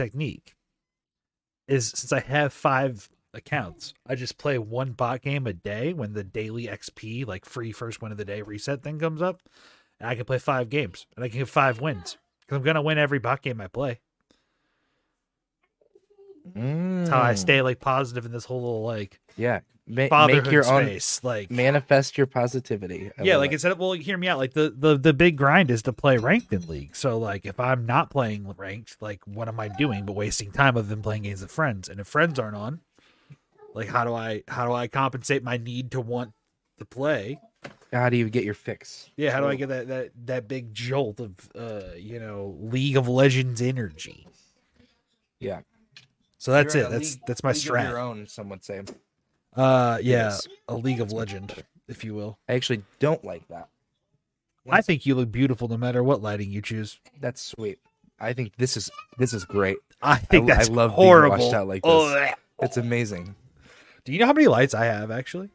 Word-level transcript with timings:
technique 0.00 0.54
is 1.68 1.90
since 1.90 2.12
I 2.12 2.20
have 2.20 2.52
five 2.52 3.08
accounts, 3.34 3.94
I 4.06 4.14
just 4.14 4.38
play 4.38 4.58
one 4.58 4.92
bot 4.92 5.20
game 5.22 5.46
a 5.46 5.52
day 5.52 5.92
when 5.92 6.14
the 6.14 6.24
daily 6.24 6.66
XP, 6.66 7.26
like 7.26 7.44
free 7.44 7.70
first 7.70 8.00
win 8.00 8.12
of 8.12 8.18
the 8.18 8.24
day 8.24 8.42
reset 8.42 8.82
thing 8.82 8.98
comes 8.98 9.20
up. 9.22 9.40
And 10.00 10.08
I 10.08 10.14
can 10.14 10.24
play 10.24 10.38
five 10.38 10.70
games 10.70 11.06
and 11.14 11.24
I 11.24 11.28
can 11.28 11.38
get 11.40 11.48
five 11.48 11.80
wins 11.80 12.16
because 12.40 12.56
I'm 12.56 12.62
gonna 12.62 12.82
win 12.82 12.96
every 12.98 13.18
bot 13.18 13.42
game 13.42 13.60
I 13.60 13.66
play. 13.68 14.00
That's 16.54 17.10
how 17.10 17.20
I 17.20 17.32
Mm. 17.34 17.38
stay 17.38 17.62
like 17.62 17.80
positive 17.80 18.24
in 18.24 18.32
this 18.32 18.46
whole 18.46 18.62
little 18.62 18.82
like 18.82 19.20
Yeah, 19.36 19.60
Ma- 19.90 20.08
fatherhood 20.08 20.44
make 20.44 20.52
your 20.52 20.66
own. 20.66 20.98
Like 21.22 21.50
manifest 21.50 22.16
your 22.16 22.26
positivity. 22.26 23.10
I 23.18 23.22
yeah, 23.22 23.36
like 23.36 23.50
it. 23.50 23.54
instead 23.54 23.72
of 23.72 23.78
well, 23.78 23.92
hear 23.92 24.16
me 24.16 24.28
out. 24.28 24.38
Like 24.38 24.54
the 24.54 24.74
the 24.76 24.96
the 24.96 25.12
big 25.12 25.36
grind 25.36 25.70
is 25.70 25.82
to 25.82 25.92
play 25.92 26.16
ranked 26.18 26.52
in 26.52 26.66
league. 26.66 26.94
So 26.94 27.18
like 27.18 27.46
if 27.46 27.58
I'm 27.58 27.86
not 27.86 28.10
playing 28.10 28.52
ranked, 28.56 28.96
like 29.00 29.20
what 29.26 29.48
am 29.48 29.58
I 29.58 29.68
doing 29.68 30.06
but 30.06 30.14
wasting 30.14 30.52
time 30.52 30.76
other 30.76 30.88
than 30.88 31.02
playing 31.02 31.22
games 31.22 31.42
with 31.42 31.50
friends? 31.50 31.88
And 31.88 32.00
if 32.00 32.06
friends 32.06 32.38
aren't 32.38 32.56
on, 32.56 32.80
like 33.74 33.88
how 33.88 34.04
do 34.04 34.14
I 34.14 34.42
how 34.48 34.66
do 34.66 34.72
I 34.72 34.86
compensate 34.88 35.42
my 35.42 35.56
need 35.56 35.90
to 35.92 36.00
want 36.00 36.32
to 36.78 36.84
play? 36.84 37.40
how 37.92 38.08
do 38.08 38.16
you 38.16 38.30
get 38.30 38.44
your 38.44 38.54
fix? 38.54 39.10
Yeah, 39.16 39.32
how 39.32 39.40
do 39.40 39.46
I 39.46 39.56
get 39.56 39.68
that 39.68 39.88
that 39.88 40.10
that 40.26 40.48
big 40.48 40.72
jolt 40.72 41.20
of 41.20 41.32
uh 41.54 41.94
you 41.96 42.20
know 42.20 42.56
League 42.60 42.96
of 42.96 43.08
Legends 43.08 43.60
energy? 43.60 44.26
Yeah, 45.40 45.60
So 46.38 46.52
that's 46.52 46.74
You're 46.74 46.84
it. 46.84 46.90
That's 46.90 47.14
league- 47.14 47.22
that's 47.26 47.42
my 47.42 47.52
league 47.52 47.70
of 47.70 47.82
Your 47.88 47.98
own, 47.98 48.26
some 48.26 48.48
would 48.50 48.62
say. 48.62 48.82
Uh 49.56 49.98
yeah, 50.02 50.24
Yes. 50.28 50.46
a 50.68 50.74
League 50.76 51.00
of 51.00 51.12
Legend, 51.12 51.64
if 51.88 52.04
you 52.04 52.14
will. 52.14 52.38
I 52.48 52.54
actually 52.54 52.82
don't 52.98 53.24
like 53.24 53.46
that. 53.48 53.68
I 54.68 54.82
think 54.82 55.04
you 55.06 55.14
look 55.16 55.32
beautiful 55.32 55.66
no 55.68 55.76
matter 55.76 56.04
what 56.04 56.22
lighting 56.22 56.50
you 56.52 56.62
choose. 56.62 57.00
That's 57.20 57.42
sweet. 57.42 57.78
I 58.20 58.32
think 58.34 58.54
this 58.56 58.76
is 58.76 58.90
this 59.18 59.32
is 59.32 59.44
great. 59.44 59.78
I 60.02 60.16
think 60.16 60.50
I 60.50 60.54
that's 60.56 60.68
love 60.70 60.90
being 60.90 61.06
horrible. 61.08 61.38
washed 61.38 61.54
out 61.54 61.66
like 61.66 61.82
this. 61.82 62.34
It's 62.62 62.76
amazing. 62.76 63.34
Do 64.04 64.12
you 64.12 64.18
know 64.18 64.26
how 64.26 64.32
many 64.32 64.46
lights 64.46 64.74
I 64.74 64.84
have 64.84 65.10
actually? 65.10 65.50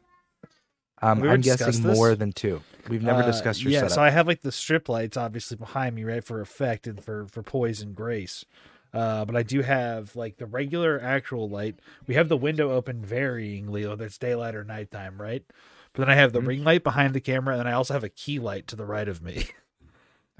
Um, 1.02 1.20
we 1.20 1.28
I'm 1.28 1.40
guessing 1.40 1.66
this? 1.82 1.96
more 1.96 2.14
than 2.14 2.32
two. 2.32 2.62
We've 2.88 3.02
never 3.02 3.22
Uh, 3.22 3.26
discussed 3.26 3.62
your 3.62 3.72
yeah, 3.72 3.80
setup. 3.80 3.94
so 3.94 4.02
I 4.02 4.10
have 4.10 4.26
like 4.26 4.42
the 4.42 4.52
strip 4.52 4.88
lights 4.88 5.16
obviously 5.16 5.56
behind 5.56 5.94
me, 5.94 6.04
right, 6.04 6.24
for 6.24 6.40
effect 6.40 6.86
and 6.86 7.02
for 7.02 7.26
for 7.26 7.42
poise 7.42 7.80
and 7.80 7.94
grace. 7.94 8.44
Uh, 8.96 9.26
but 9.26 9.36
I 9.36 9.42
do 9.42 9.60
have 9.60 10.16
like 10.16 10.38
the 10.38 10.46
regular 10.46 10.98
actual 11.02 11.50
light. 11.50 11.80
We 12.06 12.14
have 12.14 12.30
the 12.30 12.36
window 12.36 12.70
open 12.72 13.02
varyingly, 13.04 13.86
whether 13.88 14.06
it's 14.06 14.16
daylight 14.18 14.54
or 14.54 14.64
nighttime, 14.64 15.20
right? 15.20 15.44
But 15.92 16.00
then 16.00 16.10
I 16.10 16.14
have 16.14 16.32
the 16.32 16.40
Mhm. 16.40 16.46
ring 16.48 16.64
light 16.64 16.82
behind 16.84 17.14
the 17.14 17.20
camera, 17.20 17.54
and 17.54 17.60
then 17.60 17.66
I 17.66 17.72
also 17.76 17.94
have 17.94 18.04
a 18.04 18.08
key 18.08 18.38
light 18.38 18.66
to 18.68 18.76
the 18.76 18.86
right 18.86 19.08
of 19.08 19.22
me. 19.22 19.46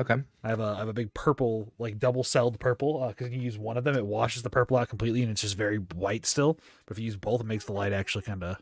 okay. 0.00 0.16
I 0.44 0.48
have 0.48 0.60
a 0.60 0.74
I 0.76 0.78
have 0.78 0.88
a 0.88 0.94
big 0.94 1.12
purple, 1.14 1.72
like 1.78 1.98
double 1.98 2.24
celled 2.24 2.58
purple, 2.58 3.06
because 3.08 3.30
you 3.32 3.40
use 3.40 3.58
one 3.58 3.76
of 3.76 3.84
them, 3.84 3.96
it 3.96 4.06
washes 4.06 4.42
the 4.42 4.50
purple 4.50 4.78
out 4.78 4.88
completely, 4.88 5.22
and 5.22 5.30
it's 5.30 5.42
just 5.42 5.56
very 5.56 5.78
white 5.78 6.24
still. 6.26 6.58
But 6.86 6.96
if 6.96 6.98
you 6.98 7.06
use 7.06 7.16
both, 7.16 7.40
it 7.42 7.46
makes 7.46 7.66
the 7.66 7.72
light 7.72 7.92
actually 7.92 8.22
kind 8.22 8.42
of 8.42 8.58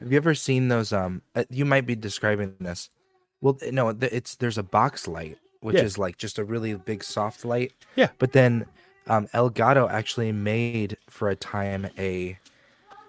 Have 0.00 0.10
you 0.12 0.16
ever 0.16 0.34
seen 0.34 0.68
those? 0.68 0.92
Um, 0.92 1.22
uh, 1.34 1.44
you 1.50 1.64
might 1.64 1.86
be 1.86 1.94
describing 1.96 2.56
this. 2.60 2.90
Well, 3.40 3.58
no, 3.70 3.90
it's 3.90 4.36
there's 4.36 4.58
a 4.58 4.62
box 4.62 5.06
light, 5.06 5.38
which 5.60 5.76
Yeah. 5.76 5.84
is 5.84 5.98
like 5.98 6.16
just 6.16 6.38
a 6.38 6.44
really 6.44 6.74
big 6.74 7.04
soft 7.04 7.44
light. 7.44 7.72
Yeah. 7.96 8.10
But 8.18 8.32
then, 8.32 8.66
um, 9.06 9.26
Elgato 9.28 9.90
actually 9.90 10.32
made 10.32 10.96
for 11.10 11.28
a 11.28 11.36
time 11.36 11.88
a 11.98 12.38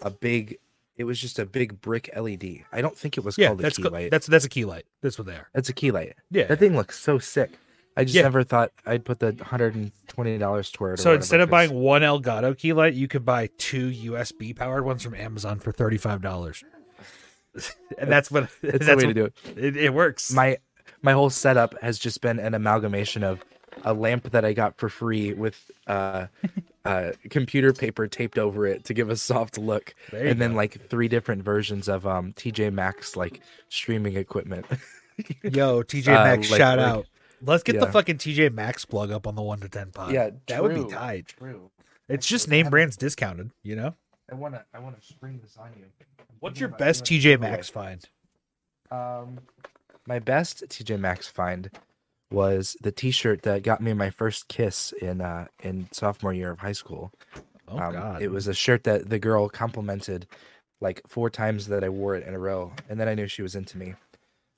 a 0.01 0.09
big. 0.09 0.57
It 0.97 1.03
was 1.03 1.19
just 1.19 1.39
a 1.39 1.45
big 1.45 1.81
brick 1.81 2.09
LED. 2.15 2.59
I 2.71 2.79
don't 2.81 2.97
think 2.97 3.17
it 3.17 3.23
was 3.25 3.37
yeah. 3.37 3.47
called 3.47 3.59
a 3.59 3.63
That's 3.63 3.75
key 3.77 3.83
co- 3.83 3.89
light. 3.89 4.11
that's 4.11 4.27
that's 4.27 4.45
a 4.45 4.49
key 4.49 4.63
light. 4.65 4.85
That's 5.01 5.17
what 5.17 5.27
they 5.27 5.33
are. 5.35 5.49
That's 5.53 5.67
a 5.67 5.73
key 5.73 5.91
light. 5.91 6.13
Yeah. 6.31 6.45
That 6.45 6.59
thing 6.59 6.75
looks 6.75 6.97
so 6.99 7.19
sick. 7.19 7.51
I 7.97 8.03
just 8.03 8.15
Yeah. 8.15 8.21
never 8.23 8.43
thought 8.43 8.71
I'd 8.85 9.03
put 9.05 9.19
the 9.19 9.35
hundred 9.41 9.75
and 9.75 9.91
twenty 10.07 10.37
dollars 10.37 10.69
toward. 10.71 10.99
it. 10.99 11.01
So 11.01 11.13
instead 11.13 11.41
of 11.41 11.49
buying 11.49 11.73
one 11.73 12.01
Elgato 12.01 12.57
key 12.57 12.71
light, 12.73 12.93
you 12.93 13.07
could 13.09 13.25
buy 13.25 13.49
two 13.57 13.89
USB 13.89 14.55
powered 14.55 14.85
ones 14.85 15.03
from 15.03 15.15
Amazon 15.15 15.59
for 15.59 15.71
thirty 15.73 15.97
five 15.97 16.21
dollars. 16.21 16.63
and 17.97 18.11
that's 18.11 18.29
what 18.31 18.43
it's 18.43 18.55
that's 18.61 18.87
the 18.87 18.95
way 18.97 19.05
to 19.05 19.13
do 19.13 19.25
it. 19.25 19.33
It, 19.57 19.77
it 19.77 19.93
works. 19.93 20.31
my 20.31 20.57
my 21.01 21.11
whole 21.13 21.29
setup 21.29 21.79
has 21.81 21.99
just 21.99 22.21
been 22.21 22.39
an 22.39 22.53
amalgamation 22.53 23.23
of 23.23 23.43
a 23.83 23.93
lamp 23.93 24.31
that 24.31 24.45
I 24.45 24.53
got 24.53 24.77
for 24.77 24.89
free 24.89 25.33
with 25.33 25.69
uh, 25.87 26.27
uh, 26.85 27.11
computer 27.29 27.73
paper 27.73 28.07
taped 28.07 28.37
over 28.37 28.65
it 28.65 28.85
to 28.85 28.93
give 28.93 29.09
a 29.09 29.15
soft 29.15 29.57
look, 29.57 29.93
There 30.11 30.23
you 30.23 30.29
and 30.31 30.41
then 30.41 30.51
go. 30.51 30.57
like 30.57 30.89
three 30.89 31.07
different 31.07 31.43
versions 31.43 31.87
of 31.87 32.05
um, 32.07 32.33
TJ 32.33 32.71
Maxx 32.73 33.15
like 33.15 33.41
streaming 33.69 34.15
equipment. 34.15 34.65
Yo, 35.43 35.81
TJ 35.83 36.07
Uh, 36.09 36.23
Maxx, 36.23 36.49
like- 36.51 36.57
shout 36.57 36.77
like- 36.77 36.87
out. 36.87 37.05
Let's 37.41 37.63
get 37.63 37.79
the 37.79 37.87
fucking 37.91 38.17
TJ 38.17 38.53
Maxx 38.53 38.85
plug 38.85 39.11
up 39.11 39.27
on 39.27 39.35
the 39.35 39.41
one 39.41 39.59
to 39.59 39.69
ten 39.69 39.91
pod. 39.91 40.11
yeah, 40.13 40.29
that 40.47 40.63
would 40.63 40.73
be 40.73 40.81
true, 40.81 40.89
tight. 40.89 41.27
True. 41.37 41.69
It's 42.07 42.25
just 42.25 42.47
name 42.49 42.69
brands 42.69 42.95
discounted. 42.97 43.51
You 43.61 43.75
know. 43.75 43.93
I 44.31 44.35
wanna 44.35 44.65
I 44.73 44.79
wanna 44.79 44.97
spring 45.01 45.39
this 45.43 45.55
on 45.57 45.69
you. 45.77 45.85
What's 46.39 46.59
your 46.59 46.69
best 46.69 47.03
TJ 47.03 47.21
giveaway. 47.21 47.51
Maxx 47.51 47.69
find? 47.69 48.03
Um, 48.89 49.39
my 50.07 50.17
best 50.19 50.63
TJ 50.69 50.97
Maxx 50.99 51.27
find 51.27 51.69
was 52.35 52.75
the 52.81 52.91
T-shirt 52.91 53.41
that 53.43 53.63
got 53.63 53.81
me 53.81 53.93
my 53.93 54.09
first 54.11 54.47
kiss 54.47 54.91
in 55.01 55.21
uh 55.21 55.47
in 55.63 55.87
sophomore 55.91 56.33
year 56.33 56.51
of 56.51 56.59
high 56.59 56.73
school. 56.73 57.11
Oh 57.67 57.79
Um, 57.79 57.93
God, 57.93 58.21
It 58.21 58.29
was 58.29 58.47
a 58.47 58.53
shirt 58.53 58.83
that 58.83 59.09
the 59.09 59.17
girl 59.17 59.49
complimented 59.49 60.27
like 60.81 61.01
four 61.07 61.29
times 61.29 61.67
that 61.67 61.83
I 61.83 61.89
wore 61.89 62.15
it 62.15 62.27
in 62.27 62.33
a 62.33 62.39
row, 62.39 62.73
and 62.89 62.99
then 62.99 63.07
I 63.07 63.15
knew 63.15 63.27
she 63.27 63.41
was 63.41 63.55
into 63.55 63.77
me. 63.77 63.95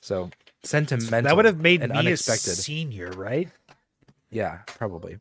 So 0.01 0.29
sentimental. 0.63 1.21
that 1.29 1.35
would 1.35 1.45
have 1.45 1.59
made 1.59 1.81
me 1.81 1.95
unexpected. 1.95 2.53
a 2.53 2.55
senior, 2.55 3.11
right? 3.11 3.47
Yeah, 4.31 4.59
probably. 4.65 5.13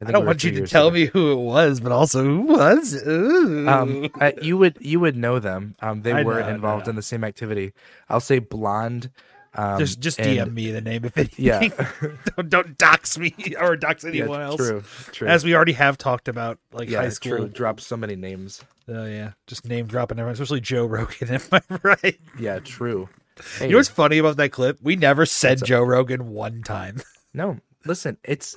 I, 0.00 0.04
think 0.04 0.12
don't 0.12 0.22
we 0.22 0.26
want 0.26 0.44
you 0.44 0.50
to 0.52 0.66
tell 0.66 0.90
together. 0.90 1.06
me 1.06 1.10
who 1.12 1.32
it 1.32 1.42
was, 1.42 1.80
but 1.80 1.92
also 1.92 2.22
who 2.24 2.40
was? 2.42 3.06
Um, 3.06 4.10
you 4.42 4.58
would 4.58 4.76
you 4.80 5.00
would 5.00 5.16
know 5.16 5.38
them. 5.38 5.74
Um, 5.80 6.02
they 6.02 6.12
I 6.12 6.22
were 6.22 6.40
know, 6.40 6.48
involved 6.48 6.88
in 6.88 6.96
the 6.96 7.02
same 7.02 7.24
activity. 7.24 7.72
I'll 8.08 8.20
say 8.20 8.38
blonde. 8.38 9.10
Um, 9.56 9.78
just 9.78 10.00
just 10.00 10.18
and- 10.20 10.28
DM 10.50 10.52
me 10.54 10.70
the 10.70 10.80
name 10.80 11.04
if 11.04 11.16
anything. 11.16 11.44
Yeah. 11.44 11.68
don't, 12.36 12.48
don't 12.50 12.78
dox 12.78 13.18
me 13.18 13.34
or 13.60 13.76
dox 13.76 14.04
Yeah, 14.04 14.10
anyone 14.10 14.40
else. 14.42 14.56
True. 14.56 14.82
True. 15.12 15.28
As 15.28 15.44
we 15.44 15.54
already 15.54 15.72
have 15.72 15.96
talked 15.98 16.28
about, 16.28 16.58
like 16.72 16.88
yeah, 16.90 17.00
high 17.02 17.08
school. 17.08 17.36
true. 17.38 17.48
Drop 17.48 17.80
so 17.80 17.96
many 17.96 18.16
names. 18.16 18.62
Oh 18.88 19.06
yeah, 19.06 19.32
just 19.46 19.66
name 19.66 19.86
dropping 19.86 20.18
everyone, 20.18 20.34
especially 20.34 20.60
Joe 20.60 20.86
Rogan. 20.86 21.28
Am 21.34 21.40
I 21.52 21.60
right? 21.82 22.20
Yeah, 22.38 22.58
true. 22.60 23.08
You 23.60 23.68
know 23.68 23.76
what's 23.78 23.88
funny 23.88 24.18
about 24.18 24.36
that 24.38 24.50
clip? 24.52 24.78
We 24.80 24.96
never 24.96 25.26
said? 25.26 25.62
Joe 25.64 25.82
Rogan 25.82 26.30
one 26.30 26.62
time. 26.62 27.02
No, 27.34 27.58
listen, 27.84 28.16
it's 28.24 28.56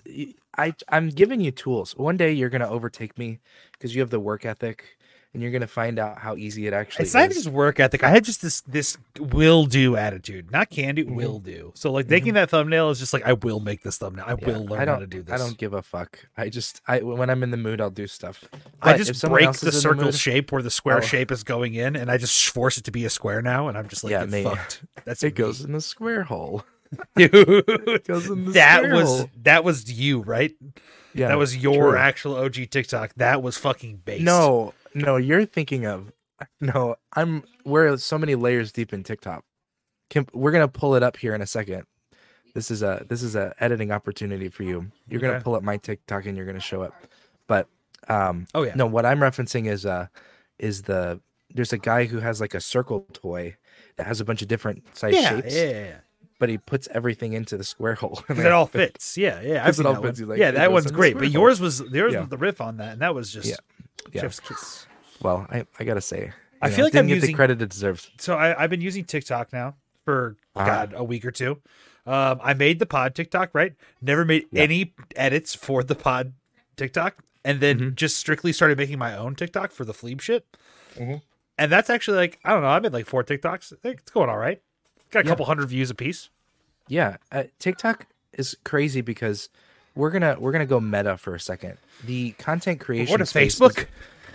I 0.58 0.74
I'm 0.88 1.10
giving 1.10 1.42
you 1.42 1.52
tools. 1.52 1.98
One 1.98 2.16
day 2.16 2.32
you're 2.32 2.50
gonna 2.50 2.70
overtake 2.70 3.18
me 3.18 3.40
because 3.74 3.94
you 3.96 4.02
have 4.02 4.10
the 4.10 4.20
work 4.20 4.46
ethic, 4.46 4.98
and 5.34 5.44
you're 5.44 5.52
gonna 5.52 5.68
find 5.68 6.00
out 6.00 6.18
how 6.18 6.36
easy 6.36 6.66
it 6.66 6.74
actually 6.74 7.04
It's 7.04 7.14
not 7.14 7.20
even 7.26 7.32
is. 7.38 7.44
just 7.44 7.54
work 7.54 7.80
ethic. 7.80 8.04
I 8.04 8.10
had 8.10 8.24
just 8.24 8.42
this 8.42 8.62
this 8.62 8.98
will 9.20 9.66
do 9.66 9.96
attitude, 9.96 10.52
not 10.52 10.70
can 10.70 10.96
do, 10.96 11.06
will 11.06 11.40
do. 11.40 11.72
So 11.76 11.92
like 11.92 12.10
making 12.10 12.34
that 12.34 12.50
thumbnail 12.50 12.90
is 12.90 12.98
just 13.00 13.14
like 13.14 13.24
I 13.26 13.34
will 13.34 13.60
make 13.60 13.84
this 13.84 13.98
thumbnail. 13.98 14.26
I 14.28 14.34
Mm-hmm. 14.34 14.50
Yeah, 14.50 14.58
will 14.58 14.66
learn 14.66 14.80
I 14.82 14.86
don't, 14.86 14.94
how 14.96 15.00
to 15.02 15.08
do 15.08 15.22
this. 15.22 15.34
I 15.34 15.38
don't 15.38 15.58
give 15.58 15.74
a 15.74 15.82
fuck. 15.82 16.20
I 16.38 16.50
just 16.50 16.82
I 16.88 17.00
when 17.02 17.30
I'm 17.30 17.44
in 17.44 17.52
the 17.52 17.58
mood, 17.58 17.80
I'll 17.82 17.90
do 17.92 18.08
stuff. 18.08 18.44
I 18.82 18.94
But 18.94 19.02
if 19.02 19.08
just 19.08 19.24
break 19.28 19.46
the 19.46 19.52
is 19.52 19.60
the 19.62 19.72
circle 19.74 20.06
mood- 20.06 20.16
shape 20.16 20.52
where 20.52 20.62
the 20.64 20.72
square 20.72 20.98
Oh. 20.98 21.02
shape 21.02 21.32
is 21.32 21.44
going 21.44 21.76
in, 21.76 21.96
and 21.96 22.10
I 22.10 22.18
just 22.18 22.50
force 22.50 22.78
it 22.78 22.86
to 22.86 22.92
be 22.92 23.06
a 23.06 23.10
square 23.10 23.42
now, 23.42 23.68
and 23.68 23.78
I'm 23.78 23.88
just 23.88 24.04
like, 24.04 24.12
Yeah, 24.12 24.26
get 24.26 24.44
fucked. 24.46 24.84
That's 25.06 25.24
It 25.24 25.36
goes 25.36 25.62
in 25.64 25.74
the 25.74 25.82
square 25.82 26.24
hole. 26.24 26.64
dude. 27.16 28.04
goes 28.08 28.28
in 28.30 28.46
the 28.46 28.52
that 28.54 28.78
square 28.80 28.96
was 28.96 29.08
hole. 29.08 29.30
that 29.44 29.64
was 29.64 29.92
you, 29.92 30.22
right? 30.22 30.52
Yeah, 31.14 31.28
that 31.30 31.38
was 31.38 31.56
your 31.58 31.92
true. 31.92 31.98
actual 32.00 32.36
OG 32.36 32.70
TikTok. 32.72 33.14
That 33.18 33.42
was 33.44 33.58
fucking 33.58 33.98
base. 34.06 34.22
No, 34.22 34.74
no, 34.94 35.18
you're 35.18 35.46
thinking 35.46 35.86
of 35.86 36.12
no. 36.62 36.96
I'm 37.16 37.44
we're 37.66 37.98
so 37.98 38.18
many 38.18 38.36
layers 38.36 38.72
deep 38.72 38.94
in 38.94 39.04
TikTok. 39.04 39.44
Kim, 40.10 40.26
we're 40.34 40.52
gonna 40.52 40.68
pull 40.68 40.96
it 40.96 41.04
up 41.04 41.18
here 41.18 41.36
in 41.36 41.42
a 41.42 41.46
second. 41.48 41.84
This 42.56 42.72
is 42.72 42.82
a 42.82 43.06
this 43.08 43.22
is 43.22 43.36
a 43.36 43.54
editing 43.60 43.92
opportunity 43.92 44.50
for 44.50 44.64
you. 44.64 44.92
You're 45.08 45.22
gonna 45.22 45.34
Okay. 45.34 45.44
pull 45.44 45.56
up 45.56 45.64
my 45.64 45.78
TikTok 45.78 46.26
and 46.26 46.36
you're 46.36 46.46
gonna 46.46 46.60
show 46.60 46.84
it. 46.84 46.92
But 47.48 47.68
um, 48.08 48.48
Oh 48.56 48.64
yeah. 48.64 48.74
no, 48.76 48.86
what 48.88 49.06
I'm 49.06 49.20
referencing 49.20 49.68
is 49.68 49.86
uh 49.86 50.08
is 50.58 50.84
the 50.84 51.20
there's 51.54 51.74
a 51.74 51.78
guy 51.78 52.06
who 52.06 52.20
has 52.20 52.42
like 52.42 52.54
a 52.54 52.62
circle 52.62 53.06
toy 53.14 53.56
that 53.98 54.08
has 54.08 54.20
a 54.22 54.26
bunch 54.26 54.42
of 54.42 54.48
different 54.48 54.84
size 54.98 55.14
yeah, 55.16 55.30
shapes, 55.30 55.56
yeah, 55.56 55.64
yeah. 55.70 55.96
but 56.40 56.48
he 56.50 56.58
puts 56.58 56.88
everything 56.92 57.34
into 57.34 57.58
the 57.58 57.64
square 57.64 57.96
hole. 57.96 58.24
and 58.30 58.40
it 58.40 58.52
all 58.52 58.66
fit. 58.68 58.94
fits. 58.94 59.18
Yeah, 59.18 59.42
yeah. 59.42 59.64
I've 59.64 59.70
it 59.70 59.76
seen 59.76 59.86
all 59.86 59.94
that 59.94 60.02
fits, 60.02 60.20
one. 60.22 60.30
like, 60.30 60.40
yeah, 60.40 60.52
that 60.52 60.72
one's 60.72 60.92
great. 60.92 61.16
But 61.16 61.24
hole. 61.26 61.32
yours 61.34 61.60
was 61.60 61.82
yours 61.92 62.14
Yeah. 62.14 62.22
was 62.22 62.30
the 62.30 62.38
riff 62.38 62.62
on 62.62 62.78
that, 62.78 62.94
and 62.94 63.02
that 63.02 63.14
was 63.16 63.32
just 63.32 63.60
Yeah. 64.12 64.22
Chef's 64.22 64.40
kiss. 64.40 64.88
Well, 65.22 65.46
I, 65.50 65.66
I 65.80 65.84
gotta 65.84 66.02
say, 66.02 66.32
I 66.62 66.68
you 66.68 66.74
feel 66.74 66.80
know, 66.80 66.86
like 66.86 66.94
didn't 66.94 67.04
I'm 67.04 67.08
get 67.08 67.16
using- 67.16 67.28
the 67.32 67.34
credit 67.36 67.62
it 67.62 67.70
deserves. 67.70 68.10
So 68.20 68.36
I, 68.36 68.62
I've 68.64 68.70
been 68.70 68.82
using 68.82 69.04
TikTok 69.06 69.52
now 69.54 69.76
for 70.06 70.38
Uh-huh. 70.56 70.66
God 70.66 70.94
a 70.96 71.04
week 71.04 71.26
or 71.26 71.32
two. 71.32 71.62
Um, 72.06 72.40
I 72.42 72.54
made 72.54 72.80
the 72.80 72.86
pod 72.86 73.14
TikTok 73.16 73.52
right. 73.54 73.74
Never 74.02 74.26
made 74.26 74.46
Yeah. 74.52 74.64
any 74.64 74.94
edits 75.16 75.54
for 75.54 75.84
the 75.84 75.96
pod 75.96 76.34
TikTok, 76.78 77.18
and 77.46 77.60
then 77.60 77.80
Mhm. 77.80 77.96
just 77.96 78.18
strictly 78.18 78.52
started 78.54 78.78
making 78.78 78.98
my 78.98 79.16
own 79.16 79.36
TikTok 79.36 79.72
for 79.72 79.86
the 79.86 79.94
Fleeb 79.94 80.22
shit. 80.22 80.46
Mhm. 80.96 81.22
And 81.58 81.72
that's 81.72 81.90
actually 81.90 82.18
like 82.18 82.40
I 82.46 82.52
don't 82.54 82.62
know. 82.62 82.70
I 82.70 82.80
made 82.80 82.94
like 82.94 83.06
four 83.06 83.24
TikToks. 83.24 83.74
It's 83.84 84.12
going 84.12 84.30
all 84.30 84.38
right. 84.38 84.62
Got 85.12 85.22
a 85.22 85.26
Yeah. 85.26 85.32
couple 85.32 85.46
hundred 85.46 85.68
views 85.70 85.90
a 85.92 85.96
piece. 85.96 86.30
Yeah, 86.88 87.18
uh, 87.32 87.44
TikTok 87.60 88.08
is 88.34 88.58
crazy 88.64 89.02
because 89.02 89.50
we're 90.00 90.10
gonna 90.12 90.38
we're 90.40 90.52
gonna 90.52 90.66
go 90.66 90.80
meta 90.80 91.18
for 91.18 91.36
a 91.36 91.40
second. 91.40 91.78
The 92.06 92.32
content 92.32 92.80
creation 92.80 93.12
What 93.12 93.22
a 93.22 93.26
space 93.26 93.54
is- 93.56 93.60
Facebook? 93.60 93.86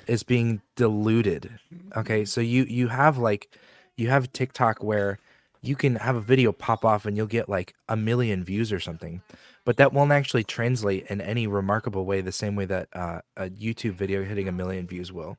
is 0.06 0.22
being 0.22 0.60
diluted. 0.76 1.50
Okay, 1.96 2.24
so 2.24 2.40
you 2.40 2.64
you 2.64 2.88
have 2.88 3.18
like 3.18 3.48
you 3.96 4.08
have 4.10 4.32
TikTok 4.32 4.82
where 4.84 5.18
you 5.62 5.74
can 5.74 5.96
have 5.96 6.14
a 6.16 6.20
video 6.20 6.52
pop 6.52 6.84
off 6.84 7.06
and 7.06 7.16
you'll 7.16 7.26
get 7.26 7.48
like 7.48 7.74
a 7.88 7.96
million 7.96 8.44
views 8.44 8.70
or 8.70 8.78
something, 8.78 9.22
but 9.64 9.78
that 9.78 9.94
won't 9.94 10.12
actually 10.12 10.44
translate 10.44 11.06
in 11.08 11.22
any 11.22 11.46
remarkable 11.46 12.04
way 12.04 12.20
the 12.20 12.32
same 12.32 12.54
way 12.54 12.66
that 12.66 12.88
uh, 12.92 13.20
a 13.36 13.48
YouTube 13.48 13.94
video 13.94 14.22
hitting 14.24 14.46
a 14.46 14.52
million 14.52 14.86
views 14.86 15.10
will, 15.10 15.38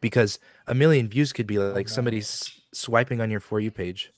because 0.00 0.38
a 0.68 0.74
million 0.74 1.08
views 1.08 1.32
could 1.32 1.46
be 1.48 1.58
like 1.58 1.88
somebody 1.88 2.18
s- 2.18 2.60
swiping 2.72 3.20
on 3.20 3.32
your 3.32 3.40
for 3.40 3.58
you 3.58 3.72
page. 3.72 4.12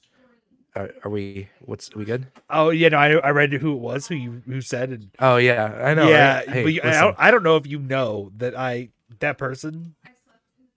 Are, 0.77 0.91
are 1.05 1.11
we? 1.11 1.49
What's 1.61 1.95
we 1.95 2.05
good? 2.05 2.27
Oh 2.51 2.69
yeah, 2.69 2.91
no, 2.91 2.99
I 2.99 3.13
I 3.15 3.31
read 3.31 3.53
who 3.55 3.73
it 3.73 3.81
was 3.81 4.07
who 4.07 4.15
you 4.15 4.43
who 4.47 4.61
said 4.61 4.91
and 4.91 5.11
Oh 5.19 5.39
yeah, 5.39 5.73
I 5.83 5.95
know. 5.95 6.09
yeah, 6.09 6.37
right? 6.37 6.49
Hey, 6.49 6.63
but 6.65 6.73
you, 6.75 6.81
I, 6.85 7.01
don't, 7.01 7.17
I 7.19 7.31
don't 7.31 7.43
know 7.43 7.57
if 7.57 7.67
you 7.67 7.79
know 7.79 8.31
that 8.37 8.57
I 8.57 8.91
that 9.21 9.39
person 9.39 9.95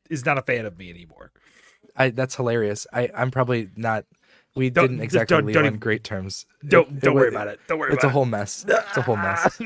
is 0.09 0.25
not 0.25 0.37
a 0.37 0.41
fan 0.41 0.65
of 0.65 0.77
me 0.77 0.89
anymore. 0.89 1.31
I 1.97 2.11
that's 2.11 2.35
hilarious. 2.35 2.87
I 2.93 3.09
I'm 3.13 3.29
probably 3.29 3.69
not. 3.75 4.05
We 4.55 4.69
Don't- 4.71 4.87
didn't 4.89 5.01
exactly 5.03 5.37
don't- 5.37 5.45
leave 5.45 5.53
don't 5.53 5.63
on 5.63 5.67
even- 5.67 5.79
great 5.79 6.03
terms. 6.03 6.45
Don't 6.67 6.87
It- 6.89 7.01
don't 7.01 7.13
it 7.13 7.15
worry 7.15 7.29
wa- 7.29 7.37
about 7.37 7.47
it. 7.47 7.59
Don't 7.67 7.77
worry 7.79 7.89
about 7.89 7.93
it. 7.93 7.97
It's 7.97 8.03
a 8.03 8.09
whole 8.09 8.25
mess. 8.25 8.65
It's 8.67 8.97
a 8.97 9.01
whole 9.01 9.15
mess. 9.15 9.61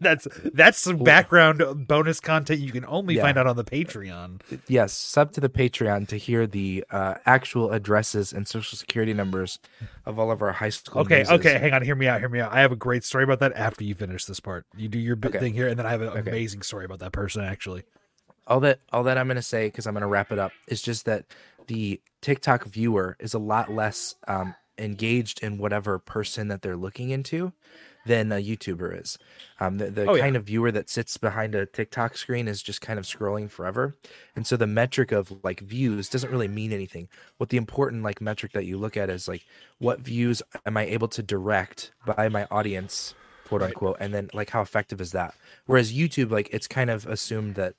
that's 0.00 0.28
that's 0.54 0.78
some 0.78 0.98
background 0.98 1.62
bonus 1.88 2.20
content 2.20 2.60
you 2.60 2.70
can 2.70 2.84
only 2.86 3.16
Yeah. 3.16 3.22
find 3.22 3.38
out 3.38 3.46
on 3.46 3.56
the 3.56 3.64
Patreon. 3.64 4.40
Yes, 4.68 4.92
sub 4.92 5.32
to 5.32 5.40
the 5.40 5.48
Patreon 5.48 6.06
to 6.08 6.16
hear 6.16 6.46
the 6.46 6.84
uh, 6.90 7.14
actual 7.26 7.72
addresses 7.72 8.32
and 8.32 8.46
social 8.46 8.76
security 8.76 9.14
numbers 9.14 9.58
of 10.06 10.18
all 10.18 10.30
of 10.30 10.42
our 10.42 10.52
high 10.52 10.68
school. 10.68 11.02
Okay, 11.02 11.16
muses. 11.18 11.32
okay, 11.32 11.58
hang 11.58 11.72
on, 11.72 11.82
hear 11.82 11.96
me 11.96 12.06
out, 12.06 12.20
hear 12.20 12.28
me 12.28 12.40
out. 12.40 12.52
I 12.52 12.60
have 12.60 12.70
a 12.70 12.76
great 12.76 13.04
story 13.04 13.24
about 13.24 13.40
that 13.40 13.52
after 13.54 13.82
you 13.82 13.94
finish 13.94 14.26
this 14.26 14.40
part. 14.40 14.66
You 14.76 14.88
do 14.88 14.98
your 14.98 15.16
bit 15.16 15.30
Okay. 15.30 15.38
thing 15.40 15.54
here, 15.54 15.68
and 15.68 15.78
then 15.78 15.86
I 15.86 15.90
have 15.90 16.02
an 16.02 16.08
Okay. 16.10 16.20
amazing 16.20 16.62
story 16.62 16.84
about 16.84 16.98
that 17.00 17.12
person 17.12 17.42
actually. 17.42 17.84
All 18.46 18.60
that 18.60 18.80
all 18.92 19.02
that 19.04 19.18
I'm 19.18 19.26
gonna 19.26 19.42
say 19.42 19.66
because 19.68 19.86
I'm 19.86 19.94
gonna 19.94 20.06
wrap 20.06 20.30
it 20.32 20.38
up 20.38 20.52
is 20.68 20.80
just 20.82 21.06
that 21.06 21.24
the 21.66 22.00
TikTok 22.20 22.64
viewer 22.64 23.16
is 23.20 23.34
a 23.34 23.38
lot 23.38 23.72
less 23.72 24.14
um, 24.26 24.54
engaged 24.78 25.42
in 25.42 25.58
whatever 25.58 25.98
person 25.98 26.48
that 26.48 26.62
they're 26.62 26.76
looking 26.76 27.10
into 27.10 27.52
than 28.06 28.32
a 28.32 28.36
YouTuber 28.36 29.00
is. 29.02 29.18
Um, 29.60 29.78
the 29.78 29.90
the 29.90 30.06
Oh, 30.06 30.14
yeah. 30.14 30.22
kind 30.22 30.36
of 30.36 30.44
viewer 30.44 30.70
that 30.72 30.88
sits 30.88 31.16
behind 31.18 31.54
a 31.54 31.66
TikTok 31.66 32.16
screen 32.16 32.48
is 32.48 32.62
just 32.62 32.80
kind 32.80 32.98
of 32.98 33.04
scrolling 33.04 33.50
forever, 33.50 33.96
and 34.34 34.46
so 34.46 34.56
the 34.56 34.66
metric 34.66 35.12
of 35.12 35.32
like 35.44 35.60
views 35.60 36.08
doesn't 36.08 36.30
really 36.30 36.48
mean 36.48 36.72
anything. 36.72 37.08
What 37.36 37.50
the 37.50 37.56
important 37.58 38.02
like 38.04 38.20
metric 38.20 38.52
that 38.52 38.64
you 38.66 38.78
look 38.78 38.96
at 38.96 39.10
is 39.10 39.28
like 39.28 39.44
what 39.78 40.00
views 40.00 40.42
am 40.64 40.76
I 40.76 40.86
able 40.86 41.08
to 41.08 41.22
direct 41.22 41.92
by 42.06 42.28
my 42.28 42.46
audience, 42.50 43.14
quote 43.46 43.62
unquote, 43.62 43.96
and 44.00 44.14
then 44.14 44.30
like 44.32 44.50
how 44.50 44.62
effective 44.62 45.00
is 45.00 45.12
that? 45.12 45.34
Whereas 45.66 45.92
YouTube, 45.92 46.30
like 46.30 46.48
it's 46.52 46.68
kind 46.68 46.88
of 46.90 47.06
assumed 47.06 47.56
that 47.56 47.74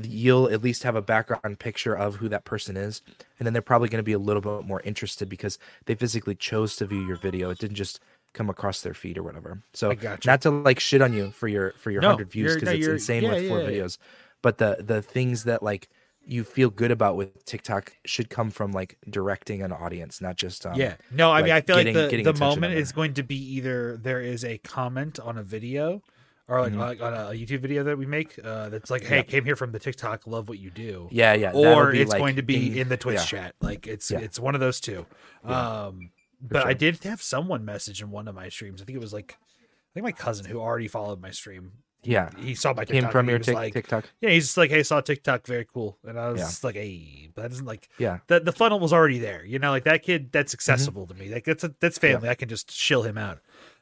you'll 0.00 0.50
at 0.50 0.62
least 0.62 0.82
have 0.82 0.96
a 0.96 1.02
background 1.02 1.58
picture 1.58 1.94
of 1.96 2.16
who 2.16 2.28
that 2.28 2.44
person 2.44 2.76
is. 2.76 3.02
And 3.38 3.46
then 3.46 3.52
they're 3.52 3.62
probably 3.62 3.88
going 3.88 3.98
to 3.98 4.04
be 4.04 4.12
a 4.12 4.18
little 4.18 4.42
bit 4.42 4.66
more 4.66 4.80
interested 4.82 5.28
because 5.28 5.58
they 5.86 5.94
physically 5.94 6.34
chose 6.34 6.76
to 6.76 6.86
view 6.86 7.06
your 7.06 7.16
video. 7.16 7.50
It 7.50 7.58
didn't 7.58 7.76
just 7.76 8.00
come 8.32 8.50
across 8.50 8.80
their 8.82 8.94
feed 8.94 9.16
or 9.16 9.22
whatever. 9.22 9.62
So 9.72 9.94
not 10.26 10.42
to 10.42 10.50
like 10.50 10.80
shit 10.80 11.00
on 11.00 11.12
you 11.12 11.30
for 11.30 11.48
your 11.48 11.72
for 11.78 11.90
your 11.90 12.02
No, 12.02 12.08
100 12.08 12.30
views 12.30 12.54
because 12.54 12.68
no, 12.68 12.74
it's 12.74 12.86
insane 12.86 13.22
yeah, 13.22 13.32
with 13.32 13.48
four 13.48 13.60
yeah, 13.60 13.68
yeah. 13.68 13.82
videos. 13.82 13.98
But 14.42 14.58
the 14.58 14.78
the 14.80 15.00
things 15.00 15.44
that 15.44 15.62
like 15.62 15.88
you 16.26 16.42
feel 16.42 16.70
good 16.70 16.90
about 16.90 17.16
with 17.16 17.44
tiktok 17.44 17.92
should 18.06 18.30
come 18.30 18.50
from 18.50 18.72
like 18.72 18.96
directing 19.10 19.62
an 19.62 19.70
audience 19.70 20.22
not 20.22 20.36
just 20.36 20.64
um, 20.64 20.74
yeah, 20.74 20.94
no, 21.10 21.30
I 21.30 21.42
mean, 21.42 21.52
I 21.52 21.60
feel 21.60 21.76
getting- 21.76 21.94
like 21.94 22.10
the, 22.10 22.32
the 22.32 22.38
moment 22.38 22.72
is 22.74 22.92
going 22.92 23.12
to 23.14 23.22
be 23.22 23.36
either 23.36 23.98
there 23.98 24.22
is 24.22 24.42
a 24.42 24.56
comment 24.58 25.20
on 25.20 25.36
a 25.36 25.42
video 25.42 26.02
or 26.48 26.60
like, 26.60 26.72
Mhm. 26.72 26.78
like 26.78 27.00
on 27.00 27.14
a 27.14 27.30
YouTube 27.30 27.60
video 27.60 27.84
that 27.84 27.96
we 27.96 28.06
make 28.06 28.38
uh, 28.44 28.68
that's 28.68 28.90
like, 28.90 29.02
hey, 29.04 29.16
Yeah. 29.16 29.22
came 29.22 29.44
here 29.44 29.56
from 29.56 29.72
the 29.72 29.78
TikTok, 29.78 30.26
love 30.26 30.48
what 30.48 30.58
you 30.58 30.70
do. 30.70 31.08
yeah 31.10 31.32
yeah 31.34 31.52
or 31.52 31.92
it's 31.92 32.10
like, 32.10 32.18
going 32.18 32.36
to 32.36 32.42
be 32.42 32.72
in- 32.72 32.78
in 32.82 32.88
the 32.88 32.96
Twitch 32.96 33.16
yeah. 33.16 33.24
chat. 33.24 33.54
Like 33.60 33.86
it's 33.86 34.10
Yeah. 34.10 34.18
it's 34.20 34.38
one 34.38 34.54
of 34.54 34.60
those 34.60 34.80
two. 34.80 35.06
Um, 35.44 36.10
but 36.40 36.66
I 36.66 36.74
did 36.74 37.02
have 37.04 37.22
someone 37.22 37.64
message 37.64 38.02
in 38.02 38.10
one 38.10 38.28
of 38.28 38.34
my 38.34 38.48
streams. 38.48 38.82
I 38.82 38.84
think 38.84 38.96
it 38.96 39.00
was 39.00 39.12
like, 39.14 39.36
I 39.40 39.90
think 39.94 40.04
my 40.04 40.12
cousin 40.12 40.44
who 40.46 40.60
already 40.60 40.88
followed 40.88 41.20
my 41.20 41.30
stream. 41.30 41.72
yeah 42.02 42.28
He 42.38 42.54
saw 42.54 42.74
my 42.74 42.84
came 42.84 42.96
TikTok 42.96 43.12
from 43.12 43.28
your 43.30 43.38
like, 43.38 43.72
tiktok 43.72 44.04
yeah, 44.20 44.28
he's 44.28 44.44
just 44.44 44.56
like, 44.58 44.68
hey, 44.70 44.82
saw 44.82 45.00
TikTok, 45.00 45.46
very 45.46 45.64
cool. 45.64 45.96
And 46.06 46.18
I 46.20 46.28
was 46.28 46.62
like, 46.62 46.74
hey, 46.74 47.30
but 47.34 47.42
that 47.42 47.48
doesn't 47.52 47.64
like 47.64 47.88
yeah 47.98 48.18
the 48.26 48.40
the 48.40 48.52
funnel 48.52 48.78
was 48.78 48.92
already 48.92 49.18
there. 49.18 49.42
You 49.44 49.58
know, 49.58 49.70
like 49.70 49.84
that 49.84 50.02
kid, 50.02 50.30
that's 50.30 50.52
accessible 50.52 51.06
to 51.06 51.14
me. 51.14 51.32
Like 51.32 51.44
that's 51.44 51.64
a, 51.64 51.74
that's 51.80 51.98
Mm-hmm. 51.98 52.12
Family. 52.14 52.28
I 52.28 52.34
can 52.34 52.50
just 52.50 52.70
shill 52.70 53.04
him 53.04 53.16
out. 53.16 53.38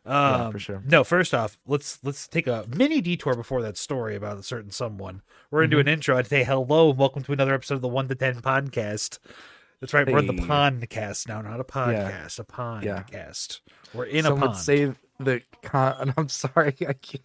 Yeah, 0.06 0.46
Um, 0.46 0.52
for 0.52 0.58
sure. 0.58 0.82
No, 0.84 1.04
first 1.04 1.32
off, 1.32 1.56
let's 1.66 1.98
let's 2.02 2.26
take 2.26 2.46
a 2.46 2.66
mini 2.74 3.00
detour 3.00 3.34
before 3.34 3.62
that 3.62 3.76
story 3.76 4.16
about 4.16 4.38
a 4.38 4.42
certain 4.42 4.70
someone. 4.70 5.22
We're 5.50 5.60
gonna 5.60 5.68
do 5.70 5.76
Mm-hmm. 5.76 5.88
an 5.88 5.92
intro 5.94 6.16
and 6.16 6.26
say 6.26 6.42
hello 6.44 6.90
and 6.90 6.98
welcome 6.98 7.22
to 7.22 7.32
another 7.32 7.54
episode 7.54 7.74
of 7.76 7.82
the 7.82 7.88
One 7.88 8.08
to 8.08 8.14
Ten 8.14 8.40
podcast. 8.40 9.18
That's 9.80 9.94
right, 9.94 10.08
we're 10.08 10.18
in 10.18 10.26
the 10.26 10.32
Hey. 10.32 10.48
podcast 10.48 11.28
now, 11.28 11.40
not 11.40 11.60
a 11.60 11.64
podcast, 11.64 12.38
a 12.38 12.44
podcast. 12.44 13.60
We're 13.94 14.04
in 14.06 14.24
Some 14.24 14.32
a 14.32 14.36
would 14.36 14.46
pond. 14.46 14.56
say 14.58 14.92
the 15.20 15.42
con 15.62 15.94
and 16.00 16.14
i'm 16.16 16.28
sorry 16.28 16.74
i 16.88 16.92
can't 16.94 17.22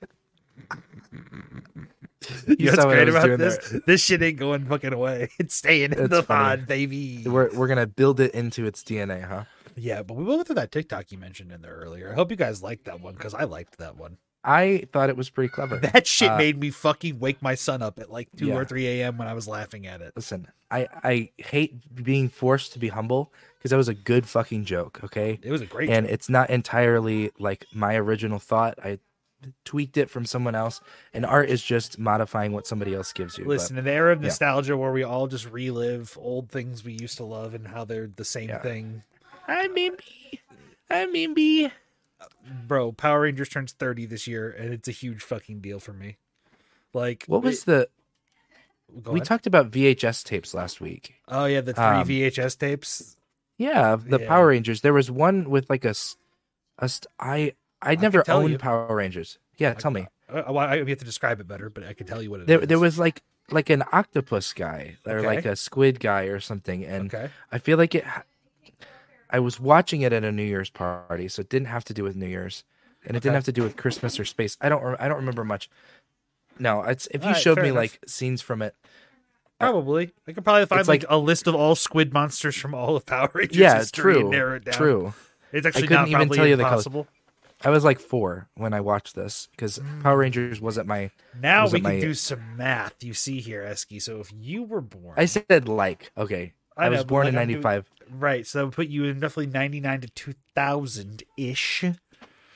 you 2.60 2.66
know 2.72 2.72
what's 2.74 2.86
great 2.86 3.06
was 3.08 3.16
about 3.16 3.38
this? 3.40 3.76
This 3.88 4.04
shit 4.04 4.22
ain't 4.22 4.38
going 4.38 4.66
fucking 4.66 4.94
away. 4.94 5.30
It's 5.40 5.56
staying 5.56 5.94
in 5.94 6.00
It's 6.00 6.10
the 6.10 6.22
funny. 6.24 6.58
pod, 6.60 6.68
baby. 6.68 7.24
We're 7.26 7.50
we're 7.56 7.68
gonna 7.68 7.88
build 7.88 8.20
it 8.20 8.32
into 8.36 8.66
its 8.66 8.84
DNA, 8.84 9.24
huh? 9.28 9.46
Yeah, 9.78 10.02
but 10.04 10.16
we 10.16 10.24
went 10.24 10.46
through 10.46 10.56
that 10.56 10.72
TikTok 10.72 11.12
you 11.12 11.18
mentioned 11.18 11.52
in 11.52 11.62
there 11.62 11.76
earlier. 11.76 12.12
I 12.12 12.16
hope 12.16 12.32
you 12.32 12.36
guys 12.38 12.64
liked 12.64 12.86
that 12.86 13.00
one 13.02 13.14
because 13.14 13.34
I 13.34 13.44
liked 13.44 13.78
that 13.78 13.96
one. 13.98 14.18
I 14.44 14.86
thought 14.94 15.10
it 15.10 15.18
was 15.18 15.30
pretty 15.30 15.50
clever. 15.50 15.78
That 15.94 16.08
shit 16.08 16.30
Uh, 16.32 16.38
made 16.38 16.60
me 16.60 16.70
fucking 16.72 17.20
wake 17.20 17.42
my 17.42 17.56
son 17.56 17.82
up 17.82 18.00
at 18.00 18.10
like 18.12 18.30
two 18.38 18.48
Yeah. 18.48 18.56
or 18.56 18.66
three 18.66 18.88
a.m. 18.88 19.18
when 19.18 19.28
I 19.28 19.34
was 19.34 19.48
laughing 19.48 19.88
at 19.88 20.02
it. 20.02 20.14
Listen, 20.16 20.48
I 20.72 20.88
I 21.04 21.30
hate 21.38 21.76
being 22.04 22.30
forced 22.30 22.74
to 22.74 22.80
be 22.80 22.88
humble 22.90 23.34
because 23.58 23.72
that 23.72 23.78
was 23.78 23.88
a 23.90 23.94
good 23.94 24.26
fucking 24.28 24.66
joke, 24.66 25.02
okay? 25.04 25.40
It 25.42 25.52
was 25.52 25.62
a 25.62 25.66
great. 25.66 25.90
And 25.90 26.06
joke. 26.06 26.14
it's 26.14 26.30
not 26.30 26.50
entirely 26.50 27.32
like 27.40 27.66
my 27.74 27.96
original 27.96 28.40
thought. 28.40 28.80
I 28.84 29.00
tweaked 29.66 29.98
it 29.98 30.10
from 30.10 30.26
someone 30.26 30.56
else, 30.56 30.82
and 31.14 31.26
art 31.26 31.50
is 31.50 31.62
just 31.62 32.00
modifying 32.00 32.54
what 32.54 32.66
somebody 32.66 32.94
else 32.96 33.14
gives 33.14 33.38
you. 33.38 33.44
but- 33.44 33.52
Listen, 33.52 33.78
in 33.78 33.84
the 33.86 33.92
era 33.92 34.14
of 34.14 34.22
yeah. 34.22 34.28
nostalgia 34.30 34.76
where 34.78 34.92
we 34.92 35.04
all 35.04 35.28
just 35.28 35.50
relive 35.52 36.18
old 36.20 36.50
things 36.50 36.84
we 36.84 36.94
used 36.94 37.18
to 37.18 37.24
love 37.24 37.54
and 37.54 37.68
how 37.68 37.84
they're 37.86 38.08
the 38.08 38.26
same 38.26 38.50
Yeah. 38.50 38.62
thing, 38.62 39.04
I 39.48 39.68
mean, 39.70 39.94
be, 39.98 40.40
I 40.90 41.06
mean, 41.06 41.34
be. 41.34 41.70
bro. 42.68 42.92
Power 42.92 43.22
Rangers 43.22 43.50
turns 43.50 43.72
thirty 43.74 44.06
this 44.06 44.28
year, 44.28 44.50
and 44.50 44.74
it's 44.74 44.88
a 44.88 44.92
huge 44.92 45.22
fucking 45.24 45.60
deal 45.62 45.80
for 45.80 45.94
me. 45.94 46.18
Like, 46.94 47.24
What 47.28 47.44
was 47.44 47.64
the? 47.66 47.82
it- 47.82 47.92
go 49.04 49.12
We 49.12 49.20
ahead. 49.20 49.28
talked 49.28 49.48
about 49.48 49.72
VHS 49.72 50.24
tapes 50.24 50.54
last 50.54 50.80
week. 50.82 51.16
Oh 51.28 51.46
yeah, 51.46 51.62
the 51.62 51.74
three 51.74 51.84
um, 51.84 52.08
VHS 52.08 52.58
tapes. 52.58 53.16
Yeah, 53.58 53.96
the 53.96 54.20
Yeah. 54.20 54.28
Power 54.28 54.48
Rangers. 54.48 54.82
There 54.82 54.94
was 54.94 55.10
one 55.12 55.50
with 55.50 55.70
like 55.70 55.84
a, 55.86 55.90
s- 55.90 56.16
a 56.80 56.88
st- 56.90 57.08
I 57.20 57.54
I 57.82 57.96
never 57.96 58.22
tell 58.24 58.40
owned 58.40 58.52
you. 58.52 58.58
Power 58.58 58.96
Rangers. 58.96 59.40
Yeah, 59.58 59.74
tell 59.74 59.92
me. 59.92 60.08
Uh, 60.30 60.44
well, 60.50 60.60
I 60.60 60.78
have 60.78 60.88
to 60.88 61.06
describe 61.06 61.40
it 61.40 61.48
better, 61.48 61.70
but 61.70 61.84
I 61.84 61.94
can 61.94 62.06
tell 62.06 62.22
you 62.22 62.30
what 62.30 62.42
it 62.42 62.48
There 62.48 62.66
there 62.66 62.80
was 62.80 63.00
like 63.00 63.24
like 63.50 63.70
an 63.70 63.84
octopus 63.92 64.54
guy 64.54 64.98
or 65.06 65.20
Okay. 65.20 65.28
like 65.28 65.46
a 65.46 65.56
squid 65.56 66.00
guy 66.00 66.24
or 66.24 66.40
something, 66.40 66.84
and 66.86 67.14
okay. 67.14 67.30
I 67.52 67.58
feel 67.60 67.78
like 67.78 67.96
it. 67.96 68.06
I 69.30 69.40
was 69.40 69.60
watching 69.60 70.02
it 70.02 70.14
at 70.14 70.24
a 70.24 70.32
New 70.32 70.44
Year's 70.44 70.70
party, 70.70 71.28
so 71.28 71.42
it 71.42 71.50
didn't 71.50 71.68
have 71.68 71.84
to 71.86 71.94
do 71.94 72.04
with 72.04 72.16
New 72.16 72.28
Year's, 72.28 72.64
and 73.06 73.12
it 73.16 73.18
Okay. 73.18 73.24
didn't 73.26 73.36
have 73.36 73.44
to 73.46 73.52
do 73.52 73.64
with 73.64 73.76
Christmas 73.78 74.20
or 74.20 74.26
space. 74.26 74.58
I 74.62 74.70
don't 74.70 74.84
I 75.00 75.08
don't 75.08 75.18
remember 75.18 75.44
much. 75.44 75.70
No, 76.60 76.82
it's 76.84 77.08
if 77.12 77.22
you 77.22 77.28
Alright, 77.28 77.42
showed 77.42 77.58
me 77.58 77.66
enough. 77.70 77.76
like 77.78 78.00
scenes 78.08 78.42
from 78.42 78.62
it. 78.62 78.76
Probably. 79.60 80.12
I 80.28 80.34
could 80.34 80.44
probably 80.44 80.66
find 80.68 80.88
like, 80.88 81.04
like- 81.04 81.12
a 81.12 81.18
list 81.18 81.48
of 81.48 81.56
all 81.56 81.76
squid 81.76 82.14
monsters 82.14 82.56
from 82.56 82.74
all 82.76 82.96
of 82.96 83.06
Power 83.06 83.30
Rangers 83.34 83.58
Yeah, 83.58 83.78
history 83.78 84.14
true, 84.14 84.22
and 84.22 84.30
narrow 84.30 84.56
it 84.58 84.66
down. 84.66 84.74
true. 84.76 85.14
It's 85.52 85.66
actually 85.66 85.84
I 85.84 85.88
couldn't 85.88 86.12
not 86.12 86.22
even 86.22 86.30
tell 86.30 86.46
you 86.48 86.56
the 86.56 86.64
color. 86.64 87.06
I 87.64 87.72
was 87.72 87.84
like 87.84 88.00
four 88.00 88.48
when 88.54 88.74
I 88.74 88.82
watched 88.82 89.16
this 89.16 89.48
because 89.52 89.80
Mm. 89.80 90.04
Power 90.04 90.18
Rangers 90.20 90.62
wasn't 90.62 90.88
my. 90.88 91.10
Now 91.42 91.64
Was 91.64 91.74
we 91.74 91.80
can 91.80 91.96
my- 91.96 92.00
do 92.00 92.14
some 92.14 92.56
math. 92.56 93.04
You 93.04 93.16
see 93.16 93.40
here, 93.42 93.64
Eski. 93.64 94.00
So 94.00 94.20
if 94.20 94.32
you 94.38 94.62
were 94.64 94.82
born, 94.82 95.16
I 95.18 95.26
said 95.26 95.68
like 95.68 96.12
okay. 96.16 96.54
I, 96.78 96.86
know, 96.86 96.92
was 96.92 97.00
but, 97.02 97.08
born 97.08 97.26
like, 97.26 97.34
in 97.34 97.36
'95. 97.36 97.90
right? 98.12 98.46
So 98.48 98.60
that 98.60 98.66
would 98.66 98.74
put 98.76 98.88
you 98.88 99.06
in 99.06 99.20
roughly 99.20 99.48
ninety 99.48 99.80
nine 99.80 100.02
to 100.02 100.08
two 100.10 100.34
thousand 100.56 101.24
ish, 101.38 101.84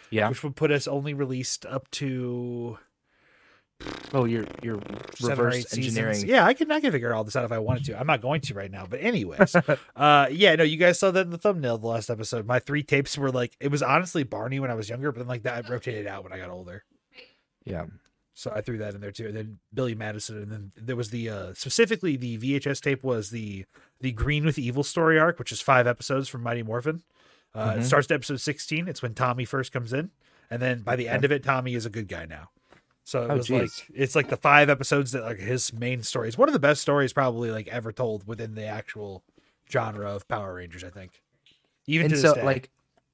Yeah. 0.10 0.30
which 0.30 0.44
would 0.44 0.56
put 0.56 0.72
us 0.72 0.88
only 0.88 1.14
released 1.14 1.66
up 1.66 1.90
to 1.92 2.78
Oh, 4.14 4.26
you're 4.26 4.46
you're 4.62 4.80
reverse 5.24 5.56
eight 5.56 5.68
seasons. 5.70 5.98
engineering. 5.98 6.28
Yeah, 6.28 6.46
I 6.46 6.54
can 6.54 6.72
I 6.72 6.80
can 6.80 6.92
figure 6.92 7.14
all 7.16 7.24
this 7.24 7.36
out 7.36 7.46
if 7.46 7.52
I 7.52 7.58
wanted 7.58 7.86
to. 7.86 8.00
I'm 8.00 8.06
not 8.06 8.22
going 8.22 8.42
to 8.42 8.54
right 8.54 8.70
now, 8.70 8.86
but 8.88 9.00
anyways, 9.02 9.56
uh, 9.96 10.28
yeah, 10.30 10.56
no, 10.56 10.64
you 10.64 10.78
guys 10.78 11.00
saw 11.00 11.10
that 11.10 11.22
in 11.22 11.32
the 11.32 11.38
thumbnail 11.40 11.76
of 11.76 11.82
the 11.82 11.88
last 11.88 12.10
episode. 12.12 12.46
My 12.46 12.60
three 12.60 12.84
tapes 12.84 13.18
were 13.18 13.32
like 13.32 13.58
it 13.60 13.70
was 13.72 13.82
honestly 13.82 14.22
Barney 14.24 14.60
when 14.60 14.70
I 14.70 14.76
was 14.76 14.88
younger, 14.88 15.12
but 15.12 15.20
then 15.20 15.28
like 15.28 15.44
that 15.44 15.66
I 15.66 15.68
rotated 15.70 16.06
out 16.06 16.24
when 16.24 16.32
I 16.32 16.38
got 16.38 16.50
older. 16.52 16.84
Yeah. 17.66 17.86
So 18.34 18.52
I 18.56 18.62
threw 18.62 18.78
that 18.78 18.94
in 18.96 19.02
there 19.02 19.12
too. 19.12 19.28
And 19.28 19.36
then 19.36 19.60
Billy 19.74 19.94
Madison, 19.94 20.38
and 20.42 20.52
then 20.52 20.72
there 20.76 20.96
was 20.96 21.10
the 21.10 21.30
uh 21.30 21.54
specifically 21.54 22.16
the 22.16 22.38
VHS 22.38 22.80
tape 22.82 23.04
was 23.04 23.30
the 23.30 23.66
the 24.00 24.12
Green 24.14 24.46
with 24.46 24.58
Evil 24.58 24.84
story 24.84 25.20
arc, 25.20 25.38
which 25.38 25.52
is 25.52 25.62
five 25.62 25.86
episodes 25.88 26.28
from 26.30 26.42
Mighty 26.42 26.64
Morphin. 26.64 27.04
Uh, 27.54 27.74
It 27.78 27.82
Mhm. 27.82 27.86
starts 27.86 28.10
at 28.10 28.16
episode 28.16 28.40
sixteen. 28.40 28.88
It's 28.88 29.02
when 29.02 29.14
Tommy 29.14 29.44
first 29.46 29.72
comes 29.74 29.92
in, 29.92 30.12
and 30.50 30.62
then 30.62 30.82
by 30.82 30.96
the 30.96 31.10
end 31.10 31.26
of 31.26 31.32
it, 31.32 31.44
Tommy 31.44 31.76
is 31.76 31.86
a 31.86 31.90
good 31.90 32.08
guy 32.08 32.26
now. 32.26 32.50
So 33.04 33.24
it 33.26 33.32
Oh, 33.32 33.36
was 33.36 33.50
like 33.50 33.70
it's 33.94 34.16
like 34.16 34.30
the 34.30 34.38
five 34.38 34.70
episodes 34.70 35.12
that 35.12 35.24
like 35.24 35.40
his 35.40 35.74
main 35.74 36.02
story 36.04 36.30
is 36.30 36.38
one 36.38 36.48
of 36.48 36.54
the 36.54 36.60
best 36.60 36.82
stories 36.82 37.12
probably 37.12 37.52
like 37.52 37.68
ever 37.68 37.92
told 37.92 38.26
within 38.26 38.56
the 38.56 38.66
actual 38.66 39.24
genre 39.70 40.10
of 40.10 40.26
Power 40.30 40.54
Rangers. 40.56 40.84
I 40.86 40.90
think. 40.90 41.22
Even 41.88 42.06
and 42.06 42.14
to 42.16 42.22
so 42.22 42.28
this 42.30 42.36
day. 42.36 42.44
like 42.46 42.70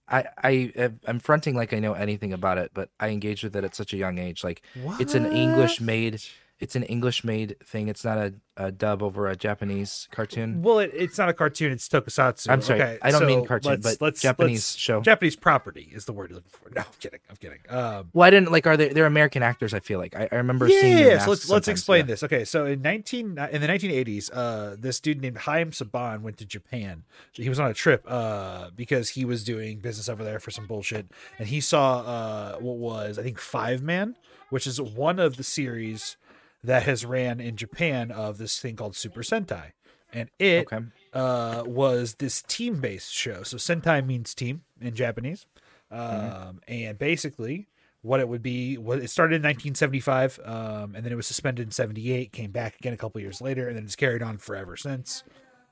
I, 0.09 0.25
I 0.41 0.73
uh, 0.77 0.89
I'm 1.05 1.19
fronting 1.19 1.55
like 1.55 1.73
I 1.73 1.79
know 1.79 1.93
anything 1.93 2.33
about 2.33 2.57
it, 2.57 2.71
but 2.73 2.89
I 2.99 3.09
engaged 3.09 3.43
with 3.43 3.55
it 3.55 3.63
at 3.63 3.75
such 3.75 3.93
a 3.93 3.97
young 3.97 4.17
age. 4.17 4.43
Like 4.43 4.61
it's 4.99 5.13
an 5.15 5.25
English 5.25 5.81
made 5.81 6.21
it's 6.59 6.75
an 6.75 6.83
English 6.83 7.23
made 7.23 7.55
thing. 7.63 7.87
It's 7.87 8.03
not 8.03 8.17
a, 8.17 8.33
a 8.57 8.71
dub 8.71 9.03
over 9.03 9.27
a 9.27 9.35
Japanese 9.35 10.07
cartoon. 10.11 10.63
Well, 10.63 10.79
it, 10.79 10.89
it's 10.93 11.17
not 11.17 11.29
a 11.29 11.33
cartoon; 11.33 11.71
it's 11.71 11.87
tokusatsu. 11.87 12.49
I'm 12.49 12.61
sorry, 12.63 12.81
Okay, 12.81 12.97
I 13.01 13.11
don't 13.11 13.27
mean 13.27 13.45
cartoon, 13.45 13.73
let's- 13.73 13.83
but 13.97 14.01
let's- 14.03 14.21
Japanese 14.21 14.51
let's- 14.71 14.75
show. 14.75 15.01
Japanese 15.01 15.35
property 15.35 15.91
is 15.93 16.05
the 16.05 16.13
word 16.13 16.29
you're 16.31 16.37
looking 16.37 16.51
for. 16.51 16.69
No, 16.73 16.81
I'm 16.81 16.87
kidding. 16.99 17.19
I'm 17.29 17.35
kidding. 17.35 17.59
Um, 17.69 18.09
Well, 18.13 18.25
I 18.27 18.31
didn't 18.31 18.51
like. 18.51 18.65
Are 18.65 18.75
they? 18.75 18.89
They're 18.89 19.05
American 19.05 19.43
actors. 19.43 19.73
I 19.73 19.79
feel 19.79 19.99
like 19.99 20.15
I, 20.15 20.27
I 20.31 20.35
remember 20.37 20.67
yeah, 20.67 20.79
seeing. 20.81 20.93
yeah, 20.93 20.97
their 21.03 21.07
yeah. 21.07 21.13
masks 21.13 21.25
So 21.25 21.29
let's 21.31 21.49
let's 21.49 21.67
explain 21.67 21.99
yeah. 22.01 22.05
this. 22.07 22.23
Okay, 22.23 22.43
so 22.45 22.65
in 22.65 22.81
nineteen 22.81 23.37
in 23.51 23.61
the 23.61 23.67
nineteen 23.67 23.91
eighties, 23.91 24.29
uh, 24.31 24.75
this 24.79 24.99
dude 24.99 25.21
named 25.21 25.37
Haim 25.39 25.69
Saban 25.71 26.21
went 26.21 26.37
to 26.37 26.45
Japan. 26.45 27.03
He 27.33 27.49
was 27.49 27.59
on 27.59 27.69
a 27.69 27.73
trip 27.75 28.03
uh 28.07 28.71
because 28.75 29.09
he 29.09 29.25
was 29.25 29.43
doing 29.43 29.77
business 29.79 30.09
over 30.09 30.23
there 30.23 30.39
for 30.39 30.49
some 30.51 30.65
bullshit, 30.65 31.05
and 31.37 31.47
he 31.47 31.61
saw 31.61 31.99
uh 32.01 32.57
what 32.57 32.77
was 32.77 33.19
I 33.19 33.23
think 33.23 33.37
Five 33.39 33.83
Man, 33.83 34.15
which 34.49 34.65
is 34.65 34.81
one 34.81 35.19
of 35.19 35.37
the 35.37 35.43
series 35.43 36.17
that 36.63 36.83
has 36.83 37.05
ran 37.05 37.39
in 37.39 37.55
Japan 37.55 38.11
of 38.11 38.37
this 38.37 38.59
thing 38.59 38.75
called 38.75 38.95
Super 38.95 39.21
Sentai, 39.21 39.71
and 40.11 40.29
it 40.39 40.71
Okay. 40.71 40.85
uh, 41.13 41.63
was 41.65 42.15
this 42.15 42.41
team 42.41 42.79
based 42.81 43.13
show. 43.13 43.43
So 43.43 43.57
Sentai 43.57 44.05
means 44.05 44.33
team 44.33 44.63
in 44.81 44.93
Japanese. 44.95 45.45
Um, 45.91 45.99
Mm-hmm. 45.99 46.57
And 46.67 46.97
basically, 46.97 47.67
what 48.01 48.19
it 48.19 48.27
would 48.27 48.41
be 48.43 48.77
was 48.77 49.03
it 49.03 49.09
started 49.09 49.35
in 49.37 49.41
1975, 49.43 50.39
um, 50.43 50.95
and 50.95 51.05
then 51.05 51.11
it 51.11 51.15
was 51.15 51.27
suspended 51.27 51.65
in 51.65 51.71
78, 51.71 52.31
came 52.31 52.51
back 52.51 52.75
again 52.79 52.93
a 52.93 52.97
couple 52.97 53.19
years 53.21 53.41
later, 53.41 53.67
and 53.67 53.77
then 53.77 53.85
it's 53.85 53.95
carried 53.95 54.21
on 54.21 54.37
forever 54.37 54.75
since. 54.77 55.23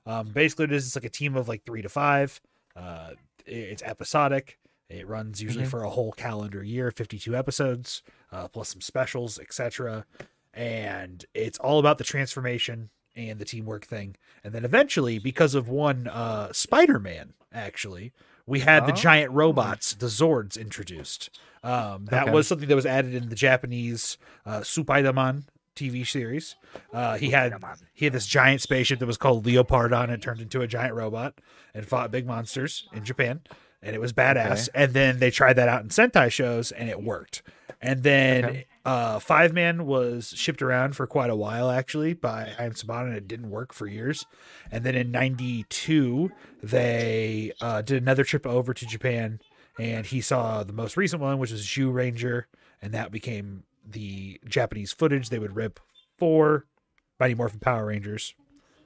Um, 0.06 0.28
basically, 0.30 0.66
it 0.66 0.72
is 0.72 0.86
it's 0.88 0.96
like 0.96 1.06
a 1.06 1.10
team 1.10 1.36
of 1.36 1.48
like 1.48 1.66
three 1.66 1.82
to 1.82 1.90
five. 1.90 2.40
Uh, 2.76 3.12
it- 3.46 3.52
it's 3.54 3.84
episodic. 3.84 4.58
It 4.90 5.08
runs 5.08 5.42
usually 5.42 5.66
Mhm. 5.66 5.70
for 5.70 5.84
a 5.84 5.90
whole 5.90 6.12
calendar 6.12 6.64
year, 6.64 6.92
52 6.92 7.36
episodes, 7.36 8.04
uh, 8.32 8.48
plus 8.48 8.70
some 8.70 8.82
specials, 8.82 9.40
etc. 9.40 10.06
And 10.56 11.26
it's 11.34 11.60
all 11.60 11.80
about 11.80 11.98
the 11.98 12.04
transformation 12.04 12.90
and 13.16 13.40
the 13.40 13.46
teamwork 13.46 13.86
thing. 13.86 14.16
And 14.44 14.54
then 14.54 14.66
eventually, 14.66 15.20
because 15.20 15.54
of 15.54 15.68
one 15.70 16.08
uh, 16.08 16.54
Spider 16.54 16.98
Man, 17.00 17.34
actually, 17.54 18.14
we 18.46 18.62
had 18.62 18.86
the 18.86 18.92
Oh. 18.92 18.96
giant 18.96 19.32
robots, 19.32 19.94
the 19.94 20.08
Zords, 20.08 20.60
introduced. 20.60 21.30
Um, 21.64 22.06
that 22.06 22.24
Okay. 22.24 22.32
was 22.32 22.48
something 22.48 22.68
that 22.70 22.76
was 22.76 22.86
added 22.86 23.14
in 23.14 23.30
the 23.30 23.36
Japanese 23.36 24.18
uh, 24.46 24.60
Supaidaman 24.62 25.44
TV 25.76 26.08
series. 26.08 26.56
Uh, 26.94 27.18
he 27.18 27.32
had 27.32 27.54
he 27.94 28.06
had 28.06 28.14
this 28.14 28.26
giant 28.28 28.62
spaceship 28.62 29.00
that 29.00 29.06
was 29.08 29.18
called 29.18 29.46
Leopardon. 29.46 30.10
It 30.10 30.22
turned 30.22 30.40
into 30.40 30.62
a 30.62 30.68
giant 30.68 30.94
robot 30.94 31.40
and 31.74 31.86
fought 31.86 32.12
big 32.12 32.26
monsters 32.26 32.88
in 32.94 33.04
Japan, 33.04 33.42
and 33.82 33.94
it 33.96 34.00
was 34.00 34.14
badass. 34.14 34.70
And 34.74 34.94
then 34.94 35.20
they 35.20 35.32
tried 35.32 35.54
that 35.58 35.68
out 35.68 35.82
in 35.84 35.90
Sentai 35.90 36.32
shows, 36.32 36.72
and 36.72 36.90
it 36.90 37.02
worked. 37.04 37.42
And 37.82 38.04
then 38.04 38.46
Okay. 38.46 38.66
Uh, 38.86 39.18
Five 39.20 39.52
Man 39.52 39.86
was 39.88 40.30
shipped 40.36 40.62
around 40.62 40.96
for 40.96 41.08
quite 41.08 41.32
a 41.32 41.36
while, 41.36 41.72
actually, 41.72 42.14
by 42.14 42.46
Haim 42.58 42.74
Saban, 42.74 43.08
and 43.08 43.16
it 43.16 43.28
didn't 43.28 43.50
work 43.50 43.74
for 43.74 43.88
years. 43.88 44.26
And 44.72 44.84
then 44.84 44.94
in 44.96 45.10
'92, 45.12 46.32
they 46.62 47.52
uh, 47.62 47.82
did 47.82 48.02
another 48.02 48.24
trip 48.24 48.46
over 48.46 48.74
to 48.76 48.86
Japan, 48.86 49.40
and 49.80 50.06
he 50.06 50.22
saw 50.22 50.64
the 50.64 50.74
most 50.74 50.98
recent 50.98 51.22
one, 51.22 51.40
which 51.40 51.52
was 51.52 51.66
Zyuranger, 51.66 52.44
and 52.82 52.94
that 52.94 53.12
became 53.12 53.64
the 53.88 54.40
Japanese 54.48 54.92
footage 54.92 55.30
they 55.30 55.40
would 55.40 55.56
rip 55.56 55.80
for 56.18 56.66
Mighty 57.20 57.34
Morphin 57.34 57.60
Power 57.60 57.88
Rangers. 57.88 58.36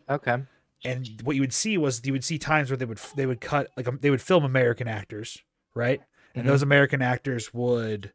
Okay. 0.09 0.43
And 0.85 1.09
what 1.23 1.35
you 1.35 1.41
would 1.41 1.53
see 1.53 1.77
was 1.77 2.05
you 2.05 2.13
would 2.13 2.23
see 2.23 2.37
times 2.37 2.69
where 2.69 2.77
they 2.77 2.85
would 2.85 2.99
they 3.15 3.25
would 3.25 3.41
cut 3.41 3.69
like 3.75 3.87
um, 3.87 3.99
they 4.01 4.09
would 4.09 4.21
film 4.21 4.45
American 4.45 4.87
actors, 4.87 5.43
right? 5.75 6.01
And 6.35 6.45
Mhm. 6.45 6.47
those 6.47 6.61
American 6.61 7.01
actors 7.01 7.53
would, 7.53 8.13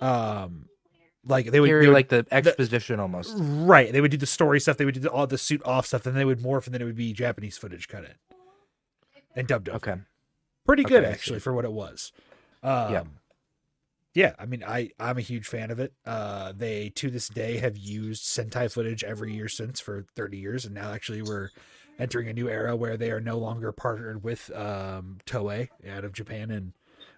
um, 0.00 0.66
like 1.24 1.50
they 1.50 1.60
would, 1.60 1.70
they 1.70 1.86
would 1.86 1.88
like 1.88 2.08
the 2.08 2.26
exposition 2.30 3.00
almost. 3.00 3.34
Right. 3.36 3.92
They 3.92 4.00
would 4.00 4.10
do 4.10 4.16
the 4.16 4.26
story 4.26 4.60
stuff. 4.60 4.76
They 4.76 4.84
would 4.84 4.94
do 4.94 5.00
the, 5.00 5.10
all 5.10 5.26
the 5.26 5.38
suit 5.38 5.62
off 5.64 5.86
stuff. 5.86 6.02
Then 6.02 6.14
they 6.14 6.24
would 6.24 6.40
morph, 6.40 6.66
and 6.66 6.74
then 6.74 6.82
it 6.82 6.86
would 6.86 6.96
be 6.96 7.12
Japanese 7.12 7.58
footage 7.58 7.88
cut 7.88 8.04
in 8.04 8.14
and 9.36 9.46
dubbed 9.46 9.68
over. 9.68 9.76
Okay. 9.76 10.00
Pretty 10.66 10.84
good 10.84 11.02
Okay, 11.02 11.08
I 11.08 11.12
actually 11.12 11.40
for 11.40 11.52
what 11.52 11.64
it 11.64 11.72
was. 11.72 12.12
Um, 12.62 12.92
Yeah. 12.92 13.02
Yeah. 14.12 14.32
I 14.38 14.46
mean, 14.46 14.64
I 14.64 14.90
I'm 14.98 15.18
a 15.18 15.22
huge 15.22 15.46
fan 15.46 15.70
of 15.70 15.78
it. 15.78 15.92
Uh, 16.04 16.52
they 16.56 16.88
to 16.96 17.10
this 17.10 17.28
day 17.28 17.58
have 17.58 17.76
used 17.76 18.24
Sentai 18.24 18.72
footage 18.72 19.04
every 19.04 19.32
year 19.34 19.48
since 19.48 19.80
for 19.80 20.06
30 20.16 20.38
years, 20.38 20.64
and 20.64 20.74
now 20.74 20.92
actually 20.92 21.22
we're 21.22 21.50
entering 21.98 22.28
a 22.28 22.32
new 22.32 22.48
era 22.48 22.74
where 22.74 22.96
they 22.96 23.10
are 23.10 23.20
no 23.20 23.36
longer 23.38 23.72
partnered 23.72 24.24
with 24.24 24.50
um, 24.56 25.18
Toei 25.26 25.68
out 25.88 26.04
of 26.04 26.12
Japan, 26.12 26.50
and 26.50 26.72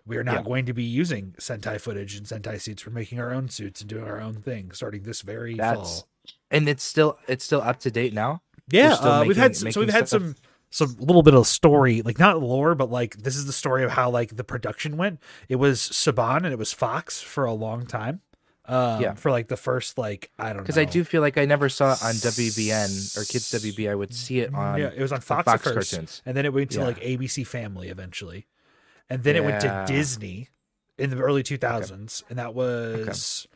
we 0.06 0.16
are 0.16 0.24
not 0.24 0.36
Yeah. 0.36 0.42
going 0.42 0.66
to 0.66 0.72
be 0.72 0.84
using 0.84 1.34
Sentai 1.38 1.80
footage 1.80 2.16
and 2.16 2.26
Sentai 2.26 2.60
suits. 2.60 2.86
We're 2.86 2.92
making 2.92 3.20
our 3.20 3.32
own 3.32 3.48
suits 3.48 3.80
and 3.80 3.88
doing 3.90 4.04
our 4.04 4.20
own 4.20 4.34
thing 4.34 4.72
starting 4.72 5.02
this 5.02 5.22
very 5.22 5.54
That's 5.54 6.00
fall. 6.00 6.08
and 6.50 6.68
it's 6.68 6.82
still 6.84 7.18
it's 7.28 7.44
still 7.44 7.60
up 7.62 7.78
to 7.80 7.90
date 7.90 8.12
now. 8.12 8.42
Yeah, 8.70 8.94
uh, 8.94 9.24
we've 9.26 9.36
had 9.36 9.56
some, 9.56 9.70
so 9.72 9.80
we've 9.80 9.90
had 9.90 10.08
stuff? 10.08 10.22
some 10.22 10.36
some 10.70 10.96
little 10.98 11.22
bit 11.22 11.34
of 11.34 11.46
story, 11.46 12.00
like 12.02 12.18
not 12.18 12.40
lore, 12.40 12.74
but 12.74 12.90
like 12.90 13.16
this 13.18 13.36
is 13.36 13.44
the 13.46 13.52
story 13.52 13.84
of 13.84 13.90
how 13.90 14.08
like 14.10 14.36
the 14.36 14.44
production 14.44 14.96
went. 14.96 15.20
It 15.48 15.56
was 15.56 15.80
Saban 15.80 16.38
and 16.38 16.46
it 16.46 16.58
was 16.58 16.72
Fox 16.72 17.20
for 17.20 17.44
a 17.44 17.52
long 17.52 17.84
time. 17.86 18.22
Um, 18.64 19.02
Yeah. 19.02 19.14
for 19.14 19.30
like 19.32 19.48
the 19.48 19.56
first 19.56 19.98
like 19.98 20.30
I 20.38 20.48
don't 20.48 20.58
know 20.58 20.62
Because 20.62 20.78
I 20.78 20.84
do 20.84 21.02
feel 21.04 21.20
like 21.20 21.36
I 21.36 21.44
never 21.44 21.68
saw 21.68 21.94
it 21.94 22.02
on 22.04 22.14
WBN 22.14 23.16
or 23.18 23.24
Kids 23.24 23.50
WB. 23.52 23.90
I 23.90 23.94
would 23.96 24.14
see 24.14 24.38
it 24.38 24.54
on 24.54 24.78
yeah, 24.78 24.90
it 24.94 25.00
was 25.02 25.12
on 25.12 25.20
Fox, 25.20 25.44
Fox 25.44 25.62
first, 25.64 25.90
cartoons. 25.90 26.22
and 26.24 26.36
then 26.36 26.46
it 26.46 26.52
went 26.54 26.70
to 26.70 26.78
Yeah. 26.78 26.86
like 26.86 27.00
ABC 27.02 27.44
Family 27.46 27.88
eventually, 27.88 28.46
and 29.08 29.22
then 29.22 29.36
it 29.36 29.44
went 29.44 29.60
to 29.60 29.84
Disney 29.86 30.48
in 30.98 31.10
the 31.10 31.18
early 31.18 31.42
2000s, 31.42 32.22
and 32.28 32.38
that 32.38 32.54
was. 32.54 33.46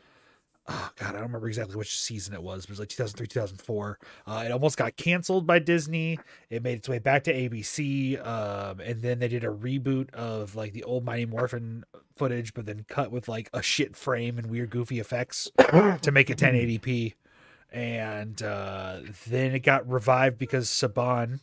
Oh 0.69 0.89
god, 0.97 1.11
I 1.11 1.13
don't 1.13 1.21
remember 1.21 1.47
exactly 1.47 1.77
which 1.77 1.97
season 1.97 2.33
it 2.33 2.43
was. 2.43 2.65
It 2.65 2.69
was 2.69 2.79
like 2.79 2.89
2003, 2.89 3.25
2004. 3.25 3.99
Uh, 4.25 4.43
it 4.45 4.51
almost 4.51 4.75
got 4.75 4.97
canceled 4.97 5.47
by 5.47 5.59
Disney. 5.59 6.19
It 6.49 6.61
made 6.61 6.79
its 6.79 6.89
way 6.89 6.99
back 6.99 7.23
to 7.23 7.33
ABC, 7.33 8.19
um, 8.27 8.81
and 8.81 9.01
then 9.01 9.19
they 9.19 9.29
did 9.29 9.45
a 9.45 9.47
reboot 9.47 10.13
of 10.13 10.57
like 10.57 10.73
the 10.73 10.83
old 10.83 11.05
Mighty 11.05 11.25
Morphin 11.25 11.85
footage, 12.17 12.53
but 12.53 12.65
then 12.65 12.85
cut 12.89 13.11
with 13.11 13.29
like 13.29 13.49
a 13.53 13.61
shit 13.61 13.95
frame 13.95 14.37
and 14.37 14.49
weird 14.49 14.69
goofy 14.69 14.99
effects 14.99 15.49
to 16.01 16.11
make 16.11 16.29
it 16.29 16.37
1080p. 16.37 17.13
And 17.71 18.41
uh, 18.41 18.99
then 19.27 19.53
it 19.53 19.59
got 19.59 19.87
revived 19.87 20.37
because 20.37 20.67
Saban 20.67 21.39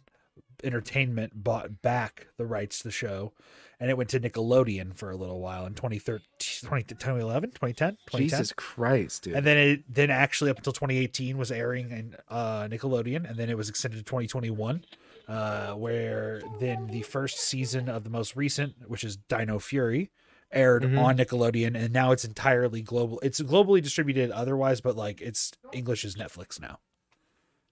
Entertainment 0.63 1.33
bought 1.43 1.83
back 1.83 2.29
the 2.37 2.47
rights 2.47 2.79
to 2.79 2.85
the 2.85 2.93
show, 2.93 3.33
and 3.81 3.91
it 3.91 3.97
went 3.97 4.11
to 4.11 4.21
Nickelodeon 4.21 4.95
for 4.95 5.11
a 5.11 5.17
little 5.17 5.41
while 5.41 5.67
in 5.67 5.75
2013, 5.75 6.25
2011, 6.39 7.51
2010, 7.51 7.91
2010. 8.07 8.21
Jesus 8.21 8.53
Christ, 8.53 9.25
dude. 9.25 9.35
And 9.35 9.47
then 9.47 9.57
it 9.57 9.85
then 9.89 10.11
actually 10.11 10.51
up 10.51 10.59
until 10.59 10.73
2018 10.73 11.37
was 11.39 11.51
airing 11.53 11.91
in 11.91 12.17
uh, 12.29 12.63
Nickelodeon, 12.69 13.29
and 13.29 13.37
then 13.39 13.49
it 13.51 13.57
was 13.57 13.69
extended 13.69 13.97
to 13.99 14.03
2021, 14.05 14.85
uh, 15.29 15.73
where 15.75 16.43
then 16.61 16.87
the 16.89 17.03
first 17.03 17.39
season 17.39 17.89
of 17.89 18.05
the 18.05 18.11
most 18.11 18.37
recent, 18.37 18.89
which 18.89 19.05
is 19.05 19.17
Dino 19.17 19.59
Fury, 19.59 20.11
aired 20.53 20.85
Mhm. 20.85 20.99
on 21.01 21.17
Nickelodeon, 21.19 21.75
and 21.77 21.93
now 21.93 22.13
it's 22.13 22.25
entirely 22.25 22.81
global. 22.83 23.19
It's 23.23 23.41
globally 23.41 23.83
distributed 23.83 24.31
otherwise, 24.31 24.81
but 24.81 24.95
like 24.97 25.21
it's 25.21 25.51
English 25.73 26.05
is 26.05 26.15
Netflix 26.17 26.61
now 26.61 26.79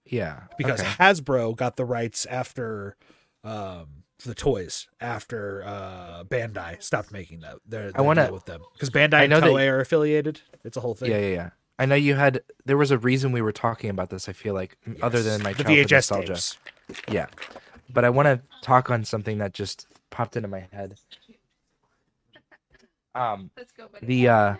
yeah, 0.04 0.40
because 0.58 0.80
okay. 0.80 0.90
Hasbro 0.98 1.54
got 1.56 1.76
the 1.76 1.84
rights 1.84 2.26
after 2.26 2.96
um 3.44 4.01
the 4.24 4.34
toys 4.34 4.88
after 5.00 5.62
uh 5.64 6.24
Bandai 6.24 6.82
stopped 6.82 7.12
making 7.12 7.40
that. 7.40 7.56
Their, 7.66 7.92
I 7.94 8.00
wanna- 8.02 8.32
with 8.32 8.44
them 8.46 8.60
because 8.74 8.90
Bandai 8.90 9.14
I 9.14 9.22
and 9.24 9.30
know 9.30 9.40
that- 9.40 9.46
Toei 9.50 9.68
are 9.70 9.80
affiliated. 9.80 10.40
It's 10.64 10.76
a 10.76 10.80
whole 10.80 10.94
thing. 10.94 11.10
yeah, 11.10 11.18
yeah, 11.18 11.28
yeah. 11.34 11.50
I 11.78 11.86
know 11.86 11.94
you 11.96 12.14
had. 12.14 12.42
There 12.64 12.76
was 12.76 12.90
a 12.90 12.98
reason 12.98 13.32
we 13.32 13.40
were 13.42 13.50
talking 13.52 13.90
about 13.90 14.10
this. 14.10 14.28
I 14.28 14.32
feel 14.32 14.54
like, 14.54 14.76
other 15.02 15.22
than 15.22 15.42
my 15.42 15.52
the 15.52 15.64
childhood 15.64 15.86
VHS 15.86 15.92
nostalgia. 15.92 16.26
tapes. 16.34 16.58
Yeah, 17.10 17.26
but 17.90 18.04
I 18.04 18.10
want 18.10 18.26
to 18.26 18.40
talk 18.60 18.90
on 18.90 19.04
something 19.04 19.38
that 19.38 19.52
just 19.54 19.86
popped 20.10 20.36
into 20.36 20.48
my 20.48 20.68
head. 20.72 20.96
Um, 23.14 23.50
Let's 23.56 23.72
go. 23.72 23.88
buddy. 23.92 24.06
the 24.06 24.28
uh, 24.28 24.54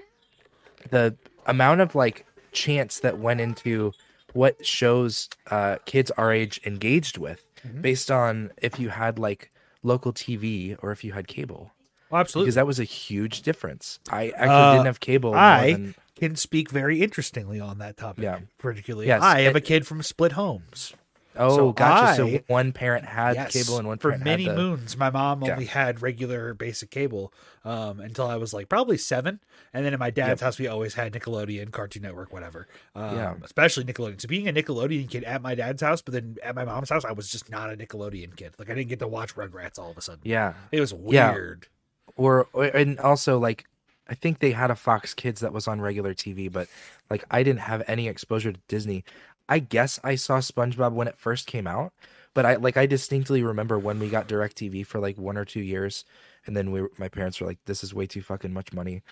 the 0.91 1.17
amount 1.47 1.81
of 1.81 1.95
like 1.95 2.27
chance 2.53 3.01
that 3.01 3.19
went 3.19 3.41
into 3.41 3.93
what 4.33 4.65
shows 4.65 5.29
uh 5.51 5.77
kids 5.85 6.11
our 6.13 6.33
age 6.33 6.61
engaged 6.65 7.19
with, 7.19 7.45
Mhm. 7.67 7.83
based 7.83 8.11
on 8.11 8.51
if 8.61 8.79
you 8.81 8.89
had 8.91 9.19
like 9.19 9.51
local 9.83 10.13
TV 10.13 10.77
or 10.83 10.93
if 10.93 11.03
you 11.05 11.13
had 11.13 11.27
cable, 11.29 11.73
Oh, 12.11 12.17
absolutely. 12.17 12.47
because 12.47 12.55
that 12.57 12.67
was 12.67 12.79
a 12.81 12.85
huge 12.85 13.43
difference. 13.43 13.99
I 14.11 14.29
actually 14.31 14.49
Uh, 14.49 14.73
didn't 14.75 14.87
have 14.87 15.01
cable. 15.01 15.35
I- 15.35 15.73
than- 15.73 15.95
can 16.15 16.37
speak 16.37 16.71
very 16.71 17.03
interestingly 17.03 17.59
on 17.59 17.79
that 17.79 17.97
topic. 17.97 18.23
Yeah. 18.23 18.39
particularly. 18.59 19.09
Yes, 19.09 19.23
I 19.23 19.41
am 19.41 19.57
it- 19.57 19.57
a 19.57 19.61
kid 19.61 19.87
from 19.87 20.03
split 20.05 20.33
homes. 20.33 20.93
Oh, 21.37 21.57
So 21.57 21.73
gotcha. 21.73 22.17
So 22.17 22.39
one 22.47 22.73
parent 22.73 23.07
had 23.07 23.37
Yes. 23.37 23.53
cable 23.53 23.79
and 23.79 23.89
one 23.89 23.99
for 23.99 24.17
many 24.19 24.47
the... 24.47 24.55
moons 24.55 24.97
my 24.97 25.09
mom 25.11 25.43
only 25.45 25.65
had 25.65 26.03
regular 26.03 26.53
basic 26.55 26.91
cable 26.91 27.33
um, 27.65 28.01
until 28.01 28.27
i 28.27 28.37
was 28.37 28.53
like 28.53 28.69
probably 28.69 28.99
seven 28.99 29.41
and 29.73 29.85
then 29.87 29.95
in 29.95 29.99
my 29.99 30.11
dad's 30.11 30.41
house 30.43 30.59
we 30.59 30.67
always 30.67 30.95
had 30.95 31.13
nickelodeon 31.13 31.71
cartoon 31.71 32.03
network 32.03 32.33
whatever 32.33 32.67
um, 32.95 33.17
Yeah. 33.17 33.35
especially 33.45 33.85
nickelodeon 33.85 34.21
so 34.21 34.29
being 34.29 34.49
a 34.49 34.53
nickelodeon 34.53 35.09
kid 35.09 35.25
at 35.25 35.41
my 35.43 35.55
dad's 35.55 35.81
house 35.83 36.03
but 36.03 36.13
then 36.13 36.37
at 36.43 36.55
my 36.55 36.65
mom's 36.65 36.91
house 36.91 37.05
i 37.05 37.13
was 37.13 37.29
just 37.31 37.49
not 37.51 37.73
a 37.73 37.77
nickelodeon 37.77 38.37
kid 38.37 38.53
like 38.59 38.69
i 38.69 38.75
didn't 38.75 38.89
get 38.91 38.99
to 38.99 39.09
watch 39.09 39.35
rugrats 39.35 39.79
all 39.79 39.91
of 39.91 39.97
a 39.97 40.03
sudden 40.03 40.21
Yeah. 40.25 40.55
it 40.71 40.81
was 40.81 40.93
weird 40.93 41.69
or 42.17 42.49
or- 42.53 42.65
and 42.65 42.99
also 42.99 43.39
like 43.39 43.65
I 44.09 44.15
think 44.15 44.41
they 44.41 44.51
had 44.51 44.71
a 44.71 44.75
Fox 44.75 45.15
Kids 45.15 45.41
that 45.41 45.53
was 45.53 45.69
on 45.69 45.81
regular 45.81 46.13
TV, 46.13 46.53
but 46.53 46.67
like 47.09 47.25
I 47.31 47.45
didn't 47.45 47.61
have 47.61 47.83
any 47.87 48.09
exposure 48.09 48.53
to 48.53 48.59
Disney. 48.67 49.05
I 49.53 49.59
guess 49.59 50.01
I 50.03 50.15
saw 50.15 50.39
SpongeBob 50.39 50.93
when 50.93 51.09
it 51.09 51.19
first 51.19 51.47
came 51.47 51.67
out, 51.67 51.93
but 52.33 52.47
I 52.47 52.57
like 52.57 52.79
I 52.79 52.87
distinctly 52.87 53.43
remember 53.43 53.79
when 53.79 53.99
we 53.99 54.09
got 54.09 54.27
DirecTV 54.27 54.87
for 54.87 54.99
like 54.99 55.19
one 55.19 55.37
or 55.37 55.45
two 55.45 55.61
years, 55.61 56.07
and 56.47 56.57
then 56.57 56.71
we 56.71 56.87
my 56.97 57.09
parents 57.09 57.39
were 57.39 57.47
like, 57.47 57.59
"This 57.67 57.85
is 57.85 57.93
way 57.93 58.07
too 58.07 58.23
fucking 58.23 58.55
much 58.55 58.73
money," 58.73 59.03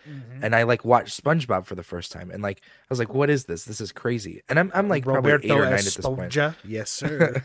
and 0.43 0.57
I 0.57 0.63
like 0.63 0.83
watched 0.83 1.23
SpongeBob 1.23 1.67
for 1.67 1.75
the 1.75 1.83
first 1.83 2.11
time, 2.11 2.31
and 2.31 2.43
like 2.43 2.63
I 2.65 2.87
was 2.89 2.99
like, 2.99 3.13
"What 3.13 3.29
is 3.29 3.45
this? 3.45 3.65
This 3.65 3.83
is 3.83 3.93
crazy!" 3.93 4.41
And 4.49 4.59
I'm 4.59 4.73
I'm 4.75 4.89
like 4.89 5.05
probably 5.05 5.33
eight 5.33 5.51
or 5.51 5.65
nine 5.65 5.75
at 5.75 5.85
this 5.85 6.01
point. 6.01 6.33
Yes 6.65 6.89
sir 6.89 7.45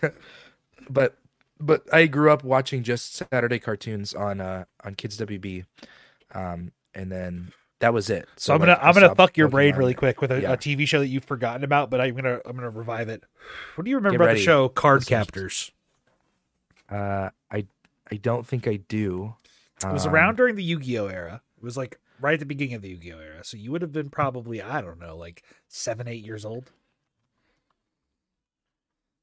but 0.90 1.18
but 1.60 1.94
I 1.94 2.08
grew 2.08 2.32
up 2.32 2.46
watching 2.46 2.82
just 2.82 3.16
Saturday 3.16 3.60
cartoons 3.60 4.14
on 4.14 4.40
uh 4.40 4.64
on 4.86 4.96
Kids 4.96 5.18
WB, 5.18 5.66
um, 6.34 6.72
and 6.94 7.12
then 7.12 7.52
that 7.86 7.94
was 7.94 8.10
it. 8.10 8.28
So, 8.36 8.52
I'm 8.52 8.60
gonna 8.60 8.72
I 8.82 8.88
I'm 8.88 8.96
gonna 8.96 9.14
fuck 9.14 9.38
your 9.38 9.48
brain 9.48 9.76
really 9.76 9.94
quick 9.94 10.20
with 10.20 10.32
a, 10.32 10.42
Yeah. 10.42 10.54
a 10.54 10.58
TV 10.58 10.88
show 10.88 11.00
that 11.02 11.08
you've 11.08 11.24
forgotten 11.24 11.64
about, 11.64 11.92
but 11.92 12.02
I'm 12.02 12.16
gonna 12.16 12.40
I'm 12.44 12.56
gonna 12.56 12.72
revive 12.72 13.10
it. 13.10 13.24
What 13.76 13.84
do 13.84 13.92
you 13.92 13.98
remember 13.98 14.14
Get 14.14 14.22
about 14.22 14.26
ready. 14.30 14.40
the 14.40 14.44
show 14.46 14.70
Card. 14.70 15.06
Captors? 15.06 15.72
Uh, 16.90 17.30
I 17.52 17.68
I 18.12 18.16
don't 18.16 18.46
think 18.48 18.68
I 18.68 18.78
do. 18.78 19.36
It 19.84 19.92
was 19.94 20.08
Um, 20.08 20.14
around 20.16 20.38
during 20.38 20.56
the 20.56 20.64
Yu-Gi-Oh 20.64 21.08
era. 21.08 21.42
It 21.58 21.64
was 21.64 21.78
like 21.78 22.00
right 22.20 22.34
at 22.34 22.40
the 22.40 22.46
beginning 22.48 22.74
of 22.74 22.82
the 22.82 22.90
Yu-Gi-Oh 22.90 23.20
era. 23.20 23.44
So 23.44 23.56
you 23.56 23.72
would 23.72 23.84
have 23.84 23.92
been 23.92 24.10
probably 24.10 24.64
I 24.64 24.82
don't 24.82 25.00
know 25.00 25.16
like 25.16 25.44
seven 25.68 26.08
eight 26.08 26.26
years 26.26 26.44
old. 26.44 26.72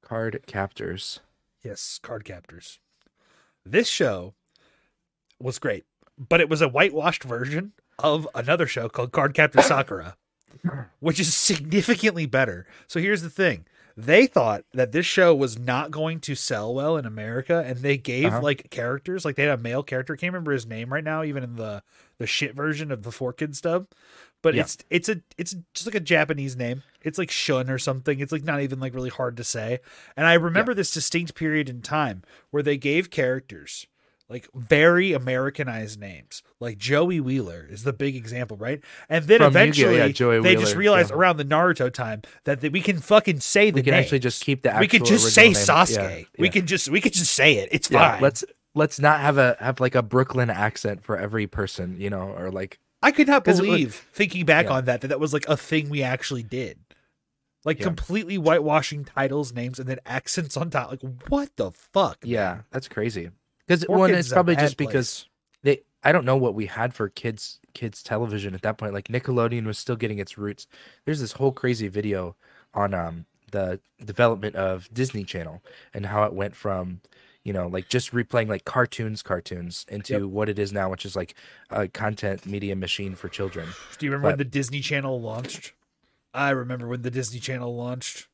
Card 0.03 0.41
Captors. 0.47 1.19
Yes, 1.65 1.99
Card 2.01 2.25
Captors. 2.25 2.79
This 3.67 3.89
show 3.89 4.35
was 5.41 5.59
great, 5.59 5.85
but 6.17 6.41
it 6.41 6.49
was 6.49 6.63
a 6.63 6.69
whitewashed 6.69 7.25
version 7.25 7.73
of 8.03 8.29
another 8.35 8.67
show 8.67 8.89
called 8.89 9.13
Card 9.13 9.35
Captor 9.35 9.63
Sakura, 9.63 10.17
which 11.01 11.21
is 11.21 11.35
significantly 11.35 12.27
better. 12.27 12.67
So 12.87 13.01
here's 13.01 13.23
the 13.23 13.31
thing. 13.31 13.67
They 13.95 14.27
thought 14.27 14.65
that 14.73 14.93
this 14.93 15.05
show 15.05 15.35
was 15.35 15.59
not 15.59 15.91
going 15.91 16.21
to 16.21 16.35
sell 16.35 16.73
well 16.73 16.97
in 16.97 17.05
America, 17.05 17.63
and 17.67 17.79
they 17.81 17.99
gave 17.99 18.27
Uh-huh. 18.27 18.41
like 18.41 18.71
characters, 18.71 19.25
like 19.25 19.37
they 19.37 19.43
had 19.45 19.59
a 19.59 19.63
male 19.63 19.83
character. 19.83 20.15
I 20.15 20.17
can't 20.17 20.33
remember 20.33 20.53
his 20.53 20.65
name 20.67 20.91
right 20.93 21.05
now, 21.05 21.23
even 21.23 21.43
in 21.45 21.57
the 21.57 21.83
the 22.19 22.27
shit 22.27 22.55
version 22.55 22.91
of 22.93 23.03
the 23.03 23.13
four 23.13 23.33
kids 23.33 23.61
dub. 23.61 23.89
But 24.43 24.55
Yeah. 24.55 24.63
it's 24.63 24.79
it's 24.89 25.09
a 25.11 25.21
it's 25.37 25.55
just 25.75 25.87
like 25.87 25.95
a 25.95 26.01
Japanese 26.01 26.57
name. 26.57 26.83
It's 27.03 27.19
like 27.19 27.31
Shun 27.31 27.69
or 27.69 27.79
something. 27.79 28.19
It's 28.19 28.33
like 28.33 28.45
not 28.45 28.63
even 28.63 28.81
like 28.81 28.95
really 28.95 29.11
hard 29.11 29.37
to 29.37 29.45
say. 29.45 29.81
And 30.17 30.27
I 30.27 30.35
remember 30.35 30.73
this 30.73 30.91
distinct 30.91 31.35
period 31.35 31.69
in 31.69 31.83
time 31.83 32.23
where 32.51 32.63
they 32.63 32.79
gave 32.79 33.11
characters 33.11 33.87
like 34.33 34.49
very 34.55 35.13
Americanized 35.13 36.01
names. 36.01 36.43
Like 36.59 36.79
Joey 36.79 37.21
Wheeler 37.21 37.67
is 37.71 37.85
the 37.85 37.93
big 37.93 38.17
example, 38.17 38.57
right? 38.57 38.81
And 39.09 39.27
then 39.27 39.39
From 39.39 39.49
eventually 39.49 39.99
yeah, 39.99 40.41
they 40.41 40.57
just 40.57 40.75
realized 40.75 41.11
yeah. 41.11 41.17
around 41.17 41.37
the 41.37 41.45
Naruto 41.45 41.93
time 41.93 42.23
that, 42.45 42.61
that 42.63 42.73
we 42.73 42.81
can 42.81 42.99
fucking 42.99 43.41
say 43.41 43.71
the 43.71 43.77
We 43.77 43.83
can 43.83 43.95
actually 43.95 44.19
just 44.21 44.43
keep 44.43 44.63
the. 44.63 44.71
Actual 44.71 44.81
we 44.81 44.89
could 44.89 45.05
just 45.05 45.35
say 45.35 45.45
name. 45.49 45.53
Sasuke. 45.55 46.19
Yeah, 46.21 46.25
We 46.39 46.49
can 46.49 46.67
just 46.67 46.89
we 46.89 47.01
could 47.01 47.13
just 47.13 47.33
say 47.33 47.59
it. 47.59 47.69
It's 47.71 47.89
fine. 47.89 48.21
let's 48.23 48.45
let's 48.75 48.99
not 48.99 49.21
have 49.21 49.39
a 49.39 49.57
have 49.61 49.79
like 49.81 49.95
a 49.95 50.03
Brooklyn 50.03 50.51
accent 50.51 51.03
for 51.05 51.17
every 51.17 51.47
person, 51.47 52.01
you 52.01 52.11
know, 52.11 52.35
or 52.37 52.51
like 52.51 52.79
I 53.03 53.11
could 53.11 53.29
not 53.29 53.47
was- 53.47 53.61
uh, 53.61 53.63
believe, 53.65 53.95
thinking 54.13 54.47
back 54.47 54.71
on 54.71 54.87
that, 54.87 55.03
that 55.03 55.09
that 55.09 55.21
was 55.21 55.33
like 55.33 55.47
a 55.49 55.57
thing 55.57 55.91
we 55.91 56.03
actually 56.03 56.43
did. 56.43 56.79
Like 57.65 57.79
Yeah. 57.79 57.85
completely 57.85 58.39
whitewashing 58.39 59.05
titles, 59.05 59.53
names, 59.53 59.79
and 59.79 59.89
then 59.89 59.99
accents 60.05 60.57
on 60.57 60.71
top. 60.71 60.91
Like 60.91 61.03
what 61.29 61.51
the 61.57 61.71
fuck? 61.71 62.19
yeah, 62.25 62.63
that's 62.71 62.89
crazy. 62.89 63.31
Because 63.67 63.87
one, 63.89 64.13
it's 64.15 64.33
probably 64.33 64.57
just 64.57 64.77
because 64.77 65.27
place. 65.63 65.79
they 65.79 65.83
I 66.05 66.13
don't 66.13 66.25
know 66.25 66.37
what 66.37 66.55
we 66.55 66.67
had 66.67 66.95
for 66.95 67.09
kids 67.09 67.61
kids 67.75 68.03
television 68.03 68.55
at 68.55 68.63
that 68.63 68.79
point. 68.79 68.93
Like 68.93 69.09
Nickelodeon 69.09 69.65
was 69.65 69.79
still 69.79 69.97
getting 69.97 70.19
its 70.19 70.37
roots. 70.37 70.67
There's 71.05 71.21
this 71.21 71.33
whole 71.33 71.53
crazy 71.53 71.89
video 71.89 72.37
on 72.75 72.95
um 72.95 73.27
the 73.51 73.81
development 74.05 74.57
of 74.57 74.89
Disney 74.93 75.25
Channel 75.25 75.63
and 75.93 76.07
how 76.07 76.25
it 76.25 76.33
went 76.33 76.57
from 76.57 77.01
you 77.45 77.53
know 77.53 77.67
like 77.67 77.89
just 77.89 78.13
replaying 78.13 78.49
like 78.49 78.65
cartoons 78.65 79.23
cartoons 79.23 79.85
into 79.89 80.15
Yep. 80.15 80.23
what 80.23 80.49
it 80.49 80.59
is 80.59 80.73
now 80.73 80.89
which 80.91 81.05
is 81.05 81.15
like 81.15 81.35
a 81.71 81.87
content 81.89 82.47
media 82.47 82.75
machine 82.75 83.15
for 83.15 83.29
children 83.29 83.69
Do 83.99 84.07
you 84.07 84.13
remember 84.13 84.29
when 84.29 84.39
the 84.39 84.45
Disney 84.45 84.81
Channel 84.81 85.21
launched? 85.21 85.75
I 86.33 86.51
remember 86.51 86.89
when 86.89 87.03
the 87.03 87.11
Disney 87.11 87.41
Channel 87.41 87.77
launched. 87.77 88.27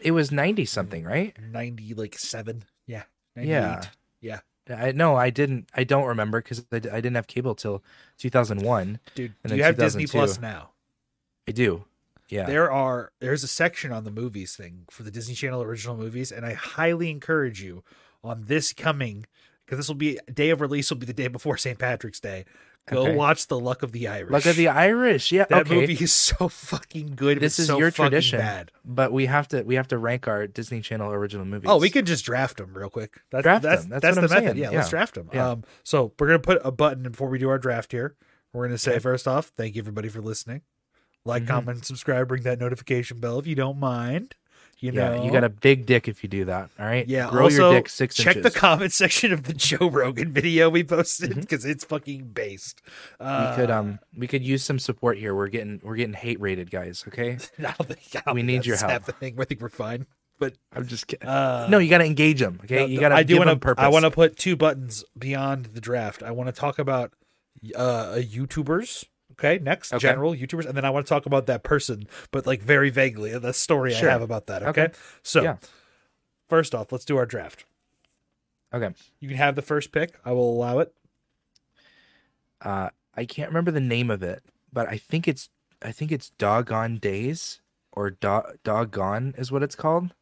It 0.00 0.10
was 0.10 0.32
90 0.32 0.64
something 0.64 1.04
right 1.04 1.36
Ninety 1.40 1.94
like 1.94 2.18
seven. 2.18 2.64
Yeah. 2.86 3.04
98. 3.36 3.50
Yeah. 3.52 3.82
Yeah. 4.20 4.40
I 4.68 4.92
no 4.92 5.16
i 5.16 5.30
didn't 5.30 5.68
i 5.74 5.84
don't 5.84 6.06
remember 6.06 6.40
because 6.40 6.64
I 6.72 6.78
didn't 6.78 7.14
have 7.14 7.26
cable 7.26 7.54
till 7.54 7.82
2001 8.18 9.00
Dude, 9.14 9.34
And 9.44 9.52
you 9.52 9.62
have 9.62 9.76
Disney 9.76 10.06
Plus 10.06 10.40
now? 10.40 10.70
i 11.48 11.52
do 11.52 11.84
yeah 12.28 12.46
There 12.46 12.70
are 12.70 13.12
there's 13.20 13.42
a 13.44 13.48
section 13.48 13.92
on 13.92 14.04
the 14.04 14.10
movies 14.10 14.54
thing 14.56 14.84
for 14.90 15.02
the 15.02 15.10
Disney 15.10 15.34
Channel 15.34 15.62
original 15.62 15.96
movies, 15.96 16.30
and 16.30 16.44
I 16.44 16.52
highly 16.52 17.10
encourage 17.10 17.62
you 17.62 17.82
on 18.22 18.44
this 18.46 18.72
coming 18.74 19.24
because 19.64 19.78
this 19.78 19.88
will 19.88 19.94
be 19.94 20.18
day 20.32 20.50
of 20.50 20.60
release 20.60 20.90
will 20.90 20.98
be 20.98 21.06
the 21.06 21.12
day 21.12 21.28
before 21.28 21.56
St. 21.56 21.78
Patrick's 21.78 22.20
Day. 22.20 22.44
Go 22.90 23.02
Okay. 23.02 23.14
watch 23.14 23.46
the 23.48 23.58
Luck 23.58 23.82
of 23.82 23.92
the 23.92 24.08
Irish. 24.08 24.30
luck 24.30 24.46
of 24.46 24.56
the 24.56 24.68
irish 24.68 25.30
yeah 25.32 25.44
that 25.50 25.66
okay 25.66 25.74
movie 25.80 25.92
is 25.94 26.12
so 26.12 26.48
fucking 26.48 27.14
good. 27.16 27.40
this 27.40 27.58
is 27.58 27.66
so 27.68 27.78
your 27.78 27.90
tradition 27.90 28.38
Bad. 28.38 28.70
but 28.84 29.12
we 29.12 29.26
have 29.26 29.48
to 29.48 29.62
we 29.62 29.74
have 29.76 29.88
to 29.88 29.98
rank 29.98 30.26
our 30.28 30.46
disney 30.46 30.80
channel 30.80 31.10
original 31.12 31.44
movies 31.44 31.68
Oh, 31.70 31.78
we 31.78 31.90
could 31.90 32.06
just 32.06 32.24
draft 32.24 32.56
them 32.58 32.72
real 32.74 32.90
quick. 32.90 33.20
That, 33.30 33.42
Draft 33.42 33.62
that's 33.62 33.82
them. 33.82 33.90
That's 33.90 34.02
that's, 34.02 34.16
the 34.16 34.22
I'm 34.22 34.28
method. 34.42 34.56
saying. 34.56 34.56
Yeah, 34.58 34.70
let's 34.78 34.90
draft 34.90 35.14
them. 35.14 35.28
Yeah. 35.32 35.50
Um, 35.50 35.64
so 35.84 36.12
we're 36.18 36.26
gonna 36.28 36.38
put 36.38 36.60
a 36.64 36.70
button 36.72 37.02
before 37.04 37.28
we 37.28 37.38
do 37.38 37.48
our 37.50 37.58
draft 37.58 37.92
here. 37.92 38.16
We're 38.52 38.66
gonna 38.66 38.78
say 38.78 38.92
Okay. 38.92 39.00
first 39.00 39.28
off, 39.28 39.52
thank 39.56 39.74
you 39.76 39.82
everybody 39.82 40.08
for 40.08 40.20
listening. 40.22 40.62
Like, 41.24 41.42
Mhm. 41.44 41.48
comment, 41.48 41.84
subscribe, 41.84 42.30
ring 42.30 42.42
that 42.44 42.58
notification 42.58 43.20
bell 43.20 43.38
if 43.38 43.46
you 43.46 43.54
don't 43.54 43.78
mind. 43.78 44.34
You 44.80 44.92
yeah 44.92 45.14
you 45.16 45.32
got 45.32 45.42
a 45.44 45.48
big 45.48 45.86
dick 45.86 46.06
if 46.06 46.22
you 46.22 46.28
do 46.28 46.44
that 46.44 46.70
all 46.78 46.86
right 46.86 47.06
Yeah. 47.08 47.28
grow 47.28 47.44
also, 47.44 47.70
your 47.70 47.80
dick 47.80 47.88
six 47.88 48.14
check 48.16 48.36
inches 48.36 48.52
the 48.52 48.58
comment 48.58 48.92
section 49.02 49.32
of 49.32 49.42
the 49.42 49.52
Joe 49.52 49.90
Rogan 49.90 50.32
video 50.32 50.70
we 50.70 50.84
posted 50.84 51.34
because 51.34 51.64
it's 51.64 51.84
fucking 51.84 52.28
based. 52.28 52.80
we 53.20 53.26
Uh, 53.26 53.56
could 53.56 53.70
um 53.70 53.98
we 54.16 54.26
could 54.28 54.44
use 54.44 54.62
some 54.62 54.78
support 54.78 55.18
here 55.18 55.34
we're 55.34 55.48
getting 55.48 55.80
we're 55.82 55.96
getting 55.96 56.14
hate 56.14 56.40
rated 56.40 56.70
guys 56.70 57.04
okay 57.08 57.38
I 57.58 57.62
don't 57.62 57.88
think, 57.88 58.00
I 58.16 58.20
don't 58.26 58.34
we 58.36 58.42
need 58.42 58.64
your 58.66 58.76
help. 58.76 59.04
Thing. 59.04 59.36
I 59.40 59.44
think 59.44 59.60
we're 59.60 59.68
fine. 59.68 60.06
But 60.38 60.54
i'm 60.72 60.86
just 60.86 61.08
kidding 61.08 61.26
uh, 61.28 61.66
no 61.68 61.78
you 61.78 61.90
gotta 61.90 62.04
engage 62.04 62.38
them 62.38 62.60
okay 62.62 62.76
No, 62.76 62.86
you 62.86 63.00
gotta 63.00 63.16
I 63.16 63.24
do 63.24 63.38
want 63.38 63.60
to. 63.60 63.74
I 63.76 63.88
want 63.88 64.04
to 64.04 64.10
put 64.12 64.36
two 64.36 64.54
buttons 64.54 65.04
beyond 65.18 65.66
the 65.74 65.80
draft. 65.80 66.22
I 66.22 66.30
want 66.30 66.46
to 66.48 66.52
talk 66.52 66.78
about 66.78 67.12
uh 67.74 68.14
YouTubers. 68.20 69.04
Okay, 69.38 69.58
next 69.62 69.92
Okay. 69.92 70.00
general 70.08 70.34
YouTubers, 70.34 70.66
and 70.66 70.76
then 70.76 70.84
I 70.84 70.90
want 70.90 71.06
to 71.06 71.08
talk 71.08 71.24
about 71.26 71.46
that 71.46 71.62
person, 71.62 72.08
but 72.32 72.44
like 72.46 72.60
very 72.60 72.90
vaguely 72.90 73.38
the 73.38 73.52
story 73.52 73.94
Sure. 73.94 74.08
I 74.08 74.12
have 74.12 74.22
about 74.22 74.46
that. 74.48 74.62
Okay, 74.64 74.82
Okay. 74.84 74.94
so 75.22 75.42
Yeah. 75.42 75.56
first 76.48 76.74
off, 76.74 76.90
let's 76.90 77.04
do 77.04 77.16
our 77.16 77.26
draft. 77.26 77.64
okay 78.74 78.92
You 79.20 79.28
can 79.28 79.36
have 79.38 79.54
the 79.54 79.62
first 79.62 79.92
pick. 79.92 80.18
I 80.24 80.32
will 80.32 80.52
allow 80.52 80.80
it. 80.80 80.92
uh 82.62 82.90
i 83.14 83.24
can't 83.24 83.48
remember 83.50 83.70
the 83.70 83.80
name 83.80 84.10
of 84.10 84.22
it 84.22 84.42
but 84.72 84.88
i 84.88 84.96
think 84.96 85.28
it's 85.28 85.48
i 85.82 85.92
think 85.92 86.10
it's 86.10 86.30
doggone 86.30 86.96
days 86.98 87.60
or 87.92 88.10
do- 88.10 88.42
doggone 88.64 89.32
is 89.38 89.52
what 89.52 89.62
it's 89.62 89.76
called 89.76 90.12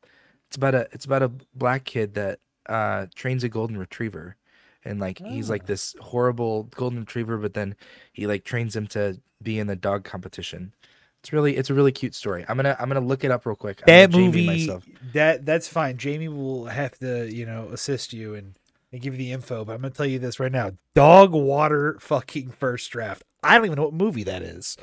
it's 0.47 0.57
about 0.57 0.75
a 0.75 0.87
it's 0.93 1.07
about 1.07 1.23
a 1.23 1.31
black 1.55 1.85
kid 1.85 2.13
that 2.15 2.41
uh 2.69 3.07
trains 3.15 3.43
a 3.43 3.49
golden 3.49 3.79
retriever 3.79 4.37
and 4.87 5.01
like 5.01 5.18
he's 5.18 5.51
like 5.51 5.62
Ah. 5.64 5.66
this 5.66 5.94
horrible 6.01 6.64
golden 6.75 7.01
retriever 7.01 7.37
but 7.38 7.55
then 7.55 7.75
he 8.12 8.27
like 8.27 8.44
trains 8.44 8.75
him 8.77 8.87
to 8.88 9.20
be 9.42 9.59
in 9.59 9.66
the 9.66 9.77
dog 9.77 10.05
competition 10.05 10.72
it's 11.20 11.33
really 11.33 11.57
it's 11.57 11.68
a 11.70 11.75
really 11.75 11.92
cute 11.92 12.14
story 12.14 12.44
i'm 12.49 12.57
gonna 12.57 12.77
i'm 12.79 12.88
gonna 12.88 13.01
look 13.01 13.25
it 13.25 13.31
up 13.31 13.44
real 13.46 13.57
quick 13.57 13.81
I'm 13.83 13.87
That 13.87 14.11
Jamie 14.11 14.25
movie, 14.27 14.46
myself. 14.46 14.85
that 15.12 15.44
that's 15.44 15.68
fine. 15.68 15.96
Jamie 15.96 16.29
will 16.29 16.66
have 16.66 16.99
to, 17.01 17.31
you 17.33 17.44
know, 17.46 17.68
assist 17.72 18.12
you 18.12 18.35
and, 18.35 18.55
and 18.92 19.01
give 19.03 19.12
you 19.14 19.18
the 19.18 19.33
info. 19.33 19.64
But 19.64 19.72
I'm 19.75 19.81
gonna 19.83 19.90
tell 19.92 20.07
you 20.07 20.18
this 20.18 20.38
right 20.40 20.53
now: 20.53 20.70
Dog 20.94 21.33
Water, 21.33 21.96
fucking 22.01 22.51
first 22.51 22.90
draft. 22.90 23.25
I 23.42 23.57
don't 23.57 23.66
even 23.66 23.77
know 23.77 23.85
what 23.85 23.94
movie 23.94 24.22
that 24.25 24.42
is, 24.42 24.77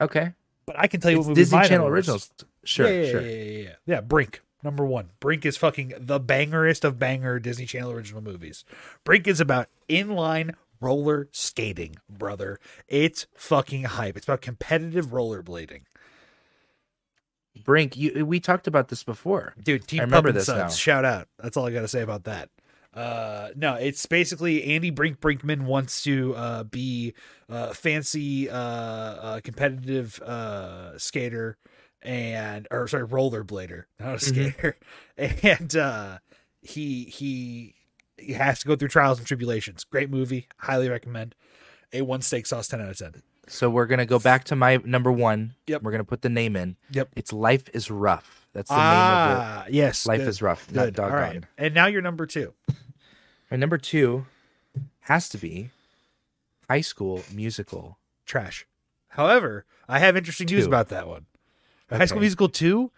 okay 0.00 0.32
but 0.66 0.76
I 0.78 0.86
can 0.88 1.00
tell 1.00 1.10
you 1.12 1.18
it's 1.18 1.26
what 1.26 1.30
movie 1.30 1.40
disney 1.42 1.62
channel 1.68 1.86
was. 1.86 1.92
originals 1.92 2.30
sure 2.64 2.88
yeah, 2.88 3.02
yeah, 3.04 3.10
sure 3.10 3.20
Yeah, 3.22 3.28
yeah, 3.28 3.62
yeah, 3.62 3.74
yeah. 3.86 4.00
Brink, 4.00 4.40
number 4.66 4.84
one. 4.84 5.10
Brink 5.20 5.46
is 5.46 5.56
fucking 5.56 5.94
the 5.98 6.20
bangerest 6.20 6.84
of 6.84 6.98
banger 6.98 7.38
Disney 7.38 7.64
Channel 7.64 7.92
original 7.92 8.20
movies. 8.20 8.64
Brink 9.04 9.26
is 9.26 9.40
about 9.40 9.68
inline 9.88 10.54
roller 10.80 11.28
skating, 11.32 11.96
brother. 12.10 12.60
It's 12.88 13.26
fucking 13.34 13.84
hype. 13.84 14.16
It's 14.16 14.26
about 14.26 14.42
competitive 14.42 15.06
rollerblading. 15.06 15.82
Brink, 17.64 17.96
you 17.96 18.26
we 18.26 18.40
talked 18.40 18.66
about 18.66 18.88
this 18.88 19.02
before. 19.02 19.54
Dude, 19.62 19.86
Team 19.86 20.00
I 20.00 20.02
remember 20.02 20.32
this 20.32 20.46
Sons, 20.46 20.58
now. 20.58 20.68
shout 20.68 21.04
out. 21.04 21.28
That's 21.38 21.56
all 21.56 21.66
I 21.66 21.70
got 21.72 21.80
to 21.80 21.88
say 21.88 22.02
about 22.02 22.24
that. 22.24 22.50
Uh, 22.92 23.50
no, 23.54 23.74
it's 23.74 24.04
basically 24.06 24.64
Andy 24.64 24.90
Brink 24.90 25.20
Brinkman 25.20 25.62
wants 25.62 26.02
to 26.04 26.34
uh, 26.34 26.64
be 26.64 27.14
a 27.48 27.74
fancy 27.74 28.48
uh, 28.48 28.56
uh, 28.56 29.40
competitive 29.40 30.20
uh, 30.22 30.98
skater 30.98 31.56
and 32.02 32.66
or 32.70 32.86
sorry 32.88 33.06
rollerblader, 33.06 33.84
not 33.98 34.14
a 34.16 34.18
skater, 34.20 34.76
and 35.16 35.76
uh, 35.76 36.18
he 36.62 37.04
he 37.04 37.74
he 38.18 38.32
has 38.32 38.60
to 38.60 38.66
go 38.68 38.76
through 38.76 38.88
trials 38.88 39.18
and 39.18 39.26
tribulations. 39.26 39.84
Great 39.84 40.10
movie, 40.10 40.48
highly 40.58 40.88
recommend. 40.88 41.34
A 41.92 42.02
one 42.02 42.22
steak 42.22 42.46
sauce, 42.46 42.68
ten 42.68 42.80
out 42.80 42.88
of 42.90 42.98
ten. 42.98 43.22
So 43.48 43.70
we're 43.70 43.86
gonna 43.86 44.06
go 44.06 44.18
back 44.18 44.44
to 44.44 44.56
my 44.56 44.78
number 44.84 45.12
one. 45.12 45.54
Yep. 45.68 45.82
We're 45.82 45.92
gonna 45.92 46.04
put 46.04 46.22
the 46.22 46.28
name 46.28 46.56
in. 46.56 46.76
Yep. 46.90 47.10
It's 47.16 47.32
Life 47.32 47.68
is 47.72 47.90
Ruff. 47.90 48.46
That's 48.52 48.68
the 48.70 48.74
name 48.76 48.82
of 48.82 49.38
Ah, 49.38 49.66
yes. 49.70 50.06
Life 50.06 50.20
good, 50.20 50.28
is 50.28 50.42
Ruff, 50.42 50.72
not 50.72 50.84
good. 50.86 51.00
All 51.00 51.10
doggone. 51.10 51.20
right, 51.20 51.44
and 51.58 51.74
now 51.74 51.86
you're 51.86 52.02
number 52.02 52.26
two. 52.26 52.54
My 53.50 53.56
number 53.56 53.78
two 53.78 54.26
has 55.00 55.28
to 55.28 55.38
be 55.38 55.70
High 56.68 56.80
School 56.80 57.22
Musical. 57.32 57.98
trash. 58.24 58.66
However, 59.10 59.64
I 59.88 60.00
have 60.00 60.16
interesting 60.16 60.46
news 60.50 60.66
about 60.66 60.88
that 60.88 61.06
one. 61.06 61.26
High 61.90 62.04
School 62.06 62.20
Musical 62.20 62.48
2? 62.48 62.90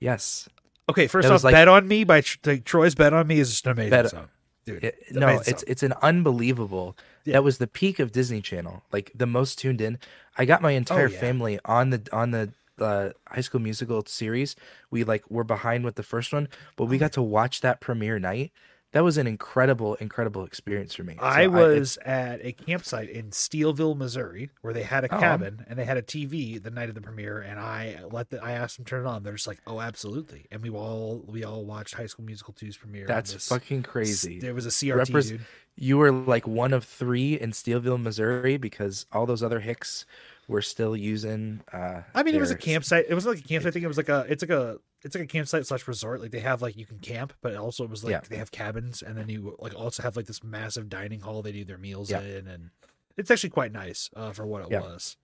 Yes. 0.00 0.48
Okay, 0.88 1.06
first 1.06 1.28
That 1.28 1.34
off, 1.34 1.44
like- 1.44 1.52
Bet 1.54 1.68
on 1.68 1.86
Me 1.88 2.04
by 2.04 2.22
like, 2.44 2.64
Troy's 2.64 2.94
Bet 2.94 3.12
on 3.12 3.26
Me 3.26 3.38
is 3.38 3.50
just 3.50 3.66
an 3.66 3.72
amazing 3.72 3.90
Bet- 3.90 4.10
song. 4.10 4.28
Dude, 4.64 4.84
It- 4.84 4.96
it's 5.08 5.12
no, 5.12 5.26
amazing 5.28 5.44
it's 5.52 5.62
song. 5.62 5.68
it's 5.70 5.82
an 5.82 5.92
unbelievable. 6.02 6.96
Yeah. 7.24 7.34
That 7.34 7.44
was 7.44 7.58
the 7.58 7.66
peak 7.66 7.98
of 7.98 8.12
Disney 8.12 8.40
Channel. 8.40 8.82
Like 8.92 9.10
the 9.14 9.26
most 9.26 9.58
tuned 9.58 9.80
in. 9.80 9.98
I 10.36 10.44
got 10.44 10.60
my 10.62 10.72
entire 10.72 11.06
Oh, 11.08 11.10
yeah. 11.10 11.20
family 11.20 11.58
on 11.64 11.90
the 11.90 12.02
on 12.12 12.30
the 12.32 12.52
uh, 12.80 13.10
High 13.28 13.40
School 13.42 13.60
Musical 13.60 14.04
series. 14.06 14.56
We 14.90 15.04
like 15.04 15.28
were 15.30 15.44
behind 15.44 15.84
with 15.84 15.94
the 15.94 16.02
first 16.02 16.32
one, 16.32 16.48
but 16.76 16.84
Oh, 16.84 16.86
we 16.88 16.98
got 16.98 17.12
to 17.12 17.22
watch 17.22 17.60
that 17.60 17.80
premiere 17.80 18.18
night. 18.18 18.50
That 18.92 19.02
was 19.04 19.16
an 19.16 19.26
incredible, 19.26 19.94
incredible 19.94 20.44
experience 20.44 20.94
for 20.94 21.02
me. 21.02 21.14
So 21.18 21.22
I 21.24 21.46
was 21.46 21.96
at 22.04 22.44
a 22.44 22.52
campsite 22.52 23.08
in 23.08 23.30
Steelville, 23.30 23.96
Missouri, 23.96 24.50
where 24.60 24.74
they 24.74 24.82
had 24.82 25.04
a 25.04 25.14
Oh. 25.14 25.18
cabin 25.18 25.64
and 25.66 25.78
they 25.78 25.84
had 25.86 25.96
a 25.96 26.02
TV 26.02 26.58
the 26.62 26.70
night 26.70 26.90
of 26.90 26.94
the 26.94 27.00
premiere, 27.00 27.40
and 27.40 27.58
I 27.58 28.00
let 28.10 28.28
the 28.30 28.42
I 28.42 28.52
asked 28.52 28.76
them 28.76 28.84
to 28.84 28.90
turn 28.90 29.06
it 29.06 29.08
on. 29.08 29.22
They're 29.22 29.32
just 29.32 29.46
like, 29.46 29.60
"Oh, 29.66 29.80
absolutely!" 29.80 30.44
And 30.50 30.62
we 30.62 30.68
all 30.70 31.24
we 31.26 31.42
all 31.42 31.64
watched 31.64 31.94
High 31.94 32.04
School 32.06 32.26
Musical 32.26 32.52
2's 32.52 32.76
premiere. 32.76 33.06
that's 33.06 33.32
this- 33.32 33.48
fucking 33.48 33.82
crazy. 33.82 34.38
There 34.40 34.52
was 34.54 34.66
a 34.66 34.70
CRT, 34.70 35.10
Repres- 35.10 35.28
dude. 35.30 35.40
you 35.74 35.96
were 35.96 36.12
like 36.12 36.46
one 36.46 36.74
of 36.74 36.84
three 36.84 37.40
in 37.40 37.52
Steelville, 37.52 38.00
Missouri, 38.02 38.58
because 38.58 39.06
all 39.10 39.24
those 39.24 39.42
other 39.42 39.60
hicks 39.60 40.04
were 40.48 40.62
still 40.62 40.96
using. 40.96 41.60
Uh, 41.72 42.02
I 42.14 42.22
mean, 42.22 42.34
it 42.34 42.40
was 42.40 42.50
a 42.50 42.56
campsite. 42.56 43.06
It 43.08 43.14
wasn't 43.14 43.36
like 43.36 43.44
a 43.44 43.48
campsite. 43.48 43.68
I 43.68 43.72
think 43.72 43.84
it 43.84 43.88
was 43.88 43.96
like 43.96 44.08
a. 44.08 44.26
It's 44.28 44.42
like 44.42 44.50
a. 44.50 44.78
It's 45.04 45.14
like 45.16 45.24
a 45.24 45.26
campsite 45.26 45.66
slash 45.66 45.88
resort. 45.88 46.20
Like 46.20 46.30
they 46.30 46.40
have 46.40 46.62
like 46.62 46.76
you 46.76 46.86
can 46.86 46.98
camp, 47.00 47.32
but 47.42 47.56
also 47.56 47.82
it 47.84 47.90
was 47.90 48.04
like 48.04 48.12
Yeah. 48.12 48.20
they 48.28 48.36
have 48.36 48.52
cabins, 48.52 49.02
and 49.02 49.16
then 49.16 49.28
you 49.28 49.56
like 49.58 49.74
also 49.74 50.02
have 50.02 50.16
like 50.16 50.26
this 50.26 50.44
massive 50.44 50.88
dining 50.88 51.20
hall 51.20 51.42
they 51.42 51.52
do 51.52 51.64
their 51.64 51.78
meals 51.78 52.10
Yeah. 52.10 52.20
in, 52.20 52.46
and 52.46 52.70
it's 53.16 53.30
actually 53.30 53.50
quite 53.50 53.72
nice 53.72 54.10
uh, 54.14 54.32
for 54.32 54.46
what 54.46 54.62
it 54.62 54.68
Yeah. 54.70 54.80
was. 54.80 55.16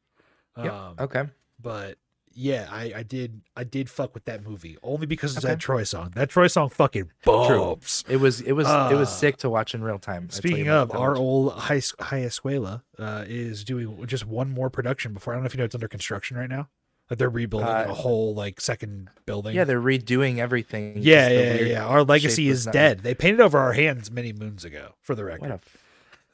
Yeah. 0.56 0.88
Um, 0.88 0.94
Okay. 0.98 1.24
but 1.60 1.96
yeah, 2.38 2.68
I, 2.70 2.92
I 2.96 3.02
did 3.02 3.40
I 3.56 3.64
did 3.64 3.90
fuck 3.90 4.14
with 4.14 4.24
that 4.26 4.46
movie 4.46 4.76
only 4.82 5.06
because 5.06 5.36
it's 5.36 5.44
Okay. 5.44 5.54
that 5.54 5.60
Troy 5.60 5.82
song. 5.82 6.12
That 6.14 6.30
Troy 6.30 6.46
song 6.46 6.68
fucking 6.68 7.10
bumps. 7.24 8.04
It 8.08 8.18
was 8.18 8.40
it 8.40 8.52
was 8.52 8.68
it 8.68 8.94
was 8.94 9.08
Uh, 9.08 9.12
sick 9.12 9.36
to 9.38 9.50
watch 9.50 9.74
in 9.74 9.82
real 9.82 9.98
time. 9.98 10.30
Speaking 10.30 10.68
of, 10.68 10.94
our 10.94 11.10
much. 11.10 11.18
old 11.18 11.52
high 11.54 11.82
high 12.00 12.20
escuela 12.22 12.82
uh, 12.98 13.24
is 13.26 13.64
doing 13.64 14.06
just 14.06 14.24
one 14.26 14.50
more 14.50 14.70
production 14.70 15.12
before. 15.12 15.32
I 15.32 15.36
don't 15.36 15.42
know 15.42 15.46
if 15.48 15.54
you 15.54 15.58
know 15.58 15.64
it's 15.64 15.74
under 15.74 15.88
construction 15.88 16.36
right 16.36 16.48
now. 16.48 16.68
Like 17.10 17.18
they're 17.18 17.30
rebuilding 17.30 17.68
Uh, 17.68 17.86
a 17.88 17.94
whole 17.94 18.34
like 18.34 18.60
second 18.60 19.08
building. 19.26 19.56
yeah, 19.56 19.64
they're 19.64 19.80
redoing 19.80 20.38
everything. 20.38 20.98
yeah, 20.98 21.28
yeah, 21.28 21.54
yeah, 21.54 21.60
yeah. 21.62 21.84
Our 21.86 22.04
legacy 22.04 22.48
is 22.48 22.66
not- 22.66 22.72
dead. 22.72 22.98
They 23.00 23.14
painted 23.14 23.40
over 23.40 23.58
our 23.58 23.72
hands 23.72 24.10
many 24.10 24.32
moons 24.32 24.64
ago. 24.64 24.92
For 25.00 25.14
the 25.14 25.24
record, 25.24 25.40
What 25.40 25.50
a 25.50 25.54
f- 25.54 25.84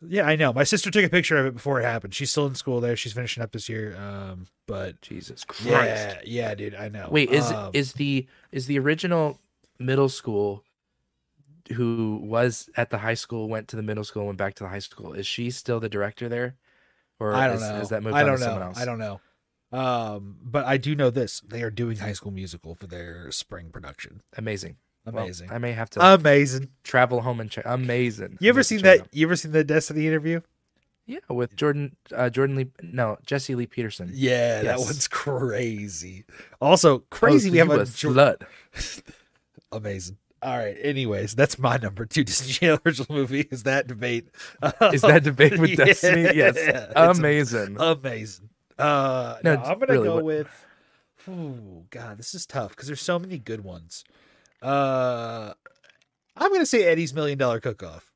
yeah, 0.09 0.27
I 0.27 0.37
know. 0.37 0.53
My 0.53 0.64
sister 0.64 0.90
took 0.90 1.05
a 1.05 1.09
picture 1.09 1.37
of 1.37 1.47
it 1.47 1.55
before 1.55 1.81
it 1.81 1.85
happened. 1.85 2.14
She's 2.14 2.31
still 2.31 2.47
in 2.47 2.55
school 2.55 2.81
there. 2.81 2.97
She's 2.97 3.12
finishing 3.12 3.43
up 3.43 3.53
this 3.53 3.69
year. 3.69 3.97
Um, 3.97 4.47
but 4.67 5.01
Jesus 5.03 5.45
Christ! 5.45 5.64
yeah, 5.73 6.21
yeah, 6.25 6.55
dude, 6.55 6.75
I 6.75 6.88
know. 6.88 7.09
Wait, 7.11 7.31
is 7.31 7.51
Um, 7.51 7.71
is 7.73 7.95
the 7.95 8.27
is 8.53 8.67
the 8.67 8.79
original 8.79 9.40
middle 9.79 10.09
school 10.09 10.64
who 11.73 12.21
was 12.23 12.69
at 12.77 12.90
the 12.90 12.99
high 12.99 13.14
school 13.14 13.49
went 13.49 13.69
to 13.69 13.77
the 13.77 13.83
middle 13.83 14.05
school 14.05 14.27
went 14.27 14.38
back 14.38 14.55
to 14.55 14.64
the 14.64 14.69
high 14.69 14.79
school? 14.79 15.12
Is 15.12 15.27
she 15.27 15.51
still 15.51 15.81
the 15.81 15.88
director 15.88 16.29
there, 16.29 16.57
or 17.19 17.35
I 17.35 17.47
don't 17.47 17.57
is, 17.57 17.62
know. 17.62 17.77
is 17.77 17.88
that 17.90 18.03
moved 18.03 18.17
I 18.17 18.21
on 18.21 18.27
don't 18.27 18.37
to 18.37 18.40
know. 18.40 18.47
someone 18.47 18.62
else? 18.69 18.79
I 18.79 18.85
don't 18.85 18.99
know. 18.99 19.21
Um, 19.73 20.37
but 20.43 20.64
I 20.67 20.77
do 20.77 20.95
know 20.95 21.11
this: 21.11 21.40
they 21.40 21.62
are 21.62 21.71
doing 21.71 21.97
High 21.97 22.12
School 22.12 22.31
Musical 22.33 22.75
for 22.75 22.87
their 22.87 23.31
spring 23.33 23.71
production. 23.71 24.23
Amazing, 24.37 24.77
Well, 25.07 25.25
Amazing, 25.25 25.51
I 25.53 25.59
may 25.59 25.73
have 25.73 25.90
to 25.90 26.14
amazing. 26.14 26.69
travel 26.83 27.21
home 27.21 27.40
and 27.40 27.51
check. 27.51 27.64
Amazing. 27.67 28.38
You 28.40 28.49
ever 28.49 28.61
Amazing. 28.61 28.79
seen 28.79 28.85
that? 28.85 29.01
out. 29.01 29.09
You 29.12 29.27
ever 29.27 29.37
seen 29.37 29.53
the 29.53 29.62
Destiny 29.64 30.07
interview? 30.07 30.40
Yeah, 31.07 31.19
with 31.29 31.55
Jordan 31.57 31.95
uh, 32.17 32.31
Jordan 32.31 32.57
Lee. 32.57 32.69
No, 32.83 33.19
Jesse 33.27 33.55
Lee 33.55 33.67
Peterson. 33.67 34.11
Yeah, 34.14 34.62
that 34.62 34.79
one's 34.79 35.07
crazy. 35.07 36.25
Also, 36.62 37.01
crazy. 37.11 37.51
Oh, 37.51 37.53
we 37.53 37.59
have 37.59 37.71
a, 37.71 37.81
a 37.81 37.85
slut. 37.85 38.43
amazing. 39.73 40.17
All 40.43 40.57
right. 40.57 40.77
Anyways, 40.81 41.35
that's 41.35 41.59
my 41.59 41.77
number 41.77 42.07
two 42.07 42.25
Disney 42.25 42.53
Channel 42.53 42.79
original 42.87 43.14
movie. 43.14 43.47
Is 43.51 43.64
that 43.64 43.87
debate? 43.87 44.29
Is 44.93 45.03
that 45.03 45.23
debate 45.25 45.59
with 45.59 45.71
Yeah, 45.71 45.85
Destiny? 45.85 46.23
Yes, 46.35 46.55
it's 46.57 47.19
amazing. 47.19 47.77
amazing. 47.79 48.49
Uh, 48.79 49.37
No, 49.45 49.55
no, 49.57 49.62
I'm 49.62 49.79
gonna 49.79 49.93
really 49.93 50.05
go 50.09 50.14
what- 50.17 50.25
with. 50.25 50.49
Oh 51.29 51.85
God, 51.90 52.19
this 52.19 52.35
is 52.35 52.45
tough 52.45 52.71
because 52.71 52.87
there's 52.87 53.01
so 53.01 53.19
many 53.19 53.38
good 53.38 53.64
ones. 53.64 54.05
Uh, 54.64 55.53
I'm 56.37 56.53
gonna 56.53 56.66
say 56.66 56.85
Eddie's 56.85 57.14
Million 57.14 57.38
Dollar 57.38 57.61
Cook 57.61 57.83
Off. 57.83 58.11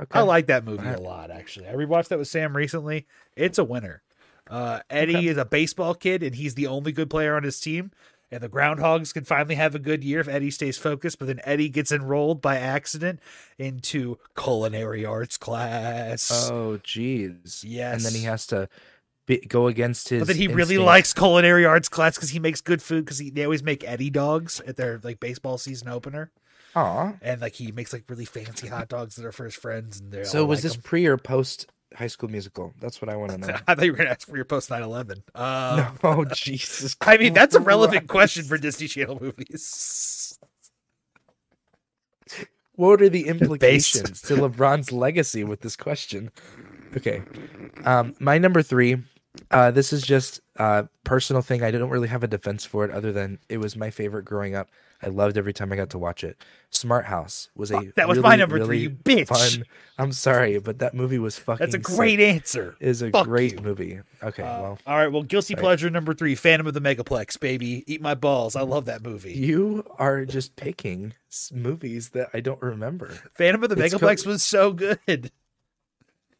okay. 0.00 0.18
I 0.18 0.22
like 0.22 0.46
that 0.46 0.64
movie 0.64 0.88
a 0.88 0.98
lot, 1.00 1.30
actually. 1.30 1.68
I 1.68 1.72
rewatched 1.74 2.08
that 2.08 2.18
with 2.18 2.28
Sam 2.28 2.56
recently. 2.56 3.06
It's 3.36 3.58
a 3.58 3.64
winner. 3.64 4.02
Uh, 4.48 4.80
Eddie 4.88 5.16
Okay. 5.16 5.26
is 5.28 5.36
a 5.36 5.44
baseball 5.44 5.94
kid, 5.94 6.22
and 6.22 6.34
he's 6.34 6.54
the 6.54 6.66
only 6.66 6.92
good 6.92 7.10
player 7.10 7.36
on 7.36 7.42
his 7.42 7.60
team. 7.60 7.90
And 8.32 8.40
the 8.42 8.48
Groundhogs 8.48 9.12
can 9.12 9.24
finally 9.24 9.56
have 9.56 9.74
a 9.74 9.80
good 9.80 10.04
year 10.04 10.20
if 10.20 10.28
Eddie 10.28 10.52
stays 10.52 10.78
focused. 10.78 11.18
But 11.18 11.26
then 11.26 11.40
Eddie 11.42 11.68
gets 11.68 11.90
enrolled 11.90 12.40
by 12.40 12.58
accident 12.58 13.18
into 13.58 14.18
culinary 14.38 15.04
arts 15.04 15.36
class. 15.36 16.48
Oh, 16.50 16.78
jeez. 16.84 17.64
Yes. 17.66 17.94
And 17.96 18.04
then 18.04 18.12
he 18.20 18.24
has 18.26 18.46
to 18.48 18.68
go 19.38 19.66
against 19.66 20.08
his. 20.08 20.20
but 20.20 20.28
then 20.28 20.36
he 20.36 20.46
really 20.48 20.60
instinct. 20.74 20.84
likes 20.84 21.12
culinary 21.14 21.64
arts 21.64 21.88
class 21.88 22.16
because 22.16 22.30
he 22.30 22.38
makes 22.38 22.60
good 22.60 22.82
food. 22.82 23.04
Because 23.04 23.18
they 23.18 23.44
always 23.44 23.62
make 23.62 23.82
Eddie 23.88 24.10
dogs 24.10 24.60
at 24.66 24.76
their 24.76 25.00
like 25.02 25.20
baseball 25.20 25.58
season 25.58 25.88
opener, 25.88 26.30
Aw. 26.76 27.14
and 27.22 27.40
like 27.40 27.54
he 27.54 27.72
makes 27.72 27.92
like 27.92 28.04
really 28.08 28.24
fancy 28.24 28.68
hot 28.68 28.88
dogs 28.88 29.16
that 29.16 29.24
are 29.24 29.32
for 29.32 29.44
his 29.44 29.54
friends. 29.54 30.00
And 30.00 30.26
So 30.26 30.44
was 30.44 30.58
like 30.58 30.62
this 30.64 30.74
'em. 30.76 30.82
pre 30.82 31.06
or 31.06 31.16
post 31.16 31.66
High 31.96 32.06
School 32.06 32.28
Musical? 32.28 32.72
That's 32.80 33.02
what 33.02 33.08
I 33.08 33.16
want 33.16 33.32
to 33.32 33.38
know. 33.46 33.56
I 33.66 33.74
thought 33.74 33.84
you 33.84 33.92
were 33.92 33.98
gonna 33.98 34.10
ask 34.10 34.28
for 34.28 34.36
your 34.36 34.44
post 34.44 34.70
9-11. 34.70 35.22
Um, 35.34 35.76
no, 35.76 35.92
oh 36.04 36.24
Jesus! 36.24 36.96
I 37.00 37.16
mean, 37.16 37.32
that's 37.32 37.54
a 37.54 37.60
relevant 37.60 38.08
question 38.08 38.44
for 38.44 38.58
Disney 38.58 38.86
Channel 38.88 39.18
movies. 39.20 40.38
What 42.76 43.02
are 43.02 43.08
the 43.10 43.26
implications 43.26 44.22
to 44.22 44.36
LeBron's 44.36 44.90
legacy 44.90 45.44
with 45.44 45.60
this 45.60 45.76
question? 45.76 46.30
Okay, 46.96 47.22
um, 47.84 48.14
my 48.18 48.38
number 48.38 48.62
three. 48.62 48.96
Uh, 49.50 49.70
this 49.70 49.92
is 49.92 50.02
just 50.02 50.40
a 50.56 50.88
personal 51.04 51.40
thing. 51.42 51.62
I 51.62 51.70
don't 51.70 51.90
really 51.90 52.08
have 52.08 52.24
a 52.24 52.28
defense 52.28 52.64
for 52.64 52.84
it, 52.84 52.90
other 52.90 53.12
than 53.12 53.38
it 53.48 53.58
was 53.58 53.76
my 53.76 53.90
favorite 53.90 54.24
growing 54.24 54.54
up. 54.56 54.68
I 55.02 55.06
loved 55.06 55.38
every 55.38 55.54
time 55.54 55.72
I 55.72 55.76
got 55.76 55.88
to 55.90 55.98
watch 55.98 56.22
it. 56.24 56.36
Smart 56.70 57.06
House 57.06 57.48
was 57.56 57.70
a 57.70 57.90
that 57.96 58.06
was 58.06 58.18
my 58.18 58.30
really, 58.30 58.38
number 58.38 58.56
three, 58.58 58.66
really 58.66 58.82
you 58.82 58.90
bitch. 58.90 59.28
Fun. 59.28 59.64
I'm 59.98 60.12
sorry, 60.12 60.58
but 60.58 60.80
that 60.80 60.92
movie 60.94 61.18
was 61.18 61.38
fucking. 61.38 61.58
That's 61.64 61.74
a 61.74 61.78
sick. 61.78 61.96
great 61.96 62.20
answer. 62.20 62.76
Is 62.80 63.00
a 63.02 63.10
Fuck 63.10 63.24
great 63.26 63.52
you. 63.54 63.60
movie. 63.60 64.00
Okay, 64.22 64.42
Uh, 64.42 64.60
well, 64.62 64.78
all 64.86 64.96
right. 64.98 65.08
Well, 65.08 65.22
guilty 65.22 65.54
Right. 65.54 65.62
pleasure 65.62 65.88
number 65.90 66.12
three, 66.12 66.34
Phantom 66.34 66.66
of 66.66 66.74
the 66.74 66.80
Megaplex, 66.80 67.40
baby. 67.40 67.82
Eat 67.86 68.02
my 68.02 68.14
balls. 68.14 68.56
I 68.56 68.62
love 68.62 68.84
that 68.86 69.02
movie. 69.02 69.32
you 69.32 69.86
are 69.98 70.26
just 70.26 70.56
picking 70.56 71.14
movies 71.52 72.10
that 72.10 72.28
I 72.34 72.40
don't 72.40 72.60
remember. 72.60 73.08
Phantom 73.36 73.62
of 73.62 73.70
the 73.70 73.82
It's 73.82 73.94
Megaplex 73.94 74.24
co- 74.24 74.30
was 74.30 74.42
so 74.42 74.72
good. 74.72 74.98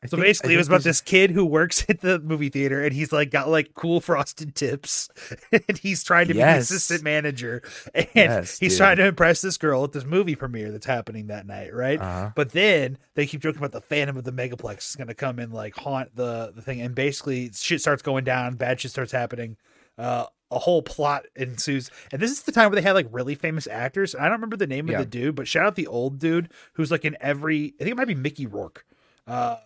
I 0.02 0.06
So 0.06 0.16
think- 0.16 0.28
basically, 0.28 0.54
it 0.54 0.56
was 0.56 0.66
about 0.68 0.82
this 0.82 1.00
kid 1.02 1.30
who 1.30 1.44
works 1.44 1.84
at 1.88 2.00
the 2.00 2.18
movie 2.20 2.48
theater, 2.48 2.82
and 2.82 2.92
he's 2.92 3.12
like 3.12 3.30
got 3.30 3.48
like 3.48 3.74
cool 3.74 4.00
frosted 4.00 4.54
tips, 4.54 5.08
and 5.52 5.76
he's 5.78 6.02
trying 6.02 6.28
to 6.28 6.32
be 6.34 6.38
Yes. 6.38 6.68
the 6.70 6.76
assistant 6.76 7.02
manager, 7.04 7.62
and 7.94 8.08
Yes, 8.14 8.58
he's 8.58 8.72
dude. 8.72 8.78
trying 8.78 8.96
to 8.96 9.06
impress 9.06 9.42
this 9.42 9.58
girl 9.58 9.84
at 9.84 9.92
this 9.92 10.04
movie 10.04 10.34
premiere 10.36 10.72
that's 10.72 10.86
happening 10.86 11.26
that 11.26 11.46
night, 11.46 11.74
right? 11.74 12.00
Uh-huh. 12.00 12.30
But 12.34 12.52
then 12.52 12.96
they 13.14 13.26
keep 13.26 13.42
joking 13.42 13.58
about 13.58 13.72
the 13.72 13.80
Phantom 13.82 14.16
of 14.16 14.24
the 14.24 14.32
Megaplex 14.32 14.88
is 14.90 14.96
going 14.96 15.08
to 15.08 15.14
come 15.14 15.38
and 15.38 15.52
like 15.52 15.76
haunt 15.76 16.16
the 16.16 16.52
the 16.54 16.62
thing, 16.62 16.80
and 16.80 16.94
basically 16.94 17.50
shit 17.54 17.80
starts 17.82 18.02
going 18.02 18.24
down, 18.24 18.54
bad 18.56 18.80
shit 18.80 18.90
starts 18.92 19.12
happening. 19.12 19.56
Uh, 19.98 20.24
a 20.52 20.58
whole 20.58 20.80
plot 20.82 21.26
ensues, 21.36 21.90
and 22.10 22.20
this 22.22 22.30
is 22.30 22.42
the 22.42 22.50
time 22.52 22.70
where 22.70 22.74
they 22.76 22.82
had 22.82 22.92
like 22.94 23.06
really 23.12 23.34
famous 23.34 23.66
actors. 23.68 24.14
I 24.16 24.22
don't 24.24 24.32
remember 24.32 24.56
the 24.56 24.66
name 24.66 24.88
Yeah. 24.88 24.94
of 24.98 25.04
the 25.04 25.10
dude, 25.10 25.34
but 25.36 25.46
shout 25.46 25.66
out 25.66 25.74
the 25.76 25.86
old 25.86 26.18
dude 26.18 26.48
who's 26.72 26.90
like 26.90 27.04
in 27.04 27.16
every. 27.20 27.74
I 27.78 27.84
think 27.84 27.90
it 27.90 27.96
might 27.96 28.08
be 28.08 28.14
Mickey 28.14 28.46
Rourke. 28.46 28.84
Uh, 29.26 29.56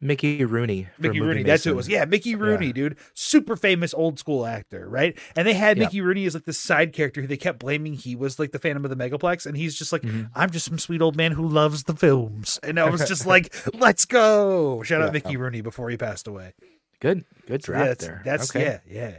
Mickey 0.00 0.44
Rooney. 0.44 0.88
Mickey 0.98 1.20
Rooney. 1.20 1.42
That's 1.42 1.64
who 1.64 1.70
it 1.70 1.76
was. 1.76 1.88
Yeah, 1.88 2.04
Mickey 2.04 2.34
Rooney, 2.34 2.72
dude. 2.72 2.96
Super 3.14 3.56
famous 3.56 3.94
old 3.94 4.18
school 4.18 4.44
actor, 4.46 4.88
right? 4.88 5.18
And 5.36 5.46
they 5.46 5.54
had 5.54 5.76
Yeah. 5.78 5.84
Mickey 5.84 6.00
Rooney 6.00 6.26
as 6.26 6.34
like 6.34 6.44
this 6.44 6.58
side 6.58 6.92
character 6.92 7.20
who 7.20 7.26
they 7.26 7.36
kept 7.36 7.58
blaming 7.58 7.94
he 7.94 8.14
was 8.16 8.38
like 8.38 8.52
the 8.52 8.58
Phantom 8.58 8.84
of 8.84 8.90
the 8.90 8.96
Megaplex, 8.96 9.46
and 9.46 9.56
he's 9.56 9.74
just 9.74 9.92
like, 9.92 10.02
Mhm. 10.02 10.30
I'm 10.34 10.50
just 10.50 10.66
some 10.66 10.78
sweet 10.78 11.00
old 11.00 11.16
man 11.16 11.32
who 11.32 11.46
loves 11.48 11.84
the 11.84 11.94
films. 11.94 12.58
And 12.62 12.78
I 12.78 12.88
was 12.90 13.06
just 13.08 13.26
like, 13.26 13.54
let's 13.74 14.04
go. 14.04 14.82
Shout 14.82 15.02
out 15.02 15.12
Mickey 15.12 15.36
Rooney 15.36 15.60
before 15.60 15.88
he 15.90 15.96
passed 15.96 16.26
away. 16.26 16.52
Good, 17.00 17.24
good 17.46 17.62
draft 17.62 17.82
yeah, 17.82 17.88
that's, 17.88 18.04
there. 18.04 18.22
That's 18.24 18.50
okay. 18.50 18.80
yeah, 18.88 19.02
yeah. 19.02 19.16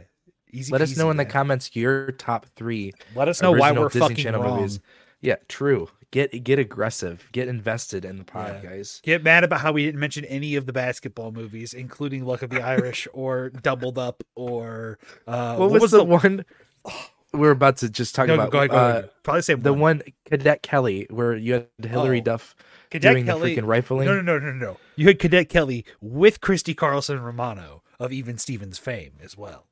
Easy. 0.52 0.72
Let 0.72 0.80
us 0.80 0.96
know 0.96 1.10
in 1.10 1.16
the 1.16 1.24
comments 1.24 1.74
your 1.74 2.12
top 2.12 2.46
three 2.56 2.94
Let 3.14 3.28
us 3.28 3.42
know 3.42 3.52
why 3.52 3.72
we're 3.72 3.88
Disney 3.88 4.00
fucking 4.00 4.16
Channel 4.16 4.42
wrong. 4.42 4.56
movies. 4.56 4.80
Yeah, 5.20 5.36
true. 5.48 5.88
Get 6.16 6.44
get 6.44 6.58
aggressive. 6.58 7.28
Get 7.32 7.46
invested 7.46 8.06
in 8.06 8.16
the 8.16 8.24
pod, 8.24 8.60
Yeah. 8.64 8.70
guys. 8.70 9.02
Get 9.04 9.22
mad 9.22 9.44
about 9.44 9.60
how 9.60 9.72
we 9.72 9.84
didn't 9.84 10.00
mention 10.00 10.24
any 10.24 10.56
of 10.56 10.64
the 10.64 10.72
basketball 10.72 11.30
movies, 11.30 11.74
including 11.74 12.24
Luck 12.24 12.40
of 12.40 12.48
the 12.48 12.62
Irish 12.74 13.06
or 13.12 13.50
Doubled 13.50 13.98
Up 13.98 14.22
or 14.34 14.98
uh, 15.26 15.56
what, 15.56 15.70
was, 15.70 15.90
the, 15.90 16.02
one 16.02 16.46
we're 17.34 17.50
about 17.50 17.76
to 17.78 17.90
just 17.90 18.14
talk 18.14 18.28
No, 18.28 18.34
about? 18.34 18.50
go 18.50 18.58
ahead, 18.60 18.70
go 18.70 18.76
uh. 18.76 19.02
Probably 19.24 19.40
the 19.40 19.42
same 19.42 19.60
The 19.60 19.72
one. 19.74 19.98
one 19.98 20.02
Cadet 20.24 20.62
Kelly, 20.62 21.06
where 21.10 21.36
you 21.36 21.52
had 21.52 21.66
Hilary 21.84 22.20
Oh. 22.20 22.24
Duff 22.24 22.54
Cadet 22.90 23.12
doing 23.12 23.26
Kelly. 23.26 23.54
the 23.54 23.60
freaking 23.60 23.66
rifling. 23.66 24.06
No, 24.06 24.14
no, 24.22 24.38
no, 24.38 24.38
no, 24.38 24.52
no. 24.52 24.76
You 24.94 25.08
had 25.08 25.18
Cadet 25.18 25.50
Kelly 25.50 25.84
with 26.00 26.40
Christy 26.40 26.72
Carlson 26.72 27.20
Romano 27.20 27.82
of 28.00 28.10
Even 28.10 28.38
Stevens 28.38 28.78
fame 28.78 29.12
as 29.22 29.36
well. 29.36 29.66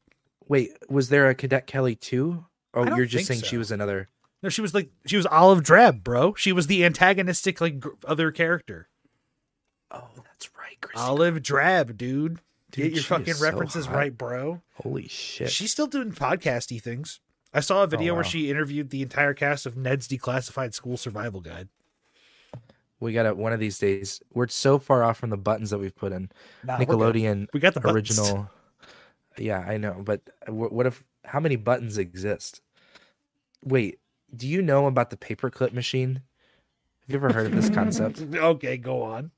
Wait, 0.47 0.73
was 0.91 1.09
there 1.09 1.31
a 1.31 1.35
Cadet 1.35 1.67
Kelly 1.67 1.95
too? 1.95 2.45
Oh, 2.75 2.85
you're 2.97 3.07
just 3.07 3.27
saying 3.27 3.41
she 3.43 3.57
was 3.57 3.71
another. 3.71 4.11
No, 4.45 4.51
she 4.51 4.61
was 4.61 4.75
like 4.75 4.91
she 5.07 5.17
was 5.17 5.25
Olive 5.25 5.63
Drab, 5.63 6.05
bro. 6.05 6.35
She 6.35 6.53
was 6.53 6.67
the 6.67 6.85
antagonistic 6.85 7.63
like 7.63 7.81
gr- 7.81 7.89
other 8.07 8.31
character. 8.31 8.89
Oh, 9.91 10.07
that's 10.17 10.51
right, 10.59 10.79
Christy. 10.83 11.01
Olive 11.03 11.43
Drab, 11.43 11.97
dude. 11.97 12.41
Dude, 12.71 12.85
Get 12.85 12.93
your 12.93 13.03
fucking 13.05 13.35
so 13.35 13.43
references 13.43 13.87
hot. 13.87 13.95
right, 13.97 14.17
bro. 14.19 14.61
Holy 14.83 15.09
shit! 15.09 15.51
She's 15.51 15.73
still 15.73 15.87
doing 15.87 16.13
podcasty 16.13 16.83
things. 16.83 17.21
I 17.55 17.61
saw 17.61 17.81
a 17.81 17.83
oh, 17.85 17.87
video 17.87 18.13
Oh, 18.13 18.17
where 18.17 18.25
she 18.25 18.51
interviewed 18.51 18.91
the 18.91 19.01
entire 19.01 19.33
cast 19.33 19.65
of 19.65 19.79
Ned's 19.79 20.07
Declassified 20.09 20.75
School 20.75 20.99
Survival 20.99 21.41
Guide. 21.41 21.69
we 23.01 23.15
got 23.15 23.25
it 23.25 23.39
one 23.39 23.55
of 23.55 23.61
these 23.61 23.79
days. 23.79 24.21
We're 24.35 24.49
so 24.49 24.79
far 24.79 25.03
off 25.05 25.17
from 25.17 25.31
the 25.31 25.39
buttons 25.39 25.71
that 25.71 25.79
we've 25.79 25.97
put 25.97 26.13
in. 26.13 26.31
Nah. 26.65 26.77
Nickelodeon 26.77 27.47
We 27.55 27.61
got 27.61 27.73
the 27.73 27.81
buttons. 27.81 28.19
original. 28.19 28.51
Yeah, 29.39 29.61
I 29.61 29.79
know, 29.79 30.03
but 30.05 30.21
what 30.49 30.85
if? 30.85 31.03
How 31.25 31.41
many 31.41 31.57
buttons 31.57 31.97
exist? 31.97 32.61
Wait, 33.63 34.01
do 34.37 34.49
you 34.49 34.63
know 34.63 34.87
about 34.87 35.11
the 35.11 35.17
paperclip 35.17 35.73
machine? 35.73 36.15
Have 36.15 37.11
you 37.11 37.17
ever 37.17 37.33
heard 37.33 37.47
of 37.47 37.55
this 37.55 37.71
concept? 37.71 38.21
okay, 38.35 38.77
go 38.77 39.03
on. 39.03 39.31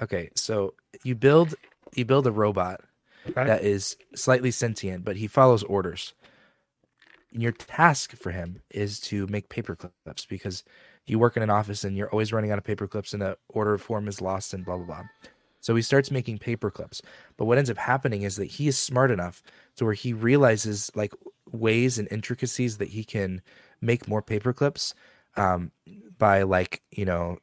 Okay, 0.00 0.30
so 0.34 0.74
you 1.04 1.14
build 1.14 1.54
you 1.94 2.04
build 2.04 2.26
a 2.26 2.32
robot 2.32 2.80
Okay. 3.28 3.44
that 3.44 3.64
is 3.64 3.96
slightly 4.14 4.50
sentient, 4.52 5.04
but 5.04 5.16
he 5.16 5.26
follows 5.26 5.64
orders. 5.64 6.12
And 7.32 7.42
your 7.42 7.52
task 7.52 8.14
for 8.16 8.30
him 8.30 8.62
is 8.70 9.00
to 9.00 9.26
make 9.26 9.48
paperclips 9.48 10.28
because 10.28 10.62
you 11.06 11.18
work 11.18 11.36
in 11.36 11.42
an 11.42 11.50
office 11.50 11.82
and 11.82 11.96
you're 11.96 12.10
always 12.10 12.32
running 12.32 12.52
out 12.52 12.58
of 12.58 12.64
paperclips 12.64 13.12
and 13.12 13.22
the 13.22 13.36
order 13.48 13.78
form 13.78 14.06
is 14.06 14.20
lost 14.20 14.54
and 14.54 14.64
blah 14.64 14.76
blah 14.76 14.86
blah. 14.86 15.02
So 15.60 15.74
he 15.74 15.82
starts 15.82 16.12
making 16.12 16.38
paperclips. 16.38 17.00
But 17.36 17.46
what 17.46 17.58
ends 17.58 17.70
up 17.70 17.78
happening 17.78 18.22
is 18.22 18.36
that 18.36 18.44
he 18.44 18.68
is 18.68 18.78
smart 18.78 19.10
enough 19.10 19.42
to 19.76 19.84
where 19.84 19.94
he 19.94 20.12
realizes 20.12 20.92
like 20.94 21.12
ways 21.50 21.98
and 21.98 22.06
intricacies 22.10 22.78
that 22.78 22.88
he 22.88 23.02
can 23.02 23.42
make 23.80 24.08
more 24.08 24.22
paper 24.22 24.52
clips 24.52 24.94
um, 25.36 25.70
by 26.18 26.42
like, 26.42 26.82
you 26.90 27.04
know, 27.04 27.38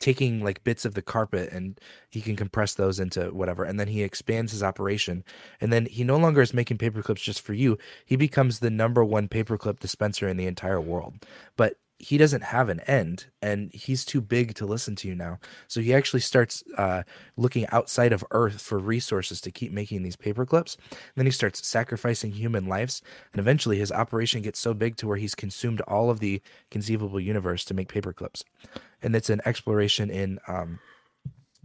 taking 0.00 0.42
like 0.42 0.64
bits 0.64 0.86
of 0.86 0.94
the 0.94 1.02
carpet 1.02 1.52
and 1.52 1.78
he 2.08 2.22
can 2.22 2.34
compress 2.34 2.72
those 2.74 2.98
into 2.98 3.26
whatever 3.34 3.64
and 3.64 3.78
then 3.78 3.88
he 3.88 4.02
expands 4.02 4.50
his 4.50 4.62
operation. 4.62 5.22
And 5.60 5.72
then 5.72 5.86
he 5.86 6.04
no 6.04 6.16
longer 6.16 6.40
is 6.40 6.54
making 6.54 6.78
paper 6.78 7.02
clips 7.02 7.22
just 7.22 7.42
for 7.42 7.52
you. 7.52 7.78
He 8.06 8.16
becomes 8.16 8.58
the 8.58 8.70
number 8.70 9.04
one 9.04 9.28
paperclip 9.28 9.78
dispenser 9.78 10.26
in 10.26 10.38
the 10.38 10.46
entire 10.46 10.80
world. 10.80 11.26
But 11.56 11.74
he 12.00 12.16
doesn't 12.16 12.42
have 12.42 12.70
an 12.70 12.80
end 12.80 13.26
and 13.42 13.70
he's 13.74 14.06
too 14.06 14.22
big 14.22 14.54
to 14.54 14.64
listen 14.64 14.96
to 14.96 15.06
you 15.06 15.14
now. 15.14 15.38
So 15.68 15.80
he 15.80 15.92
actually 15.92 16.20
starts 16.20 16.64
uh, 16.78 17.02
looking 17.36 17.66
outside 17.68 18.14
of 18.14 18.24
earth 18.30 18.60
for 18.60 18.78
resources 18.78 19.40
to 19.42 19.50
keep 19.50 19.70
making 19.70 20.02
these 20.02 20.16
paper 20.16 20.46
clips. 20.46 20.78
Then 21.14 21.26
he 21.26 21.32
starts 21.32 21.66
sacrificing 21.66 22.32
human 22.32 22.66
lives 22.66 23.02
and 23.32 23.40
eventually 23.40 23.78
his 23.78 23.92
operation 23.92 24.40
gets 24.40 24.58
so 24.58 24.72
big 24.72 24.96
to 24.96 25.06
where 25.06 25.18
he's 25.18 25.34
consumed 25.34 25.82
all 25.82 26.08
of 26.08 26.20
the 26.20 26.40
conceivable 26.70 27.20
universe 27.20 27.66
to 27.66 27.74
make 27.74 27.88
paper 27.88 28.14
clips. 28.14 28.44
And 29.02 29.14
it's 29.14 29.30
an 29.30 29.42
exploration 29.44 30.08
in 30.08 30.38
um, 30.48 30.78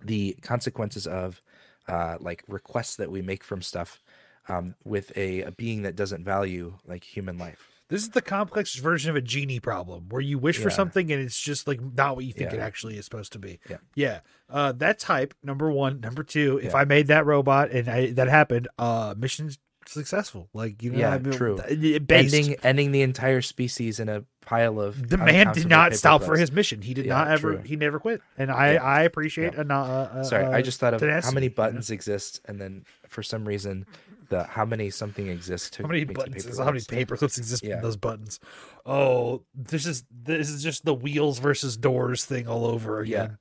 the 0.04 0.38
consequences 0.41 1.08
of 1.08 1.41
uh, 1.88 2.17
like 2.19 2.43
requests 2.50 2.98
that 2.98 3.10
we 3.10 3.21
make 3.21 3.43
from 3.43 3.62
stuff 3.62 4.02
um, 4.50 4.76
with 4.84 5.15
a, 5.17 5.43
a 5.43 5.52
being 5.52 5.84
that 5.84 5.95
doesn't 5.95 6.26
value 6.26 6.78
like 6.86 7.06
human 7.06 7.38
life. 7.38 7.69
This 7.88 8.02
is 8.02 8.10
the 8.10 8.21
complex 8.21 8.76
version 8.76 9.12
of 9.12 9.15
a 9.15 9.21
genie 9.21 9.60
problem 9.60 10.10
where 10.10 10.21
you 10.21 10.39
wish 10.39 10.58
for 10.58 10.69
something 10.71 11.12
and 11.12 11.21
it's 11.21 11.39
just 11.39 11.67
like 11.67 11.80
not 11.82 12.15
what 12.15 12.26
you 12.26 12.34
think 12.34 12.52
it 12.52 12.60
actually 12.60 12.98
is 12.98 13.06
supposed 13.06 13.34
to 13.34 13.39
be. 13.39 13.60
Yeah. 13.69 13.78
Yeah. 13.93 14.19
Uh, 14.50 14.71
that's 14.71 15.04
hype. 15.04 15.36
Number 15.43 15.69
one. 15.69 16.00
Number 16.00 16.24
two, 16.24 16.58
if 16.63 16.71
Yeah. 16.71 16.78
I 16.78 16.86
made 16.86 17.08
that 17.08 17.26
robot 17.28 17.69
and 17.71 17.88
I, 17.88 18.12
that 18.13 18.28
happened, 18.28 18.67
uh, 18.80 19.13
mission's 19.17 19.60
successful. 19.88 20.50
Like, 20.52 20.82
you 20.82 20.89
know, 20.91 20.98
Yeah, 20.98 21.12
I 21.13 21.19
mean, 21.19 21.34
true. 21.34 21.60
it- 21.69 21.84
it- 21.84 22.08
based. 22.08 22.34
Ending 22.34 22.56
ending 22.63 22.91
the 22.91 23.04
entire 23.04 23.43
species 23.43 24.00
in 24.00 24.10
a 24.10 24.24
pile 24.41 24.80
of 24.80 25.10
the 25.10 25.17
man 25.17 25.54
did 25.54 25.67
not 25.69 25.93
stop 25.93 26.24
for 26.24 26.38
his 26.38 26.52
mission. 26.52 26.82
He 26.82 26.95
did 26.95 27.06
Yeah, 27.06 27.13
not 27.15 27.28
ever. 27.28 27.54
true. 27.56 27.62
He 27.63 27.76
never 27.76 28.00
quit, 28.00 28.21
and 28.36 28.50
I 28.52 28.74
Yeah. 28.74 28.84
I 28.84 29.02
appreciate 29.04 29.54
Yeah. 29.54 29.62
a, 29.62 29.74
uh, 29.74 29.76
uh, 29.76 30.24
Sorry, 30.24 30.45
I 30.45 30.63
just 30.63 30.80
thought 30.80 30.95
of 30.95 31.02
how 31.02 31.06
tenacity, 31.08 31.36
many 31.36 31.45
you 31.45 31.50
know? 31.52 31.56
buttons 31.56 31.91
exist, 31.91 32.41
and 32.45 32.60
then 32.60 32.84
for 33.08 33.21
some 33.21 33.48
reason, 33.48 33.86
the 34.30 34.44
how 34.44 34.66
many 34.66 34.90
something 34.90 35.28
exists 35.28 35.70
to 35.72 35.84
How 35.84 35.88
many 35.90 36.04
buttons? 36.06 36.46
paper 36.46 36.58
how 36.64 36.72
many 36.72 36.82
paper 36.88 37.18
clips 37.18 37.38
exist 37.38 37.64
Yeah. 37.64 37.76
in 37.78 37.82
those 37.82 37.98
buttons? 37.98 38.40
Oh, 38.86 39.44
this 39.54 39.86
is 39.86 40.04
this 40.12 40.50
is 40.50 40.64
just 40.64 40.86
the 40.86 40.94
wheels 40.94 41.40
versus 41.40 41.78
doors 41.78 42.26
thing 42.26 42.48
all 42.48 42.66
over 42.66 43.00
again. 43.00 43.38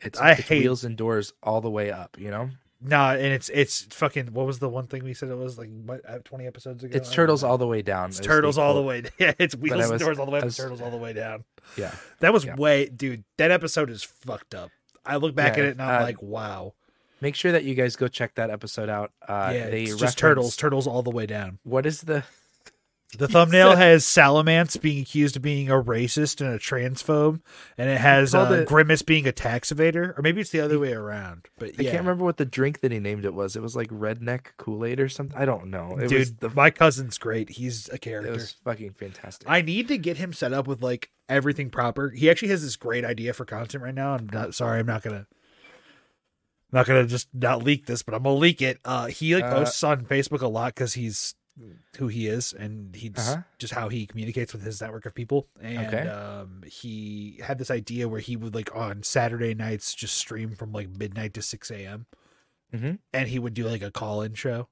It's, 0.00 0.18
I 0.20 0.32
it's 0.32 0.48
hate- 0.48 0.62
wheels 0.62 0.84
and 0.84 0.96
doors 0.96 1.32
all 1.42 1.60
the 1.60 1.70
way 1.70 1.90
up. 1.90 2.16
You 2.18 2.30
know, 2.30 2.50
Nah, 2.80 3.12
and 3.14 3.26
it's 3.32 3.48
it's 3.48 3.82
fucking. 3.90 4.28
What 4.28 4.46
was 4.46 4.60
the 4.60 4.68
one 4.68 4.86
thing 4.86 5.02
we 5.02 5.12
said 5.12 5.30
it 5.30 5.36
was 5.36 5.58
like 5.58 5.68
what 5.84 6.00
uh, 6.08 6.18
twenty 6.24 6.46
episodes 6.46 6.84
ago? 6.84 6.96
it's 6.96 7.10
turtles 7.12 7.42
all 7.42 7.58
the 7.58 7.66
way 7.66 7.82
down. 7.82 8.10
It's 8.10 8.20
turtles 8.20 8.56
all 8.56 8.74
the 8.74 8.82
way. 8.82 9.02
Yeah, 9.18 9.32
it's 9.38 9.56
wheels 9.56 9.90
I 9.90 9.90
and 9.94 9.98
doors 10.00 10.18
all 10.20 10.26
the 10.26 10.30
way 10.30 10.38
up. 10.38 10.44
was- 10.44 10.56
turtles 10.56 10.80
all 10.80 10.90
the 10.92 10.96
way 10.96 11.12
down. 11.12 11.42
Yeah, 11.76 11.92
That 12.20 12.32
was 12.32 12.44
Yeah. 12.44 12.54
way, 12.54 12.86
dude. 12.88 13.24
That 13.36 13.50
episode 13.50 13.90
is 13.90 14.04
fucked 14.04 14.54
up. 14.54 14.70
I 15.04 15.16
look 15.16 15.34
back 15.34 15.56
Yeah, 15.56 15.64
at 15.64 15.68
it 15.70 15.72
and 15.72 15.82
I'm 15.82 16.02
uh, 16.02 16.04
like, 16.04 16.22
wow. 16.22 16.74
Make 17.20 17.34
sure 17.34 17.52
that 17.52 17.64
you 17.64 17.74
guys 17.74 17.96
go 17.96 18.08
check 18.08 18.34
that 18.36 18.50
episode 18.50 18.88
out. 18.88 19.12
Uh, 19.26 19.52
yeah, 19.54 19.70
they 19.70 19.82
it's 19.84 19.96
just 19.96 20.18
turtles, 20.18 20.56
turtles 20.56 20.86
all 20.86 21.02
the 21.02 21.10
way 21.10 21.26
down. 21.26 21.58
What 21.64 21.86
is 21.86 22.02
the? 22.02 22.24
The 23.16 23.26
thumbnail 23.26 23.74
has 23.76 24.04
Salamance 24.04 24.78
being 24.78 25.00
accused 25.00 25.36
of 25.36 25.40
being 25.40 25.70
a 25.70 25.82
racist 25.82 26.42
and 26.42 26.50
a 26.54 26.58
transphobe, 26.58 27.40
and 27.78 27.88
it 27.88 27.96
has 27.98 28.32
called 28.32 28.50
uh, 28.50 28.54
it- 28.56 28.68
Grimace 28.68 29.00
being 29.00 29.26
a 29.26 29.32
tax 29.32 29.72
evader, 29.72 30.18
or 30.18 30.20
maybe 30.20 30.42
it's 30.42 30.50
the 30.50 30.60
other 30.60 30.78
way 30.78 30.92
around. 30.92 31.48
But 31.58 31.70
I 31.78 31.84
can't 31.84 32.00
remember 32.00 32.24
what 32.24 32.36
the 32.36 32.44
drink 32.44 32.80
that 32.80 32.92
he 32.92 32.98
named 32.98 33.24
it 33.24 33.32
was. 33.32 33.56
It 33.56 33.62
was 33.62 33.74
like 33.74 33.88
redneck 33.88 34.56
Kool 34.58 34.84
Aid 34.84 35.00
or 35.00 35.08
something. 35.08 35.38
I 35.38 35.46
don't 35.46 35.70
know. 35.70 35.96
It 35.98 36.12
was 36.12 36.30
dude. 36.32 36.40
the. 36.40 36.50
my 36.50 36.68
cousin's 36.70 37.16
great. 37.16 37.48
He's 37.48 37.88
a 37.88 37.96
character. 37.96 38.28
It 38.28 38.36
character. 38.36 38.42
was 38.42 38.52
fucking 38.62 38.92
fantastic. 38.92 39.48
I 39.48 39.62
need 39.62 39.88
to 39.88 39.96
get 39.96 40.18
him 40.18 40.34
set 40.34 40.52
up 40.52 40.66
with 40.66 40.82
like 40.82 41.10
everything 41.30 41.70
proper. 41.70 42.10
He 42.10 42.28
actually 42.28 42.48
has 42.48 42.62
this 42.62 42.76
great 42.76 43.06
idea 43.06 43.32
for 43.32 43.46
content 43.46 43.82
right 43.82 43.94
now. 43.94 44.12
I'm 44.12 44.28
not 44.30 44.54
sorry, 44.54 44.80
I'm 44.80 44.86
not 44.86 45.02
gonna 45.02 45.26
I'm 46.72 46.76
not 46.78 46.86
gonna 46.86 47.06
just 47.06 47.28
not 47.32 47.62
leak 47.62 47.86
this, 47.86 48.02
but 48.02 48.14
I'm 48.14 48.22
gonna 48.22 48.36
leak 48.36 48.60
it. 48.62 48.78
Uh 48.84 49.06
he 49.06 49.34
like 49.34 49.44
Uh, 49.44 49.54
posts 49.54 49.82
on 49.82 50.04
Facebook 50.04 50.42
a 50.42 50.48
lot 50.48 50.74
because 50.74 50.94
he's 50.94 51.34
who 51.96 52.06
he 52.06 52.28
is 52.28 52.52
and 52.52 52.94
he's 52.94 53.16
Uh-huh. 53.16 53.42
just 53.58 53.74
how 53.74 53.88
he 53.88 54.06
communicates 54.06 54.52
with 54.52 54.62
his 54.62 54.80
network 54.80 55.06
of 55.06 55.14
people. 55.14 55.46
And 55.60 55.88
Okay. 55.88 56.08
um 56.08 56.62
he 56.66 57.40
had 57.42 57.58
this 57.58 57.70
idea 57.70 58.08
where 58.08 58.20
he 58.20 58.36
would 58.36 58.54
like 58.54 58.74
on 58.76 59.02
Saturday 59.02 59.54
nights 59.54 59.94
just 59.94 60.14
stream 60.16 60.50
from 60.54 60.72
like 60.72 60.88
midnight 60.88 61.34
to 61.34 61.42
six 61.42 61.70
AM 61.70 62.06
Mhm. 62.72 62.98
and 63.14 63.28
he 63.28 63.38
would 63.38 63.54
do 63.54 63.66
like 63.66 63.82
a 63.82 63.90
call 63.90 64.22
in 64.22 64.34
show. 64.34 64.68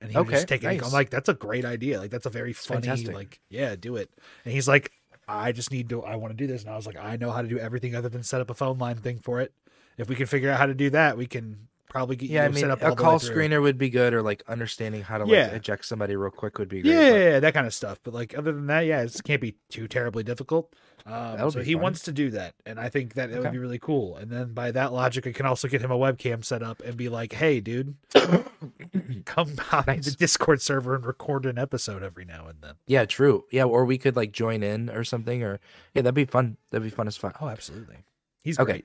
And 0.00 0.10
he 0.10 0.18
would 0.18 0.26
Okay, 0.26 0.36
just 0.36 0.48
take 0.48 0.62
it. 0.62 0.82
I'm 0.82 0.92
like, 0.92 1.08
that's 1.10 1.28
a 1.30 1.34
great 1.34 1.64
idea. 1.64 1.98
Like 1.98 2.10
that's 2.10 2.26
a 2.26 2.30
very 2.30 2.52
funny, 2.52 2.82
fantastic. 2.86 3.14
like, 3.14 3.40
yeah, 3.48 3.76
do 3.76 3.96
it. 3.96 4.10
And 4.44 4.52
he's 4.52 4.68
like, 4.68 4.92
I 5.28 5.52
just 5.52 5.70
need 5.70 5.88
to 5.88 6.02
I 6.02 6.16
want 6.16 6.32
to 6.32 6.36
do 6.36 6.46
this. 6.46 6.62
And 6.62 6.70
I 6.70 6.76
was 6.76 6.86
like, 6.86 6.96
I 6.96 7.16
know 7.16 7.30
how 7.30 7.40
to 7.40 7.48
do 7.48 7.58
everything 7.58 7.94
other 7.94 8.08
than 8.10 8.22
set 8.24 8.40
up 8.42 8.50
a 8.50 8.54
phone 8.54 8.78
line 8.78 8.96
thing 8.98 9.20
for 9.20 9.40
it. 9.40 9.54
If 9.98 10.08
we 10.08 10.14
can 10.14 10.26
figure 10.26 10.50
out 10.50 10.58
how 10.58 10.66
to 10.66 10.74
do 10.74 10.90
that, 10.90 11.16
we 11.16 11.26
can 11.26 11.68
probably 11.88 12.16
get 12.16 12.28
yeah, 12.28 12.42
I 12.42 12.46
you 12.48 12.52
mean, 12.52 12.60
set 12.60 12.70
up 12.70 12.82
a 12.82 12.88
all 12.88 12.94
the 12.94 13.02
way 13.02 13.08
call 13.08 13.18
screener 13.18 13.62
would 13.62 13.78
be 13.78 13.88
good, 13.88 14.12
or 14.12 14.20
like 14.22 14.42
understanding 14.48 15.02
how 15.02 15.16
to 15.18 15.24
like 15.24 15.32
Yeah. 15.32 15.46
eject 15.52 15.84
somebody 15.86 16.14
real 16.16 16.30
quick 16.30 16.58
would 16.58 16.68
be 16.68 16.82
great. 16.82 16.92
Yeah, 16.92 17.10
but- 17.10 17.16
yeah, 17.16 17.24
yeah, 17.30 17.40
that 17.40 17.54
kind 17.54 17.66
of 17.66 17.72
stuff. 17.74 17.98
But 18.02 18.12
like 18.12 18.36
other 18.36 18.52
than 18.52 18.66
that, 18.66 18.80
yeah, 18.80 19.02
it 19.02 19.18
can't 19.24 19.40
be 19.40 19.56
too 19.70 19.88
terribly 19.88 20.22
difficult. 20.22 20.74
Um, 21.06 21.40
would 21.40 21.52
so 21.52 21.62
he 21.62 21.74
fun. 21.74 21.82
wants 21.82 22.02
to 22.02 22.12
do 22.12 22.30
that, 22.30 22.54
and 22.66 22.80
I 22.80 22.88
think 22.88 23.14
that 23.14 23.30
it 23.30 23.38
would 23.40 23.52
be 23.52 23.58
really 23.58 23.78
cool. 23.78 24.16
And 24.16 24.28
then 24.28 24.52
by 24.54 24.72
that 24.72 24.92
logic, 24.92 25.24
I 25.28 25.30
can 25.32 25.46
also 25.46 25.68
get 25.68 25.80
him 25.80 25.92
a 25.92 25.96
webcam 25.96 26.44
set 26.44 26.64
up 26.64 26.82
and 26.84 26.96
be 26.96 27.08
like, 27.08 27.32
"Hey, 27.32 27.60
dude, 27.60 27.94
come 29.24 29.50
in 29.50 29.56
Nice. 29.86 30.04
the 30.06 30.16
Discord 30.18 30.60
server 30.60 30.94
and 30.94 31.04
record 31.06 31.46
an 31.46 31.58
episode 31.58 32.02
every 32.02 32.24
now 32.24 32.46
and 32.48 32.60
then." 32.60 32.74
Yeah, 32.86 33.04
true. 33.04 33.44
Yeah, 33.50 33.64
or 33.64 33.84
we 33.84 33.98
could 33.98 34.16
like 34.16 34.32
join 34.32 34.62
in 34.62 34.90
or 34.90 35.04
something, 35.04 35.42
or 35.42 35.60
yeah, 35.94 36.02
that'd 36.02 36.14
be 36.14 36.24
fun. 36.24 36.56
That'd 36.70 36.82
be 36.84 36.90
fun 36.90 37.06
as 37.06 37.16
fuck. 37.16 37.36
Oh, 37.40 37.48
absolutely. 37.48 37.98
He's 38.42 38.58
Okay. 38.58 38.72
great. 38.72 38.84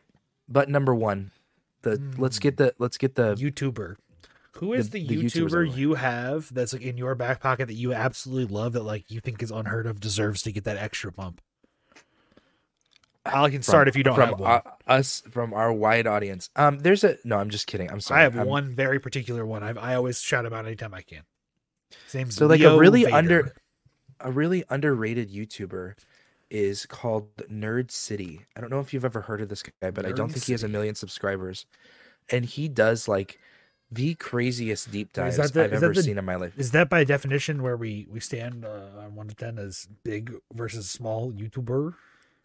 But 0.52 0.70
number 0.70 0.94
one, 0.94 1.32
the 1.84 2.02
let's 2.18 2.40
get 2.40 2.58
the 2.58 2.74
let's 2.78 2.98
get 2.98 3.16
the 3.16 3.36
YouTuber. 3.36 3.96
Who 4.58 4.74
is 4.74 4.90
the, 4.90 5.08
The- 5.08 5.16
the 5.16 5.24
YouTuber 5.26 5.76
you 5.76 5.94
have 5.96 6.54
that's 6.54 6.74
like 6.74 6.82
in 6.82 6.98
your 6.98 7.16
back 7.16 7.40
pocket 7.42 7.68
that 7.68 7.74
you 7.76 7.94
absolutely 7.94 8.54
love 8.54 8.74
that 8.74 8.84
like 8.84 9.10
you 9.10 9.20
think 9.22 9.42
is 9.42 9.50
unheard 9.52 9.88
of 9.88 10.00
deserves 10.00 10.42
to 10.44 10.52
get 10.52 10.66
that 10.66 10.78
extra 10.78 11.12
bump? 11.12 11.42
I 13.26 13.50
can 13.52 13.62
start 13.62 13.88
if 13.88 13.96
you 13.96 14.04
don't 14.04 14.16
from 14.16 14.30
have 14.30 14.40
one. 14.40 14.52
uh, 14.52 14.62
us 14.88 15.22
from 15.30 15.54
our 15.54 15.72
wide 15.72 16.08
audience. 16.08 16.50
Um, 16.56 16.80
there's 16.80 17.04
a 17.04 17.18
no. 17.24 17.38
I'm 17.38 17.50
just 17.52 17.68
kidding. 17.68 17.90
I'm 17.90 18.00
sorry. 18.02 18.22
I 18.22 18.24
have 18.24 18.38
I'm- 18.38 18.48
one 18.48 18.76
very 18.76 19.00
particular 19.00 19.46
one. 19.46 19.62
I've, 19.64 19.78
I 19.78 19.94
always 19.96 20.20
shout 20.22 20.46
about 20.46 20.66
anytime 20.66 20.94
I 20.94 21.02
can. 21.02 21.22
His 22.06 22.16
name's 22.16 22.36
So, 22.36 22.48
like, 22.48 22.62
a 22.62 22.78
really 22.78 23.04
Vader. 23.06 23.16
under- 23.16 23.54
A 24.22 24.32
really 24.32 24.64
underrated 24.70 25.32
YouTuber 25.32 25.94
is 26.52 26.86
called 26.86 27.36
Nerd 27.50 27.90
City. 27.90 28.46
I 28.56 28.62
don't 28.62 28.70
know 28.70 28.82
if 28.82 28.94
you've 28.94 29.06
ever 29.06 29.22
heard 29.22 29.42
of 29.42 29.50
this 29.50 29.64
guy, 29.64 29.90
but 29.90 30.06
I 30.06 30.12
don't 30.12 30.30
Nerd 30.30 30.34
think 30.34 30.46
he 30.46 30.52
has 30.52 30.64
a 30.64 30.68
million 30.68 30.94
subscribers. 30.96 31.66
And 32.30 32.46
he 32.46 32.68
does 32.68 33.08
like 33.08 33.40
the 33.90 34.16
craziest 34.16 34.92
deep 34.92 35.14
dives 35.14 35.38
the- 35.38 35.64
I've 35.64 35.74
ever 35.74 35.94
the- 35.94 36.04
seen 36.04 36.18
in 36.18 36.26
my 36.26 36.36
life. 36.36 36.54
Is 36.58 36.72
that 36.72 36.90
by 36.90 37.04
definition 37.04 37.64
where 37.64 37.78
we 37.78 38.06
we 38.12 38.20
stand 38.20 38.66
uh, 38.66 39.00
on 39.00 39.16
one 39.16 39.28
to 39.30 39.36
ten 39.36 39.58
as 39.58 39.88
big 40.04 40.34
versus 40.54 40.90
small 40.90 41.32
YouTuber? 41.32 41.96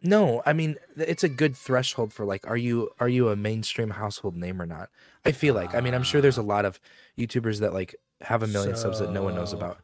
No, 0.02 0.42
I 0.46 0.52
mean 0.52 0.76
it's 0.96 1.24
a 1.24 1.28
good 1.28 1.56
threshold 1.56 2.12
for 2.12 2.24
like, 2.24 2.46
are 2.46 2.56
you 2.56 2.90
are 3.00 3.08
you 3.08 3.28
a 3.30 3.36
mainstream 3.36 3.90
household 3.90 4.36
name 4.36 4.62
or 4.62 4.66
not? 4.66 4.88
I 5.24 5.32
feel 5.32 5.54
like. 5.54 5.74
I 5.74 5.80
mean, 5.80 5.94
I'm 5.94 6.02
sure 6.04 6.20
there's 6.20 6.36
a 6.38 6.42
lot 6.42 6.64
of 6.64 6.78
YouTubers 7.18 7.60
that 7.60 7.72
like 7.72 7.96
have 8.20 8.42
a 8.42 8.46
million 8.46 8.76
subs 8.76 8.98
that 9.00 9.10
no 9.12 9.22
one 9.22 9.34
knows 9.34 9.52
about. 9.52 9.78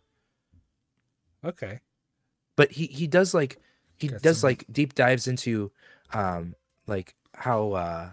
Okay. 1.44 1.80
But 2.56 2.72
he 2.72 2.86
he 2.86 3.06
does 3.06 3.34
like 3.34 3.58
he 4.02 4.08
does 4.08 4.44
like 4.44 4.64
deep 4.70 4.94
dives 4.94 5.26
into 5.28 5.70
um 6.12 6.54
like 6.86 7.14
how 7.34 7.72
uh 7.72 8.10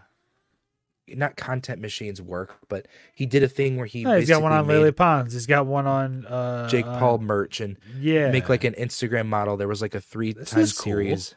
not 1.08 1.36
content 1.36 1.82
machines 1.82 2.22
work, 2.22 2.58
but 2.68 2.88
he 3.16 3.26
did 3.26 3.42
a 3.42 3.48
thing 3.50 3.78
where 3.78 3.88
he 3.88 4.06
Oh, 4.06 4.18
he's 4.20 4.30
got 4.30 4.44
one 4.44 4.52
on 4.52 4.68
Lily 4.68 4.92
Pons. 4.92 5.34
He's 5.34 5.48
got 5.48 5.66
one 5.66 5.88
on 5.88 6.26
uh, 6.28 6.70
Jake 6.70 6.86
on- 6.86 7.00
Paul 7.00 7.18
merch 7.18 7.60
and 7.62 7.78
Yeah. 7.98 8.30
make 8.32 8.48
like 8.48 8.64
an 8.64 8.76
Instagram 8.76 9.26
model. 9.26 9.58
There 9.58 9.68
was 9.68 9.82
like 9.82 9.96
a 9.96 10.02
three 10.02 10.34
This 10.34 10.52
time 10.52 10.62
is 10.62 10.74
cool. 10.74 10.84
series. 10.84 11.36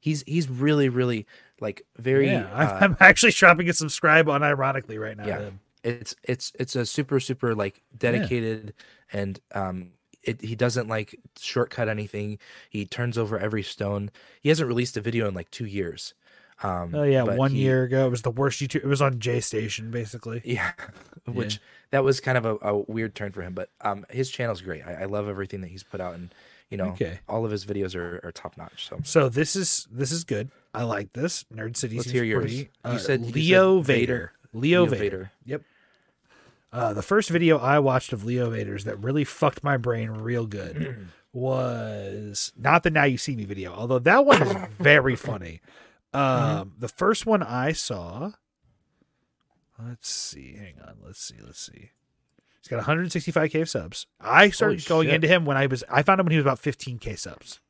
He's 0.00 0.22
he's 0.26 0.50
really 0.50 0.90
really 0.90 1.26
like 1.60 1.82
very 1.96 2.26
yeah. 2.28 2.46
I'm, 2.52 2.68
uh, 2.68 2.78
I'm 2.82 2.96
actually 3.00 3.32
shopping 3.32 3.68
a 3.70 3.72
subscribe 3.72 4.26
unironically 4.26 5.00
right 5.00 5.16
now. 5.16 5.26
Yeah. 5.26 5.38
him. 5.40 5.60
it's 5.82 6.14
it's 6.22 6.52
it's 6.60 6.76
a 6.76 6.84
super 6.84 7.18
super 7.18 7.54
like 7.54 7.82
dedicated 7.96 8.74
and 9.14 9.40
um 9.54 9.92
it, 10.26 10.40
he 10.42 10.54
doesn't 10.54 10.88
like 10.88 11.18
shortcut 11.38 11.88
anything 11.88 12.38
he 12.68 12.84
turns 12.84 13.16
over 13.16 13.38
every 13.38 13.62
stone 13.62 14.10
he 14.42 14.48
hasn't 14.48 14.68
released 14.68 14.96
a 14.96 15.00
video 15.00 15.26
in 15.28 15.34
like 15.34 15.50
two 15.50 15.66
years 15.66 16.14
um 16.62 16.94
Oh 16.94 17.02
yeah, 17.02 17.22
one 17.22 17.50
he- 17.50 17.58
year 17.62 17.84
ago 17.84 18.06
it 18.06 18.10
was 18.10 18.22
the 18.22 18.30
worst 18.30 18.60
YouTube. 18.60 18.76
It 18.76 18.86
was 18.86 19.02
on 19.02 19.18
J 19.20 19.40
Station 19.40 19.90
basically. 19.90 20.40
yeah 20.44 20.72
which 21.26 21.60
that 21.90 22.02
was 22.04 22.20
kind 22.20 22.38
of 22.38 22.44
a, 22.46 22.56
a 22.62 22.76
weird 22.76 23.14
turn 23.14 23.32
for 23.32 23.42
him 23.42 23.54
but 23.54 23.68
um 23.82 24.04
his 24.10 24.30
channel's 24.30 24.60
great 24.60 24.82
I, 24.86 25.02
I 25.02 25.04
love 25.04 25.28
everything 25.28 25.60
that 25.62 25.68
he's 25.68 25.82
put 25.82 26.00
out 26.00 26.14
and 26.14 26.34
you 26.70 26.76
know 26.78 26.88
Okay. 26.90 27.20
all 27.28 27.44
of 27.44 27.50
his 27.50 27.64
videos 27.66 27.94
are, 27.94 28.20
are 28.24 28.32
top 28.32 28.56
notch 28.56 28.88
so 28.88 28.98
So 29.04 29.28
this 29.28 29.54
is 29.54 29.86
this 29.90 30.10
is 30.12 30.24
good. 30.24 30.50
I 30.74 30.82
like 30.82 31.12
this. 31.14 31.44
Nerd 31.54 31.74
City. 31.76 31.96
Let's 31.96 32.10
hear 32.10 32.24
yours. 32.24 32.42
pretty. 32.42 32.56
You 32.56 32.68
Uh, 32.84 32.98
said- 32.98 33.24
you 33.24 33.32
Leo 33.32 33.78
said 33.78 33.86
Vader. 33.86 34.12
Vader. 34.14 34.32
Leo, 34.52 34.82
Leo 34.82 34.86
Vader. 34.86 34.98
Vader. 35.00 35.30
Yep. 35.46 35.62
Uh, 36.76 36.92
the 36.92 37.00
first 37.00 37.30
video 37.30 37.56
I 37.56 37.78
watched 37.78 38.12
of 38.12 38.22
Leo 38.26 38.50
Vader's 38.50 38.84
that 38.84 39.02
really 39.02 39.24
fucked 39.24 39.64
my 39.64 39.78
brain 39.78 40.10
real 40.10 40.46
good 40.46 41.08
was 41.32 42.52
not 42.54 42.82
the 42.82 42.90
Now 42.90 43.04
You 43.04 43.16
See 43.16 43.34
Me 43.34 43.46
video, 43.46 43.72
although 43.72 43.98
that 44.00 44.26
one 44.26 44.42
is 44.42 44.54
very 44.78 45.16
funny. 45.16 45.62
Um, 46.12 46.74
the 46.78 46.88
first 46.88 47.24
one 47.24 47.42
I 47.42 47.72
saw. 47.72 48.32
Let's 49.82 50.10
see. 50.10 50.56
Hang 50.56 50.74
on. 50.86 50.96
Let's 51.02 51.18
see. 51.18 51.36
Let's 51.42 51.60
see. 51.60 51.92
He's 52.60 52.68
got 52.68 52.84
165k 52.84 53.66
subs. 53.66 54.06
I 54.20 54.50
started 54.50 54.80
Holy 54.80 54.88
going 54.88 55.08
shit. 55.08 55.14
into 55.14 55.28
him 55.28 55.46
when 55.46 55.56
I 55.56 55.68
was. 55.68 55.82
I 55.90 56.02
found 56.02 56.20
him 56.20 56.26
when 56.26 56.32
he 56.32 56.36
was 56.36 56.44
about 56.44 56.60
15k 56.60 57.18
subs. 57.18 57.60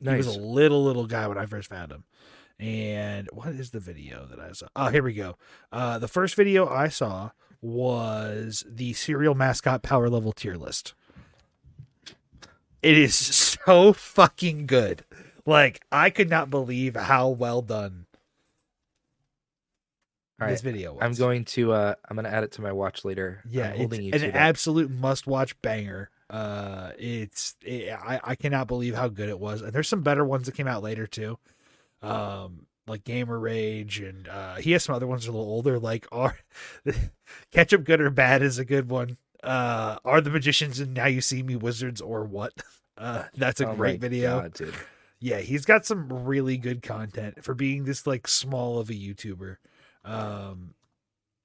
He 0.00 0.08
was 0.08 0.28
a 0.28 0.38
little 0.38 0.84
little 0.84 1.06
guy 1.06 1.26
when 1.26 1.38
I 1.38 1.46
first 1.46 1.68
found 1.68 1.90
him. 1.90 2.04
And 2.60 3.28
what 3.32 3.48
is 3.48 3.70
the 3.70 3.80
video 3.80 4.24
that 4.26 4.38
I 4.38 4.52
saw? 4.52 4.68
Oh, 4.76 4.86
here 4.86 5.02
we 5.02 5.14
go. 5.14 5.36
Uh, 5.72 5.98
the 5.98 6.08
first 6.08 6.36
video 6.36 6.68
I 6.68 6.88
saw 6.88 7.30
was 7.60 8.64
the 8.68 8.92
cereal 8.92 9.34
mascot 9.34 9.82
power 9.82 10.08
level 10.08 10.32
tier 10.32 10.54
list. 10.56 10.94
It 12.82 12.96
is 12.96 13.14
so 13.16 13.92
fucking 13.92 14.66
good. 14.66 15.04
Like 15.44 15.84
I 15.90 16.10
could 16.10 16.30
not 16.30 16.50
believe 16.50 16.94
how 16.96 17.28
well 17.28 17.62
done 17.62 18.06
All 20.40 20.48
this 20.48 20.62
right. 20.62 20.72
video 20.72 20.92
was. 20.94 21.02
i'm 21.02 21.14
going 21.14 21.44
to 21.46 21.72
uh 21.72 21.94
i'm 22.08 22.16
gonna 22.16 22.28
add 22.28 22.44
it 22.44 22.52
to 22.52 22.62
my 22.62 22.72
watch 22.72 23.04
later 23.04 23.42
Yeah, 23.48 23.66
I'm 23.66 23.70
it's 23.72 23.78
holding 23.78 24.02
you 24.02 24.12
an 24.12 24.24
absolute 24.32 24.90
must-watch 24.90 25.60
banger. 25.62 26.10
Uh, 26.28 26.90
it's 26.98 27.54
it, 27.62 27.90
I 27.92 28.20
I 28.22 28.34
cannot 28.34 28.66
believe 28.66 28.94
how 28.96 29.06
good 29.08 29.28
it 29.28 29.38
was. 29.38 29.62
And 29.62 29.72
there's 29.72 29.88
some 29.88 30.02
better 30.02 30.24
ones 30.24 30.46
that 30.46 30.56
came 30.56 30.66
out 30.66 30.82
later 30.82 31.06
too, 31.06 31.38
um, 32.02 32.65
like 32.86 33.04
Gamer 33.04 33.38
Rage, 33.38 34.00
and 34.00 34.28
uh, 34.28 34.56
he 34.56 34.72
has 34.72 34.84
some 34.84 34.94
other 34.94 35.06
ones 35.06 35.24
that 35.24 35.30
are 35.30 35.34
a 35.34 35.36
little 35.36 35.52
older. 35.52 35.78
Like 35.78 36.06
are 36.12 36.36
Ketchup 37.52 37.84
Good 37.84 38.00
or 38.00 38.10
Bad 38.10 38.42
is 38.42 38.58
a 38.58 38.64
good 38.64 38.88
one. 38.88 39.16
Uh, 39.42 39.98
are 40.04 40.20
the 40.20 40.30
magicians 40.30 40.80
and 40.80 40.94
Now 40.94 41.06
You 41.06 41.20
See 41.20 41.42
Me 41.42 41.56
wizards 41.56 42.00
or 42.00 42.24
what? 42.24 42.52
Uh, 42.98 43.24
that's 43.36 43.60
a 43.60 43.68
Oh 43.68 43.74
great 43.74 44.00
video. 44.00 44.40
God. 44.40 44.72
Yeah, 45.20 45.40
he's 45.40 45.66
got 45.66 45.84
some 45.84 46.10
really 46.24 46.56
good 46.56 46.80
content 46.80 47.44
for 47.44 47.52
being 47.52 47.84
this 47.84 48.06
like 48.06 48.26
small 48.26 48.78
of 48.78 48.88
a 48.88 48.94
YouTuber. 48.94 49.58
Um, 50.02 50.72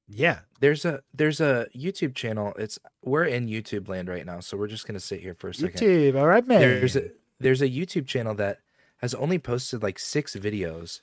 yeah, 0.08 0.40
There's 0.62 0.86
a 0.86 1.02
there's 1.14 1.42
a 1.42 1.68
YouTube 1.76 2.16
channel. 2.16 2.54
It's 2.58 2.80
we're 3.04 3.26
in 3.26 3.48
YouTube 3.48 3.90
land 3.90 4.08
right 4.08 4.26
now, 4.26 4.40
so 4.40 4.56
we're 4.56 4.68
just 4.68 4.88
gonna 4.88 5.02
sit 5.02 5.20
here 5.20 5.34
for 5.34 5.50
a 5.50 5.54
second. 5.54 5.82
YouTube. 5.82 6.18
All 6.18 6.26
right, 6.28 6.48
man. 6.48 6.62
There's 6.62 6.96
a 6.96 7.12
there's 7.42 7.62
a 7.62 7.68
YouTube 7.70 8.08
channel 8.08 8.34
that 8.36 8.60
has 9.02 9.14
only 9.14 9.38
posted 9.38 9.84
like 9.84 10.00
six 10.00 10.38
videos. 10.38 11.02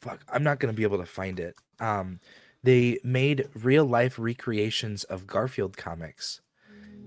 Fuck, 0.00 0.24
I'm 0.32 0.42
not 0.42 0.60
gonna 0.60 0.72
be 0.72 0.84
able 0.84 0.98
to 0.98 1.06
find 1.06 1.40
it. 1.40 1.56
Um, 1.80 2.20
they 2.62 2.98
made 3.04 3.48
real 3.54 3.84
life 3.84 4.18
recreations 4.18 5.04
of 5.04 5.26
Garfield 5.26 5.76
comics, 5.76 6.40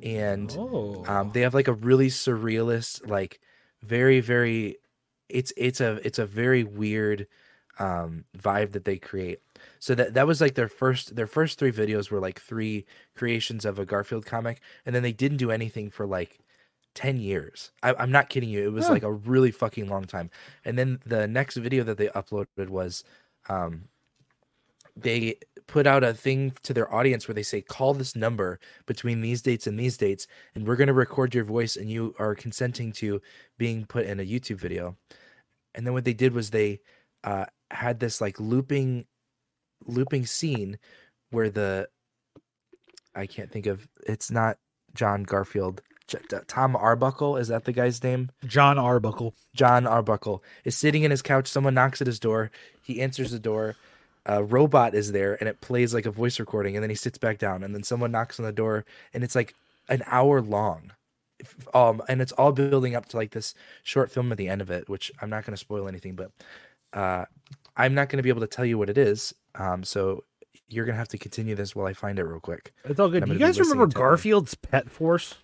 and 0.03 0.55
oh, 0.57 1.05
um, 1.07 1.31
they 1.31 1.41
have 1.41 1.53
like 1.53 1.67
a 1.67 1.73
really 1.73 2.07
surrealist, 2.07 3.07
like 3.07 3.39
very 3.81 4.19
very. 4.19 4.77
It's 5.29 5.53
it's 5.57 5.79
a 5.81 5.99
it's 6.05 6.19
a 6.19 6.25
very 6.25 6.63
weird 6.63 7.27
um 7.79 8.25
vibe 8.37 8.73
that 8.73 8.83
they 8.83 8.97
create 8.97 9.39
so 9.79 9.95
that 9.95 10.13
that 10.13 10.27
was 10.27 10.41
like 10.41 10.55
their 10.55 10.67
first 10.67 11.15
their 11.15 11.27
first 11.27 11.57
three 11.57 11.71
videos 11.71 12.11
were 12.11 12.19
like 12.19 12.39
three 12.39 12.85
creations 13.15 13.63
of 13.65 13.79
a 13.79 13.85
garfield 13.85 14.25
comic 14.25 14.61
and 14.85 14.93
then 14.93 15.03
they 15.03 15.13
didn't 15.13 15.37
do 15.37 15.51
anything 15.51 15.89
for 15.89 16.05
like 16.05 16.39
10 16.95 17.17
years 17.17 17.71
I, 17.83 17.93
i'm 17.95 18.11
not 18.11 18.29
kidding 18.29 18.49
you 18.49 18.63
it 18.65 18.73
was 18.73 18.87
Huh. 18.87 18.93
like 18.93 19.03
a 19.03 19.11
really 19.11 19.51
fucking 19.51 19.87
long 19.87 20.05
time 20.05 20.29
and 20.65 20.77
then 20.77 20.99
the 21.05 21.27
next 21.27 21.57
video 21.57 21.83
that 21.85 21.97
they 21.97 22.07
uploaded 22.07 22.69
was 22.69 23.03
um 23.49 23.85
they 24.95 25.35
put 25.67 25.87
out 25.87 26.03
a 26.03 26.13
thing 26.13 26.51
to 26.63 26.73
their 26.73 26.93
audience 26.93 27.27
where 27.27 27.35
they 27.35 27.43
say 27.43 27.61
call 27.61 27.93
this 27.93 28.15
number 28.15 28.59
between 28.85 29.21
these 29.21 29.41
dates 29.41 29.67
and 29.67 29.79
these 29.79 29.95
dates 29.97 30.27
and 30.53 30.67
we're 30.67 30.75
going 30.75 30.87
to 30.87 30.93
record 30.93 31.33
your 31.33 31.45
voice 31.45 31.77
and 31.77 31.89
you 31.89 32.13
are 32.19 32.35
consenting 32.35 32.91
to 32.91 33.21
being 33.57 33.85
put 33.85 34.05
in 34.05 34.19
a 34.19 34.25
youtube 34.25 34.57
video 34.59 34.97
and 35.75 35.85
then 35.85 35.93
what 35.93 36.03
they 36.03 36.13
did 36.13 36.33
was 36.33 36.49
they 36.49 36.79
uh 37.23 37.45
had 37.69 37.99
this 38.01 38.19
like 38.19 38.37
looping 38.39 39.05
looping 39.87 40.25
scene 40.25 40.77
where 41.29 41.49
the 41.49 41.87
I 43.15 43.25
can't 43.25 43.51
think 43.51 43.65
of 43.65 43.87
it's 44.05 44.31
not 44.31 44.57
John 44.93 45.23
Garfield. 45.23 45.81
Tom 46.47 46.75
Arbuckle 46.75 47.37
is 47.37 47.47
that 47.49 47.65
the 47.65 47.71
guy's 47.71 48.03
name? 48.03 48.31
John 48.45 48.77
Arbuckle. 48.77 49.33
John 49.53 49.85
Arbuckle 49.87 50.43
is 50.63 50.77
sitting 50.77 51.03
in 51.03 51.11
his 51.11 51.21
couch. 51.21 51.47
Someone 51.47 51.73
knocks 51.73 52.01
at 52.01 52.07
his 52.07 52.19
door. 52.19 52.51
He 52.81 53.01
answers 53.01 53.31
the 53.31 53.39
door. 53.39 53.75
A 54.25 54.43
robot 54.43 54.93
is 54.93 55.11
there, 55.11 55.35
and 55.39 55.49
it 55.49 55.61
plays 55.61 55.93
like 55.93 56.05
a 56.05 56.11
voice 56.11 56.39
recording. 56.39 56.75
And 56.75 56.83
then 56.83 56.89
he 56.89 56.95
sits 56.95 57.17
back 57.17 57.37
down. 57.37 57.63
And 57.63 57.73
then 57.73 57.83
someone 57.83 58.11
knocks 58.11 58.39
on 58.39 58.45
the 58.45 58.51
door, 58.51 58.85
and 59.13 59.23
it's 59.23 59.35
like 59.35 59.55
an 59.89 60.03
hour 60.05 60.41
long. 60.41 60.91
Um, 61.73 62.01
and 62.07 62.21
it's 62.21 62.31
all 62.33 62.51
building 62.51 62.95
up 62.95 63.07
to 63.07 63.17
like 63.17 63.31
this 63.31 63.55
short 63.83 64.11
film 64.11 64.31
at 64.31 64.37
the 64.37 64.47
end 64.47 64.61
of 64.61 64.69
it, 64.69 64.87
which 64.87 65.11
I'm 65.21 65.29
not 65.29 65.45
going 65.45 65.53
to 65.53 65.57
spoil 65.57 65.87
anything, 65.87 66.15
but 66.15 66.31
uh, 66.93 67.25
I'm 67.75 67.95
not 67.95 68.09
going 68.09 68.17
to 68.17 68.23
be 68.23 68.29
able 68.29 68.41
to 68.41 68.47
tell 68.47 68.65
you 68.65 68.77
what 68.77 68.89
it 68.89 68.97
is. 68.97 69.33
Um, 69.55 69.83
so 69.83 70.23
you're 70.67 70.85
going 70.85 70.93
to 70.93 70.99
have 70.99 71.07
to 71.09 71.17
continue 71.17 71.55
this 71.55 71.75
while 71.75 71.87
I 71.87 71.93
find 71.93 72.19
it 72.19 72.23
real 72.23 72.39
quick. 72.39 72.73
It's 72.85 72.99
all 72.99 73.09
good. 73.09 73.25
Do 73.25 73.33
you 73.33 73.39
guys 73.39 73.59
remember. 73.59 73.87
Garfield's 73.87 74.55
Pet 74.55 74.89
Force? 74.89 75.35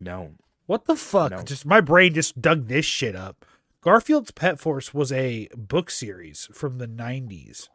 No. 0.00 0.32
What 0.66 0.86
the 0.86 0.96
fuck? 0.96 1.32
No. 1.32 1.42
Just 1.42 1.66
my 1.66 1.80
brain 1.80 2.14
just 2.14 2.40
dug 2.40 2.68
this 2.68 2.86
shit 2.86 3.14
up. 3.14 3.44
Garfield's 3.82 4.30
Pet 4.30 4.58
Force 4.58 4.92
was 4.92 5.10
a 5.10 5.48
book 5.56 5.90
series 5.90 6.48
from 6.52 6.78
the 6.78 6.86
90s 6.86 7.68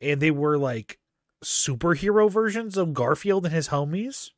and 0.00 0.20
they 0.20 0.30
were 0.30 0.58
like 0.58 0.98
superhero 1.44 2.30
versions 2.30 2.76
of 2.76 2.94
Garfield 2.94 3.44
and 3.44 3.54
his 3.54 3.68
homies. 3.68 4.30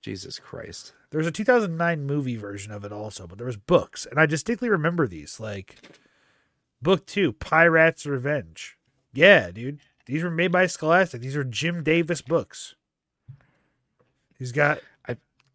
Jesus 0.00 0.38
Christ. 0.38 0.92
There 1.10 1.18
was 1.18 1.26
a 1.26 1.32
2009 1.32 2.06
movie 2.06 2.36
version 2.36 2.72
of 2.72 2.84
it 2.84 2.92
also, 2.92 3.26
but 3.26 3.38
there 3.38 3.46
was 3.46 3.56
books 3.56 4.06
and 4.06 4.18
I 4.18 4.26
distinctly 4.26 4.68
remember 4.68 5.06
these 5.06 5.40
like 5.40 5.76
book 6.80 7.06
2 7.06 7.32
Pirates 7.32 8.06
Revenge. 8.06 8.78
Yeah, 9.12 9.50
dude. 9.50 9.80
These 10.06 10.22
were 10.22 10.30
made 10.30 10.52
by 10.52 10.66
Scholastic. 10.66 11.20
These 11.20 11.36
are 11.36 11.44
Jim 11.44 11.82
Davis 11.82 12.20
books. 12.20 12.74
He's 14.38 14.52
got, 14.52 14.80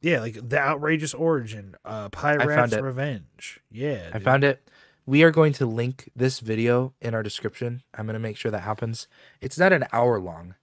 yeah, 0.02 0.20
like 0.20 0.38
the 0.50 0.60
outrageous 0.60 1.14
origin, 1.14 1.76
uh, 1.86 2.10
Pirate's. 2.10 2.45
Revenge. 2.76 3.60
Yeah, 3.72 4.10
I 4.10 4.14
dude. 4.18 4.24
found 4.24 4.43
it. 4.43 4.68
We 5.06 5.24
are 5.24 5.32
going 5.32 5.54
to 5.54 5.66
link 5.66 6.10
this 6.16 6.39
video 6.39 6.93
in 7.02 7.14
our 7.16 7.24
description. 7.24 7.82
I'm 7.95 8.06
going 8.06 8.14
to 8.14 8.20
make 8.20 8.38
sure 8.38 8.52
that 8.52 8.62
happens. 8.62 9.08
It's 9.41 9.58
not 9.58 9.74
an 9.74 9.86
hour 9.91 10.20
long. 10.20 10.56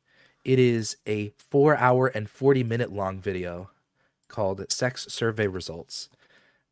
It 0.45 0.61
is 0.61 0.97
a 1.09 1.33
4 1.39 1.77
hour 1.77 2.07
and 2.07 2.31
40 2.31 2.63
minute 2.63 2.93
long 2.93 3.21
video 3.21 3.71
called 4.29 4.65
Sex 4.71 5.07
Survey 5.09 5.49
Results. 5.49 6.09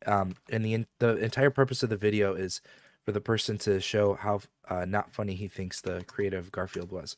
Um, 0.05 0.35
and 0.49 0.63
the 0.63 0.85
the 0.99 1.17
entire 1.17 1.49
purpose 1.49 1.83
of 1.83 1.89
the 1.89 1.97
video 1.97 2.33
is 2.33 2.61
for 3.03 3.11
the 3.11 3.21
person 3.21 3.57
to 3.59 3.79
show 3.81 4.13
how 4.13 4.39
uh, 4.69 4.85
not 4.85 5.11
funny 5.11 5.35
he 5.35 5.47
thinks 5.47 5.81
the 5.81 6.03
creative 6.07 6.51
Garfield 6.51 6.91
was. 6.91 7.17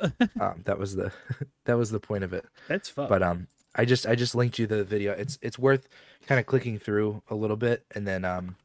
um, 0.40 0.62
that 0.64 0.78
was 0.78 0.96
the 0.96 1.12
that 1.66 1.76
was 1.76 1.90
the 1.90 2.00
point 2.00 2.24
of 2.24 2.32
it 2.32 2.46
That's 2.68 2.88
fun. 2.88 3.08
but 3.08 3.22
um 3.22 3.48
i 3.76 3.84
just 3.84 4.06
i 4.06 4.14
just 4.14 4.34
linked 4.34 4.58
you 4.58 4.66
the 4.66 4.84
video. 4.84 5.12
It's 5.12 5.38
it's 5.42 5.58
worth 5.58 5.88
kind 6.26 6.38
of 6.40 6.46
clicking 6.46 6.78
through 6.78 7.22
a 7.30 7.34
little 7.34 7.56
bit 7.56 7.84
and 7.94 8.06
then 8.06 8.24
um 8.24 8.56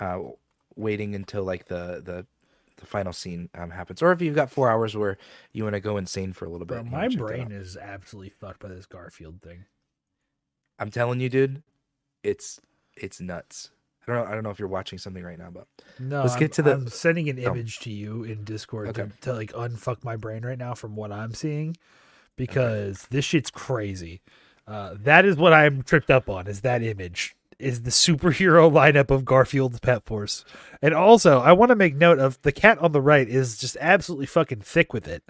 uh 0.00 0.18
waiting 0.76 1.14
until 1.14 1.44
like 1.44 1.66
the 1.66 2.02
the 2.04 2.26
the 2.76 2.86
final 2.86 3.12
scene 3.12 3.48
um 3.54 3.70
happens. 3.70 4.02
Or 4.02 4.12
if 4.12 4.20
you've 4.20 4.34
got 4.34 4.50
four 4.50 4.70
hours 4.70 4.96
where 4.96 5.16
you 5.52 5.62
want 5.64 5.74
to 5.74 5.80
go 5.80 5.96
insane 5.96 6.32
for 6.32 6.44
a 6.44 6.48
little 6.50 6.66
bit 6.66 6.82
Bro, 6.82 6.84
my 6.90 6.96
wanna 6.98 7.08
check 7.10 7.18
that 7.18 7.24
brain 7.26 7.52
is 7.52 7.76
absolutely 7.76 8.30
fucked 8.30 8.60
by 8.60 8.68
this 8.68 8.86
Garfield 8.86 9.40
thing. 9.42 9.64
i'm 10.78 10.90
telling 10.90 11.20
you 11.20 11.28
dude 11.28 11.62
it's 12.22 12.60
it's 12.96 13.20
nuts. 13.20 13.70
I 14.06 14.12
don't 14.12 14.24
know 14.24 14.30
i 14.30 14.34
don't 14.34 14.42
know 14.44 14.50
if 14.50 14.58
you're 14.58 14.68
watching 14.68 14.98
something 14.98 15.24
right 15.24 15.38
now 15.38 15.50
but 15.50 15.66
No, 15.98 16.20
Let's 16.22 16.34
I'm, 16.34 16.40
get 16.40 16.52
to 16.54 16.62
the- 16.62 16.72
I'm 16.74 16.88
sending 16.88 17.28
an 17.28 17.38
Oh. 17.40 17.50
image 17.52 17.78
to 17.80 17.90
you 17.90 18.24
in 18.24 18.44
Discord 18.44 18.94
to, 18.96 19.10
to 19.22 19.32
like 19.32 19.52
unfuck 19.52 20.04
my 20.04 20.16
brain 20.16 20.44
right 20.44 20.58
now 20.58 20.74
from 20.74 20.94
what 20.96 21.10
I'm 21.12 21.32
seeing, 21.34 21.76
because 22.36 23.06
this 23.10 23.24
shit's 23.24 23.50
crazy. 23.50 24.20
Uh, 24.66 24.94
that 25.00 25.24
is 25.24 25.36
what 25.36 25.52
I'm 25.52 25.82
tripped 25.82 26.10
up 26.10 26.28
on. 26.28 26.46
Is 26.46 26.60
that 26.62 26.82
image? 26.82 27.36
Is 27.58 27.82
the 27.82 27.90
superhero 27.90 28.70
lineup 28.72 29.10
of 29.10 29.24
Garfield's 29.24 29.80
Pet 29.80 30.04
Force, 30.04 30.44
and 30.82 30.92
also 30.92 31.40
I 31.40 31.52
want 31.52 31.70
to 31.70 31.76
make 31.76 31.94
note 31.96 32.18
of 32.18 32.40
the 32.42 32.52
cat 32.52 32.78
on 32.78 32.92
the 32.92 33.00
right 33.00 33.26
is 33.28 33.56
just 33.56 33.76
absolutely 33.80 34.26
fucking 34.26 34.60
thick 34.60 34.92
with 34.92 35.08
it, 35.08 35.22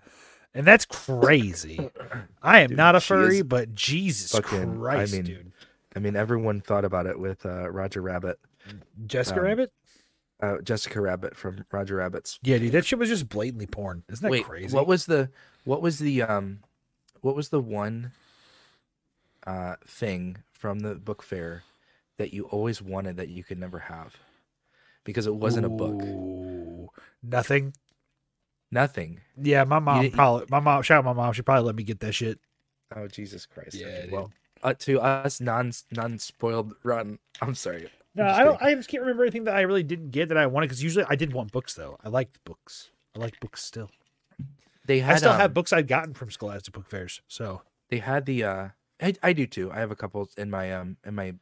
and 0.52 0.66
that's 0.66 0.84
crazy. 0.84 1.90
I 2.42 2.60
am 2.60 2.68
Dude, 2.70 2.76
not 2.78 2.96
a 2.96 3.00
furry, 3.00 3.42
but 3.42 3.74
Jesus 3.74 4.32
fucking- 4.32 4.84
I 4.84 5.06
mean, 5.06 5.22
dude. 5.22 5.52
i 5.94 5.98
mean 6.00 6.16
everyone 6.16 6.60
thought 6.60 6.84
about 6.84 7.06
it 7.06 7.18
with 7.18 7.46
uh 7.46 7.70
roger 7.70 8.02
rabbit 8.02 8.38
Jessica 9.06 9.38
um, 9.40 9.46
Rabbit. 9.46 9.72
uh 10.42 10.58
jessica 10.62 11.00
rabbit 11.00 11.36
from 11.36 11.64
roger 11.70 11.96
rabbit's 11.96 12.38
Yeah, 12.42 12.58
dude, 12.58 12.72
that 12.72 12.84
shit 12.86 12.98
was 12.98 13.08
just 13.08 13.28
blatantly 13.28 13.66
porn. 13.66 14.02
Isn't 14.10 14.22
that 14.24 14.30
Wait, 14.32 14.44
crazy? 14.44 14.74
what 14.74 14.86
was 14.88 15.06
the 15.06 15.30
what 15.64 15.80
was 15.80 15.98
the 16.00 16.22
um 16.22 16.58
what 17.26 17.34
was 17.36 17.48
the 17.50 17.60
one 17.60 18.12
uh 19.46 19.74
thing 19.86 20.38
from 20.52 20.80
the 20.80 20.94
book 20.94 21.22
fair 21.22 21.64
that 22.18 22.32
you 22.32 22.44
always 22.44 22.80
wanted 22.80 23.16
that 23.16 23.28
you 23.28 23.42
could 23.44 23.58
never 23.58 23.78
have? 23.80 24.16
Because 25.04 25.26
it 25.26 25.34
wasn't 25.34 25.66
a 25.66 25.68
book. 25.68 26.00
Nothing. 27.22 27.74
Nothing. 28.70 29.20
Yeah, 29.40 29.64
my 29.64 29.78
mom 29.78 30.02
didn't- 30.02 30.14
probably. 30.14 30.46
My 30.50 30.60
mom. 30.60 30.82
Shout 30.82 30.98
out 30.98 31.04
my 31.04 31.12
mom. 31.12 31.32
She 31.32 31.42
probably 31.42 31.64
let 31.64 31.76
me 31.76 31.82
get 31.84 32.00
that 32.00 32.12
shit. 32.12 32.38
Oh 32.94 33.06
Jesus 33.08 33.46
Christ. 33.46 33.74
Yeah, 33.74 33.86
Okay, 33.86 34.08
well 34.10 34.30
uh, 34.62 34.74
to 34.80 35.00
us 35.00 35.40
non 35.40 35.72
non 35.92 36.18
spoiled 36.18 36.74
run. 36.82 37.18
I'm 37.42 37.54
sorry. 37.54 37.88
No, 38.14 38.22
I'm 38.24 38.28
just 38.30 38.40
I 38.40 38.44
don't. 38.44 38.58
kidding. 38.58 38.72
I 38.72 38.74
just 38.76 38.88
can't 38.88 39.02
remember 39.02 39.22
anything 39.24 39.44
that 39.44 39.54
I 39.56 39.60
really 39.62 39.82
didn't 39.82 40.10
get 40.10 40.28
that 40.30 40.38
I 40.38 40.46
wanted. 40.46 40.66
Because 40.68 40.82
usually 40.82 41.04
I 41.08 41.16
did 41.16 41.32
want 41.32 41.52
books 41.52 41.74
though. 41.74 41.98
I 42.04 42.08
liked 42.08 42.42
books. 42.44 42.90
I 43.14 43.18
like 43.18 43.38
books 43.40 43.62
still. 43.62 43.90
They 44.86 45.00
had 45.00 45.14
I 45.14 45.18
still 45.18 45.32
um, 45.32 45.40
have 45.40 45.52
books 45.54 45.72
I'd 45.72 45.88
gotten 45.88 46.14
from 46.14 46.30
Scholastic 46.30 46.72
Book 46.74 46.88
Fairs. 46.88 47.20
So 47.28 47.62
they 47.88 47.98
had 47.98 48.24
the 48.26 48.44
uh 48.44 48.68
I, 49.02 49.14
I 49.22 49.32
do 49.32 49.46
too. 49.46 49.70
I 49.72 49.80
have 49.80 49.90
a 49.90 49.96
couple 49.96 50.28
in 50.36 50.50
my 50.50 50.72
um 50.72 50.96
in 51.04 51.14
my 51.14 51.34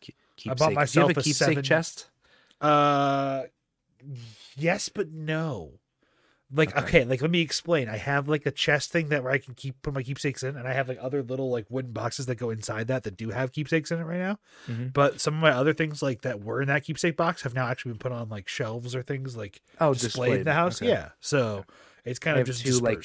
keepsake. 0.00 0.50
I 0.50 0.54
bought 0.54 0.66
do 0.68 0.72
you 0.72 0.76
myself 0.76 1.08
have 1.08 1.16
a 1.16 1.20
a 1.20 1.22
keepsake 1.22 1.48
seven- 1.48 1.62
chest? 1.62 2.08
Uh, 2.60 3.44
yes, 4.56 4.88
but 4.88 5.10
no. 5.10 5.72
Like 6.52 6.70
Okay. 6.76 6.84
okay. 7.00 7.04
like 7.04 7.20
let 7.22 7.30
me 7.32 7.40
explain. 7.40 7.88
I 7.88 7.96
have 7.96 8.28
like 8.28 8.46
a 8.46 8.52
chest 8.52 8.92
thing 8.92 9.08
that 9.08 9.24
where 9.24 9.32
I 9.32 9.38
can 9.38 9.54
keep 9.54 9.82
put 9.82 9.92
my 9.92 10.02
keepsakes 10.04 10.44
in, 10.44 10.56
and 10.56 10.68
I 10.68 10.74
have 10.74 10.88
like 10.88 10.98
other 11.00 11.20
little 11.24 11.50
like 11.50 11.66
wooden 11.68 11.90
boxes 11.90 12.26
that 12.26 12.36
go 12.36 12.50
inside 12.50 12.86
that 12.86 13.02
that 13.02 13.16
do 13.16 13.30
have 13.30 13.50
keepsakes 13.50 13.90
in 13.90 13.98
it 13.98 14.04
right 14.04 14.20
now. 14.20 14.38
Mhm. 14.68 14.92
But 14.92 15.20
some 15.20 15.34
of 15.34 15.40
my 15.40 15.50
other 15.50 15.74
things 15.74 16.02
like 16.02 16.22
that 16.22 16.44
were 16.44 16.62
in 16.62 16.68
that 16.68 16.84
keepsake 16.84 17.16
box 17.16 17.42
have 17.42 17.52
now 17.52 17.66
actually 17.66 17.92
been 17.92 17.98
put 17.98 18.12
on 18.12 18.28
like 18.28 18.46
shelves 18.48 18.94
or 18.94 19.02
things 19.02 19.36
like 19.36 19.60
Oh, 19.80 19.92
displayed, 19.92 20.38
in 20.38 20.44
the 20.44 20.52
house. 20.52 20.80
Okay. 20.80 20.88
Yeah, 20.92 21.08
so 21.20 21.64
it's 22.06 22.18
kind 22.18 22.36
I 22.38 22.40
of 22.40 22.46
just 22.46 22.64
two, 22.64 22.78
like, 22.78 23.02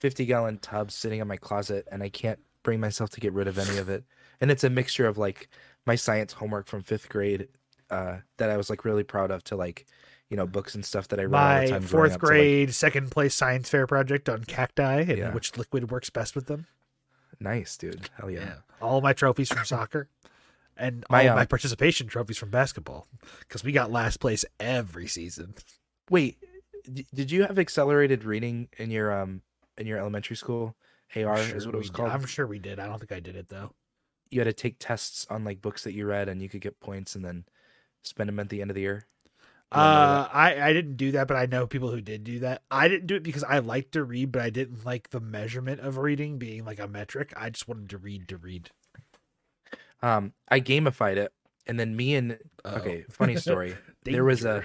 50 0.00 0.24
gallon 0.26 0.58
tubs 0.58 0.94
sitting 0.94 1.20
in 1.20 1.28
my 1.28 1.36
closet 1.36 1.86
and 1.92 2.02
I 2.02 2.08
can't 2.08 2.38
bring 2.62 2.80
myself 2.80 3.10
to 3.10 3.20
get 3.20 3.32
rid 3.32 3.48
of 3.48 3.58
any 3.58 3.78
of 3.78 3.88
it. 3.88 4.04
And 4.40 4.50
it's 4.50 4.64
a 4.64 4.70
mixture 4.70 5.06
of 5.06 5.18
like 5.18 5.48
my 5.86 5.96
science 5.96 6.32
homework 6.34 6.66
from 6.66 6.82
fifth 6.82 7.08
grade 7.08 7.48
uh, 7.90 8.18
that 8.36 8.50
I 8.50 8.56
was 8.56 8.70
like 8.70 8.84
really 8.84 9.02
proud 9.04 9.30
of 9.30 9.42
to 9.44 9.56
like, 9.56 9.86
you 10.30 10.36
know, 10.36 10.46
books 10.46 10.74
and 10.74 10.84
stuff 10.84 11.08
that 11.08 11.18
I 11.18 11.24
read 11.24 11.38
all 11.40 11.54
the 11.56 11.60
my 11.62 11.66
time. 11.70 11.82
fourth. 11.82 12.10
So, 12.10 12.14
like, 12.14 12.20
grade 12.20 12.74
second 12.74 13.10
place 13.10 13.34
science 13.34 13.68
fair 13.70 13.86
project 13.86 14.28
on 14.28 14.44
cacti 14.44 15.00
and 15.00 15.18
Yeah. 15.18 15.32
which 15.34 15.56
liquid 15.56 15.90
works 15.90 16.10
best 16.10 16.34
with 16.36 16.46
them. 16.46 16.66
nice, 17.40 17.76
dude. 17.76 18.08
Hell 18.18 18.30
yeah. 18.30 18.54
All 18.80 19.00
my 19.00 19.12
trophies 19.12 19.48
from 19.48 19.64
soccer 19.64 20.08
and 20.76 21.04
My, 21.10 21.26
all 21.26 21.32
uh, 21.32 21.36
my 21.36 21.44
participation 21.46 22.06
trophies 22.06 22.36
from 22.38 22.50
basketball 22.50 23.08
because 23.40 23.64
we 23.64 23.72
got 23.72 23.90
last 23.90 24.20
place 24.20 24.44
every 24.60 25.08
season. 25.08 25.54
Wait, 26.10 26.36
did 27.14 27.30
you 27.30 27.42
have 27.44 27.58
accelerated 27.58 28.24
reading 28.24 28.68
in 28.78 28.90
your 28.90 29.12
um 29.12 29.42
in 29.76 29.86
your 29.86 29.98
elementary 29.98 30.36
school? 30.36 30.76
AR 31.16 31.38
I'm 31.38 31.50
is 31.50 31.64
sure 31.64 31.64
what 31.64 31.74
it 31.74 31.78
was 31.78 31.86
we 31.86 31.90
did. 31.90 31.92
called. 31.92 32.10
I'm 32.10 32.24
sure 32.26 32.46
we 32.46 32.58
did. 32.58 32.78
I 32.78 32.86
don't 32.86 32.98
think 32.98 33.12
I 33.12 33.20
did 33.20 33.36
it 33.36 33.48
though. 33.48 33.74
You 34.30 34.40
had 34.40 34.44
to 34.46 34.52
take 34.52 34.76
tests 34.78 35.26
on 35.30 35.44
like 35.44 35.62
books 35.62 35.84
that 35.84 35.92
you 35.94 36.06
read 36.06 36.28
and 36.28 36.42
you 36.42 36.48
could 36.48 36.60
get 36.60 36.80
points 36.80 37.14
and 37.14 37.24
then 37.24 37.44
spend 38.02 38.28
them 38.28 38.38
at 38.40 38.48
the 38.48 38.60
end 38.60 38.70
of 38.70 38.74
the 38.74 38.82
year. 38.82 39.06
You 39.72 39.80
Uh, 39.80 40.28
I 40.32 40.68
I 40.68 40.72
didn't 40.72 40.96
do 40.96 41.12
that, 41.12 41.28
but 41.28 41.36
I 41.36 41.46
know 41.46 41.66
people 41.66 41.90
who 41.90 42.00
did 42.00 42.24
do 42.24 42.38
that. 42.40 42.62
I 42.70 42.88
didn't 42.88 43.06
do 43.06 43.16
it 43.16 43.22
because 43.22 43.44
I 43.44 43.58
liked 43.58 43.92
to 43.92 44.04
read, 44.04 44.32
but 44.32 44.40
I 44.42 44.50
didn't 44.50 44.84
like 44.84 45.10
the 45.10 45.20
measurement 45.20 45.80
of 45.80 45.98
reading 45.98 46.38
being 46.38 46.64
like 46.64 46.78
a 46.78 46.88
metric. 46.88 47.32
I 47.36 47.50
just 47.50 47.68
wanted 47.68 47.90
to 47.90 47.98
read 47.98 48.28
to 48.28 48.38
read. 48.38 48.70
Um, 50.02 50.32
I 50.48 50.60
gamified 50.60 51.16
it, 51.16 51.32
and 51.66 51.78
then 51.78 51.96
me 51.96 52.14
and 52.14 52.38
Uh-oh. 52.64 52.76
okay, 52.76 53.04
funny 53.10 53.36
story. 53.36 53.76
there 54.04 54.24
was 54.24 54.44
a 54.44 54.64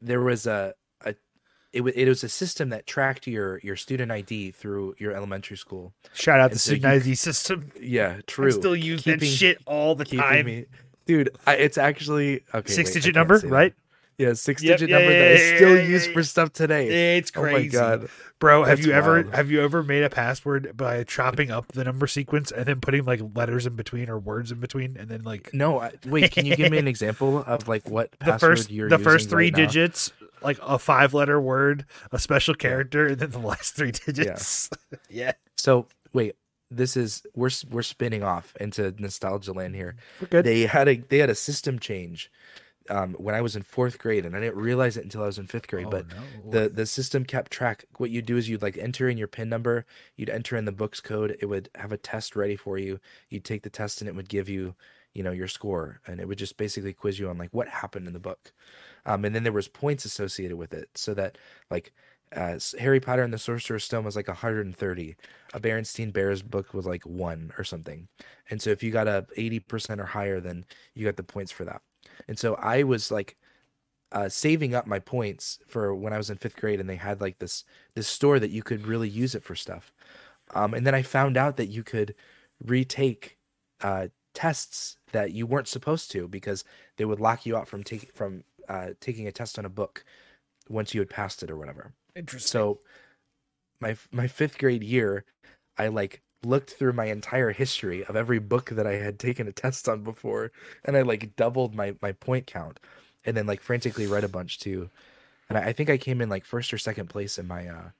there 0.00 0.20
was 0.20 0.46
a 0.46 0.74
it, 1.72 1.82
it 1.82 2.08
was 2.08 2.24
a 2.24 2.28
system 2.28 2.70
that 2.70 2.86
tracked 2.86 3.26
your 3.26 3.58
your 3.62 3.76
student 3.76 4.10
ID 4.10 4.50
through 4.50 4.94
your 4.98 5.12
elementary 5.12 5.56
school. 5.56 5.92
shout 6.14 6.40
out 6.40 6.48
the 6.50 6.54
and 6.54 6.60
so 6.60 6.72
student 6.74 6.92
you- 6.94 7.00
ID 7.00 7.14
system. 7.14 7.72
Yeah, 7.80 8.16
I 8.18 8.20
true. 8.26 8.50
still 8.50 8.76
use 8.76 9.04
that 9.04 9.22
shit 9.24 9.58
all 9.66 9.94
the 9.94 10.04
time. 10.04 10.46
me- 10.46 10.66
dude. 11.06 11.30
I, 11.46 11.56
it's 11.56 11.78
actually 11.78 12.42
okay. 12.54 12.72
Six 12.72 12.90
wait, 12.90 12.94
digit 12.94 13.14
number, 13.14 13.38
right? 13.44 13.74
Yeah, 14.20 14.34
six 14.34 14.62
Yep, 14.62 14.78
digit 14.80 14.90
yeah, 14.90 14.98
number 14.98 15.12
yeah, 15.12 15.18
that 15.18 15.28
I 15.28 15.40
yeah, 15.40 15.56
still 15.56 15.76
yeah, 15.76 15.82
use 15.82 16.06
yeah. 16.06 16.12
for 16.12 16.22
stuff 16.22 16.52
today. 16.52 17.16
It's 17.18 17.30
crazy. 17.30 17.76
Oh 17.76 17.80
my 17.80 17.96
god, 17.98 18.08
bro. 18.38 18.64
Have 18.64 18.78
That's 18.78 18.86
you 18.86 18.92
ever 18.92 19.22
have 19.32 19.50
you 19.50 19.62
ever 19.62 19.82
made 19.82 20.02
a 20.02 20.10
password 20.10 20.76
by 20.76 21.04
chopping 21.04 21.50
up 21.50 21.72
the 21.72 21.84
number 21.84 22.06
sequence 22.06 22.50
and 22.52 22.66
then 22.66 22.80
putting 22.80 23.04
like 23.04 23.20
letters 23.34 23.66
in 23.66 23.76
between 23.76 24.08
or 24.10 24.18
words 24.18 24.52
in 24.52 24.60
between 24.60 24.96
and 24.98 25.08
then 25.08 25.22
like 25.22 25.50
no. 25.54 25.80
I, 25.80 25.92
wait, 26.04 26.30
can 26.32 26.44
you 26.46 26.54
give 26.54 26.68
me 26.68 26.78
an 26.78 26.88
example 26.88 27.38
of 27.38 27.66
like 27.68 27.88
what 27.88 28.12
the 28.24 28.32
password 28.32 28.40
first 28.58 28.70
you're 28.70 28.88
the 28.88 28.98
first 28.98 29.30
three 29.30 29.46
right 29.46 29.52
now? 29.52 29.58
digits 29.66 30.12
like 30.42 30.58
a 30.62 30.78
five 30.78 31.14
letter 31.14 31.40
word, 31.40 31.84
a 32.12 32.18
special 32.18 32.54
character, 32.54 33.06
and 33.08 33.18
then 33.18 33.30
the 33.30 33.38
last 33.38 33.74
three 33.76 33.92
digits. 33.92 34.70
Yeah, 35.08 35.32
So 35.56 35.88
wait, 36.12 36.36
this 36.70 36.96
is 36.96 37.22
we're 37.34 37.50
we're 37.68 37.82
spinning 37.82 38.22
off 38.22 38.54
into 38.60 38.94
nostalgia 38.98 39.52
land 39.52 39.74
here. 39.74 39.96
we're 40.20 40.28
good. 40.28 40.44
they 40.44 40.62
had 40.66 40.88
a 40.88 40.96
they 40.96 41.18
had 41.18 41.30
a 41.30 41.34
system 41.34 41.78
change 41.78 42.30
um, 42.88 43.14
when 43.14 43.34
I 43.34 43.40
was 43.40 43.56
in 43.56 43.62
fourth 43.62 43.98
grade, 43.98 44.24
and 44.24 44.34
I 44.36 44.40
didn't 44.40 44.56
realize 44.56 44.96
it 44.96 45.04
until 45.04 45.22
I 45.22 45.26
was 45.26 45.38
in 45.38 45.46
fifth 45.46 45.68
grade. 45.68 45.86
Oh, 45.86 45.90
but 45.90 46.06
no. 46.08 46.50
the 46.50 46.68
the 46.68 46.86
system 46.86 47.24
kept 47.24 47.50
track. 47.50 47.84
What 47.98 48.10
you'd 48.10 48.26
do 48.26 48.36
is 48.36 48.48
you'd 48.48 48.62
like 48.62 48.78
enter 48.78 49.08
in 49.08 49.18
your 49.18 49.28
pin 49.28 49.48
number, 49.48 49.86
you'd 50.16 50.30
enter 50.30 50.56
in 50.56 50.64
the 50.64 50.72
book's 50.72 51.00
code. 51.00 51.36
It 51.40 51.46
would 51.46 51.68
have 51.74 51.92
a 51.92 51.98
test 51.98 52.36
ready 52.36 52.56
for 52.56 52.78
you. 52.78 53.00
You'd 53.28 53.44
take 53.44 53.62
the 53.62 53.70
test, 53.70 54.00
and 54.00 54.08
it 54.08 54.16
would 54.16 54.28
give 54.28 54.48
you 54.48 54.74
you 55.14 55.22
know 55.22 55.32
your 55.32 55.48
score, 55.48 56.00
and 56.06 56.20
it 56.20 56.28
would 56.28 56.38
just 56.38 56.56
basically 56.56 56.92
quiz 56.92 57.18
you 57.18 57.28
on 57.28 57.38
like 57.38 57.52
what 57.52 57.68
happened 57.68 58.06
in 58.06 58.12
the 58.12 58.20
book. 58.20 58.52
Um, 59.06 59.24
and 59.24 59.34
then 59.34 59.44
there 59.44 59.52
was 59.52 59.68
points 59.68 60.04
associated 60.04 60.56
with 60.56 60.72
it, 60.72 60.88
so 60.94 61.14
that 61.14 61.38
like 61.70 61.92
uh, 62.34 62.58
Harry 62.78 63.00
Potter 63.00 63.22
and 63.22 63.32
the 63.32 63.38
Sorcerer's 63.38 63.84
Stone 63.84 64.04
was 64.04 64.16
like 64.16 64.28
130. 64.28 65.16
A 65.52 65.60
Berenstein 65.60 66.12
Bears 66.12 66.42
book 66.42 66.72
was 66.72 66.86
like 66.86 67.04
one 67.04 67.52
or 67.58 67.64
something. 67.64 68.08
And 68.50 68.62
so 68.62 68.70
if 68.70 68.82
you 68.82 68.92
got 68.92 69.08
a 69.08 69.26
80% 69.36 69.98
or 69.98 70.04
higher, 70.04 70.40
then 70.40 70.64
you 70.94 71.04
got 71.04 71.16
the 71.16 71.24
points 71.24 71.50
for 71.50 71.64
that. 71.64 71.82
And 72.28 72.38
so 72.38 72.54
I 72.54 72.82
was 72.82 73.10
like 73.10 73.36
uh, 74.12 74.28
saving 74.28 74.74
up 74.74 74.86
my 74.86 74.98
points 74.98 75.58
for 75.66 75.94
when 75.94 76.12
I 76.12 76.16
was 76.16 76.30
in 76.30 76.36
fifth 76.36 76.56
grade, 76.56 76.80
and 76.80 76.88
they 76.88 76.96
had 76.96 77.20
like 77.20 77.38
this 77.38 77.64
this 77.94 78.08
store 78.08 78.38
that 78.38 78.50
you 78.50 78.62
could 78.62 78.86
really 78.86 79.08
use 79.08 79.34
it 79.34 79.42
for 79.42 79.54
stuff. 79.54 79.92
Um, 80.54 80.74
and 80.74 80.86
then 80.86 80.94
I 80.94 81.02
found 81.02 81.36
out 81.36 81.56
that 81.56 81.68
you 81.68 81.82
could 81.82 82.14
retake 82.64 83.38
uh, 83.82 84.08
tests 84.34 84.96
that 85.12 85.32
you 85.32 85.46
weren't 85.46 85.68
supposed 85.68 86.10
to 86.12 86.28
because 86.28 86.64
they 86.96 87.04
would 87.04 87.20
lock 87.20 87.46
you 87.46 87.56
out 87.56 87.68
from 87.68 87.84
taking 87.84 88.10
from 88.12 88.44
uh, 88.68 88.90
taking 89.00 89.26
a 89.26 89.32
test 89.32 89.58
on 89.58 89.64
a 89.64 89.70
book 89.70 90.04
once 90.68 90.94
you 90.94 91.00
had 91.00 91.10
passed 91.10 91.42
it 91.42 91.50
or 91.50 91.56
whatever. 91.56 91.92
Interesting. 92.16 92.48
So 92.48 92.80
my 93.80 93.96
my 94.12 94.26
fifth 94.26 94.58
grade 94.58 94.82
year, 94.82 95.24
I 95.78 95.88
like 95.88 96.22
looked 96.44 96.70
through 96.70 96.92
my 96.92 97.06
entire 97.06 97.50
history 97.52 98.04
of 98.04 98.16
every 98.16 98.38
book 98.38 98.70
that 98.70 98.86
I 98.86 98.94
had 98.94 99.18
taken 99.18 99.46
a 99.48 99.52
test 99.52 99.88
on 99.88 100.02
before, 100.02 100.52
and 100.84 100.96
I 100.96 101.02
like 101.02 101.36
doubled 101.36 101.74
my 101.74 101.94
my 102.00 102.12
point 102.12 102.46
count, 102.46 102.80
and 103.24 103.36
then 103.36 103.46
like 103.46 103.60
frantically 103.60 104.06
read 104.06 104.24
a 104.24 104.28
bunch 104.28 104.58
too, 104.58 104.90
and 105.48 105.58
I, 105.58 105.66
I 105.66 105.72
think 105.72 105.90
I 105.90 105.98
came 105.98 106.20
in 106.20 106.28
like 106.28 106.44
first 106.44 106.72
or 106.72 106.78
second 106.78 107.08
place 107.08 107.38
in 107.38 107.46
my 107.46 107.68
uh 107.68 107.90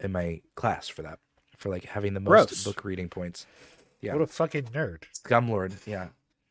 in 0.00 0.12
my 0.12 0.40
class 0.54 0.88
for 0.88 1.02
that 1.02 1.18
for 1.56 1.68
like 1.68 1.84
having 1.84 2.14
the 2.14 2.20
most 2.20 2.48
Gross. 2.48 2.64
book 2.64 2.84
reading 2.84 3.08
points. 3.08 3.46
Yeah. 4.00 4.14
What 4.14 4.22
a 4.22 4.26
fucking 4.26 4.64
nerd. 4.64 5.02
Scumlord, 5.14 5.86
yeah. 5.86 6.08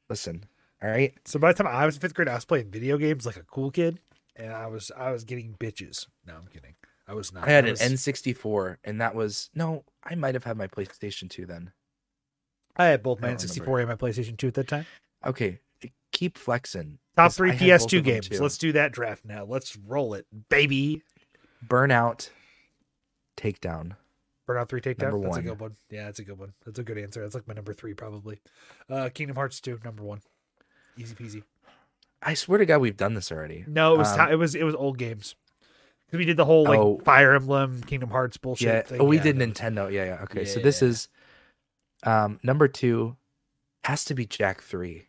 Listen, 0.07 0.43
all 0.82 0.89
right. 0.89 1.13
So 1.26 1.39
by 1.39 1.51
the 1.51 1.63
time 1.63 1.67
I 1.67 1.86
was 1.86 1.95
in 1.95 2.01
fifth 2.01 2.13
grade, 2.13 2.28
I 2.28 2.36
was 2.36 2.45
playing 2.45 2.70
video 2.70 2.97
games 2.97 3.26
like 3.26 3.38
a 3.38 3.43
cool 3.43 3.72
kid, 3.72 3.99
and 4.36 4.53
I 4.53 4.67
was 4.67 4.91
I 4.95 5.11
was 5.11 5.24
getting 5.24 5.55
bitches. 5.59 6.07
No, 6.26 6.36
I'm 6.36 6.47
kidding. 6.47 6.76
I 7.10 7.14
was 7.14 7.34
not. 7.34 7.47
I 7.47 7.51
had 7.51 7.66
I 7.66 7.70
an 7.70 7.76
N64, 7.76 8.78
and 8.84 9.01
that 9.01 9.16
was 9.16 9.49
no. 9.55 9.84
I 10.03 10.14
might 10.16 10.36
have 10.36 10.43
had 10.43 10.57
my 10.57 10.68
PlayStation 10.68 11.30
2 11.30 11.45
then. 11.47 11.72
I 12.78 12.86
had 12.86 13.01
both 13.01 13.20
my 13.20 13.30
N64 13.30 13.80
and 13.80 13.89
my 13.89 13.95
PlayStation 13.95 14.38
2 14.38 14.47
at 14.47 14.53
that 14.53 14.68
time. 14.68 14.86
Okay, 15.26 15.60
keep 16.12 16.38
flexing. 16.38 16.99
Top 17.16 17.32
three 17.34 17.49
I 17.49 17.53
had 17.53 17.80
both 17.80 17.89
PS2 17.89 18.03
games. 18.03 18.39
Let's 18.39 18.57
do 18.57 18.72
that 18.74 18.91
draft 18.91 19.26
now. 19.26 19.43
Let's 19.43 19.76
roll 19.76 20.14
it, 20.14 20.28
baby. 20.49 21.01
Burnout, 21.68 22.30
Takedown. 23.36 23.95
Burnout 24.47 24.70
Three 24.70 24.82
Takedown. 24.82 25.12
Number 25.12 25.20
That's 25.22 25.30
one. 25.32 25.39
a 25.39 25.43
good 25.43 25.60
one. 25.60 25.76
Yeah, 25.89 26.05
that's 26.05 26.20
a 26.20 26.24
good 26.24 26.39
one. 26.39 26.53
That's 26.66 26.80
a 26.80 26.84
good 26.84 26.97
answer. 26.97 27.22
That's 27.22 27.36
like 27.36 27.47
my 27.47 27.53
number 27.53 27.74
three 27.74 27.93
probably. 27.93 28.39
Uh, 28.89 29.10
Kingdom 29.14 29.36
Hearts 29.36 29.60
Two, 29.60 29.80
number 29.84 30.03
one. 30.03 30.22
Easy 30.97 31.16
peasy. 31.16 31.43
I 32.22 32.34
swear 32.34 32.60
to 32.60 32.66
God, 32.66 32.80
we've 32.80 32.97
done 32.97 33.14
this 33.14 33.32
already. 33.32 33.64
No, 33.68 33.95
it 33.95 33.97
was 33.99 34.18
Um, 34.18 34.28
ti- 34.28 34.34
it 34.34 34.36
was 34.36 34.55
it 34.55 34.64
was 34.64 34.76
old 34.76 34.97
games. 34.97 35.36
Because 36.10 36.18
we 36.20 36.26
did 36.26 36.38
the 36.38 36.45
whole 36.45 36.64
like 36.64 36.80
Oh. 36.80 36.99
Fire 37.05 37.36
Emblem, 37.36 37.84
Kingdom 37.84 38.10
Hearts 38.10 38.38
bullshit. 38.38 38.68
yeah. 38.68 38.82
thing. 38.82 39.01
Oh, 39.01 39.05
we 39.05 39.18
Yeah, 39.18 39.24
did 39.24 39.36
Nintendo. 39.38 39.91
Yeah, 39.91 40.05
yeah. 40.05 40.24
Okay, 40.24 40.45
so 40.45 40.60
this 40.60 40.82
Yeah. 40.82 40.88
is 40.89 41.07
um 42.03 42.39
number 42.43 42.68
two. 42.68 43.16
Has 43.84 44.03
to 44.05 44.14
be 44.16 44.26
Jak 44.26 44.62
Three. 44.62 45.05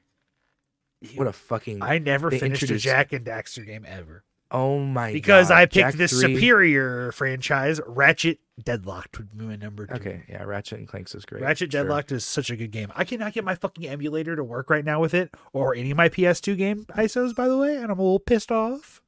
What 1.14 1.26
a 1.26 1.32
fucking 1.32 1.82
I 1.82 1.98
never 1.98 2.30
finished 2.30 2.62
introduced- 2.62 2.84
a 2.84 2.88
Jak 2.88 3.12
and 3.14 3.24
Daxter 3.24 3.64
game 3.64 3.86
ever 3.88 4.22
oh 4.50 4.80
my 4.80 5.08
god. 5.08 5.12
because 5.14 5.48
God. 5.48 5.56
I 5.56 5.64
picked 5.66 5.74
Jack 5.74 5.94
the 5.94 6.08
3 6.08 6.34
superior 6.34 7.12
franchise. 7.12 7.80
Ratchet 7.86 8.38
Deadlocked 8.62 9.16
would 9.16 9.36
be 9.38 9.46
my 9.46 9.56
number 9.56 9.86
two. 9.86 9.94
Okay, 9.94 10.22
yeah, 10.28 10.42
Ratchet 10.42 10.78
and 10.78 10.86
Clanks 10.86 11.14
is 11.14 11.24
great. 11.24 11.42
Ratchet 11.42 11.72
sure. 11.72 11.82
Deadlocked 11.84 12.12
is 12.12 12.24
such 12.26 12.50
a 12.50 12.56
good 12.56 12.70
game. 12.70 12.92
I 12.94 13.04
cannot 13.04 13.32
get 13.32 13.42
my 13.44 13.54
fucking 13.54 13.86
emulator 13.88 14.36
to 14.36 14.44
work 14.44 14.68
right 14.68 14.84
now 14.84 15.00
with 15.00 15.14
it, 15.14 15.34
or 15.54 15.74
any 15.74 15.90
of 15.92 15.96
my 15.96 16.10
PS2 16.10 16.54
game 16.58 16.84
ISOs, 16.90 17.34
by 17.34 17.48
the 17.48 17.56
way, 17.56 17.76
and 17.76 17.84
I'm 17.90 17.98
a 17.98 18.02
little 18.02 18.18
pissed 18.20 18.52
off. 18.52 19.00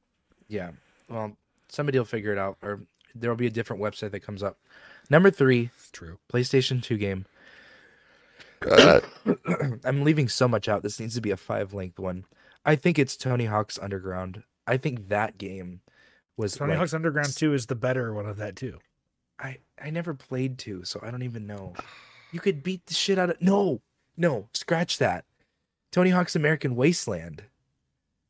Yeah. 0.48 0.70
Well, 1.10 1.36
somebody 1.72 1.98
will 1.98 2.04
figure 2.04 2.32
it 2.32 2.38
out, 2.38 2.58
or 2.62 2.80
there 3.14 3.30
will 3.30 3.36
be 3.36 3.46
a 3.46 3.50
different 3.50 3.82
website 3.82 4.10
that 4.12 4.20
comes 4.20 4.42
up. 4.42 4.58
Number 5.10 5.30
three, 5.30 5.70
True. 5.92 6.18
PlayStation 6.32 6.82
2 6.82 6.96
game. 6.98 7.26
I'm 9.84 10.04
leaving 10.04 10.28
so 10.28 10.46
much 10.46 10.68
out. 10.68 10.82
This 10.82 11.00
needs 11.00 11.14
to 11.14 11.20
be 11.20 11.30
a 11.30 11.36
five 11.36 11.74
length 11.74 11.98
one. 11.98 12.24
I 12.64 12.76
think 12.76 12.98
it's 12.98 13.16
Tony 13.16 13.46
Hawk's 13.46 13.78
Underground. 13.78 14.44
I 14.66 14.76
think 14.76 15.08
that 15.08 15.36
game 15.38 15.80
was 16.36 16.54
Tony 16.54 16.70
like- 16.70 16.78
Hawk's 16.78 16.94
Underground 16.94 17.34
2 17.36 17.54
is 17.54 17.66
the 17.66 17.74
better 17.74 18.14
one 18.14 18.26
of 18.26 18.36
that 18.36 18.56
too. 18.56 18.78
I 19.38 19.58
I 19.82 19.90
never 19.90 20.14
played 20.14 20.58
two, 20.58 20.84
so 20.84 21.00
I 21.02 21.10
don't 21.10 21.22
even 21.24 21.46
know. 21.46 21.74
You 22.30 22.38
could 22.38 22.62
beat 22.62 22.86
the 22.86 22.94
shit 22.94 23.18
out 23.18 23.30
of 23.30 23.40
no, 23.42 23.80
no, 24.16 24.48
scratch 24.52 24.98
that. 24.98 25.24
Tony 25.90 26.10
Hawk's 26.10 26.36
American 26.36 26.76
Wasteland 26.76 27.42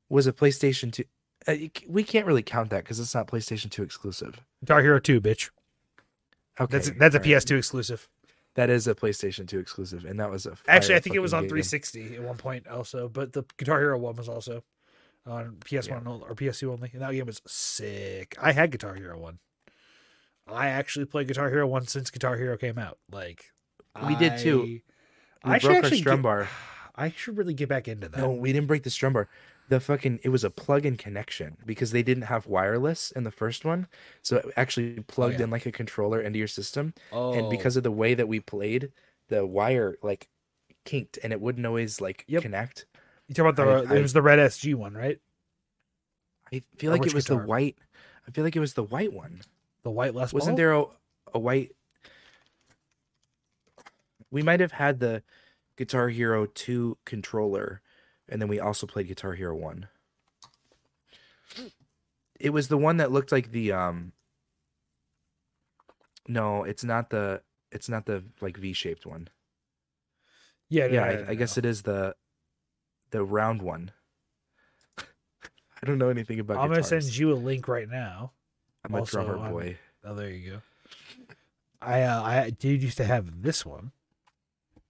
was 0.08 0.26
a 0.26 0.32
PlayStation 0.32 0.90
2. 0.92 1.04
Uh, 1.46 1.54
we 1.88 2.04
can't 2.04 2.26
really 2.26 2.42
count 2.42 2.70
that 2.70 2.84
because 2.84 3.00
it's 3.00 3.14
not 3.14 3.26
PlayStation 3.26 3.70
2 3.70 3.82
exclusive. 3.82 4.40
Guitar 4.60 4.80
Hero 4.82 4.98
2, 5.00 5.20
bitch. 5.20 5.50
Okay, 6.60 6.70
That's 6.70 6.90
that's 6.98 7.14
a 7.14 7.18
all 7.18 7.22
right. 7.24 7.30
PS2 7.42 7.58
exclusive. 7.58 8.08
That 8.54 8.68
is 8.68 8.86
a 8.86 8.94
PlayStation 8.94 9.48
2 9.48 9.58
exclusive, 9.58 10.04
and 10.04 10.20
that 10.20 10.30
was 10.30 10.44
a 10.44 10.56
Actually, 10.68 10.96
I 10.96 11.00
think 11.00 11.16
it 11.16 11.20
was 11.20 11.32
on 11.32 11.44
fucking 11.44 11.56
game. 11.56 11.62
360 11.64 12.16
at 12.16 12.22
one 12.22 12.36
point 12.36 12.66
also, 12.68 13.08
but 13.08 13.32
the 13.32 13.44
Guitar 13.56 13.78
Hero 13.80 13.96
one 13.98 14.14
was 14.16 14.28
also 14.28 14.62
on 15.26 15.56
PS1 15.64 16.06
ol- 16.06 16.24
or 16.28 16.34
PS2 16.34 16.70
only, 16.70 16.90
and 16.92 17.00
that 17.00 17.12
game 17.12 17.24
was 17.26 17.40
sick. 17.46 18.36
I 18.40 18.52
had 18.52 18.70
Guitar 18.70 18.94
Hero 18.94 19.18
1. 19.18 19.38
I 20.48 20.68
actually 20.68 21.06
played 21.06 21.28
Guitar 21.28 21.48
Hero 21.48 21.66
1 21.66 21.86
since 21.86 22.10
Guitar 22.10 22.36
Hero 22.36 22.56
came 22.58 22.78
out. 22.78 22.98
Like 23.10 23.46
We 24.06 24.14
did 24.16 24.38
too. 24.38 24.62
I- 24.62 24.66
We 25.48 25.54
I 25.54 25.58
should 25.58 25.68
broke 25.70 25.84
our 25.84 25.90
strum 25.90 26.18
get- 26.18 26.22
bar. 26.22 26.48
I 26.94 27.10
should 27.10 27.38
really 27.38 27.54
get 27.54 27.70
back 27.70 27.88
into 27.88 28.08
that. 28.10 28.18
No, 28.20 28.32
we 28.32 28.52
didn't 28.52 28.66
break 28.68 28.82
the 28.82 28.90
strum 28.90 29.14
bar. 29.14 29.28
The 29.68 29.80
fucking 29.80 30.20
it 30.22 30.28
was 30.28 30.44
a 30.44 30.50
plug-in 30.50 30.96
connection 30.96 31.56
because 31.64 31.92
they 31.92 32.02
didn't 32.02 32.24
have 32.24 32.46
wireless 32.46 33.10
in 33.12 33.24
the 33.24 33.30
first 33.30 33.64
one, 33.64 33.86
so 34.20 34.36
it 34.36 34.46
actually 34.56 34.96
oh, 34.98 35.04
plugged 35.06 35.38
yeah. 35.38 35.44
in 35.44 35.50
like 35.50 35.66
a 35.66 35.72
controller 35.72 36.20
into 36.20 36.38
your 36.38 36.48
system. 36.48 36.92
oh, 37.12 37.32
and 37.32 37.48
because 37.48 37.76
of 37.76 37.82
the 37.82 37.90
way 37.90 38.14
that 38.14 38.28
we 38.28 38.40
played, 38.40 38.92
the 39.28 39.46
wire 39.46 39.96
like 40.02 40.28
kinked 40.84 41.18
and 41.22 41.32
it 41.32 41.40
wouldn't 41.40 41.64
always 41.66 42.00
like 42.00 42.24
Yep. 42.26 42.42
connect. 42.42 42.86
you 43.28 43.34
talk 43.34 43.46
about 43.46 43.56
the 43.56 43.94
I- 43.94 43.98
it 43.98 44.02
was 44.02 44.12
the 44.12 44.22
red 44.22 44.38
SG 44.38 44.74
one, 44.74 44.94
right? 44.94 45.20
I 46.52 46.62
feel 46.76 46.90
Or 46.90 46.92
like 46.92 47.06
it 47.06 47.14
was 47.14 47.24
guitar? 47.24 47.40
the 47.40 47.46
white. 47.46 47.78
I 48.28 48.30
feel 48.30 48.44
like 48.44 48.56
it 48.56 48.60
was 48.60 48.74
the 48.74 48.82
white 48.84 49.12
one. 49.12 49.40
The 49.84 49.90
white 49.90 50.14
Les 50.14 50.32
Wasn't 50.32 50.56
there 50.56 50.72
a, 50.74 50.84
a 51.34 51.38
white? 51.38 51.72
We 54.30 54.42
might 54.42 54.60
have 54.60 54.72
had 54.72 55.00
the 55.00 55.22
Guitar 55.76 56.08
Hero 56.08 56.46
2 56.46 56.98
controller, 57.04 57.80
and 58.28 58.40
then 58.40 58.48
we 58.48 58.60
also 58.60 58.86
played 58.86 59.08
Guitar 59.08 59.34
Hero 59.34 59.54
1. 59.56 59.88
It 62.40 62.50
was 62.50 62.68
the 62.68 62.78
one 62.78 62.96
that 62.96 63.12
looked 63.12 63.30
like 63.32 63.52
the 63.52 63.72
um 63.72 64.12
No, 66.26 66.64
it's 66.64 66.84
not 66.84 67.10
the 67.10 67.42
it's 67.70 67.88
not 67.88 68.06
the 68.06 68.24
like 68.40 68.56
V-shaped 68.56 69.06
one. 69.06 69.28
Yeah, 70.68 70.86
no, 70.86 70.92
yeah, 70.94 71.04
no, 71.04 71.14
no, 71.16 71.24
I, 71.24 71.30
I 71.30 71.34
guess 71.34 71.56
it 71.58 71.64
is 71.64 71.82
the 71.82 72.14
the 73.10 73.24
round 73.24 73.62
one. 73.62 73.92
I 74.98 75.86
don't 75.86 75.98
know 75.98 76.08
anything 76.08 76.40
about 76.40 76.58
I'm 76.58 76.68
gonna 76.68 76.82
send 76.82 77.16
you 77.16 77.32
a 77.32 77.34
link 77.34 77.68
right 77.68 77.88
now. 77.88 78.32
I'm 78.84 78.94
a 78.94 78.98
also 78.98 79.22
drummer 79.22 79.38
on- 79.38 79.52
boy. 79.52 79.78
Oh, 80.04 80.14
there 80.14 80.30
you 80.30 80.50
go. 80.52 80.62
I 81.80 82.02
uh, 82.02 82.22
I 82.22 82.50
did 82.50 82.82
used 82.82 82.96
to 82.98 83.04
have 83.04 83.42
this 83.42 83.64
one. 83.66 83.92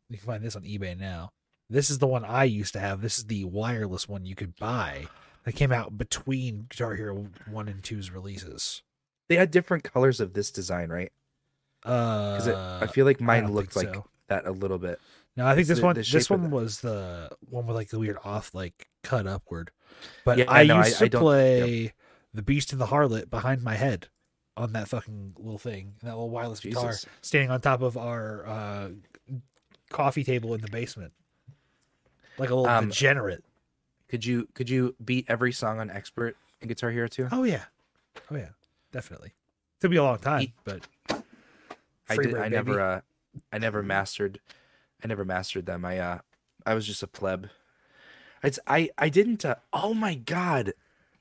You 0.08 0.18
can 0.18 0.26
find 0.26 0.44
this 0.44 0.56
on 0.56 0.62
eBay 0.62 0.98
now. 0.98 1.32
This 1.72 1.90
is 1.90 1.98
the 1.98 2.06
one 2.06 2.24
I 2.24 2.44
used 2.44 2.72
to 2.74 2.80
have. 2.80 3.00
This 3.00 3.18
is 3.18 3.24
the 3.26 3.44
wireless 3.44 4.08
one 4.08 4.24
you 4.26 4.34
could 4.34 4.56
buy 4.56 5.06
that 5.44 5.52
came 5.54 5.72
out 5.72 5.96
between 5.96 6.66
Guitar 6.68 6.94
Hero 6.94 7.28
One 7.50 7.68
and 7.68 7.82
2's 7.82 8.10
releases. 8.10 8.82
They 9.28 9.36
had 9.36 9.50
different 9.50 9.82
colors 9.84 10.20
of 10.20 10.34
this 10.34 10.50
design, 10.50 10.90
right? 10.90 11.10
Uh, 11.84 12.36
Because 12.36 12.48
I 12.48 12.86
feel 12.88 13.06
like 13.06 13.20
mine 13.20 13.52
looked 13.52 13.74
like 13.74 13.92
so. 13.94 14.04
that 14.28 14.44
a 14.46 14.52
little 14.52 14.78
bit. 14.78 15.00
no, 15.36 15.46
I 15.46 15.54
think 15.54 15.66
this 15.66 15.78
the- 15.78 15.84
one 15.84 15.94
the 15.96 16.02
this 16.02 16.28
one 16.30 16.50
was 16.50 16.80
the 16.80 17.30
one 17.48 17.66
with 17.66 17.74
like 17.76 17.88
the 17.88 17.98
weird 17.98 18.18
off 18.24 18.54
like 18.54 18.88
cut 19.02 19.26
upward. 19.26 19.70
But 20.24 20.38
Yeah, 20.38 20.44
I 20.48 20.64
no, 20.64 20.78
used 20.78 20.96
I 20.96 21.06
to 21.06 21.08
don't- 21.08 21.22
play 21.22 21.94
the 22.34 22.42
Beast 22.42 22.72
and 22.72 22.80
the 22.80 22.86
Harlot 22.86 23.30
behind 23.30 23.62
my 23.62 23.74
head 23.76 24.08
on 24.56 24.72
that 24.74 24.88
fucking 24.88 25.34
little 25.38 25.58
thing, 25.58 25.94
that 26.02 26.10
little 26.10 26.30
wireless 26.30 26.60
guitar, 26.60 26.94
standing 27.22 27.50
on 27.50 27.60
top 27.62 27.80
of 27.82 27.96
our 27.96 28.46
uh, 28.46 28.88
coffee 29.90 30.24
table 30.24 30.54
in 30.54 30.60
the 30.60 30.68
basement, 30.70 31.12
like 32.43 32.51
a 32.51 32.55
little 32.55 32.68
Um, 32.70 32.88
degenerate. 32.88 33.45
Could 34.09 34.24
you 34.26 34.49
could 34.55 34.68
you 34.68 34.95
beat 35.03 35.24
every 35.28 35.53
song 35.53 35.80
on 35.80 35.90
Expert 35.90 36.36
in 36.61 36.68
Guitar 36.68 36.90
Hero 36.90 37.09
2? 37.09 37.28
Oh 37.32 37.45
yeah, 37.45 37.64
oh 38.30 38.36
yeah, 38.36 38.51
definitely. 38.93 39.32
Took 39.80 39.90
me 39.90 39.97
a 39.97 40.03
long 40.03 40.18
time, 40.18 40.53
but 40.64 40.86
I 42.09 42.16
did. 42.16 42.32
bird, 42.32 42.34
I 42.36 42.43
baby. 42.45 42.51
never. 42.57 42.80
Uh, 42.80 43.01
I 43.53 43.59
never 43.59 43.82
mastered. 43.82 44.38
I 45.03 45.07
never 45.09 45.24
mastered 45.24 45.66
them. 45.66 45.84
I. 45.84 45.99
Uh, 45.99 46.18
I 46.66 46.74
was 46.74 46.86
just 46.86 47.03
a 47.03 47.07
pleb. 47.07 47.49
It's. 48.43 48.59
I. 48.66 48.90
I 48.99 49.09
didn't. 49.09 49.45
Uh, 49.45 49.57
oh 49.72 49.95
my 49.95 50.14
god! 50.14 50.74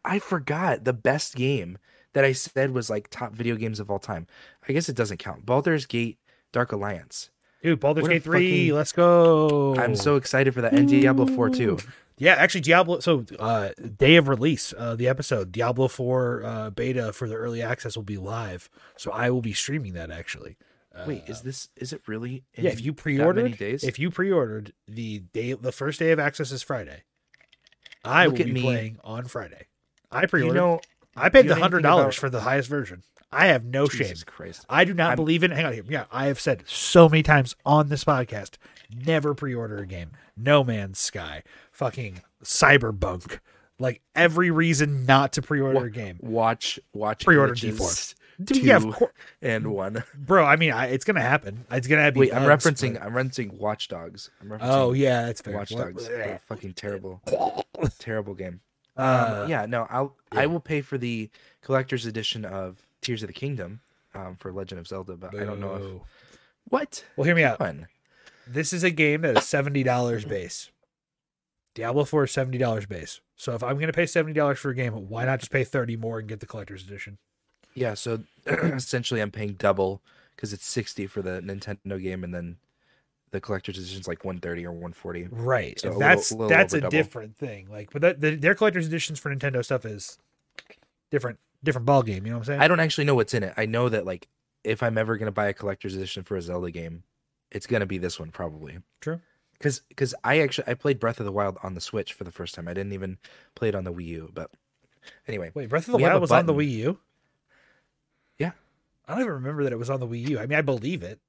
I 0.03 0.19
forgot 0.19 0.83
the 0.83 0.93
best 0.93 1.35
game 1.35 1.77
that 2.13 2.25
I 2.25 2.33
said 2.33 2.71
was 2.71 2.89
like 2.89 3.09
top 3.09 3.33
video 3.33 3.55
games 3.55 3.79
of 3.79 3.89
all 3.89 3.99
time. 3.99 4.27
I 4.67 4.73
guess 4.73 4.89
it 4.89 4.95
doesn't 4.97 5.17
count. 5.17 5.45
Baldur's 5.45 5.85
Gate: 5.85 6.19
Dark 6.51 6.71
Alliance. 6.73 7.29
Dude, 7.63 7.79
Baldur's 7.79 8.07
Gate 8.07 8.23
three, 8.23 8.67
fucking- 8.69 8.75
let's 8.75 8.91
go. 8.91 9.75
I'm 9.77 9.95
so 9.95 10.15
excited 10.15 10.53
for 10.53 10.61
that. 10.61 10.73
And 10.73 10.87
Diablo 10.89 11.25
4 11.27 11.49
too. 11.49 11.77
Yeah, 12.17 12.33
actually, 12.33 12.61
Diablo. 12.61 12.99
So, 12.99 13.25
uh, 13.39 13.69
day 13.97 14.15
of 14.17 14.27
release, 14.27 14.73
uh, 14.77 14.95
the 14.95 15.07
episode 15.07 15.51
Diablo 15.51 15.87
Four 15.87 16.43
uh, 16.43 16.69
beta 16.69 17.11
for 17.13 17.27
the 17.27 17.33
early 17.33 17.63
access 17.63 17.95
will 17.95 18.03
be 18.03 18.17
live. 18.17 18.69
So 18.95 19.11
I 19.11 19.31
will 19.31 19.41
be 19.41 19.53
streaming 19.53 19.93
that 19.93 20.11
actually. 20.11 20.55
Uh, 20.93 21.05
Wait, 21.07 21.23
is 21.27 21.41
this? 21.41 21.69
Is 21.77 21.93
it 21.93 22.01
really? 22.05 22.43
Yeah, 22.55 22.69
if 22.69 22.81
you 22.81 22.93
pre-ordered, 22.93 23.57
days? 23.57 23.83
if 23.83 23.97
you 23.97 24.11
pre-ordered 24.11 24.73
the 24.87 25.19
day, 25.33 25.53
the 25.53 25.71
first 25.71 25.97
day 25.97 26.11
of 26.11 26.19
access 26.19 26.51
is 26.51 26.61
Friday. 26.61 27.03
I 28.05 28.25
Look 28.27 28.37
will 28.37 28.45
be 28.45 28.51
me. 28.51 28.61
playing 28.61 28.97
on 29.03 29.25
Friday. 29.25 29.65
I 30.11 30.25
pre-ordered. 30.27 30.53
You 30.53 30.59
know, 30.61 30.79
I 31.15 31.29
paid 31.29 31.47
the 31.47 31.55
hundred 31.55 31.81
dollars 31.81 32.03
about- 32.03 32.13
for 32.15 32.29
the 32.29 32.41
highest 32.41 32.69
version. 32.69 33.01
I 33.33 33.47
have 33.47 33.63
no 33.63 33.87
shame. 33.87 34.07
Jesus 34.07 34.23
Christ. 34.23 34.65
I 34.69 34.83
do 34.83 34.93
not 34.93 35.09
I'm- 35.11 35.15
believe 35.15 35.43
in. 35.43 35.51
Hang 35.51 35.65
on 35.65 35.73
here. 35.73 35.83
Yeah, 35.87 36.05
I 36.11 36.25
have 36.27 36.39
said 36.39 36.63
so 36.67 37.07
many 37.07 37.23
times 37.23 37.55
on 37.65 37.89
this 37.89 38.03
podcast: 38.03 38.55
never 38.93 39.33
pre-order 39.33 39.77
a 39.77 39.85
game. 39.85 40.11
No 40.37 40.63
Man's 40.63 40.99
Sky, 40.99 41.43
fucking 41.71 42.21
Cyberpunk. 42.43 43.39
Like 43.79 44.01
every 44.15 44.51
reason 44.51 45.05
not 45.05 45.33
to 45.33 45.41
pre-order 45.41 45.85
a 45.85 45.91
game. 45.91 46.17
Watch, 46.21 46.79
watch. 46.93 47.25
Pre-order 47.25 47.53
images. 47.53 47.79
D4. 47.79 48.15
Dude, 48.43 48.57
two 48.57 48.63
yeah, 48.67 48.77
of 48.77 48.91
course, 48.91 49.11
and 49.41 49.67
one. 49.67 50.03
bro. 50.17 50.43
I 50.45 50.55
mean, 50.55 50.71
I, 50.71 50.87
it's 50.87 51.05
gonna 51.05 51.21
happen. 51.21 51.65
It's 51.71 51.87
gonna 51.87 52.11
be. 52.11 52.21
Wait, 52.21 52.33
I'm 52.33 52.43
bugs, 52.43 52.65
referencing. 52.65 52.93
but- 52.93 53.03
I'm 53.03 53.13
referencing 53.13 53.53
Watch 53.53 53.87
Dogs. 53.87 54.29
I'm 54.41 54.49
referencing 54.49 54.59
Oh 54.63 54.93
yeah, 54.93 55.23
that's 55.27 55.41
fair. 55.41 55.55
Watch 55.55 55.69
Dogs. 55.69 56.09
Fucking 56.47 56.73
terrible, 56.73 57.21
terrible 57.99 58.33
game. 58.33 58.61
Uh, 58.97 59.41
um, 59.43 59.49
yeah, 59.49 59.65
no, 59.67 59.85
I'll 59.89 60.15
I 60.31 60.47
will 60.47 60.59
pay 60.59 60.81
for 60.81 60.97
the 60.97 61.29
collector's 61.61 62.05
edition 62.05 62.43
of 62.45 62.77
Tears 63.01 63.23
of 63.23 63.27
the 63.27 63.33
Kingdom 63.33 63.81
um, 64.13 64.35
for 64.39 64.51
Legend 64.51 64.79
of 64.79 64.87
Zelda, 64.87 65.15
but 65.15 65.35
I 65.35 65.43
don't 65.43 65.59
know 65.59 65.75
if 65.75 66.01
what 66.69 67.03
Well, 67.15 67.25
hear 67.25 67.35
me 67.35 67.43
out. 67.43 67.59
one. 67.59 67.87
This 68.47 68.73
is 68.73 68.83
a 68.83 68.91
game 68.91 69.21
that 69.21 69.37
is 69.37 69.45
seventy 69.45 69.83
dollars 69.83 70.25
base. 70.25 70.69
Diablo 71.73 72.03
Four 72.05 72.25
is 72.25 72.31
seventy 72.31 72.57
dollars 72.57 72.85
base. 72.85 73.21
So 73.35 73.53
if 73.53 73.63
I'm 73.63 73.77
gonna 73.79 73.93
pay 73.93 74.05
seventy 74.05 74.33
dollars 74.33 74.59
for 74.59 74.69
a 74.71 74.75
game, 74.75 74.93
why 75.09 75.25
not 75.25 75.39
just 75.39 75.51
pay 75.51 75.63
thirty 75.63 75.95
more 75.95 76.19
and 76.19 76.27
get 76.27 76.39
the 76.39 76.45
collector's 76.45 76.83
edition? 76.83 77.17
Yeah, 77.73 77.93
so 77.93 78.23
essentially 78.45 79.21
I'm 79.21 79.31
paying 79.31 79.53
double 79.53 80.01
because 80.35 80.53
it's 80.53 80.65
sixty 80.65 81.07
for 81.07 81.21
the 81.21 81.41
Nintendo 81.41 82.01
game, 82.01 82.23
and 82.23 82.33
then 82.33 82.57
the 83.31 83.39
collector's 83.39 83.77
edition 83.77 84.01
is 84.01 84.07
like 84.07 84.25
one 84.25 84.39
thirty 84.39 84.65
or 84.65 84.73
one 84.73 84.91
forty. 84.93 85.27
Right. 85.31 85.79
So 85.79 85.87
a 85.87 85.89
little- 85.89 85.99
that's 86.01 86.31
little 86.31 86.49
that's 86.49 86.73
a 86.73 86.81
double. 86.81 86.91
different 86.91 87.37
thing. 87.37 87.67
Like, 87.71 87.91
but 87.93 88.01
that, 88.01 88.19
the, 88.21 88.35
their 88.35 88.55
collector's 88.55 88.87
editions 88.87 89.19
for 89.19 89.33
Nintendo 89.33 89.63
stuff 89.63 89.85
is 89.85 90.17
different. 91.09 91.39
Different 91.63 91.85
ball 91.85 92.03
game. 92.03 92.25
You 92.25 92.31
know 92.31 92.37
what 92.37 92.41
I'm 92.41 92.45
saying? 92.45 92.61
I 92.61 92.67
don't 92.67 92.79
actually 92.79 93.05
know 93.05 93.15
what's 93.15 93.33
in 93.33 93.43
it. 93.43 93.53
I 93.57 93.65
know 93.65 93.89
that 93.89 94.05
like 94.05 94.27
if 94.63 94.81
I'm 94.83 94.97
ever 94.97 95.17
gonna 95.17 95.31
buy 95.31 95.47
a 95.47 95.53
collector's 95.53 95.95
edition 95.95 96.23
for 96.23 96.35
a 96.35 96.41
Zelda 96.41 96.71
game, 96.71 97.03
it's 97.51 97.67
gonna 97.67 97.85
be 97.85 97.97
this 97.97 98.19
one 98.19 98.31
probably. 98.31 98.79
True. 98.99 99.19
Because 99.53 99.81
because 99.89 100.15
I 100.23 100.39
actually 100.39 100.67
I 100.67 100.73
played 100.73 100.99
Breath 100.99 101.19
of 101.19 101.25
the 101.25 101.31
Wild 101.31 101.57
on 101.61 101.75
the 101.75 101.81
Switch 101.81 102.13
for 102.13 102.23
the 102.23 102.31
first 102.31 102.55
time. 102.55 102.67
I 102.67 102.73
didn't 102.73 102.93
even 102.93 103.19
play 103.55 103.69
it 103.69 103.75
on 103.75 103.83
the 103.83 103.93
Wii 103.93 104.05
U, 104.05 104.31
but 104.33 104.49
anyway, 105.27 105.51
Wait, 105.53 105.69
Breath 105.69 105.87
of 105.87 105.91
the 105.91 105.99
Wild 105.99 106.19
was 106.21 106.31
on 106.31 106.47
the. 106.47 106.53
Wii 106.53 106.71
U. 106.71 106.99
Yeah. 108.39 108.51
I 109.07 109.13
don't 109.13 109.21
even 109.21 109.33
remember 109.33 109.63
that 109.63 109.73
it 109.73 109.77
was 109.79 109.89
on 109.91 109.99
the 109.99 110.07
Wii 110.07 110.29
U. 110.29 110.39
I 110.39 110.47
mean, 110.47 110.57
I 110.57 110.63
believe 110.63 111.03
it. 111.03 111.19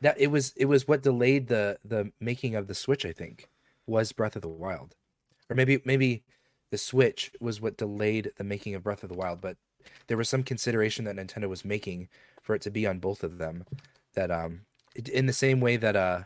that 0.00 0.20
it 0.20 0.28
was 0.28 0.52
it 0.56 0.66
was 0.66 0.86
what 0.86 1.02
delayed 1.02 1.48
the 1.48 1.78
the 1.84 2.12
making 2.20 2.54
of 2.54 2.68
the 2.68 2.74
Switch. 2.74 3.04
I 3.04 3.12
think 3.12 3.48
was 3.86 4.12
Breath 4.12 4.36
of 4.36 4.42
the 4.42 4.48
Wild, 4.48 4.94
or 5.50 5.56
maybe 5.56 5.80
maybe 5.84 6.22
the 6.70 6.78
Switch 6.78 7.30
was 7.40 7.60
what 7.60 7.76
delayed 7.76 8.32
the 8.36 8.44
making 8.44 8.74
of 8.74 8.82
Breath 8.82 9.02
of 9.02 9.08
the 9.08 9.16
Wild. 9.16 9.40
But 9.40 9.56
there 10.06 10.16
was 10.16 10.28
some 10.28 10.42
consideration 10.42 11.04
that 11.04 11.16
Nintendo 11.16 11.48
was 11.48 11.64
making 11.64 12.08
for 12.42 12.54
it 12.54 12.62
to 12.62 12.70
be 12.70 12.86
on 12.86 12.98
both 12.98 13.22
of 13.22 13.38
them. 13.38 13.64
That 14.14 14.30
um, 14.30 14.62
in 15.12 15.26
the 15.26 15.32
same 15.32 15.60
way 15.60 15.76
that 15.76 15.96
uh, 15.96 16.22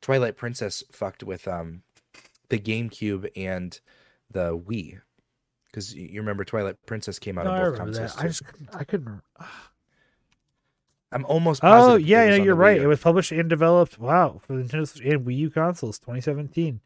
Twilight 0.00 0.36
Princess 0.36 0.82
fucked 0.90 1.22
with 1.22 1.46
um, 1.46 1.82
the 2.48 2.58
GameCube 2.58 3.28
and 3.36 3.78
the 4.30 4.56
Wii, 4.58 5.00
because 5.66 5.94
you 5.94 6.20
remember 6.20 6.44
Twilight 6.44 6.76
Princess 6.86 7.18
came 7.18 7.38
out 7.38 7.44
No, 7.44 7.52
on 7.52 7.70
both 7.70 7.76
consoles. 7.78 8.16
I 8.16 8.26
just 8.26 8.44
couldn't- 8.44 8.74
I 8.74 8.84
couldn't. 8.84 9.22
I'm 11.10 11.24
almost 11.24 11.60
Oh 11.62 11.96
yeah, 11.96 12.28
yeah, 12.28 12.36
you're 12.36 12.54
right. 12.54 12.80
It 12.80 12.86
was 12.86 13.00
published 13.00 13.32
and 13.32 13.48
developed. 13.48 13.98
Wow, 13.98 14.40
for 14.46 14.56
the 14.56 14.62
Nintendo 14.62 14.86
Switch 14.86 15.04
and 15.06 15.24
Wii 15.26 15.36
U 15.38 15.50
consoles, 15.50 15.98
2017. 16.00 16.80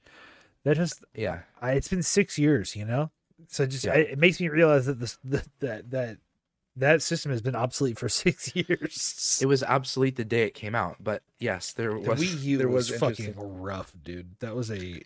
That 0.64 0.76
just 0.76 1.04
yeah. 1.14 1.40
I, 1.60 1.72
it's 1.72 1.88
been 1.88 2.02
six 2.02 2.38
years, 2.38 2.76
you 2.76 2.84
know. 2.84 3.10
So 3.48 3.66
just 3.66 3.84
Yeah. 3.84 3.92
I, 3.92 3.96
it 3.96 4.18
makes 4.18 4.40
me 4.40 4.48
realize 4.48 4.86
that 4.86 5.00
this 5.00 5.18
that 5.24 5.48
that 5.60 5.90
that 5.90 6.18
that 6.76 7.02
system 7.02 7.32
has 7.32 7.42
been 7.42 7.56
obsolete 7.56 7.98
for 7.98 8.08
six 8.08 8.54
years. 8.54 9.38
It 9.42 9.46
was 9.46 9.62
obsolete 9.62 10.16
the 10.16 10.24
day 10.24 10.44
it 10.44 10.54
came 10.54 10.74
out, 10.74 10.96
but 11.00 11.22
yes, 11.38 11.72
there 11.72 11.92
the 11.92 12.10
was 12.10 12.20
Wii 12.20 12.42
U 12.42 12.58
there 12.58 12.68
was, 12.68 12.90
was 12.90 12.98
fucking 13.00 13.34
rough, 13.36 13.92
dude. 14.02 14.36
That 14.40 14.54
was 14.54 14.70
a 14.70 15.02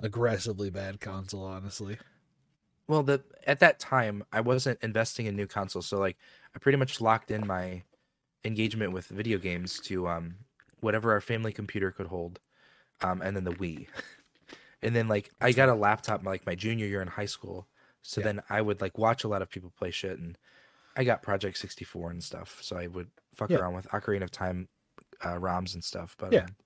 aggressively 0.00 0.70
bad 0.70 1.00
console, 1.00 1.44
honestly. 1.44 1.98
Well, 2.88 3.02
the 3.02 3.22
at 3.46 3.60
that 3.60 3.78
time 3.78 4.24
I 4.32 4.40
wasn't 4.40 4.78
investing 4.82 5.26
in 5.26 5.36
new 5.36 5.46
consoles, 5.46 5.86
so 5.86 5.98
like 5.98 6.16
I 6.54 6.58
pretty 6.58 6.78
much 6.78 7.00
locked 7.00 7.30
in 7.30 7.46
my 7.46 7.82
engagement 8.44 8.92
with 8.92 9.08
video 9.08 9.38
games 9.38 9.80
to 9.80 10.08
um 10.08 10.36
whatever 10.80 11.12
our 11.12 11.20
family 11.20 11.52
computer 11.52 11.90
could 11.90 12.06
hold, 12.06 12.38
um, 13.00 13.22
and 13.22 13.36
then 13.36 13.44
the 13.44 13.52
Wii, 13.52 13.88
and 14.82 14.94
then 14.94 15.08
like 15.08 15.30
I 15.40 15.52
got 15.52 15.68
a 15.68 15.74
laptop 15.74 16.24
like 16.24 16.46
my 16.46 16.54
junior 16.54 16.86
year 16.86 17.02
in 17.02 17.08
high 17.08 17.26
school, 17.26 17.66
so 18.02 18.20
Yeah. 18.20 18.26
then 18.26 18.42
I 18.50 18.60
would 18.62 18.80
like 18.80 18.98
watch 18.98 19.24
a 19.24 19.28
lot 19.28 19.42
of 19.42 19.50
people 19.50 19.72
play 19.78 19.90
shit, 19.90 20.18
and 20.18 20.36
I 20.96 21.04
got 21.04 21.22
Project 21.22 21.58
sixty 21.58 21.84
four 21.84 22.10
and 22.10 22.22
stuff, 22.22 22.58
so 22.62 22.76
I 22.76 22.86
would 22.86 23.10
fuck 23.34 23.50
Yeah. 23.50 23.58
around 23.58 23.74
with 23.74 23.88
Ocarina 23.88 24.22
of 24.22 24.30
Time 24.30 24.68
uh, 25.22 25.34
ROMs 25.38 25.74
and 25.74 25.82
stuff, 25.84 26.14
but 26.18 26.32
Yeah. 26.32 26.40
um, 26.44 26.56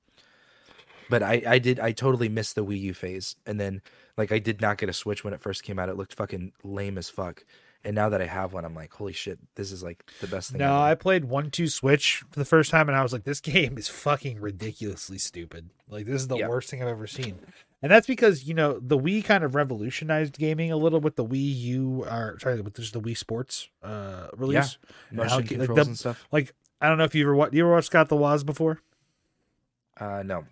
but 1.09 1.23
I, 1.23 1.43
I 1.47 1.59
did 1.59 1.81
I 1.81 1.93
totally 1.93 2.29
missed 2.29 2.55
the 2.55 2.65
Wii 2.65 2.81
U 2.83 2.95
phase, 2.95 3.35
and 3.47 3.59
then 3.61 3.83
like 4.17 4.31
I 4.33 4.39
did 4.39 4.61
not 4.61 4.79
get 4.79 4.89
a 4.89 4.93
Switch 4.93 5.25
when 5.25 5.35
it 5.35 5.41
first 5.41 5.63
came 5.63 5.79
out. 5.79 5.89
It 5.89 5.97
looked 5.97 6.15
fucking 6.15 6.53
lame 6.63 6.99
as 6.99 7.09
fuck. 7.11 7.45
And 7.83 7.95
now 7.95 8.11
that 8.11 8.21
I 8.21 8.27
have 8.27 8.53
one, 8.53 8.67
I'm 8.67 8.75
like, 8.75 8.93
holy 8.93 9.15
shit, 9.15 9.39
this 9.55 9.73
is 9.73 9.83
like 9.83 10.05
the 10.21 10.27
best 10.27 10.51
thing. 10.51 10.59
No, 10.59 10.67
ever. 10.67 10.91
I 10.91 10.95
played 10.95 11.25
one 11.25 11.51
two 11.51 11.67
switch 11.67 12.23
for 12.31 12.39
the 12.39 12.45
first 12.45 12.71
time, 12.71 12.91
and 12.91 12.97
I 12.97 13.03
was 13.03 13.11
like, 13.13 13.25
"This 13.25 13.41
game 13.53 13.79
is 13.79 13.89
fucking 13.89 14.39
ridiculously 14.39 15.17
stupid. 15.17 15.71
Like, 15.89 16.05
this 16.05 16.21
is 16.21 16.29
the 16.29 16.37
Yeah. 16.37 16.49
worst 16.49 16.69
thing 16.69 16.83
I've 16.83 16.89
ever 16.89 17.07
seen." 17.07 17.39
And 17.83 17.91
that's 17.91 18.07
because 18.07 18.45
you 18.45 18.53
know 18.55 18.79
the 18.79 18.99
Wii 18.99 19.25
kind 19.25 19.43
of 19.43 19.55
revolutionized 19.55 20.39
gaming 20.39 20.71
a 20.71 20.77
little 20.77 21.01
with 21.01 21.17
the 21.17 21.25
Wii 21.25 21.57
U, 21.61 22.05
or 22.05 22.39
sorry, 22.41 22.61
with 22.61 22.75
just 22.77 22.93
the 22.93 23.01
Wii 23.01 23.17
Sports 23.17 23.69
uh, 23.83 24.29
release. 24.37 24.77
Motion 25.11 25.41
it- 25.41 25.49
controls 25.49 25.69
like, 25.69 25.77
the- 25.77 25.91
and 25.91 25.99
stuff. 25.99 26.27
Like, 26.31 26.55
I 26.81 26.89
don't 26.89 26.99
know 26.99 27.05
if 27.05 27.15
you 27.15 27.23
ever 27.25 27.35
watched. 27.35 27.55
You 27.55 27.65
ever 27.65 27.73
watched 27.73 27.87
Scott 27.87 28.09
the 28.09 28.17
Woz 28.17 28.45
before? 28.45 28.81
Uh, 29.99 30.23
no. 30.25 30.45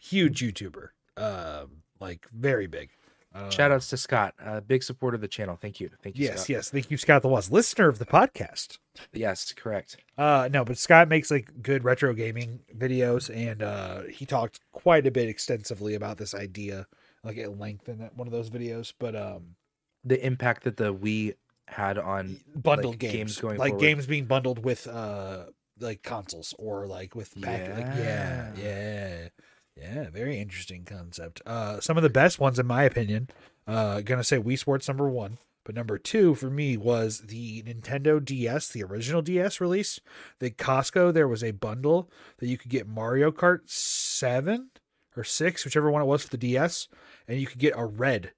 Huge 0.00 0.40
YouTuber, 0.40 0.88
um, 1.16 1.82
like 2.00 2.26
very 2.30 2.66
big. 2.66 2.90
Uh, 3.34 3.50
Shout 3.50 3.72
outs 3.72 3.88
to 3.90 3.96
Scott, 3.96 4.34
uh, 4.40 4.60
big 4.60 4.82
supporter 4.84 5.16
of 5.16 5.20
the 5.20 5.26
channel. 5.28 5.56
Thank 5.60 5.80
you, 5.80 5.90
thank 6.02 6.16
you. 6.16 6.26
Yes, 6.26 6.40
Scott. 6.42 6.48
yes. 6.50 6.70
Thank 6.70 6.90
you, 6.90 6.96
Scott 6.96 7.22
the 7.22 7.28
Woz 7.28 7.50
listener 7.50 7.88
of 7.88 7.98
the 7.98 8.06
podcast. 8.06 8.78
yes, 9.12 9.52
correct. 9.52 9.96
Uh 10.16 10.48
no, 10.52 10.64
but 10.64 10.78
Scott 10.78 11.08
makes 11.08 11.30
like 11.30 11.50
good 11.62 11.82
retro 11.84 12.12
gaming 12.14 12.60
videos 12.76 13.34
and 13.34 13.60
uh 13.62 14.02
he 14.02 14.24
talked 14.24 14.60
quite 14.72 15.06
a 15.06 15.10
bit 15.10 15.28
extensively 15.28 15.94
about 15.94 16.16
this 16.18 16.32
idea 16.34 16.86
like 17.24 17.36
at 17.38 17.58
length 17.58 17.88
in 17.88 17.98
that 17.98 18.16
one 18.16 18.28
of 18.28 18.32
those 18.32 18.50
videos, 18.50 18.92
but 18.98 19.16
um 19.16 19.56
The 20.04 20.24
impact 20.24 20.62
that 20.64 20.76
the 20.76 20.94
Wii 20.94 21.34
had 21.66 21.98
on 21.98 22.40
bundled 22.54 22.94
Like, 22.94 22.98
games, 23.00 23.12
games 23.14 23.38
going 23.40 23.58
like 23.58 23.70
forward. 23.70 23.80
games 23.80 24.06
being 24.06 24.26
bundled 24.26 24.64
with 24.64 24.86
uh 24.86 25.46
like 25.80 26.02
consoles 26.04 26.54
or 26.56 26.86
like 26.86 27.16
with 27.16 27.34
pack 27.42 27.68
like 27.76 27.86
yeah, 27.98 28.52
Yeah. 28.56 29.28
Yeah. 29.76 30.08
Very 30.10 30.38
interesting 30.38 30.84
concept. 30.84 31.42
Uh 31.46 31.80
some 31.80 31.96
of 31.96 32.02
the 32.02 32.10
best 32.10 32.38
ones 32.38 32.58
in 32.58 32.66
my 32.66 32.84
opinion. 32.84 33.28
Uh 33.66 34.00
gonna 34.00 34.24
say 34.24 34.38
Wii 34.38 34.58
Sports 34.58 34.88
number 34.88 35.08
1, 35.08 35.38
but 35.64 35.74
number 35.74 35.98
2 35.98 36.34
for 36.34 36.50
me 36.50 36.76
was 36.76 37.20
the 37.22 37.62
Nintendo 37.62 38.22
DS, 38.24 38.68
the 38.68 38.82
original 38.84 39.22
DS 39.22 39.60
release. 39.60 40.00
The 40.38 40.50
Costco 40.50 41.12
there 41.12 41.28
was 41.28 41.42
a 41.42 41.50
bundle 41.52 42.10
that 42.38 42.46
you 42.48 42.58
could 42.58 42.70
get 42.70 42.86
Mario 42.86 43.30
Kart 43.30 43.60
7 43.68 44.70
or 45.16 45.24
6, 45.24 45.64
whichever 45.64 45.90
one 45.90 46.02
it 46.02 46.06
was 46.06 46.22
for 46.24 46.28
the 46.30 46.36
DS, 46.36 46.88
and 47.28 47.40
you 47.40 47.46
could 47.46 47.58
get 47.60 47.72
a 47.76 47.84
red 47.84 48.32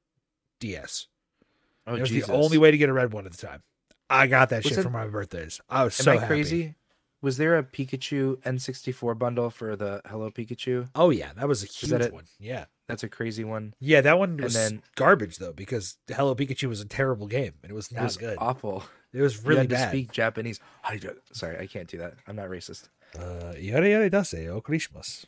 DS. 0.60 1.08
oh 1.86 1.94
it 1.96 2.00
was 2.00 2.10
Jesus. 2.10 2.28
the 2.28 2.34
only 2.34 2.58
way 2.58 2.70
to 2.70 2.78
get 2.78 2.88
a 2.88 2.92
red 2.92 3.12
one 3.12 3.26
at 3.26 3.32
the 3.32 3.46
time. 3.46 3.62
I 4.08 4.26
got 4.28 4.50
that 4.50 4.62
Was 4.62 4.68
shit 4.70 4.78
it- 4.78 4.82
for 4.82 4.90
my 4.90 5.06
birthdays. 5.06 5.60
I 5.68 5.84
was 5.84 5.98
Am 6.00 6.04
so 6.04 6.12
I 6.12 6.14
happy. 6.16 6.26
crazy? 6.26 6.74
Was 7.22 7.38
there 7.38 7.56
a 7.58 7.62
Pikachu 7.64 8.36
N64 8.42 9.18
bundle 9.18 9.50
for 9.50 9.74
the 9.74 10.00
Hello 10.06 10.30
Pikachu? 10.30 10.88
Oh 10.94 11.10
yeah, 11.10 11.32
that 11.36 11.48
was 11.48 11.62
a 11.62 11.66
huge 11.66 11.92
it? 11.92 12.12
one. 12.12 12.24
Yeah. 12.38 12.66
That's 12.88 13.02
a 13.02 13.08
crazy 13.08 13.42
one. 13.42 13.74
Yeah, 13.80 14.00
that 14.02 14.18
one 14.18 14.38
And 14.38 14.50
then- 14.50 14.82
garbage 14.94 15.38
though 15.38 15.52
because 15.52 15.96
Hello 16.08 16.34
Pikachu 16.34 16.68
was 16.68 16.80
a 16.80 16.84
terrible 16.84 17.26
game 17.26 17.54
and 17.62 17.70
it 17.72 17.74
was 17.74 17.88
It 17.90 17.94
not 17.94 18.04
was 18.04 18.16
good. 18.16 18.36
awful. 18.38 18.84
It 19.12 19.22
was 19.22 19.36
You 19.42 19.48
really 19.48 19.60
had 19.62 19.70
to 19.70 19.88
speak 19.88 20.12
Japanese. 20.12 20.60
Sorry, 21.32 21.58
I 21.58 21.66
can't 21.66 21.88
do 21.88 21.96
that. 21.98 22.14
I'm 22.26 22.36
not 22.36 22.48
racist. 22.50 22.90
Uh, 23.18 23.54
yare 23.58 23.84
yare 23.86 24.10
dase 24.10 24.34
okurishmasu. 24.46 25.24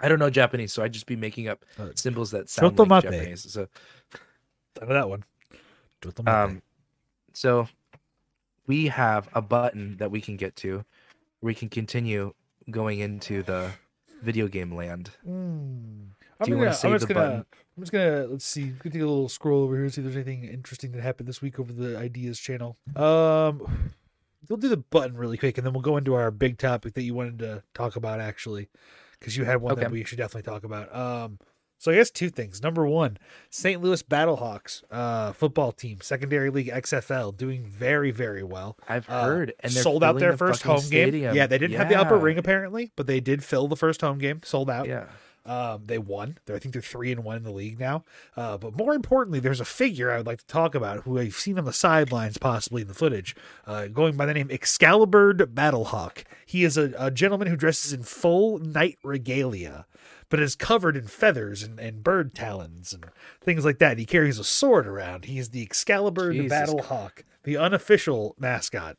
I 0.00 0.08
don't 0.08 0.18
know 0.18 0.28
Japanese, 0.30 0.72
so 0.72 0.82
I'd 0.82 0.92
just 0.92 1.06
be 1.06 1.14
making 1.14 1.46
up 1.46 1.64
Uh, 1.78 1.90
symbols 1.94 2.32
that 2.32 2.50
sound 2.50 2.76
like 2.76 3.02
Japanese. 3.04 3.50
So, 3.52 3.68
I 4.80 4.86
know 4.86 4.94
that 4.94 5.08
one. 5.08 5.24
um, 6.26 6.62
so 7.32 7.68
we 8.66 8.86
have 8.88 9.28
a 9.34 9.42
button 9.42 9.96
that 9.98 10.10
we 10.10 10.20
can 10.20 10.36
get 10.36 10.56
to. 10.56 10.84
We 11.40 11.54
can 11.54 11.68
continue 11.68 12.34
going 12.70 13.00
into 13.00 13.42
the 13.42 13.72
video 14.22 14.48
game 14.48 14.74
land. 14.74 15.10
Mm. 15.26 16.08
Do 16.42 16.50
you 16.50 16.56
I'm 16.56 16.60
wanna 16.60 16.74
save 16.74 16.92
just 16.92 17.08
the 17.08 17.14
gonna, 17.14 17.26
button? 17.26 17.44
I'm 17.76 17.82
just 17.82 17.92
gonna 17.92 18.26
let's 18.26 18.44
see. 18.44 18.64
We 18.64 18.78
can 18.78 18.92
take 18.92 19.02
a 19.02 19.06
little 19.06 19.28
scroll 19.28 19.62
over 19.62 19.74
here 19.74 19.84
and 19.84 19.94
see 19.94 20.00
if 20.00 20.04
there's 20.04 20.16
anything 20.16 20.44
interesting 20.44 20.92
that 20.92 21.02
happened 21.02 21.28
this 21.28 21.40
week 21.40 21.58
over 21.58 21.72
the 21.72 21.96
ideas 21.96 22.38
channel. 22.38 22.76
Um, 22.96 23.92
we'll 24.48 24.56
do 24.58 24.68
the 24.68 24.76
button 24.76 25.16
really 25.16 25.36
quick, 25.36 25.58
and 25.58 25.66
then 25.66 25.72
we'll 25.72 25.82
go 25.82 25.96
into 25.96 26.14
our 26.14 26.30
big 26.30 26.58
topic 26.58 26.94
that 26.94 27.02
you 27.02 27.14
wanted 27.14 27.38
to 27.40 27.62
talk 27.74 27.96
about 27.96 28.20
actually, 28.20 28.68
because 29.18 29.36
you 29.36 29.44
had 29.44 29.60
one 29.60 29.76
that 29.76 29.90
we 29.90 30.04
should 30.04 30.18
definitely 30.18 30.50
talk 30.50 30.64
about. 30.64 30.94
Um, 30.94 31.38
so 31.82 31.90
I 31.90 31.96
guess 31.96 32.10
two 32.10 32.30
things. 32.30 32.62
Number 32.62 32.86
one, 32.86 33.18
St. 33.50 33.82
Louis 33.82 34.02
Battlehawks, 34.04 34.84
uh, 34.90 35.32
football 35.32 35.72
team, 35.72 35.98
secondary 36.00 36.48
league 36.50 36.68
XFL, 36.70 37.36
doing 37.36 37.64
very 37.64 38.10
very 38.12 38.42
well. 38.44 38.78
I've 38.88 39.08
Uh, 39.10 39.24
heard, 39.24 39.54
and 39.60 39.72
sold 39.72 40.04
out 40.04 40.18
their 40.20 40.32
the 40.32 40.38
first 40.38 40.62
home 40.62 40.88
game. 40.88 41.14
Yeah, 41.34 41.46
they 41.46 41.58
didn't 41.58 41.76
have 41.76 41.88
the 41.88 41.96
upper 41.96 42.16
ring 42.16 42.38
apparently, 42.38 42.92
but 42.96 43.06
they 43.06 43.18
did 43.20 43.42
fill 43.42 43.66
the 43.68 43.76
first 43.76 44.00
home 44.00 44.18
game. 44.18 44.40
Sold 44.44 44.70
out. 44.70 44.86
Yeah, 44.86 45.06
Um, 45.44 45.82
they 45.86 45.98
won. 45.98 46.38
They're, 46.46 46.54
I 46.54 46.60
think 46.60 46.72
they're 46.72 46.80
three 46.82 47.10
and 47.10 47.24
one 47.24 47.36
in 47.36 47.42
the 47.42 47.50
league 47.50 47.80
now. 47.80 48.04
Uh, 48.36 48.56
but 48.58 48.76
more 48.76 48.94
importantly, 48.94 49.40
there's 49.40 49.58
a 49.60 49.64
figure 49.64 50.08
I 50.12 50.18
would 50.18 50.26
like 50.26 50.38
to 50.38 50.46
talk 50.46 50.76
about 50.76 51.00
who 51.02 51.18
I've 51.18 51.34
seen 51.34 51.58
on 51.58 51.64
the 51.64 51.72
sidelines, 51.72 52.38
possibly 52.38 52.82
in 52.82 52.86
the 52.88 52.94
footage, 52.94 53.34
uh, 53.66 53.88
going 53.88 54.16
by 54.16 54.24
the 54.26 54.34
name 54.34 54.50
Excalibur 54.52 55.34
Battlehawk. 55.34 56.22
He 56.46 56.62
is 56.62 56.76
a, 56.78 56.92
a 56.96 57.10
gentleman 57.10 57.48
who 57.48 57.56
dresses 57.56 57.92
in 57.92 58.04
full 58.04 58.60
knight 58.60 58.98
regalia, 59.02 59.86
but 60.32 60.40
is 60.40 60.56
covered 60.56 60.96
in 60.96 61.06
feathers 61.06 61.62
and, 61.62 61.78
and 61.78 62.02
bird 62.02 62.34
talons 62.34 62.94
and 62.94 63.04
things 63.42 63.66
like 63.66 63.76
that. 63.78 63.98
He 63.98 64.06
carries 64.06 64.38
a 64.38 64.44
sword 64.44 64.86
around. 64.86 65.26
He 65.26 65.38
is 65.38 65.50
the 65.50 65.60
Excalibur 65.62 66.32
Jesus 66.32 66.50
Battlehawk, 66.50 67.24
the 67.44 67.58
unofficial 67.58 68.34
mascot. 68.38 68.96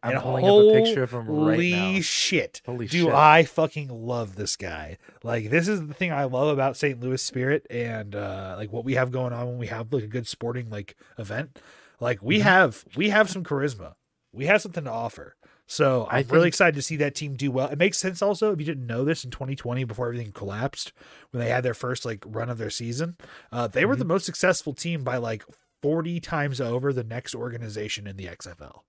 I'm 0.00 0.12
And 0.12 0.22
pulling 0.22 0.48
up 0.48 0.56
a 0.56 0.70
picture 0.70 1.02
of 1.02 1.10
him 1.10 1.28
right 1.28 1.56
holy 1.56 1.70
now. 1.96 2.00
shit. 2.02 2.62
Holy 2.64 2.86
Do 2.86 2.98
shit. 2.98 3.06
Do 3.08 3.12
I 3.12 3.42
fucking 3.42 3.88
love 3.88 4.36
this 4.36 4.54
guy. 4.54 4.98
Like 5.24 5.50
this 5.50 5.66
is 5.66 5.84
the 5.84 5.92
thing 5.94 6.12
I 6.12 6.22
love 6.24 6.48
about 6.48 6.76
St. 6.76 7.00
Louis 7.00 7.20
Spirit 7.20 7.66
and 7.68 8.14
uh 8.14 8.54
like 8.56 8.72
what 8.72 8.84
we 8.84 8.94
have 8.94 9.10
going 9.10 9.32
on 9.32 9.46
when 9.48 9.58
we 9.58 9.66
have 9.66 9.92
like 9.92 10.04
a 10.04 10.06
good 10.06 10.28
sporting 10.28 10.70
like 10.70 10.94
event. 11.18 11.58
Like 11.98 12.22
we 12.22 12.38
Mhm. 12.38 12.42
have 12.42 12.84
we 12.94 13.08
have 13.08 13.28
some 13.28 13.42
charisma. 13.42 13.94
We 14.32 14.46
have 14.46 14.62
something 14.62 14.84
to 14.84 14.90
offer. 14.90 15.34
So 15.68 16.06
I'm 16.10 16.26
really 16.28 16.46
excited 16.48 16.76
to 16.76 16.82
see 16.82 16.96
that 16.96 17.14
team 17.16 17.34
do 17.34 17.50
well. 17.50 17.66
It 17.68 17.78
makes 17.78 17.98
sense 17.98 18.22
also 18.22 18.52
if 18.52 18.60
you 18.60 18.64
didn't 18.66 18.86
know 18.86 19.04
this 19.04 19.24
in 19.24 19.30
2020 19.32 19.82
before 19.84 20.06
everything 20.06 20.30
collapsed 20.32 20.92
when 21.30 21.42
they 21.42 21.50
had 21.50 21.64
their 21.64 21.74
first 21.74 22.04
like 22.04 22.22
run 22.26 22.48
of 22.50 22.58
their 22.58 22.70
season. 22.70 23.16
Uh 23.50 23.66
they 23.66 23.84
were 23.84 23.96
the 23.96 24.04
Mhm. 24.04 24.08
most 24.08 24.26
successful 24.26 24.72
team 24.74 25.02
by 25.02 25.16
like 25.16 25.44
40 25.82 26.20
times 26.20 26.60
over 26.60 26.92
the 26.92 27.02
next 27.04 27.34
organization 27.34 28.06
in 28.06 28.16
the 28.16 28.28
XFL. 28.28 28.84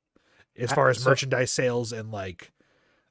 As 0.55 0.71
far 0.71 0.89
as 0.89 1.01
so- 1.01 1.09
merchandise 1.09 1.51
sales 1.51 1.91
and 1.91 2.11
like 2.11 2.51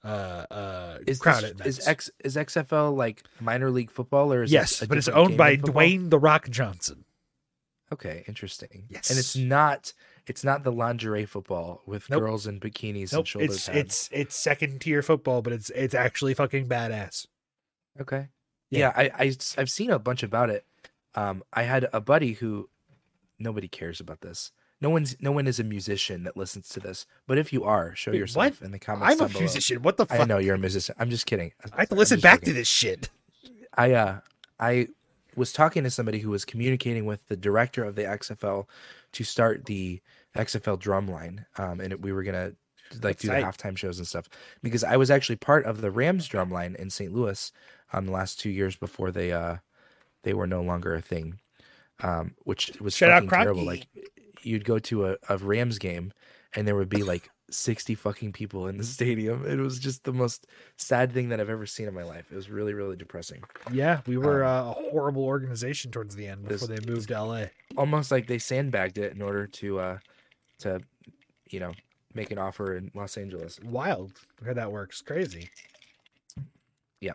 uh 0.05 0.47
uh 0.51 0.99
Is 1.05 1.19
crowd 1.19 1.43
this, 1.59 1.79
is 1.81 1.89
X 1.89 2.11
is 2.23 2.37
XFL 2.37 2.95
like 2.97 3.25
minor 3.41 3.71
league 3.73 3.91
football 3.91 4.33
or 4.33 4.45
is 4.45 4.53
yes, 4.53 4.81
it 4.81 4.89
but 4.89 4.97
it's 4.97 5.09
owned 5.09 5.37
by? 5.37 5.57
Dwayne 5.57 6.11
the 6.11 6.19
Rock 6.21 6.49
Johnson. 6.51 7.05
Okay, 7.93 8.23
interesting. 8.29 8.85
Yes. 8.89 9.11
and 9.11 9.19
it's 9.19 9.35
not 9.37 9.93
it's 10.27 10.43
not 10.45 10.65
the 10.65 10.73
lingerie 10.73 11.25
football 11.27 11.83
with 11.87 12.09
Nope. 12.11 12.21
girls 12.21 12.47
in 12.47 12.59
bikinis 12.61 13.13
Nope, 13.13 13.21
and 13.21 13.29
shoulder 13.29 13.45
it's 13.47 13.67
pads. 13.67 13.79
it's 13.79 14.09
it's 14.13 14.37
second 14.37 14.81
tier 14.81 15.03
football, 15.03 15.43
but 15.43 15.53
it's 15.53 15.71
it's 15.71 15.95
actually 15.95 16.35
fucking 16.35 16.69
badass. 16.69 17.27
Okay. 18.01 18.29
Yeah. 18.71 18.79
Yeah, 18.79 18.93
I, 18.97 19.11
I 19.25 19.37
have 19.57 19.71
seen 19.71 19.91
a 19.91 19.99
bunch 19.99 20.23
about 20.23 20.51
it. 20.51 20.65
Um, 21.15 21.43
I 21.53 21.63
had 21.63 21.89
a 21.93 22.01
buddy 22.01 22.33
who 22.33 22.69
nobody 23.39 23.69
cares 23.69 24.01
about 24.01 24.21
this. 24.21 24.51
No 24.81 24.91
one's 24.91 25.17
no 25.21 25.33
one 25.33 25.47
is 25.47 25.59
a 25.59 25.65
musician 25.65 26.25
that 26.25 26.37
listens 26.37 26.69
to 26.71 26.81
this. 26.81 27.07
But 27.27 27.39
if 27.39 27.53
you 27.53 27.65
are, 27.65 27.95
show 27.95 28.11
Wait, 28.11 28.19
yourself 28.19 28.61
in 28.61 28.73
the 28.73 28.79
comments. 28.79 29.15
I'm 29.21 29.25
a 29.25 29.29
below. 29.29 29.41
musician. 29.41 29.83
What 29.83 29.97
the 29.97 30.07
I 30.11 30.19
fuck? 30.19 30.29
know 30.29 30.39
you're 30.39 30.57
a 30.57 30.59
musician. 30.59 30.95
I'm 30.99 31.09
just 31.09 31.25
kidding. 31.27 31.53
I 31.73 31.81
have 31.81 31.89
to 31.91 31.95
listen 31.95 32.21
back 32.21 32.41
joking. 32.41 32.47
to 32.49 32.59
this 32.59 32.69
shit. 32.69 33.09
I 33.75 33.93
uh 33.93 34.21
I 34.61 34.89
was 35.35 35.53
talking 35.53 35.85
to 35.85 35.91
somebody 35.91 36.19
who 36.19 36.31
was 36.31 36.45
communicating 36.45 37.05
with 37.07 37.27
the 37.29 37.37
director 37.37 37.85
of 37.85 37.95
the 37.95 38.03
XFL 38.03 38.67
to 39.13 39.25
start 39.25 39.65
the 39.67 40.01
XFL 40.37 40.81
drumline. 40.81 41.45
Um, 41.59 41.81
and 41.81 41.95
we 42.05 42.13
were 42.13 42.23
gonna 42.23 42.53
like 43.03 43.19
That's 43.19 43.23
do 43.23 43.29
the 43.29 43.35
halftime 43.35 43.77
shows 43.77 43.99
and 43.99 44.07
stuff 44.07 44.29
because 44.63 44.85
I 44.85 44.97
was 44.97 45.11
actually 45.11 45.37
part 45.37 45.65
of 45.67 45.81
the 45.81 45.91
Rams 45.91 46.29
drumline 46.29 46.77
in 46.77 46.89
St. 46.91 47.13
Louis 47.13 47.51
um 47.93 48.07
the 48.07 48.13
last 48.13 48.39
two 48.41 48.51
years 48.51 48.77
before 48.77 49.11
they 49.11 49.33
uh 49.33 49.57
they 50.23 50.35
were 50.35 50.47
no 50.47 50.63
longer 50.63 50.95
a 50.95 51.01
thing. 51.01 51.39
Um, 52.03 52.35
which 52.45 52.71
was 52.81 52.95
Shout 52.95 53.11
out 53.11 53.25
fucking 53.25 53.31
terrible. 53.39 53.65
Like 53.65 53.87
you'd 54.43 54.65
go 54.65 54.79
to 54.81 55.07
a, 55.09 55.17
a 55.29 55.39
Rams 55.39 55.79
game 55.79 56.13
and 56.55 56.67
there 56.69 56.77
would 56.77 56.89
be 56.91 57.03
like 57.03 57.31
60 57.51 57.95
fucking 57.95 58.33
people 58.33 58.67
in 58.69 58.77
the 58.77 58.85
stadium. 58.99 59.45
It 59.47 59.59
was 59.59 59.79
just 59.79 60.05
the 60.05 60.13
most 60.13 60.47
sad 60.77 61.11
thing 61.13 61.31
that 61.31 61.41
I've 61.41 61.49
ever 61.49 61.65
seen 61.67 61.89
in 61.89 61.95
my 61.95 62.03
life. 62.03 62.27
It 62.31 62.37
was 62.37 62.51
really, 62.51 62.75
really 62.75 62.97
depressing. 62.97 63.43
Yeah, 63.73 64.01
we 64.07 64.17
were 64.19 64.45
Um, 64.45 64.69
uh, 64.69 64.71
a 64.71 64.91
horrible 64.91 65.25
organization 65.25 65.91
towards 65.91 66.15
the 66.17 66.27
end 66.29 66.47
before 66.47 66.69
this- 66.69 66.81
they 66.85 66.91
moved 66.93 67.09
to 67.09 67.15
LA. 67.23 67.45
almost 67.77 68.11
like 68.11 68.27
they 68.27 68.39
sandbagged 68.39 68.99
it 68.99 69.13
in 69.15 69.23
order 69.23 69.47
to 69.47 69.79
uh 69.81 69.99
to 70.61 70.81
you 71.51 71.61
know 71.61 71.73
make 72.15 72.31
an 72.31 72.39
offer 72.39 72.77
in 72.77 72.91
Los 72.95 73.17
Angeles. 73.17 73.61
Wild. 73.63 74.13
How 74.45 74.55
that 74.55 74.73
works. 74.73 75.03
Crazy. 75.03 75.51
Yeah. 77.01 77.13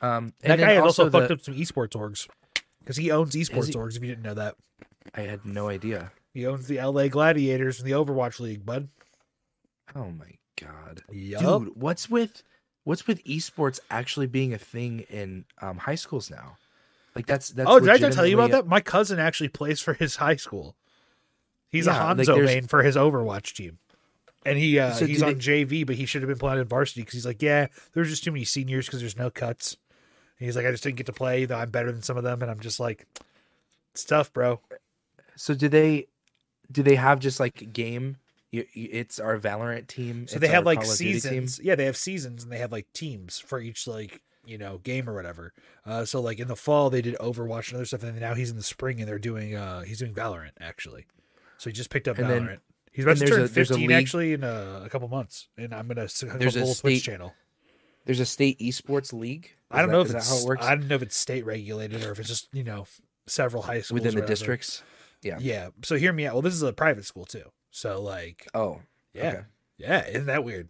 Um 0.00 0.32
That 0.40 0.58
guy 0.58 0.72
has 0.72 0.82
also, 0.82 1.08
the- 1.08 1.20
fucked 1.20 1.30
up 1.32 1.40
some 1.40 1.54
esports 1.54 1.90
orgs. 1.90 2.28
Because 2.80 2.96
he 2.96 3.10
owns 3.10 3.34
esports 3.34 3.68
he? 3.68 3.72
orgs, 3.74 3.96
if 3.96 4.02
you 4.02 4.08
didn't 4.08 4.24
know 4.24 4.34
that. 4.34 4.56
I 5.14 5.22
had 5.22 5.44
no 5.44 5.68
idea. 5.68 6.12
He 6.34 6.46
owns 6.46 6.66
the 6.66 6.80
LA 6.80 7.08
Gladiators 7.08 7.78
and 7.78 7.88
the 7.88 7.92
Overwatch 7.92 8.40
League, 8.40 8.64
bud. 8.64 8.88
Oh 9.94 10.10
my 10.10 10.38
god. 10.60 11.02
Yup. 11.10 11.40
Dude, 11.42 11.76
what's 11.76 12.08
with 12.08 12.42
what's 12.84 13.06
with 13.06 13.22
esports 13.24 13.78
actually 13.90 14.26
being 14.26 14.52
a 14.54 14.58
thing 14.58 15.00
in 15.10 15.44
um 15.60 15.78
high 15.78 15.96
schools 15.96 16.30
now? 16.30 16.56
Like 17.14 17.26
that's 17.26 17.50
that's 17.50 17.68
oh, 17.68 17.78
did 17.78 17.90
I 17.90 18.10
tell 18.10 18.26
you 18.26 18.36
about 18.36 18.50
that? 18.52 18.66
My 18.66 18.80
cousin 18.80 19.18
actually 19.18 19.48
plays 19.48 19.80
for 19.80 19.92
his 19.94 20.16
high 20.16 20.36
school. 20.36 20.76
He's 21.72 21.86
Yeah, 21.86 22.12
a 22.12 22.14
Hanzo 22.14 22.26
there's- 22.26 22.46
main 22.46 22.66
for 22.68 22.82
his 22.84 22.94
Overwatch 22.94 23.54
team. 23.54 23.78
And 24.44 24.58
he 24.58 24.78
uh, 24.78 24.92
So 24.92 25.06
he's 25.06 25.22
on 25.22 25.36
JV, 25.36 25.86
but 25.86 25.94
he 25.96 26.04
should 26.04 26.20
have 26.22 26.28
been 26.28 26.38
playing 26.38 26.60
in 26.60 26.66
varsity 26.66 27.00
because 27.02 27.14
he's 27.14 27.26
like, 27.26 27.40
yeah, 27.42 27.68
there's 27.92 28.08
just 28.10 28.24
too 28.24 28.32
many 28.32 28.44
seniors 28.44 28.86
because 28.86 28.98
there's 29.00 29.16
no 29.16 29.30
cuts. 29.30 29.76
And 30.38 30.46
he's 30.46 30.56
like, 30.56 30.66
I 30.66 30.72
just 30.72 30.82
didn't 30.82 30.96
get 30.96 31.06
to 31.06 31.12
play, 31.12 31.44
though 31.44 31.56
I'm 31.58 31.70
better 31.70 31.92
than 31.92 32.02
some 32.02 32.16
of 32.16 32.24
them. 32.24 32.42
And 32.42 32.50
I'm 32.50 32.58
just 32.58 32.80
like, 32.80 33.06
it's 33.92 34.04
tough, 34.04 34.32
bro. 34.32 34.60
So 35.36 35.54
do 35.54 35.68
they 35.68 36.08
do 36.70 36.82
they 36.82 36.96
have 36.96 37.20
just 37.20 37.38
like 37.38 37.72
game 37.72 38.16
it's 38.52 39.18
our 39.18 39.38
Valorant 39.38 39.86
team. 39.86 40.26
So 40.28 40.38
they 40.38 40.48
have 40.48 40.66
like 40.66 40.80
Call 40.82 40.90
of 40.90 40.98
Duty 40.98 41.12
team? 41.12 41.20
seasons. 41.20 41.60
Yeah, 41.62 41.74
they 41.74 41.86
have 41.86 41.96
seasons 41.96 42.42
and 42.42 42.52
they 42.52 42.58
have 42.58 42.72
like 42.72 42.86
teams 42.92 43.38
for 43.38 43.60
each 43.60 43.86
like 43.86 44.20
you 44.44 44.58
know 44.58 44.78
game 44.78 45.08
or 45.08 45.14
whatever. 45.14 45.52
Uh, 45.86 46.04
so 46.04 46.20
like 46.20 46.38
in 46.40 46.48
the 46.48 46.56
fall 46.56 46.90
they 46.90 47.00
did 47.00 47.16
Overwatch 47.18 47.68
and 47.68 47.76
other 47.76 47.84
stuff, 47.86 48.02
and 48.02 48.20
now 48.20 48.34
he's 48.34 48.50
in 48.50 48.56
the 48.56 48.62
spring 48.62 48.98
and 48.98 49.08
they're 49.08 49.18
doing 49.18 49.54
uh 49.54 49.82
he's 49.82 50.00
doing 50.00 50.12
Valorant 50.12 50.50
actually. 50.60 51.06
So 51.62 51.70
he 51.70 51.74
just 51.74 51.90
picked 51.90 52.08
up 52.08 52.18
And 52.18 52.26
Valorant. 52.26 52.46
then- 52.48 52.60
he's 52.90 53.04
about 53.04 53.18
to 53.18 53.24
turn 53.26 53.40
a- 53.42 53.46
there's 53.46 53.70
a 53.70 53.74
15 53.74 53.88
league- 53.88 53.96
actually 53.96 54.32
in 54.32 54.42
a, 54.42 54.82
a 54.84 54.88
couple 54.90 55.06
months, 55.06 55.46
and 55.56 55.72
I'm 55.72 55.86
gonna 55.86 56.08
hook 56.08 56.38
There's 56.40 56.56
up 56.56 56.60
a 56.60 56.62
a 56.64 56.66
whole 56.66 56.74
Twitch 56.74 56.98
state- 56.98 57.02
channel. 57.12 57.34
There's 58.04 58.18
a 58.18 58.26
state 58.26 58.58
esports 58.58 59.12
league. 59.12 59.52
I 59.70 59.78
don't 59.78 59.86
that- 59.90 59.92
know 59.92 60.00
if 60.00 60.08
is 60.08 60.14
it's 60.16 60.28
how 60.28 60.38
it 60.38 60.44
works 60.44 60.64
I 60.66 60.74
don't 60.74 60.88
know 60.88 60.96
if 60.96 61.02
it's 61.02 61.16
state 61.16 61.44
regulated 61.46 62.02
or 62.04 62.10
if 62.10 62.18
it's 62.18 62.28
just 62.28 62.48
you 62.52 62.64
know 62.64 62.88
several 63.28 63.62
high 63.62 63.80
schools 63.80 64.00
within 64.00 64.20
the 64.20 64.26
districts. 64.26 64.82
Yeah. 65.22 65.38
Yeah. 65.40 65.68
So 65.84 65.94
hear 65.94 66.12
me 66.12 66.26
out. 66.26 66.32
Well, 66.34 66.42
this 66.42 66.54
is 66.54 66.62
a 66.62 66.72
private 66.72 67.04
school 67.04 67.26
too. 67.26 67.52
So 67.70 68.02
like, 68.02 68.48
Oh, 68.54 68.80
yeah, 69.14 69.28
okay. 69.28 69.42
yeah, 69.76 70.04
isn't 70.08 70.26
that 70.26 70.42
weird? 70.42 70.68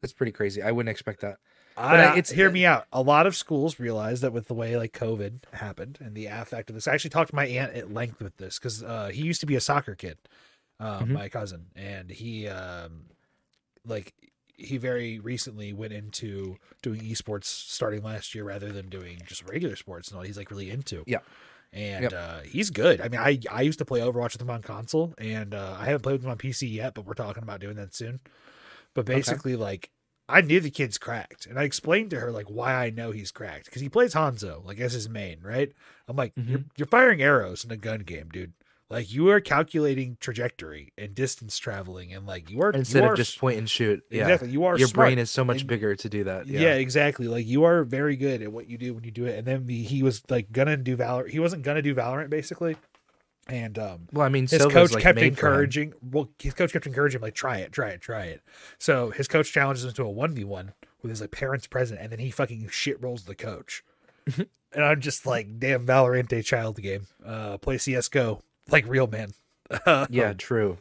That's 0.00 0.12
pretty 0.12 0.32
crazy. 0.32 0.60
I 0.60 0.72
wouldn't 0.72 0.90
expect 0.90 1.20
that. 1.20 1.36
I, 1.76 1.96
I- 2.04 2.16
it's 2.16 2.30
hear 2.30 2.50
me 2.50 2.64
out. 2.64 2.86
A 2.92 3.02
lot 3.02 3.26
of 3.26 3.36
schools 3.36 3.78
realize 3.78 4.20
that 4.22 4.32
with 4.32 4.48
the 4.48 4.54
way 4.54 4.76
like 4.76 4.92
COVID 4.92 5.40
happened 5.52 5.98
and 6.00 6.14
the 6.14 6.26
affect 6.26 6.70
of 6.70 6.74
this. 6.74 6.88
I 6.88 6.94
actually 6.94 7.10
talked 7.10 7.30
to 7.30 7.36
my 7.36 7.46
aunt 7.46 7.74
at 7.74 7.92
length 7.92 8.20
with 8.22 8.36
this 8.38 8.58
because 8.58 8.82
uh, 8.82 9.08
he 9.12 9.22
used 9.22 9.40
to 9.40 9.46
be 9.46 9.56
a 9.56 9.60
soccer 9.60 9.94
kid, 9.94 10.16
uh, 10.80 11.00
Mhm. 11.00 11.08
my 11.08 11.28
cousin, 11.28 11.66
and 11.76 12.10
he 12.10 12.48
um, 12.48 13.06
like 13.84 14.14
he 14.58 14.78
very 14.78 15.18
recently 15.18 15.72
went 15.74 15.92
into 15.92 16.56
doing 16.82 17.00
esports 17.02 17.44
starting 17.44 18.02
last 18.02 18.34
year 18.34 18.42
rather 18.44 18.72
than 18.72 18.88
doing 18.88 19.18
just 19.26 19.46
regular 19.48 19.76
sports 19.76 20.08
and 20.08 20.16
all. 20.16 20.24
He's 20.24 20.38
like 20.38 20.50
really 20.50 20.70
into. 20.70 21.04
Yeah. 21.06 21.18
And 21.72 22.04
Yep. 22.04 22.12
uh, 22.14 22.40
he's 22.40 22.70
good. 22.70 23.02
I 23.02 23.08
mean, 23.08 23.20
I 23.20 23.38
I 23.50 23.60
used 23.62 23.80
to 23.80 23.84
play 23.84 24.00
Overwatch 24.00 24.32
with 24.32 24.40
him 24.40 24.48
on 24.48 24.62
console, 24.62 25.12
and 25.18 25.52
uh, 25.52 25.76
I 25.78 25.84
haven't 25.84 26.00
played 26.02 26.14
with 26.14 26.24
him 26.24 26.30
on 26.30 26.38
PC 26.38 26.72
yet, 26.72 26.94
but 26.94 27.04
we're 27.04 27.12
talking 27.14 27.42
about 27.42 27.60
doing 27.60 27.76
that 27.76 27.94
soon. 27.94 28.20
But 28.94 29.04
basically, 29.04 29.56
like 29.56 29.90
I 30.28 30.40
knew 30.40 30.58
the 30.60 30.70
kid's 30.70 30.98
cracked, 30.98 31.46
and 31.46 31.58
I 31.58 31.62
explained 31.64 32.10
to 32.10 32.20
her 32.20 32.32
like 32.32 32.46
why 32.46 32.74
I 32.74 32.90
know 32.90 33.10
he's 33.12 33.30
cracked 33.30 33.66
because 33.66 33.82
he 33.82 33.88
plays 33.88 34.14
Hanzo 34.14 34.64
like 34.64 34.80
as 34.80 34.92
his 34.92 35.08
main, 35.08 35.40
right? 35.42 35.72
I'm 36.08 36.16
like, 36.16 36.34
Mm-hmm. 36.34 36.50
you're 36.50 36.64
you're 36.76 36.86
firing 36.86 37.22
arrows 37.22 37.64
in 37.64 37.70
a 37.70 37.76
gun 37.76 38.00
game, 38.00 38.28
dude. 38.32 38.52
Like 38.88 39.12
you 39.12 39.30
are 39.30 39.40
calculating 39.40 40.16
trajectory 40.20 40.92
and 40.96 41.12
distance 41.14 41.58
traveling, 41.58 42.12
and 42.12 42.24
like 42.26 42.50
you 42.50 42.60
are 42.62 42.70
Instead 42.70 43.00
you 43.00 43.06
of 43.06 43.12
are 43.12 43.16
just 43.16 43.36
point 43.38 43.58
and 43.58 43.68
shoot. 43.68 44.02
Yeah. 44.10 44.22
exactly 44.22 44.50
you 44.50 44.64
are 44.64 44.78
Your 44.78 44.86
smart. 44.88 45.06
brain 45.08 45.18
is 45.18 45.30
so 45.30 45.44
much 45.44 45.60
And- 45.62 45.68
bigger 45.68 45.96
to 45.96 46.08
do 46.08 46.24
that. 46.24 46.46
Yeah. 46.46 46.60
Yeah. 46.60 46.74
exactly. 46.74 47.26
Like 47.26 47.46
you 47.46 47.64
are 47.64 47.82
very 47.82 48.14
good 48.16 48.42
at 48.42 48.52
what 48.52 48.68
you 48.68 48.78
do 48.78 48.94
when 48.94 49.02
you 49.02 49.10
do 49.10 49.26
it. 49.26 49.36
And 49.38 49.44
then 49.46 49.66
the, 49.66 49.82
he 49.82 50.02
was 50.04 50.22
like 50.28 50.52
gonna 50.52 50.76
do 50.76 50.96
Valorant. 50.96 51.30
He 51.30 51.40
wasn't 51.40 51.62
gonna 51.64 51.82
do 51.82 51.94
Valorant 51.96 52.30
basically, 52.30 52.76
and 53.46 53.78
um, 53.78 54.08
Well, 54.12 54.26
I 54.26 54.28
mean, 54.28 54.44
his 54.44 54.50
Silva's, 54.60 54.72
coach 54.72 54.92
like, 54.92 55.02
kept 55.02 55.16
made 55.16 55.38
for 55.38 55.46
him. 55.46 55.52
encouraging. 55.52 55.92
Well, 56.10 56.28
his 56.38 56.54
coach 56.54 56.72
kept 56.72 56.86
encouraging 56.86 57.18
him 57.18 57.22
like 57.22 57.34
try 57.34 57.58
it, 57.58 57.72
try 57.72 57.88
it, 57.90 58.00
try 58.00 58.24
it. 58.24 58.42
So 58.78 59.10
his 59.10 59.28
coach 59.28 59.52
challenges 59.52 59.84
him 59.84 59.92
to 59.94 60.02
a 60.04 60.10
one 60.10 60.32
v 60.32 60.44
one 60.44 60.72
with 61.02 61.10
his 61.10 61.20
like 61.20 61.30
parents 61.30 61.66
present, 61.66 62.00
and 62.00 62.10
then 62.10 62.18
he 62.18 62.30
fucking 62.30 62.68
shit 62.70 63.00
rolls 63.02 63.24
the 63.24 63.34
coach. 63.34 63.84
and 64.36 64.84
I'm 64.84 65.00
just 65.00 65.26
like, 65.26 65.58
damn, 65.58 65.86
Valorant 65.86 66.44
child 66.44 66.80
game. 66.82 67.06
Uh, 67.24 67.58
play 67.58 67.78
CS:GO 67.78 68.42
like 68.70 68.86
real 68.88 69.06
man. 69.06 69.32
Yeah, 70.10 70.32
true. 70.32 70.78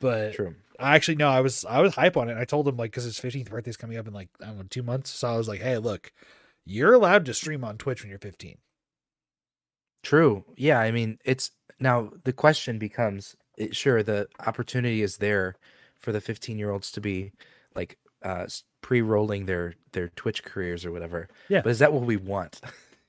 but 0.00 0.34
True. 0.34 0.54
I 0.80 0.94
actually 0.94 1.16
no, 1.16 1.28
I 1.28 1.40
was 1.40 1.64
I 1.64 1.80
was 1.80 1.94
hype 1.96 2.16
on 2.16 2.28
it. 2.28 2.36
I 2.38 2.44
told 2.44 2.68
him 2.68 2.76
like 2.76 2.90
because 2.92 3.02
his 3.04 3.18
15th 3.18 3.50
birthday's 3.50 3.76
coming 3.76 3.96
up 3.98 4.06
in 4.06 4.14
like 4.14 4.28
I 4.40 4.46
don't 4.46 4.58
know 4.58 4.64
two 4.70 4.82
months. 4.84 5.10
So 5.10 5.28
I 5.28 5.36
was 5.36 5.48
like, 5.48 5.60
hey, 5.60 5.78
look, 5.78 6.12
you're 6.64 6.94
allowed 6.94 7.24
to 7.26 7.34
stream 7.34 7.64
on 7.64 7.78
Twitch 7.78 8.02
when 8.02 8.10
you're 8.10 8.18
15. 8.20 8.58
True. 10.02 10.44
Yeah, 10.56 10.78
I 10.78 10.90
mean, 10.92 11.18
it's 11.24 11.50
now 11.80 12.10
the 12.24 12.32
question 12.32 12.78
becomes 12.78 13.36
it, 13.56 13.74
sure 13.74 14.02
the 14.02 14.28
opportunity 14.46 15.02
is 15.02 15.18
there 15.18 15.56
for 15.98 16.12
the 16.12 16.20
15-year-olds 16.20 16.92
to 16.92 17.00
be 17.00 17.32
like 17.74 17.98
uh 18.22 18.46
pre-rolling 18.80 19.46
their 19.46 19.74
their 19.92 20.08
Twitch 20.10 20.42
careers 20.44 20.84
or 20.84 20.92
whatever. 20.92 21.28
Yeah. 21.48 21.62
But 21.62 21.70
is 21.70 21.78
that 21.80 21.92
what 21.92 22.02
we 22.04 22.16
want? 22.16 22.60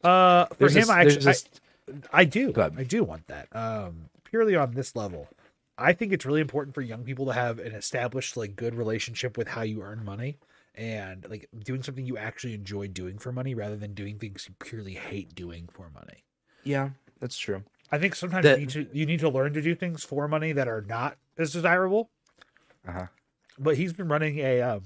Uh, 0.04 0.46
for 0.48 0.56
There's 0.58 0.76
him, 0.76 0.82
this- 0.82 0.90
I 0.90 1.02
actually, 1.02 2.00
I, 2.14 2.20
I 2.22 2.26
do, 2.26 2.54
I 2.58 2.84
do 2.84 3.04
want 3.04 3.28
that. 3.28 3.48
Um, 3.56 4.10
purely 4.24 4.56
on 4.56 4.74
this 4.74 4.96
level, 4.96 5.28
I 5.78 5.94
think 5.94 6.12
it's 6.14 6.26
really 6.26 6.42
important 6.42 6.76
for 6.76 6.82
young 6.82 7.04
people 7.04 7.26
to 7.28 7.34
have 7.34 7.58
an 7.60 7.74
established, 7.74 8.38
like, 8.38 8.56
good 8.56 8.76
relationship 8.76 9.38
with 9.38 9.48
how 9.48 9.62
you 9.62 9.82
earn 9.82 10.04
money 10.06 10.38
and 10.76 11.26
like 11.30 11.50
doing 11.64 11.82
something 11.84 12.06
you 12.06 12.16
actually 12.18 12.54
enjoy 12.54 12.88
doing 12.88 13.18
for 13.18 13.32
money 13.32 13.56
rather 13.56 13.76
than 13.76 13.94
doing 13.94 14.18
things 14.20 14.46
you 14.48 14.56
purely 14.60 14.94
hate 14.94 15.34
doing 15.36 15.68
for 15.72 15.90
money. 15.94 16.24
yeah, 16.64 16.90
that's 17.20 17.38
true. 17.38 17.64
I 17.92 17.98
think 17.98 18.16
sometimes 18.16 18.44
The- 18.44 18.52
you 18.52 18.58
need 18.58 18.70
to 18.70 18.88
you 18.94 19.06
need 19.06 19.20
to 19.22 19.30
learn 19.30 19.54
to 19.54 19.62
do 19.62 19.76
things 19.76 20.04
for 20.04 20.28
money 20.28 20.52
that 20.52 20.68
are 20.68 20.82
not 20.82 21.18
as 21.38 21.52
desirable. 21.54 22.10
Uh 22.88 22.92
huh. 22.92 23.08
But 23.58 23.78
he's 23.78 23.94
been 23.94 24.08
running 24.08 24.38
a 24.40 24.62
um, 24.62 24.84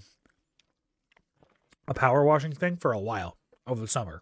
a 1.88 1.93
power 1.93 2.24
washing 2.24 2.54
thing 2.54 2.78
for 2.78 2.91
a 2.93 2.99
while 2.99 3.38
over 3.68 3.80
the 3.82 3.88
summer. 3.88 4.22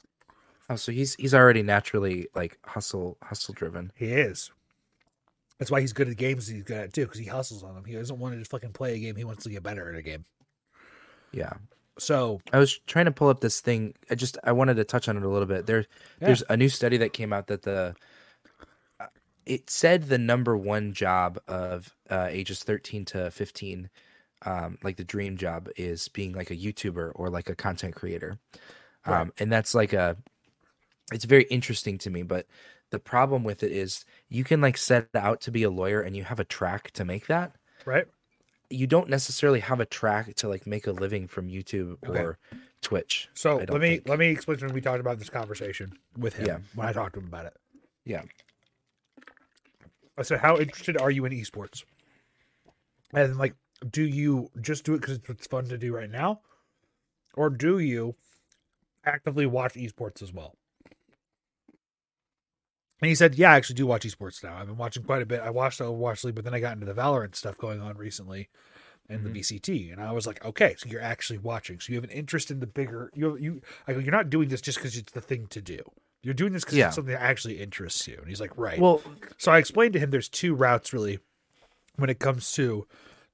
Oh, 0.69 0.75
so 0.75 0.91
he's 0.91 1.15
he's 1.15 1.33
already 1.33 1.63
naturally 1.63 2.27
like 2.35 2.57
hustle 2.65 3.17
hustle 3.23 3.53
driven. 3.53 3.91
He 3.95 4.07
is. 4.07 4.51
That's 5.59 5.69
why 5.69 5.79
he's 5.81 5.93
good 5.93 6.09
at 6.09 6.17
games 6.17 6.47
he's 6.47 6.63
good 6.63 6.77
at 6.77 6.93
too, 6.93 7.05
because 7.05 7.19
he 7.19 7.25
hustles 7.25 7.63
on 7.63 7.75
them. 7.75 7.85
He 7.85 7.93
doesn't 7.93 8.17
want 8.17 8.33
to 8.33 8.39
just 8.39 8.49
fucking 8.51 8.73
play 8.73 8.95
a 8.95 8.99
game. 8.99 9.15
He 9.15 9.23
wants 9.23 9.43
to 9.43 9.49
get 9.49 9.61
better 9.63 9.91
at 9.91 9.95
a 9.97 10.01
game. 10.01 10.25
Yeah. 11.31 11.53
So 11.99 12.41
I 12.51 12.57
was 12.57 12.79
trying 12.87 13.05
to 13.05 13.11
pull 13.11 13.27
up 13.29 13.41
this 13.41 13.61
thing. 13.61 13.93
I 14.09 14.15
just 14.15 14.37
I 14.43 14.53
wanted 14.53 14.75
to 14.75 14.83
touch 14.83 15.07
on 15.07 15.17
it 15.17 15.23
a 15.23 15.29
little 15.29 15.45
bit. 15.47 15.65
There, 15.67 15.79
Yeah. 16.19 16.27
there's 16.27 16.43
a 16.49 16.57
new 16.57 16.69
study 16.69 16.97
that 16.97 17.13
came 17.13 17.31
out 17.31 17.47
that 17.47 17.61
the 17.61 17.95
it 19.55 19.69
said 19.69 20.03
the 20.03 20.17
number 20.17 20.55
one 20.55 20.93
job 20.93 21.39
of 21.47 21.93
uh, 22.09 22.27
ages 22.29 22.63
13 22.63 23.05
to 23.05 23.29
15, 23.31 23.89
um, 24.45 24.77
like 24.83 24.95
the 24.97 25.03
dream 25.03 25.35
job 25.37 25.69
is 25.75 26.07
being 26.07 26.31
like 26.33 26.49
a 26.51 26.55
YouTuber 26.55 27.11
or 27.15 27.29
like 27.29 27.49
a 27.49 27.55
content 27.55 27.95
creator, 27.95 28.39
um, 29.05 29.13
Right. 29.13 29.27
and 29.39 29.51
that's 29.51 29.73
like 29.75 29.93
a 29.93 30.17
it's 31.11 31.25
very 31.25 31.43
interesting 31.57 31.97
to 31.99 32.09
me. 32.09 32.23
But 32.23 32.45
the 32.91 32.99
problem 32.99 33.43
with 33.43 33.63
it 33.63 33.71
is 33.71 34.05
you 34.29 34.43
can 34.43 34.61
like 34.61 34.77
set 34.77 35.09
out 35.13 35.41
to 35.41 35.51
be 35.51 35.63
a 35.63 35.69
lawyer 35.69 36.01
and 36.01 36.15
you 36.15 36.23
have 36.23 36.39
a 36.39 36.45
track 36.45 36.91
to 36.91 37.03
make 37.05 37.27
that 37.27 37.55
right, 37.85 38.05
you 38.69 38.87
don't 38.87 39.09
necessarily 39.09 39.59
have 39.59 39.79
a 39.81 39.85
track 39.85 40.33
to 40.35 40.47
like 40.47 40.65
make 40.65 40.87
a 40.87 40.91
living 40.93 41.27
from 41.27 41.49
YouTube 41.49 41.97
Okay. 42.07 42.19
or 42.19 42.37
Twitch. 42.81 43.27
so 43.33 43.57
let 43.57 43.69
me 43.73 43.79
think. 43.89 44.07
let 44.09 44.17
me 44.19 44.27
explain 44.29 44.57
when 44.59 44.73
we 44.73 44.81
talked 44.81 44.99
about 45.01 45.19
this 45.19 45.29
conversation 45.29 45.91
with 46.17 46.35
him 46.35 46.47
Yeah. 46.47 46.57
when 46.75 46.87
I 46.87 46.93
talked 46.93 47.13
to 47.15 47.19
him 47.19 47.27
about 47.27 47.45
it. 47.47 47.55
Yeah. 48.05 48.23
I 50.17 50.23
said, 50.23 50.39
"How 50.39 50.57
interested 50.59 50.97
are 50.97 51.11
you 51.11 51.25
in 51.25 51.31
esports?" 51.33 51.83
And 53.13 53.37
like, 53.37 53.55
do 53.89 54.03
you 54.03 54.49
just 54.61 54.83
do 54.83 54.93
it 54.93 55.01
because 55.01 55.19
it's 55.27 55.47
fun 55.47 55.65
to 55.69 55.77
do 55.77 55.93
right 55.95 56.09
now, 56.09 56.41
or 57.33 57.49
do 57.49 57.79
you 57.79 58.15
actively 59.05 59.45
watch 59.45 59.73
esports 59.73 60.21
as 60.21 60.31
well? 60.33 60.55
And 63.01 63.09
he 63.09 63.15
said, 63.15 63.35
"Yeah, 63.35 63.51
I 63.51 63.55
actually 63.57 63.75
do 63.75 63.87
watch 63.87 64.05
esports 64.05 64.43
now. 64.43 64.55
I've 64.55 64.67
been 64.67 64.77
watching 64.77 65.03
quite 65.03 65.23
a 65.23 65.25
bit. 65.25 65.41
I 65.41 65.49
watched 65.49 65.79
Overwatch 65.79 66.23
League, 66.23 66.35
but 66.35 66.43
then 66.43 66.53
I 66.53 66.59
got 66.59 66.73
into 66.73 66.85
the 66.85 66.93
Valorant 66.93 67.35
stuff 67.35 67.57
going 67.57 67.81
on 67.81 67.97
recently, 67.97 68.49
and 69.09 69.21
Mhm. 69.21 69.33
the 69.33 69.39
VCT. 69.39 69.91
And 69.91 70.01
I 70.01 70.11
was 70.11 70.27
like, 70.27 70.43
okay, 70.45 70.75
so 70.77 70.89
you're 70.89 71.01
actually 71.01 71.39
watching. 71.39 71.79
So 71.79 71.91
you 71.91 71.95
have 71.97 72.03
an 72.03 72.11
interest 72.11 72.51
in 72.51 72.59
the 72.59 72.67
bigger. 72.67 73.11
You 73.15 73.37
you. 73.37 73.61
I 73.87 73.93
go, 73.93 73.99
you're 73.99 74.11
not 74.11 74.29
doing 74.29 74.49
this 74.49 74.61
just 74.61 74.77
because 74.77 74.95
it's 74.97 75.13
the 75.13 75.21
thing 75.21 75.47
to 75.47 75.61
do. 75.61 75.79
You're 76.23 76.33
doing 76.33 76.53
this 76.53 76.63
because 76.63 76.77
Yeah. 76.77 76.87
it's 76.87 76.95
something 76.95 77.13
that 77.13 77.21
actually 77.21 77.59
interests 77.59 78.07
you." 78.07 78.17
And 78.17 78.27
he's 78.27 78.39
like, 78.41 78.57
"Right." 78.57 78.79
Well, 78.79 79.01
So 79.37 79.51
I 79.51 79.57
explained 79.57 79.93
to 79.93 79.99
him 79.99 80.11
there's 80.11 80.29
two 80.29 80.53
routes 80.53 80.93
really 80.93 81.19
when 81.95 82.09
it 82.09 82.19
comes 82.19 82.51
to 82.53 82.87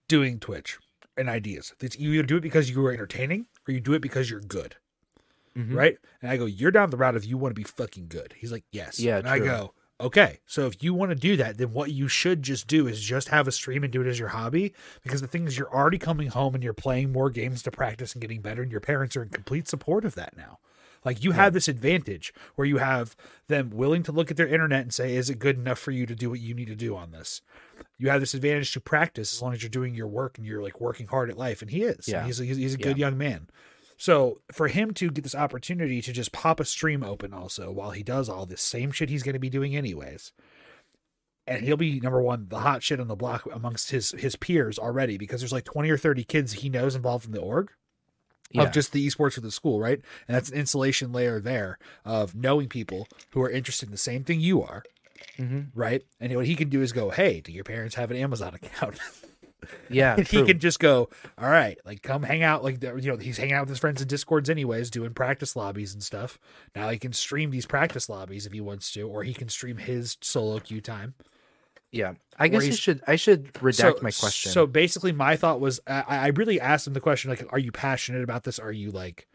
doing 0.08 0.40
Twitch 0.40 0.78
and 1.18 1.30
ideas. 1.30 1.74
It's 1.82 1.98
you 2.00 2.14
either 2.14 2.24
do 2.24 2.38
it 2.38 2.42
because 2.42 2.70
you 2.70 2.86
are 2.86 2.92
entertaining 2.92 3.48
or 3.68 3.74
you 3.74 3.80
do 3.80 3.94
it 3.94 4.02
because 4.02 4.30
you're 4.30 4.40
good, 4.40 4.76
mhm. 5.58 5.76
right? 5.76 5.98
And 6.22 6.32
I 6.32 6.38
go, 6.38 6.46
you're 6.46 6.72
down 6.72 6.90
the 6.90 6.98
route 6.98 7.16
if 7.16 7.26
you 7.26 7.38
want 7.38 7.52
to 7.56 7.60
be 7.60 7.64
fucking 7.64 8.08
good. 8.08 8.36
He's 8.38 8.52
like, 8.52 8.64
yes. 8.72 9.00
Yeah, 9.00 9.18
And 9.18 9.28
I 9.28 9.40
go, 9.40 9.74
okay. 10.00 10.40
So 10.46 10.66
if 10.68 10.82
you 10.82 10.94
want 10.94 11.10
to 11.12 11.16
do 11.16 11.36
that, 11.38 11.58
then 11.58 11.74
what 11.74 11.92
you 11.92 12.08
should 12.08 12.42
just 12.44 12.68
do 12.68 12.88
is 12.88 13.02
just 13.02 13.30
have 13.30 13.48
a 13.48 13.52
stream 13.52 13.84
and 13.84 13.92
do 13.92 14.02
it 14.02 14.08
as 14.08 14.20
your 14.20 14.30
hobby. 14.30 14.74
Because 15.04 15.22
the 15.22 15.28
thing 15.28 15.46
is, 15.48 15.58
you're 15.58 15.74
already 15.74 15.98
coming 15.98 16.28
home 16.30 16.56
and 16.56 16.64
you're 16.64 16.74
playing 16.74 17.12
more 17.12 17.30
games 17.30 17.62
to 17.64 17.72
practice 17.72 18.14
and 18.14 18.22
getting 18.22 18.42
better, 18.42 18.62
and 18.62 18.72
your 18.72 18.82
parents 18.82 19.18
are 19.18 19.24
in 19.24 19.30
complete 19.30 19.68
support 19.68 20.06
of 20.06 20.16
that 20.16 20.38
now. 20.38 20.60
Like 21.06 21.24
you 21.24 21.32
have 21.32 21.54
this 21.54 21.68
advantage 21.68 22.34
where 22.56 22.68
you 22.68 22.78
have 22.78 23.16
them 23.48 23.70
willing 23.70 24.04
to 24.04 24.12
look 24.12 24.32
at 24.32 24.38
their 24.38 24.48
internet 24.48 24.82
and 24.82 24.94
say, 24.94 25.16
"Is 25.16 25.30
it 25.30 25.40
good 25.40 25.58
enough 25.58 25.80
for 25.80 25.92
you 25.92 26.06
to 26.06 26.16
do 26.16 26.30
what 26.30 26.40
you 26.40 26.54
need 26.54 26.68
to 26.68 26.76
do 26.76 26.96
on 26.96 27.12
this?" 27.12 27.42
You 27.98 28.10
have 28.10 28.20
this 28.20 28.34
advantage 28.34 28.72
to 28.74 28.82
practice 28.82 29.34
as 29.34 29.42
long 29.42 29.54
as 29.54 29.64
you're 29.64 29.70
doing 29.70 29.96
your 29.96 30.08
work 30.08 30.38
and 30.38 30.46
you're 30.46 30.62
like 30.62 30.80
working 30.80 31.08
hard 31.08 31.30
at 31.30 31.38
life. 31.38 31.62
And 31.62 31.72
he 31.72 31.84
is. 31.84 32.08
Yeah. 32.08 32.26
he's 32.26 32.40
a, 32.40 32.46
he's, 32.46 32.74
a 32.74 32.78
good 32.78 32.98
young 32.98 33.18
man. 33.18 33.50
So 33.98 34.42
for 34.52 34.68
him 34.68 34.94
to 34.96 35.10
get 35.10 35.24
this 35.24 35.34
opportunity 35.34 36.02
to 36.04 36.14
just 36.14 36.32
pop 36.32 36.60
a 36.60 36.66
stream 36.66 37.04
open, 37.04 37.34
also 37.34 37.72
while 37.72 37.92
he 37.92 38.04
does 38.04 38.30
all 38.30 38.46
this 38.46 38.62
same 38.62 38.92
shit 38.92 39.10
he's 39.10 39.24
going 39.24 39.34
to 39.34 39.40
be 39.40 39.50
doing 39.50 39.76
anyways, 39.76 40.34
and 41.48 41.64
he'll 41.64 41.78
be 41.78 42.00
number 42.00 42.22
one, 42.22 42.48
the 42.50 42.60
hot 42.60 42.84
shit 42.84 43.00
on 43.00 43.08
the 43.08 43.16
block 43.16 43.48
amongst 43.52 43.90
his 43.90 44.12
his 44.12 44.36
peers 44.36 44.78
already 44.78 45.18
because 45.18 45.42
there's 45.42 45.54
like 45.54 45.64
twenty 45.64 45.90
or 45.90 45.98
thirty 45.98 46.24
kids 46.24 46.54
he 46.54 46.70
knows 46.70 46.96
involved 46.96 47.26
in 47.26 47.32
the 47.32 47.42
org 47.42 47.72
Yeah. 48.52 48.64
of 48.64 48.72
just 48.72 48.92
the 48.94 49.06
esports 49.06 49.34
for 49.34 49.42
the 49.42 49.52
school, 49.52 49.80
right? 49.80 50.00
And 50.28 50.36
that's 50.36 50.50
an 50.50 50.58
insulation 50.58 51.12
layer 51.12 51.40
there 51.40 51.78
of 52.06 52.34
knowing 52.36 52.70
people 52.70 53.08
who 53.32 53.42
are 53.42 53.50
interested 53.50 53.88
in 53.88 53.92
the 53.92 53.98
same 53.98 54.24
thing 54.24 54.40
you 54.40 54.64
are, 54.64 54.84
Mhm. 55.38 55.68
right? 55.76 56.04
And 56.20 56.34
what 56.36 56.46
he 56.46 56.56
can 56.56 56.70
do 56.70 56.82
is 56.82 56.94
go, 56.94 57.10
"Hey, 57.10 57.42
do 57.42 57.52
your 57.52 57.64
parents 57.66 57.96
have 57.96 58.10
an 58.12 58.18
Amazon 58.18 58.54
account?" 58.56 59.00
Yeah. 59.90 60.16
and 60.16 60.28
he 60.28 60.38
true. 60.38 60.46
can 60.46 60.60
just 60.60 60.80
go, 60.80 61.10
"All 61.38 61.50
right, 61.50 61.78
like 61.84 62.02
come 62.04 62.24
hang 62.24 62.44
out." 62.44 62.64
Like 62.64 62.82
you 62.82 63.02
know, 63.02 63.18
he's 63.18 63.38
hanging 63.38 63.54
out 63.56 63.62
with 63.64 63.70
his 63.70 63.80
friends 63.80 64.02
in 64.02 64.08
discords 64.08 64.50
anyways, 64.50 64.92
doing 64.92 65.14
practice 65.14 65.56
lobbies 65.56 65.94
and 65.94 66.02
stuff. 66.04 66.38
Now 66.76 66.90
he 66.90 66.98
can 67.00 67.12
stream 67.12 67.50
these 67.52 67.66
practice 67.66 68.08
lobbies 68.08 68.46
if 68.46 68.54
he 68.54 68.62
wants 68.62 68.92
to, 68.94 69.02
or 69.10 69.24
he 69.24 69.34
can 69.34 69.50
stream 69.50 69.78
his 69.78 70.16
solo 70.22 70.60
queue 70.60 70.80
time. 70.80 71.16
Yeah. 71.92 72.14
I 72.38 72.48
guess 72.50 72.62
I 72.64 72.66
he's- 72.66 72.78
should 72.78 73.02
I 73.08 73.16
should 73.16 73.54
redact 73.56 74.02
my 74.02 74.12
question. 74.12 74.52
So 74.52 74.68
basically, 74.68 75.12
my 75.12 75.36
thought 75.36 75.60
was 75.60 75.80
I, 75.88 76.04
I 76.08 76.28
really 76.28 76.60
asked 76.60 76.86
him 76.88 76.94
the 76.94 77.02
question 77.02 77.30
like, 77.30 77.46
"Are 77.52 77.60
you 77.60 77.72
passionate 77.72 78.24
about 78.24 78.44
this? 78.44 78.60
Are 78.60 78.72
you 78.72 78.92
like?" 78.92 79.28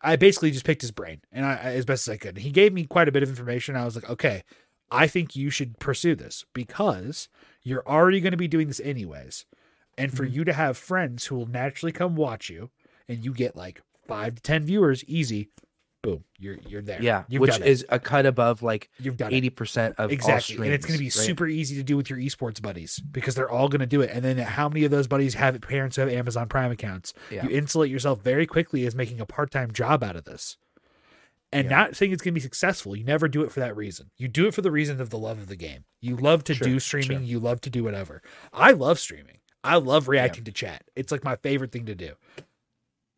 I 0.00 0.14
basically 0.16 0.52
just 0.52 0.64
picked 0.64 0.82
his 0.82 0.92
brain, 0.92 1.20
and 1.32 1.44
I 1.44 1.54
as 1.56 1.84
best 1.84 2.06
as 2.06 2.12
I 2.12 2.16
could. 2.16 2.38
He 2.38 2.50
gave 2.50 2.72
me 2.72 2.84
quite 2.84 3.08
a 3.08 3.12
bit 3.12 3.22
of 3.22 3.28
information. 3.28 3.74
I 3.76 3.84
was 3.84 3.96
like, 3.96 4.08
"Okay, 4.08 4.42
I 4.90 5.06
think 5.08 5.34
you 5.34 5.50
should 5.50 5.78
pursue 5.80 6.14
this 6.14 6.44
because 6.52 7.28
you're 7.62 7.86
already 7.86 8.20
going 8.20 8.30
to 8.32 8.36
be 8.36 8.48
doing 8.48 8.68
this 8.68 8.80
anyways, 8.80 9.44
and 9.98 10.16
for 10.16 10.24
Mhm. 10.24 10.32
you 10.32 10.44
to 10.44 10.52
have 10.52 10.76
friends 10.78 11.26
who 11.26 11.34
will 11.36 11.46
naturally 11.46 11.92
come 11.92 12.14
watch 12.14 12.48
you, 12.48 12.70
and 13.08 13.24
you 13.24 13.34
get 13.34 13.56
like 13.56 13.82
five 14.06 14.36
to 14.36 14.42
ten 14.42 14.62
viewers 14.64 15.04
easy, 15.04 15.48
boom, 16.02 16.24
you're 16.38 16.56
you're 16.66 16.82
there. 16.82 17.00
yeah, 17.00 17.24
You've 17.28 17.40
which 17.42 17.58
is 17.60 17.86
a 17.88 17.98
cut 17.98 18.26
above 18.26 18.62
like 18.62 18.90
you've 18.98 19.16
done 19.16 19.32
eighty 19.32 19.50
percent 19.50 19.94
of 19.98 20.10
exactly 20.10 20.56
and 20.56 20.74
it's 20.74 20.84
going 20.84 20.96
to 20.96 20.98
be 20.98 21.06
right? 21.06 21.12
super 21.12 21.46
easy 21.46 21.76
to 21.76 21.82
do 21.82 21.96
with 21.96 22.10
your 22.10 22.18
esports 22.18 22.60
buddies 22.60 22.98
because 23.10 23.34
they're 23.36 23.48
all 23.50 23.68
going 23.68 23.80
to 23.80 23.86
do 23.86 24.00
it 24.00 24.10
and 24.12 24.24
then 24.24 24.36
how 24.38 24.68
many 24.68 24.84
of 24.84 24.90
those 24.90 25.06
buddies 25.06 25.34
have 25.34 25.58
parents 25.60 25.94
who 25.96 26.02
have 26.02 26.10
amazon 26.10 26.48
prime 26.48 26.72
accounts 26.72 27.14
Yeah. 27.30 27.44
you 27.44 27.50
insulate 27.50 27.90
yourself 27.90 28.20
very 28.20 28.46
quickly 28.46 28.84
as 28.84 28.94
making 28.96 29.20
a 29.20 29.26
part-time 29.26 29.70
job 29.72 30.02
out 30.02 30.16
of 30.16 30.24
this 30.24 30.56
and 31.52 31.70
Yeah. 31.70 31.76
not 31.76 31.94
saying 31.96 32.10
it's 32.12 32.22
going 32.22 32.32
to 32.32 32.38
be 32.38 32.40
successful 32.40 32.96
you 32.96 33.04
never 33.04 33.28
do 33.28 33.42
it 33.42 33.52
for 33.52 33.60
that 33.60 33.76
reason 33.76 34.10
you 34.18 34.26
do 34.26 34.46
it 34.48 34.54
for 34.54 34.62
the 34.62 34.70
reason 34.72 35.00
of 35.00 35.10
the 35.10 35.18
love 35.18 35.38
of 35.38 35.46
the 35.46 35.56
game 35.56 35.84
you 36.00 36.16
love 36.16 36.42
to 36.44 36.54
Sure, 36.54 36.66
do 36.66 36.80
streaming 36.80 37.18
sure. 37.18 37.26
you 37.26 37.38
love 37.38 37.60
to 37.60 37.70
do 37.70 37.84
whatever 37.84 38.22
i 38.52 38.72
love 38.72 38.98
streaming 38.98 39.38
i 39.62 39.76
love 39.76 40.08
reacting 40.08 40.42
to 40.44 40.52
chat 40.52 40.82
it's 40.96 41.12
like 41.12 41.22
my 41.22 41.36
favorite 41.36 41.70
thing 41.70 41.86
to 41.86 41.94
do 41.94 42.14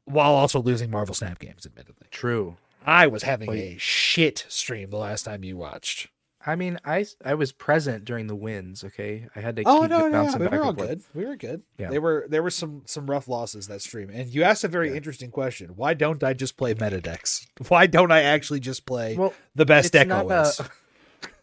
while 0.05 0.33
also 0.35 0.61
losing 0.61 0.91
marvel 0.91 1.15
snap 1.15 1.39
games 1.39 1.65
admittedly 1.65 2.07
True. 2.11 2.57
I 2.85 3.07
was 3.07 3.23
having 3.23 3.49
Well, 3.49 3.57
a 3.57 3.77
shit 3.79 4.45
stream 4.49 4.91
the 4.91 4.97
last 4.99 5.25
time 5.25 5.45
you 5.45 5.57
watched 5.57 6.09
I 6.47 6.57
mean, 6.57 6.79
I 6.85 7.07
I 7.25 7.33
was 7.37 7.53
present 7.53 8.05
during 8.05 8.27
the 8.27 8.37
wins. 8.37 8.85
Okay, 8.85 9.29
I 9.35 9.41
had 9.41 9.57
to 9.57 9.63
Oh 9.65 9.81
keep 9.81 9.89
no, 9.93 10.09
no, 10.09 10.11
bouncing 10.25 10.41
we 10.41 10.47
back 10.49 10.53
were 10.59 10.63
all 10.63 10.69
and 10.69 10.77
forth. 10.79 10.89
good. 10.91 11.03
We 11.15 11.25
were 11.25 11.37
good. 11.37 11.63
Yeah. 11.79 11.89
There 11.89 12.03
were 12.03 12.27
there 12.29 12.43
were 12.43 12.51
some 12.51 12.83
some 12.85 13.07
rough 13.09 13.29
losses 13.29 13.67
that 13.69 13.81
stream, 13.81 14.11
and 14.13 14.29
you 14.29 14.43
asked 14.43 14.63
a 14.63 14.69
very 14.69 14.91
Yeah. 14.91 14.97
interesting 14.97 15.31
question. 15.31 15.71
Why 15.75 15.95
don't 15.95 16.23
I 16.23 16.35
just 16.35 16.59
play 16.59 16.75
meta 16.75 17.01
decks? 17.01 17.47
Why 17.69 17.87
don't 17.87 18.13
I 18.13 18.25
actually 18.25 18.61
just 18.61 18.85
play 18.85 19.17
Well, 19.17 19.33
the 19.55 19.65
best 19.65 19.95
deck 19.95 20.11
always? 20.11 20.61
a- 20.61 20.69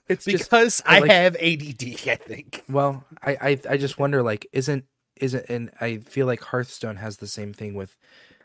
it's 0.08 0.26
just 0.26 0.52
because 0.52 0.84
I 0.86 1.00
like- 1.00 1.10
have 1.10 1.36
ADD. 1.36 1.84
I 2.08 2.16
think. 2.18 2.64
Well, 2.70 3.04
I, 3.24 3.32
I 3.42 3.60
I 3.72 3.78
just 3.78 3.98
wonder 3.98 4.22
like 4.22 4.46
isn't 4.54 4.86
isn't 5.16 5.46
and 5.50 5.72
I 5.82 5.98
feel 5.98 6.28
like 6.28 6.42
Hearthstone 6.44 6.98
has 6.98 7.18
the 7.18 7.26
same 7.28 7.54
thing 7.54 7.74
with 7.74 7.98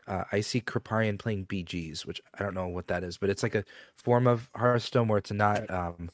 uh, 0.07 0.23
I 0.31 0.41
see 0.41 0.61
Kripparrian 0.61 1.19
playing 1.19 1.45
BGs, 1.45 2.05
which 2.05 2.21
I 2.37 2.43
don't 2.43 2.53
know 2.53 2.67
what 2.67 2.87
that 2.87 3.03
is, 3.03 3.17
but 3.17 3.29
it's 3.29 3.43
like 3.43 3.55
a 3.55 3.63
form 3.95 4.27
of 4.27 4.49
Hearthstone 4.55 5.07
where 5.07 5.17
it's 5.19 5.31
not 5.31 5.69
um 5.69 6.09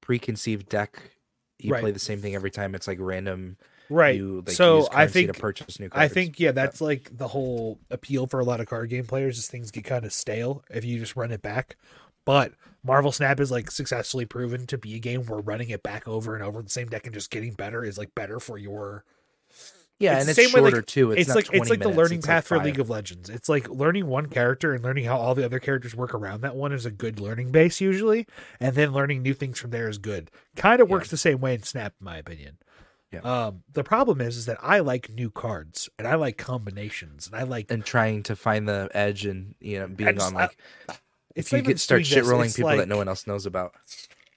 preconceived 0.00 0.68
deck. 0.68 1.10
You 1.58 1.72
Right. 1.72 1.80
play 1.80 1.90
the 1.90 1.98
same 1.98 2.20
thing 2.20 2.34
every 2.34 2.50
time. 2.50 2.74
It's 2.74 2.86
like 2.86 2.98
random. 3.00 3.56
Right. 3.88 4.16
You 4.16 4.42
like 4.46 4.56
so 4.56 4.88
I 4.92 5.06
think 5.06 5.32
to 5.32 5.40
purchase 5.40 5.78
new 5.78 5.88
Cards. 5.88 6.10
I 6.10 6.12
think 6.12 6.38
yeah, 6.40 6.52
that's 6.52 6.80
like 6.80 7.16
the 7.16 7.28
whole 7.28 7.78
appeal 7.90 8.26
for 8.26 8.40
a 8.40 8.44
lot 8.44 8.60
of 8.60 8.66
card 8.66 8.90
game 8.90 9.06
players 9.06 9.38
is 9.38 9.46
things 9.46 9.70
get 9.70 9.84
kind 9.84 10.04
of 10.04 10.12
stale 10.12 10.64
if 10.70 10.84
you 10.84 10.98
just 10.98 11.16
run 11.16 11.30
it 11.30 11.42
back. 11.42 11.76
But 12.24 12.52
Marvel 12.82 13.12
Snap 13.12 13.38
is 13.38 13.50
like 13.52 13.70
successfully 13.70 14.26
proven 14.26 14.66
to 14.66 14.78
be 14.78 14.96
a 14.96 14.98
game 14.98 15.24
where 15.26 15.38
running 15.40 15.70
it 15.70 15.84
back 15.84 16.08
over 16.08 16.34
and 16.34 16.42
over 16.44 16.60
the 16.62 16.68
same 16.68 16.88
deck 16.88 17.06
and 17.06 17.14
just 17.14 17.30
getting 17.30 17.54
better 17.54 17.84
is 17.84 17.96
like 17.96 18.14
better 18.16 18.40
for 18.40 18.58
your 18.58 19.04
Yeah, 19.98 20.12
It's 20.18 20.20
and 20.22 20.28
it's 20.30 20.36
same 20.36 20.52
way, 20.52 20.60
like, 20.60 20.72
shorter 20.72 20.82
too. 20.86 21.12
It's, 21.12 21.20
It's, 21.22 21.28
not 21.28 21.36
like 21.36 21.44
20 21.46 21.60
it's 21.60 21.70
like 21.70 21.80
the 21.80 21.88
learning 21.88 22.18
it's 22.18 22.26
path 22.26 22.46
for. 22.46 22.58
League 22.62 22.78
of 22.78 22.90
Legends. 22.90 23.30
It's 23.30 23.48
like 23.48 23.68
learning 23.70 24.06
one 24.06 24.26
character 24.26 24.74
and 24.74 24.84
learning 24.84 25.04
how 25.06 25.16
all 25.16 25.34
the 25.34 25.44
other 25.44 25.58
characters 25.58 25.94
work 25.94 26.12
around 26.12 26.42
that 26.42 26.54
one 26.54 26.72
is 26.72 26.84
a 26.84 26.90
good 26.90 27.18
learning 27.18 27.50
base 27.50 27.80
usually, 27.80 28.26
and 28.60 28.74
then 28.74 28.92
learning 28.92 29.22
new 29.22 29.32
things 29.32 29.58
from 29.58 29.70
there 29.70 29.88
is 29.88 29.96
good. 29.98 30.30
Kind 30.54 30.80
of 30.82 30.88
Yeah. 30.88 30.92
works 30.92 31.08
the 31.10 31.16
same 31.16 31.40
way 31.40 31.54
in 31.54 31.62
Snap, 31.62 31.94
in 31.98 32.04
my 32.04 32.18
opinion. 32.18 32.58
Yeah. 33.10 33.20
Um, 33.20 33.62
the 33.72 33.84
problem 33.84 34.20
is, 34.20 34.36
is 34.36 34.44
that 34.46 34.58
I 34.60 34.80
like 34.80 35.08
new 35.10 35.30
cards 35.30 35.88
and 35.98 36.06
I 36.06 36.16
like 36.16 36.36
combinations 36.36 37.26
and 37.28 37.36
I 37.36 37.44
like 37.44 37.70
and 37.70 37.82
trying 37.84 38.22
to 38.24 38.36
find 38.36 38.68
the 38.68 38.90
edge 38.92 39.24
and 39.24 39.54
you 39.60 39.78
know 39.78 39.86
being 39.86 40.12
just- 40.14 40.26
on 40.26 40.34
like 40.34 40.58
it's 41.34 41.52
if 41.52 41.58
you 41.58 41.62
get 41.62 41.78
start 41.80 42.04
shit 42.04 42.24
rolling 42.24 42.50
people 42.50 42.64
like- 42.70 42.78
that 42.80 42.88
no 42.88 42.96
one 42.98 43.08
else 43.08 43.26
knows 43.26 43.46
about. 43.46 43.74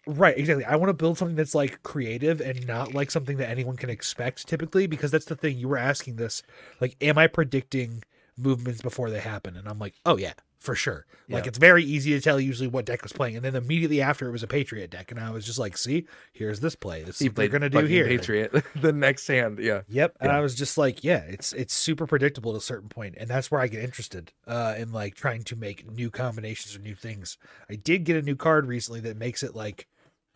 Right, 0.10 0.36
exactly. 0.36 0.66
I 0.66 0.76
want 0.76 0.90
to 0.90 0.94
build 0.96 1.20
something 1.20 1.36
that's 1.36 1.54
like 1.54 1.84
creative 1.84 2.42
and 2.42 2.66
not 2.66 2.96
like 2.96 3.12
something 3.12 3.38
that 3.38 3.48
anyone 3.48 3.76
can 3.76 3.92
expect 3.92 4.48
typically 4.48 4.88
because 4.88 5.12
that's 5.12 5.26
the 5.26 5.36
thing 5.36 5.58
you 5.58 5.68
were 5.68 5.78
asking 5.78 6.16
this 6.16 6.42
like 6.82 6.96
am 7.00 7.20
I 7.20 7.28
predicting 7.28 8.04
movements 8.36 8.82
before 8.82 9.12
they 9.12 9.20
happen 9.20 9.56
and 9.56 9.68
I'm 9.68 9.78
like, 9.78 9.94
"Oh 10.08 10.18
yeah, 10.18 10.34
for 10.58 10.74
sure." 10.74 11.06
Like 11.32 11.46
it's 11.46 11.60
very 11.60 11.84
easy 11.84 12.12
to 12.14 12.22
tell 12.22 12.40
usually 12.40 12.68
what 12.68 12.86
deck 12.86 13.04
was 13.04 13.14
playing 13.14 13.36
and 13.36 13.46
then 13.46 13.56
immediately 13.56 14.02
after 14.02 14.28
it 14.28 14.32
was 14.32 14.42
a 14.42 14.48
Patriot 14.48 14.90
deck 14.90 15.12
and 15.12 15.20
I 15.20 15.30
was 15.30 15.46
just 15.46 15.60
like, 15.60 15.78
"See, 15.78 16.08
here's 16.34 16.60
this 16.60 16.74
play. 16.74 17.04
This 17.04 17.22
is 17.22 17.28
what 17.28 17.36
they're 17.36 17.50
going 17.50 17.62
to 17.62 17.70
do 17.70 17.86
here." 17.86 18.08
Patriot 18.08 18.52
the 18.76 18.92
next 18.92 19.28
hand. 19.28 19.60
Yeah, 19.60 19.82
Yep, 19.90 20.18
and 20.22 20.32
I 20.32 20.40
was 20.40 20.56
just 20.56 20.76
like, 20.76 21.04
yeah, 21.04 21.20
it's 21.20 21.54
it's 21.54 21.74
super 21.76 22.08
predictable 22.08 22.54
to 22.54 22.58
a 22.58 22.62
certain 22.62 22.90
point, 22.90 23.14
and 23.20 23.30
that's 23.30 23.52
where 23.52 23.62
I 23.62 23.68
get 23.68 23.84
interested 23.84 24.34
uh, 24.48 24.74
in 24.76 24.92
like 24.92 25.14
trying 25.14 25.44
to 25.44 25.56
make 25.56 25.88
new 25.92 26.10
combinations 26.10 26.76
or 26.76 26.80
new 26.80 26.96
things. 26.96 27.38
I 27.70 27.76
did 27.76 28.06
get 28.06 28.16
a 28.16 28.24
new 28.24 28.36
card 28.36 28.66
recently 28.66 29.02
that 29.02 29.18
makes 29.18 29.44
it 29.44 29.56
like 29.56 29.88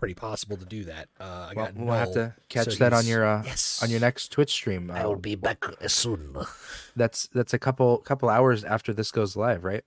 pretty 0.04 0.14
possible 0.14 0.58
to 0.58 0.66
do 0.66 0.84
that. 0.86 1.08
Uh, 1.20 1.50
I 1.50 1.54
well, 1.56 1.66
got 1.66 1.76
we'll 1.76 1.94
have 1.96 2.08
Null, 2.10 2.14
to 2.16 2.36
catch 2.50 2.72
so 2.72 2.76
that 2.76 2.94
on 2.94 3.06
your 3.06 3.26
uh, 3.26 3.44
yes 3.46 3.82
on 3.82 3.90
your 3.90 4.00
next 4.00 4.30
Twitch 4.32 4.52
stream. 4.52 4.92
I 4.92 5.02
Uh, 5.02 5.08
will 5.10 5.16
be 5.16 5.36
back 5.36 5.64
soon. 5.88 6.36
that's 6.96 7.28
that's 7.28 7.54
a 7.54 7.60
couple 7.60 7.98
couple 8.00 8.30
hours 8.30 8.64
after 8.64 8.94
this 8.94 9.12
goes 9.12 9.36
live, 9.36 9.64
right? 9.64 9.84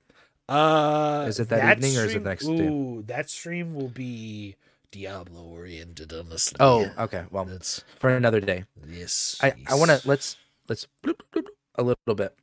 Uh, 0.48 1.26
Is 1.28 1.40
it 1.40 1.48
that 1.48 1.76
evening 1.78 1.96
or 1.98 2.04
is 2.04 2.06
it 2.06 2.10
stream- 2.10 2.22
next 2.22 2.46
day? 2.46 2.66
Ooh, 2.68 3.02
that 3.08 3.28
stream 3.28 3.74
will 3.74 3.88
be 3.88 4.54
Diablo 4.92 5.42
oriented, 5.42 6.12
honestly. 6.12 6.56
Oh, 6.60 6.88
okay. 6.98 7.24
Well, 7.32 7.44
that's 7.44 7.82
for 7.98 8.10
another 8.10 8.40
day. 8.40 8.64
yes. 8.88 9.36
I, 9.42 9.54
I 9.66 9.74
want 9.74 9.90
to 9.90 10.00
let's 10.08 10.36
let's 10.68 10.86
bloop, 11.02 11.16
bloop, 11.32 11.42
bloop, 11.42 11.46
a 11.74 11.82
little 11.82 12.14
bit. 12.14 12.34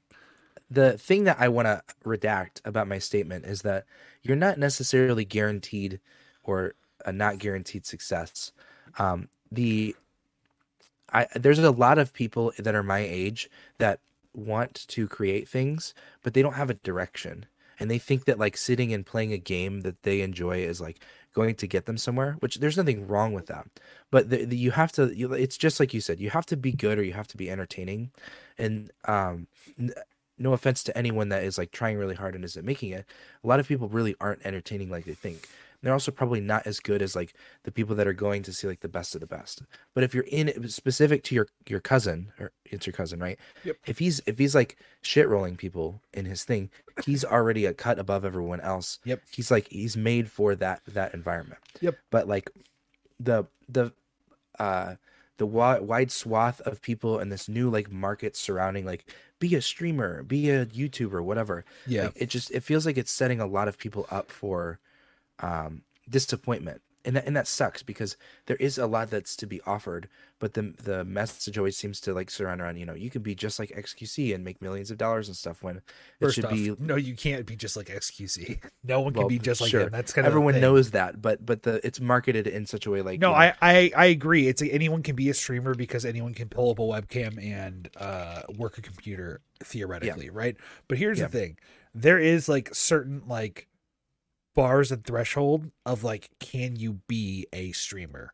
The 0.70 0.98
thing 0.98 1.24
that 1.26 1.38
I 1.40 1.48
want 1.48 1.68
to 1.68 1.82
redact 2.04 2.60
about 2.66 2.88
my 2.88 3.00
statement 3.00 3.46
is 3.46 3.62
that 3.62 3.86
you're 4.22 4.36
not 4.36 4.58
necessarily 4.58 5.24
guaranteed 5.24 6.00
or 6.44 6.76
a 7.06 7.12
not 7.12 7.38
guaranteed 7.38 7.86
success. 7.86 8.52
Um, 8.98 9.30
the 9.52 9.96
I 11.12 11.28
there's 11.36 11.60
a 11.60 11.72
lot 11.72 11.98
of 11.98 12.14
people 12.14 12.54
that 12.58 12.76
are 12.76 12.84
my 12.84 13.00
age 13.00 13.50
that 13.78 14.00
want 14.34 14.88
to 14.88 15.08
create 15.08 15.48
things, 15.48 15.94
but 16.24 16.34
they 16.34 16.42
don't 16.42 16.56
have 16.56 16.70
a 16.70 16.76
direction, 16.76 17.46
and 17.80 17.90
they 17.90 18.00
think 18.00 18.26
that 18.26 18.40
like 18.40 18.58
sitting 18.58 18.94
and 18.94 19.06
playing 19.06 19.34
a 19.34 19.38
game 19.38 19.82
that 19.82 20.04
they 20.04 20.22
enjoy 20.22 20.60
is 20.60 20.82
like 20.82 21.00
going 21.34 21.56
to 21.56 21.68
get 21.68 21.86
them 21.86 21.98
somewhere. 21.98 22.38
Which 22.40 22.56
there's 22.56 22.78
nothing 22.78 23.08
wrong 23.08 23.34
with 23.34 23.48
that 23.48 23.68
but 24.14 24.30
the, 24.30 24.46
the, 24.46 24.56
you 24.56 24.70
have 24.70 24.92
to 24.92 25.12
you, 25.18 25.34
it's 25.34 25.58
just 25.58 25.80
like 25.80 25.92
you 25.92 26.00
said 26.00 26.20
you 26.20 26.30
have 26.30 26.46
to 26.46 26.56
be 26.56 26.72
good 26.72 27.00
or 27.00 27.04
you 27.04 27.14
have 27.14 27.28
to 27.28 27.36
be 27.36 27.50
entertaining 27.50 28.12
and 28.60 28.92
um 29.06 29.48
n- 29.80 29.92
no 30.38 30.54
offense 30.54 30.84
to 30.84 30.96
anyone 30.96 31.30
that 31.30 31.44
is 31.44 31.58
like 31.58 31.72
trying 31.72 31.98
really 31.98 32.14
hard 32.14 32.36
and 32.36 32.46
isn't 32.46 32.64
making 32.64 32.92
it 32.92 33.08
a 33.44 33.48
lot 33.48 33.60
of 33.60 33.68
people 33.68 33.90
really 33.90 34.16
aren't 34.22 34.46
entertaining 34.46 34.88
like 34.88 35.06
they 35.06 35.16
think 35.16 35.50
they're 35.84 35.94
also 35.94 36.12
probably 36.12 36.40
not 36.42 36.66
as 36.66 36.80
good 36.80 37.02
as 37.02 37.16
like 37.16 37.34
the 37.64 37.72
people 37.72 37.96
that 37.96 38.08
are 38.08 38.14
going 38.14 38.42
to 38.42 38.54
see 38.54 38.66
like 38.68 38.80
the 38.80 38.88
best 38.88 39.14
of 39.14 39.22
the 39.22 39.28
best 39.28 39.62
but 39.94 40.04
if 40.04 40.14
you're 40.16 40.24
in 40.32 40.68
specific 40.70 41.24
to 41.24 41.36
your 41.36 41.48
your 41.68 41.80
cousin 41.80 42.32
or 42.40 42.52
it's 42.66 42.88
your 42.88 42.94
cousin 42.94 43.20
right 43.20 43.38
Yep. 43.64 43.76
if 43.86 44.00
he's 44.00 44.22
if 44.26 44.38
he's 44.40 44.56
like 44.56 44.78
shit 45.02 45.28
rolling 45.28 45.56
people 45.58 46.02
in 46.14 46.26
his 46.26 46.44
thing 46.44 46.70
he's 47.06 47.24
already 47.26 47.66
a 47.66 47.74
cut 47.74 48.00
above 48.00 48.26
everyone 48.26 48.62
else 48.62 49.00
Yep. 49.06 49.22
he's 49.32 49.52
like 49.52 49.68
he's 49.70 49.96
made 49.98 50.32
for 50.32 50.56
that 50.56 50.82
that 50.88 51.14
environment 51.14 51.60
Yep. 51.82 51.96
but 52.10 52.28
like 52.28 52.50
the 53.20 53.46
the 53.70 53.92
uh 54.60 54.96
the 55.38 55.48
wide 55.48 56.12
swath 56.12 56.62
of 56.62 56.82
people 56.82 57.20
and 57.20 57.32
this 57.32 57.50
new 57.50 57.70
like 57.70 57.92
market 57.92 58.36
surrounding 58.38 58.86
like 58.86 59.06
be 59.40 59.56
a 59.56 59.62
streamer 59.62 60.24
be 60.24 60.50
a 60.50 60.66
youtuber 60.68 61.22
whatever 61.24 61.66
Yeah. 61.88 62.04
like, 62.06 62.14
it 62.16 62.30
just 62.30 62.52
it 62.52 62.62
feels 62.64 62.86
like 62.86 62.98
it's 62.98 63.12
setting 63.12 63.42
a 63.42 63.46
lot 63.48 63.68
of 63.68 63.78
people 63.78 64.06
up 64.12 64.32
for 64.32 64.80
um 65.40 65.82
disappointment 66.10 66.82
and 67.06 67.18
that, 67.18 67.26
and 67.26 67.36
that 67.36 67.48
sucks 67.48 67.84
because 67.84 68.16
there 68.46 68.56
is 68.58 68.78
a 68.78 68.88
lot 68.88 69.10
that's 69.10 69.36
to 69.36 69.46
be 69.46 69.62
offered 69.66 70.08
but 70.40 70.54
the 70.54 70.74
the 70.84 71.04
message 71.06 71.58
always 71.58 71.78
seems 71.78 72.00
to 72.02 72.14
like 72.14 72.30
surround 72.30 72.62
around 72.62 72.78
you 72.78 72.86
know 72.86 72.94
you 72.94 73.10
can 73.10 73.22
be 73.22 73.36
just 73.36 73.60
like 73.60 73.70
xqc 73.70 74.34
and 74.34 74.44
make 74.44 74.62
millions 74.62 74.92
of 74.92 74.98
dollars 74.98 75.28
and 75.28 75.36
stuff 75.38 75.64
when 75.64 75.82
it 76.20 76.28
First 76.28 76.36
should 76.36 76.46
off, 76.46 76.52
be 76.52 76.74
no, 76.80 76.96
you 76.96 77.16
can't 77.16 77.46
be 77.46 77.56
just 77.56 77.76
like 77.76 77.88
XQC. 77.88 78.62
No 78.84 79.02
one 79.02 79.14
can 79.14 79.28
Well, 79.28 79.28
be 79.28 79.40
just 79.40 79.62
like 79.62 79.70
sure. 79.70 79.82
him. 79.82 79.92
That's 79.92 80.14
kind 80.14 80.28
of 80.28 80.28
everyone 80.28 80.60
knows 80.60 80.92
that 80.92 81.22
but 81.22 81.46
but 81.46 81.64
the 81.64 81.86
it's 81.86 82.00
marketed 82.00 82.48
in 82.48 82.66
such 82.66 82.86
a 82.86 82.92
way 82.92 83.02
like 83.02 83.22
No, 83.22 83.30
you 83.30 83.36
know, 83.36 83.52
I, 83.52 83.54
I 83.62 83.92
I 83.96 84.06
agree. 84.06 84.48
It's 84.48 84.62
anyone 84.64 85.04
can 85.04 85.16
be 85.16 85.30
a 85.30 85.34
streamer 85.36 85.76
because 85.76 86.04
anyone 86.04 86.34
can 86.34 86.50
pull 86.50 86.72
up 86.72 86.80
a 86.80 86.82
webcam 86.82 87.42
and 87.44 87.88
uh, 87.96 88.42
work 88.58 88.80
a 88.80 88.82
computer 88.82 89.42
theoretically, 89.64 90.32
right? 90.32 90.58
But 90.88 90.98
here's 90.98 91.20
Yeah. 91.20 91.26
the 91.26 91.28
thing: 91.28 91.58
there 91.94 92.18
is 92.18 92.50
like 92.50 92.74
certain 92.74 93.22
like 93.28 93.68
bars 94.54 94.92
and 94.92 95.04
threshold 95.06 95.72
of 95.86 96.04
like, 96.04 96.30
can 96.40 96.76
you 96.76 97.02
be 97.08 97.48
a 97.54 97.72
streamer? 97.72 98.34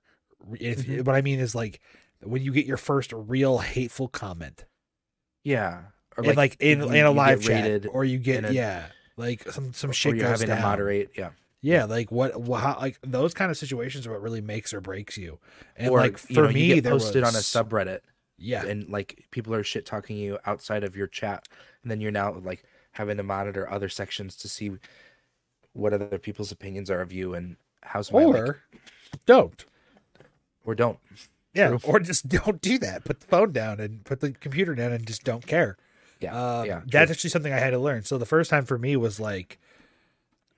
If 0.59 0.86
Mhm. 0.86 1.05
what 1.05 1.15
I 1.15 1.22
mean 1.22 1.39
is 1.39 1.53
like 1.55 1.80
when 2.22 2.41
you 2.41 2.51
get 2.53 2.65
your 2.65 2.78
first 2.78 3.11
real 3.13 3.59
hateful 3.59 4.07
comment, 4.07 4.65
yeah 5.43 5.84
or 6.17 6.24
and 6.26 6.38
like 6.38 6.57
in 6.59 6.80
you- 6.80 6.89
in 6.91 7.05
a 7.05 7.11
live 7.11 7.41
chat, 7.41 7.86
or 7.89 8.03
you 8.03 8.17
get 8.17 8.43
a- 8.45 8.53
yeah, 8.53 8.88
like 9.17 9.49
some 9.51 9.74
some 9.74 9.91
shit 9.91 10.15
you're 10.15 10.28
having 10.28 10.47
down. 10.47 10.57
to 10.57 10.61
moderate 10.63 11.09
yeah 11.17 11.32
Yeah, 11.61 11.84
like 11.86 12.09
what, 12.09 12.32
how, 12.34 12.78
like 12.80 12.99
those 13.01 13.34
kind 13.34 13.51
of 13.51 13.57
situations 13.57 14.07
are 14.07 14.11
what 14.11 14.22
really 14.22 14.39
makes 14.41 14.74
or 14.74 14.80
breaks 14.80 15.17
you. 15.17 15.39
And 15.76 15.91
or 15.91 15.99
like 15.99 16.17
for 16.17 16.32
you 16.34 16.41
know, 16.41 16.47
me, 16.51 16.74
you 16.76 16.82
posted 16.82 17.24
on 17.24 17.36
a 17.36 17.39
subreddit 17.39 17.99
Yeah, 18.38 18.65
and 18.65 18.88
like 18.89 19.26
people 19.32 19.53
are 19.53 19.63
shit 19.63 19.86
talking 19.86 20.15
you 20.17 20.39
outside 20.45 20.84
of 20.86 20.95
your 20.95 21.07
chat 21.07 21.47
and 21.84 21.91
then 21.91 21.99
you're 21.99 22.11
now 22.11 22.34
like 22.34 22.63
having 22.93 23.17
to 23.17 23.24
monitor 23.24 23.70
other 23.70 23.89
sections 23.89 24.36
to 24.38 24.47
see 24.47 24.72
what 25.74 25.93
other 25.93 26.17
people's 26.17 26.51
opinions 26.51 26.89
are 26.89 27.01
of 27.01 27.11
you 27.11 27.34
and 27.34 27.55
how's 27.82 28.11
my 28.11 28.24
or 28.24 28.59
don't. 29.26 29.65
or 30.65 30.76
don't 30.76 30.99
Yeah, 31.53 31.70
True. 31.70 31.80
or 31.84 31.99
just 31.99 32.28
don't 32.28 32.61
do 32.61 32.78
that. 32.80 33.05
Put 33.05 33.20
the 33.22 33.28
phone 33.28 33.51
down 33.51 33.80
and 33.80 34.03
put 34.03 34.20
the 34.20 34.32
computer 34.32 34.76
down 34.76 34.91
and 34.91 35.05
just 35.05 35.24
don't 35.24 35.45
care. 35.45 35.78
yeah 36.20 36.34
Um, 36.59 36.65
yeah 36.65 36.82
that's 36.86 37.11
actually 37.11 37.30
something 37.30 37.53
I 37.53 37.59
had 37.59 37.72
to 37.72 37.80
learn. 37.80 38.03
So 38.03 38.17
the 38.17 38.26
first 38.26 38.49
time 38.49 38.65
for 38.65 38.78
me 38.78 38.95
was 38.95 39.20
like, 39.20 39.59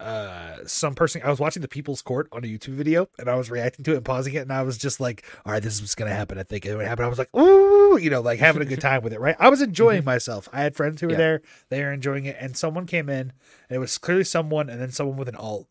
uh, 0.02 0.58
some 0.66 0.96
person 0.96 1.22
I 1.24 1.30
was 1.30 1.40
watching 1.40 1.62
the 1.62 1.68
People's 1.68 2.02
Court 2.02 2.28
on 2.32 2.44
a 2.44 2.48
YouTube 2.48 2.74
video 2.76 3.08
and 3.20 3.30
I 3.30 3.36
was 3.36 3.50
reacting 3.52 3.86
to 3.86 3.94
it 3.94 3.98
and 3.98 4.06
pausing 4.06 4.34
it 4.34 4.40
and 4.40 4.52
I 4.52 4.64
was 4.64 4.78
just 4.78 5.00
like, 5.00 5.24
all 5.46 5.52
right, 5.54 5.62
this 5.62 5.76
is 5.76 5.82
what's 5.82 5.96
gonna 5.96 6.12
happen. 6.14 6.38
I 6.40 6.44
think 6.44 6.66
it 6.66 6.76
would 6.76 6.86
happen. 6.88 7.06
I 7.06 7.08
was 7.08 7.20
like, 7.20 7.34
ooh, 7.36 7.98
you 8.00 8.10
know, 8.10 8.22
like 8.22 8.40
having 8.40 8.62
a 8.62 8.66
good 8.66 8.82
time 8.90 9.04
with 9.04 9.14
it. 9.14 9.20
Right? 9.20 9.36
I 9.40 9.50
was 9.50 9.62
enjoying 9.62 10.04
myself. 10.04 10.50
I 10.52 10.62
had 10.62 10.76
friends 10.76 11.00
who 11.02 11.08
were 11.08 11.12
Mm-hmm. 11.14 11.20
Yeah. 11.22 11.26
there. 11.28 11.42
They 11.70 11.82
were 11.84 11.92
enjoying 11.94 12.26
it, 12.26 12.38
and 12.40 12.56
someone 12.58 12.86
came 12.86 13.10
in 13.10 13.34
and 13.70 13.76
it 13.76 13.80
was 13.80 13.98
clearly 13.98 14.24
someone 14.24 14.70
and 14.70 14.82
then 14.82 14.92
someone 14.92 15.18
with 15.18 15.30
an 15.30 15.36
alt. 15.36 15.68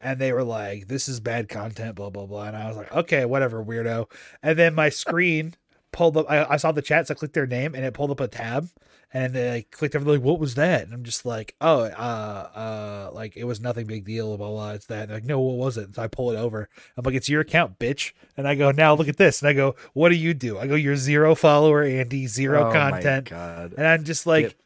And 0.00 0.18
they 0.20 0.32
were 0.32 0.44
like, 0.44 0.88
"This 0.88 1.08
is 1.08 1.20
bad 1.20 1.48
content," 1.48 1.94
blah 1.96 2.10
blah 2.10 2.26
blah. 2.26 2.44
And 2.48 2.56
I 2.56 2.68
was 2.68 2.76
like, 2.76 2.92
"Okay, 2.94 3.24
whatever, 3.24 3.64
weirdo." 3.64 4.10
And 4.42 4.58
then 4.58 4.74
my 4.74 4.90
screen 4.90 5.54
pulled 5.96 6.16
up. 6.16 6.26
I, 6.28 6.44
I 6.44 6.56
saw 6.58 6.72
the 6.72 6.82
chat, 6.82 7.08
so 7.08 7.14
I 7.14 7.16
clicked 7.16 7.34
their 7.34 7.46
name, 7.46 7.74
and 7.74 7.84
it 7.84 7.94
pulled 7.94 8.10
up 8.10 8.20
a 8.20 8.28
tab. 8.28 8.68
And 9.12 9.34
they 9.34 9.54
I 9.54 9.64
clicked 9.70 9.94
over, 9.94 10.10
like, 10.10 10.20
"What 10.20 10.40
was 10.40 10.56
that?" 10.56 10.82
And 10.82 10.92
I'm 10.92 11.04
just 11.04 11.24
like, 11.24 11.54
"Oh, 11.60 11.84
uh, 11.84 11.88
uh, 11.88 13.10
like 13.14 13.36
it 13.36 13.44
was 13.44 13.60
nothing 13.60 13.86
big 13.86 14.04
deal." 14.04 14.36
Blah 14.36 14.48
blah. 14.48 14.70
It's 14.72 14.86
that. 14.86 15.04
And 15.04 15.12
like, 15.12 15.24
no, 15.24 15.38
what 15.40 15.56
was 15.56 15.76
it? 15.78 15.94
So 15.94 16.02
I 16.02 16.08
pull 16.08 16.32
it 16.32 16.36
over. 16.36 16.68
I'm 16.96 17.04
like, 17.04 17.14
"It's 17.14 17.28
your 17.28 17.40
account, 17.40 17.78
bitch." 17.78 18.12
And 18.36 18.48
I 18.48 18.56
go, 18.56 18.72
"Now 18.72 18.94
look 18.94 19.08
at 19.08 19.16
this." 19.16 19.40
And 19.40 19.48
I 19.48 19.52
go, 19.52 19.76
"What 19.94 20.08
do 20.08 20.16
you 20.16 20.34
do?" 20.34 20.58
I 20.58 20.66
go, 20.66 20.74
"You're 20.74 20.96
zero 20.96 21.34
follower, 21.36 21.82
Andy, 21.82 22.26
zero 22.26 22.64
Oh 22.64 22.66
my 22.66 22.90
content." 22.90 23.30
god 23.30 23.74
And 23.78 23.86
I'm 23.86 24.04
just 24.04 24.26
like, 24.26 24.56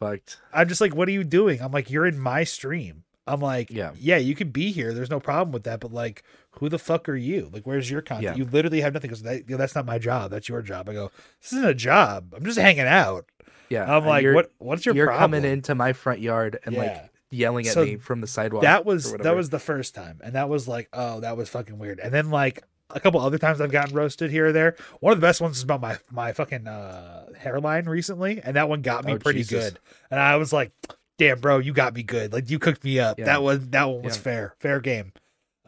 I'm 0.53 0.69
just 0.69 0.81
like, 0.81 0.95
what 0.97 1.07
are 1.07 1.13
you 1.13 1.23
doing? 1.23 1.61
I'm 1.61 1.71
like, 1.71 1.91
you're 1.91 2.07
in 2.07 2.19
my 2.19 2.45
stream. 2.45 3.05
I'm 3.27 3.41
like, 3.41 3.71
Yeah. 3.71 3.93
yeah, 3.97 4.17
you 4.17 4.35
could 4.35 4.53
be 4.53 4.73
here. 4.73 4.93
There's 4.93 5.11
no 5.11 5.21
problem 5.21 5.53
with 5.53 5.65
that. 5.65 5.79
But 5.81 5.93
like, 5.93 6.25
who 6.53 6.69
the 6.69 6.79
fuck 6.79 7.09
are 7.09 7.17
you? 7.17 7.49
Like, 7.53 7.65
where's 7.65 7.91
your 7.91 8.03
content? 8.03 8.37
Yeah. 8.37 8.45
You 8.45 8.51
literally 8.51 8.81
have 8.81 8.93
nothing. 8.95 9.09
Because 9.09 9.23
that, 9.23 9.37
you 9.49 9.51
know, 9.51 9.57
that's 9.57 9.75
not 9.75 9.87
my 9.87 9.99
job. 9.99 10.31
That's 10.31 10.49
your 10.49 10.63
job. 10.63 10.89
I 10.89 10.93
go, 10.95 11.11
this 11.41 11.53
isn't 11.53 11.65
a 11.69 11.75
job. 11.75 12.35
I'm 12.37 12.45
just 12.45 12.59
hanging 12.59 12.87
out. 12.87 13.27
yeah 13.69 13.85
I'm 13.97 14.05
like, 14.05 14.27
what? 14.35 14.51
What's 14.59 14.85
your 14.85 14.95
you're 14.95 15.07
problem? 15.07 15.31
coming 15.33 15.51
into 15.53 15.75
my 15.75 15.93
front 15.93 16.21
yard 16.21 16.59
and 16.65 16.75
Yeah. 16.75 16.81
like 16.81 17.11
yelling 17.31 17.67
at 17.69 17.73
So 17.75 17.85
me 17.85 17.97
from 17.97 18.21
the 18.21 18.27
sidewalk 18.27 18.63
That 18.65 18.85
was 18.85 19.13
that 19.13 19.37
was 19.37 19.51
the 19.51 19.61
first 19.61 19.95
time, 19.95 20.21
and 20.25 20.35
that 20.35 20.49
was 20.49 20.67
like, 20.67 20.89
oh, 20.93 21.21
that 21.21 21.37
was 21.37 21.49
fucking 21.49 21.79
weird. 21.79 22.01
And 22.01 22.13
then 22.13 22.31
like 22.31 22.65
a 22.93 22.99
couple 22.99 23.21
other 23.21 23.39
times 23.39 23.61
I've 23.61 23.71
gotten 23.71 23.95
roasted 23.95 24.33
here 24.33 24.47
or 24.47 24.53
there. 24.53 24.75
One 24.99 25.13
of 25.13 25.21
the 25.21 25.25
best 25.25 25.41
ones 25.41 25.59
is 25.59 25.63
about 25.63 25.81
my 25.81 25.99
my 26.11 26.33
fucking 26.33 26.67
uh, 26.67 27.27
hairline 27.39 27.85
recently, 27.89 28.41
and 28.43 28.57
that 28.57 28.69
one 28.69 28.83
got 28.83 29.05
me 29.05 29.13
Oh, 29.13 29.19
pretty 29.19 29.41
Jesus. 29.45 29.71
good. 29.71 29.79
And 30.11 30.19
I 30.19 30.35
was 30.35 30.53
like, 30.53 30.73
damn, 31.17 31.39
bro, 31.39 31.59
you 31.59 31.73
got 31.73 31.95
me 31.95 32.03
good. 32.03 32.33
Like 32.33 32.51
you 32.51 32.59
cooked 32.59 32.83
me 32.83 32.99
up. 32.99 33.21
Yeah. 33.21 33.27
That 33.27 33.45
was 33.45 33.69
that 33.69 33.85
one 33.85 34.03
was 34.03 34.17
fair, 34.17 34.57
fair 34.59 34.81
game. 34.81 35.13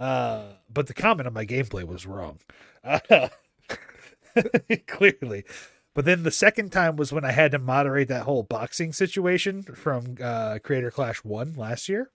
Uh, 0.03 0.55
but 0.69 0.89
the 0.89 0.95
comment 0.95 1.29
on 1.29 1.33
my 1.33 1.47
gameplay 1.47 1.85
was 1.85 2.07
wrong. 2.07 2.41
clearly. 4.89 5.45
But 5.95 6.07
then 6.07 6.25
the 6.25 6.33
second 6.33 6.73
time 6.73 6.97
was 6.97 7.13
when 7.13 7.25
I 7.25 7.31
had 7.31 7.53
to 7.53 7.61
moderate 7.61 8.09
that 8.09 8.25
whole 8.25 8.43
boxing 8.43 8.93
situation 8.93 9.63
from 9.63 10.17
uh, 10.21 10.59
Creator 10.61 10.91
Clash 10.91 11.19
1 11.19 11.55
last 11.55 11.89
year. 11.89 12.11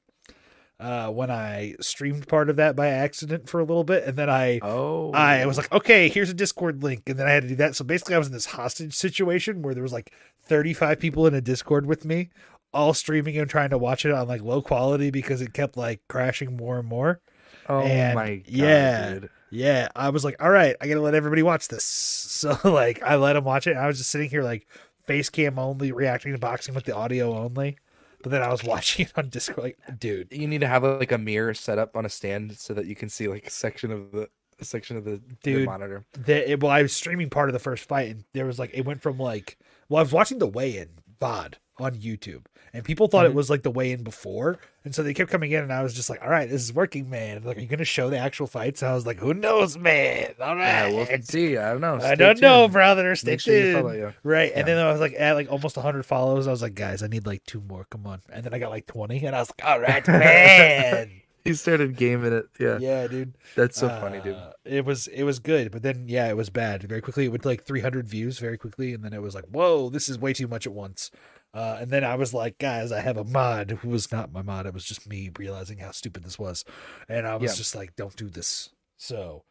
Uh, 0.78 1.10
when 1.10 1.32
I 1.32 1.76
streamed 1.80 2.28
part 2.28 2.50
of 2.50 2.58
that 2.58 2.76
by 2.76 2.90
accident 2.90 3.48
for 3.50 3.62
a 3.62 3.64
little 3.64 3.86
bit, 3.86 4.04
and 4.04 4.18
then 4.18 4.30
I 4.30 4.60
Oh, 4.62 5.12
I 5.12 5.46
was 5.46 5.58
like, 5.58 5.72
okay, 5.72 6.10
here's 6.10 6.30
a 6.30 6.36
Discord 6.36 6.84
link, 6.84 7.04
and 7.08 7.18
then 7.18 7.26
I 7.26 7.32
had 7.32 7.44
to 7.44 7.50
do 7.50 7.56
that. 7.56 7.76
So 7.76 7.86
basically, 7.86 8.16
I 8.16 8.20
was 8.20 8.28
in 8.28 8.34
this 8.34 8.46
hostage 8.48 8.94
situation 8.94 9.62
where 9.62 9.74
there 9.74 9.82
was 9.82 9.94
like 9.94 10.12
35 10.44 11.00
people 11.00 11.26
in 11.26 11.34
a 11.34 11.42
Discord 11.42 11.86
with 11.88 12.04
me, 12.06 12.30
all 12.74 12.94
streaming 12.94 13.38
and 13.38 13.50
trying 13.50 13.72
to 13.72 13.78
watch 13.78 14.06
it 14.06 14.12
on 14.12 14.28
like 14.28 14.42
low 14.42 14.62
quality 14.62 15.10
because 15.10 15.42
it 15.42 15.54
kept 15.54 15.78
like 15.78 16.02
crashing 16.10 16.58
more 16.58 16.78
and 16.78 16.88
more. 16.88 17.22
Oh 17.70 17.82
and 17.82 18.16
my 18.16 18.36
god, 18.38 18.46
yeah. 18.48 19.14
dude. 19.14 19.30
Yeah, 19.50 19.88
I 19.96 20.10
was 20.10 20.26
like, 20.26 20.42
all 20.44 20.50
right, 20.50 20.76
I 20.82 20.88
gotta 20.88 21.02
let 21.02 21.16
everybody 21.16 21.44
watch 21.44 21.68
this. 21.68 22.24
So 22.38 22.56
like, 22.66 23.02
I 23.02 23.16
let 23.16 23.34
them 23.34 23.46
watch 23.46 23.66
it. 23.66 23.76
I 23.76 23.88
was 23.88 23.98
just 23.98 24.12
sitting 24.12 24.30
here 24.30 24.44
like 24.44 24.68
face 25.08 25.28
cam 25.30 25.58
only, 25.58 25.92
reacting 25.92 26.34
to 26.34 26.38
boxing 26.38 26.76
with 26.76 26.84
the 26.86 26.96
audio 26.96 27.36
only. 27.36 27.78
But 28.22 28.32
then 28.32 28.44
I 28.44 28.50
was 28.50 28.64
watching 28.64 29.06
it 29.08 29.14
on 29.18 29.30
Discord, 29.30 29.58
like, 29.64 30.00
dude, 30.00 30.28
You 30.32 30.48
need 30.48 30.62
to 30.62 30.68
have 30.68 30.84
like 30.84 31.12
a 31.12 31.18
mirror 31.18 31.56
set 31.56 31.80
up 31.80 31.98
on 31.98 32.06
a 32.06 32.10
stand 32.10 32.58
so 32.60 32.76
that 32.76 32.86
you 32.86 32.96
can 32.96 33.10
see 33.10 33.28
like 33.28 33.48
a 33.48 33.50
section 33.50 33.92
of 33.92 34.12
the 34.12 34.30
a 34.60 34.66
section 34.66 34.98
of 34.98 35.06
the, 35.06 35.22
the 35.52 35.64
Dude. 35.64 35.66
monitor. 35.66 36.06
the, 36.14 36.52
it, 36.52 36.62
well, 36.62 36.72
I 36.72 36.82
was 36.82 36.94
streaming 36.96 37.30
part 37.30 37.50
of 37.50 37.54
the 37.54 37.60
first 37.60 37.88
fight, 37.88 38.10
and 38.10 38.24
there 38.34 38.46
was 38.46 38.60
like 38.60 38.72
it 38.74 38.86
went 38.86 39.02
from 39.02 39.18
like 39.18 39.58
well, 39.90 40.00
I 40.00 40.04
was 40.04 40.12
watching 40.14 40.40
the 40.40 40.48
weigh-in 40.48 40.90
VOD 41.20 41.56
on 41.80 41.96
YouTube, 41.96 42.46
and 42.74 42.84
people 42.84 43.08
thought 43.08 43.26
Mhm. 43.26 43.30
it 43.30 43.36
was 43.36 43.50
like 43.50 43.64
the 43.64 43.72
way 43.72 43.92
in 43.92 44.04
before, 44.04 44.58
and 44.84 44.96
so 44.96 45.04
they 45.04 45.14
kept 45.14 45.30
coming 45.30 45.52
in, 45.52 45.62
and 45.64 45.72
I 45.72 45.84
was 45.84 45.94
just 45.94 46.10
like, 46.10 46.22
all 46.24 46.30
right, 46.30 46.50
this 46.50 46.62
is 46.64 46.74
working, 46.74 47.10
man. 47.10 47.44
Like, 47.44 47.58
are 47.58 47.60
you 47.60 47.68
gonna 47.68 47.86
show 47.86 48.10
the 48.10 48.18
actual 48.18 48.48
fights? 48.48 48.82
And 48.82 48.92
I 48.92 48.96
was 48.96 49.06
like, 49.06 49.18
who 49.20 49.34
knows, 49.34 49.78
man? 49.78 50.34
All 50.42 50.58
Yeah, 50.58 50.90
we'll 50.90 51.06
see. 51.22 51.58
I 51.58 51.72
don't 51.74 51.82
know. 51.82 52.00
I 52.02 52.16
don't 52.16 52.42
know, 52.42 52.68
brother. 52.68 53.16
Stay 53.16 53.32
Make 53.32 53.42
sure 53.42 53.56
you 53.56 53.74
tuned. 53.82 53.94
you. 53.96 54.14
Right, 54.24 54.52
and 54.56 54.68
then 54.68 54.78
I 54.78 54.92
was 54.92 55.00
like 55.00 55.14
at 55.18 55.34
like 55.34 55.52
almost 55.52 55.76
100 55.78 56.06
follows. 56.06 56.48
I 56.48 56.52
was 56.52 56.62
like, 56.62 56.76
guys, 56.76 57.04
I 57.04 57.08
need 57.08 57.26
like 57.28 57.44
two 57.46 57.62
more. 57.62 57.86
Come 57.90 58.08
on, 58.08 58.22
and 58.32 58.44
then 58.44 58.54
I 58.54 58.60
got 58.60 58.70
like 58.72 58.88
20, 58.88 59.26
and 59.26 59.36
I 59.36 59.40
was 59.40 59.52
like, 59.58 59.68
all 59.70 59.80
right, 59.80 60.08
man. 60.08 61.12
He 61.48 61.54
started 61.54 61.96
gaming 61.96 62.34
it. 62.34 62.46
Yeah, 62.60 62.78
yeah, 62.78 63.08
dude. 63.08 63.34
that's 63.56 63.78
so 63.78 63.88
funny, 63.88 64.20
dude. 64.20 64.36
Uh, 64.36 64.52
It 64.66 64.84
was 64.84 65.08
it 65.08 65.24
was 65.24 65.40
good, 65.40 65.72
but 65.72 65.82
then 65.82 66.04
yeah, 66.10 66.28
it 66.28 66.36
was 66.36 66.50
bad. 66.50 66.84
Very 66.84 67.00
quickly, 67.00 67.24
it 67.24 67.30
went 67.30 67.44
to 67.44 67.48
like 67.48 67.64
300 67.64 68.06
views 68.06 68.38
very 68.40 68.58
quickly, 68.58 68.94
and 68.94 69.02
then 69.02 69.14
it 69.14 69.22
was 69.22 69.34
like, 69.34 69.46
whoa, 69.46 69.90
this 69.90 70.10
is 70.10 70.20
way 70.20 70.34
too 70.34 70.50
much 70.50 70.68
at 70.68 70.74
once. 70.74 71.10
Uh, 71.54 71.78
and 71.82 71.90
then 71.90 72.04
I 72.04 72.16
was 72.16 72.34
like, 72.34 72.58
guys, 72.60 72.92
I 72.92 73.00
have 73.00 73.18
a 73.18 73.24
mod 73.24 73.72
who 73.82 73.90
was 73.90 74.12
not 74.12 74.32
my 74.32 74.42
mod. 74.42 74.66
It 74.68 74.74
was 74.74 74.84
just 74.86 75.08
me 75.10 75.32
realizing 75.40 75.80
how 75.80 75.92
stupid 75.92 76.24
this 76.24 76.38
was, 76.38 76.64
and 77.10 77.26
I 77.26 77.36
was 77.38 77.52
Yeah. 77.52 77.56
just 77.58 77.76
like, 77.76 77.96
don't 77.96 78.16
do 78.16 78.30
this. 78.30 78.70
So 78.98 79.44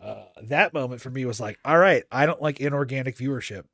uh, 0.00 0.24
that 0.42 0.74
moment 0.74 1.00
for 1.00 1.10
me 1.10 1.24
was 1.24 1.40
like, 1.40 1.58
all 1.64 1.78
right, 1.78 2.04
I 2.12 2.26
don't 2.26 2.42
like 2.42 2.60
inorganic 2.60 3.16
viewership. 3.16 3.64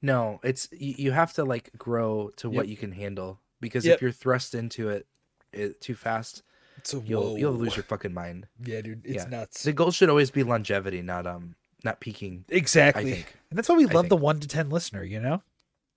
No, 0.00 0.40
it's 0.44 0.68
you, 0.72 1.10
have 1.12 1.32
to 1.34 1.44
like 1.44 1.70
grow 1.76 2.30
to 2.36 2.48
what 2.50 2.68
you 2.68 2.76
can 2.76 2.92
handle 2.92 3.40
because 3.60 3.84
Yep. 3.84 3.96
if 3.96 4.02
you're 4.02 4.12
thrust 4.12 4.54
into 4.54 4.88
it, 4.90 5.06
it 5.52 5.80
too 5.80 5.94
fast, 5.96 6.42
So 6.84 7.02
you'll 7.04 7.36
you'll 7.38 7.52
lose 7.54 7.74
your 7.76 7.82
fucking 7.84 8.14
mind. 8.14 8.46
yeah, 8.64 8.80
dude. 8.80 9.04
It's 9.04 9.24
Yeah. 9.24 9.30
nuts. 9.30 9.62
The 9.64 9.72
goal 9.72 9.90
should 9.90 10.08
always 10.10 10.30
be 10.30 10.42
longevity, 10.44 11.02
not 11.02 11.26
um 11.26 11.56
not 11.84 12.00
peaking. 12.00 12.44
Exactly. 12.48 13.10
I 13.10 13.14
think. 13.14 13.34
And 13.50 13.58
that's 13.58 13.68
why 13.68 13.76
we 13.76 13.86
I 13.86 13.92
love 13.92 14.08
the 14.08 14.16
one 14.16 14.38
to 14.40 14.46
ten 14.48 14.68
listener. 14.70 15.02
You 15.02 15.20
know. 15.20 15.42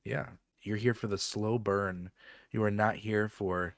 Yeah, 0.03 0.29
you're 0.63 0.77
here 0.77 0.93
for 0.93 1.07
the 1.07 1.17
slow 1.17 1.59
burn. 1.59 2.11
You 2.51 2.63
are 2.63 2.71
not 2.71 2.97
here 2.97 3.27
for 3.27 3.75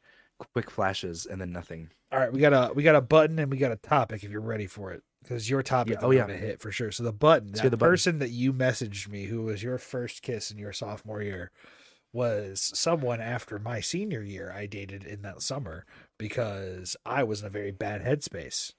quick 0.54 0.70
flashes 0.70 1.26
and 1.26 1.40
then 1.40 1.52
nothing. 1.52 1.90
All 2.12 2.20
right, 2.20 2.32
we 2.32 2.40
got 2.40 2.54
a 2.54 2.74
we 2.74 2.84
got 2.84 2.96
a 2.96 3.02
button 3.02 3.40
and 3.40 3.52
we 3.52 3.58
got 3.58 3.72
a 3.72 3.78
topic 3.78 4.24
if 4.24 4.30
you're 4.32 4.42
ready 4.42 4.68
for 4.68 4.92
it 4.92 5.04
because 5.22 5.50
your 5.50 5.64
topic 5.64 5.94
Yeah, 5.94 6.06
oh, 6.06 6.12
yeah. 6.12 6.22
gonna 6.22 6.38
hit 6.38 6.60
for 6.60 6.72
sure. 6.72 6.92
So 6.92 7.04
the 7.04 7.12
button, 7.14 7.50
Let's 7.50 7.62
that 7.62 7.70
the 7.70 7.78
button. 7.78 7.92
person 7.92 8.20
that 8.20 8.30
you 8.30 8.54
messaged 8.54 9.08
me, 9.08 9.26
who 9.26 9.44
was 9.44 9.64
your 9.64 9.78
first 9.78 10.22
kiss 10.22 10.52
in 10.52 10.58
your 10.58 10.74
sophomore 10.74 11.22
year, 11.22 11.52
was 12.12 12.72
someone 12.76 13.20
after 13.20 13.58
my 13.58 13.80
senior 13.80 14.22
year 14.22 14.52
I 14.56 14.68
dated 14.68 15.04
in 15.04 15.24
that 15.24 15.42
summer 15.42 15.86
because 16.20 16.96
I 17.06 17.24
was 17.24 17.42
in 17.42 17.48
a 17.48 17.50
very 17.50 17.72
bad 17.72 18.04
headspace. 18.04 18.74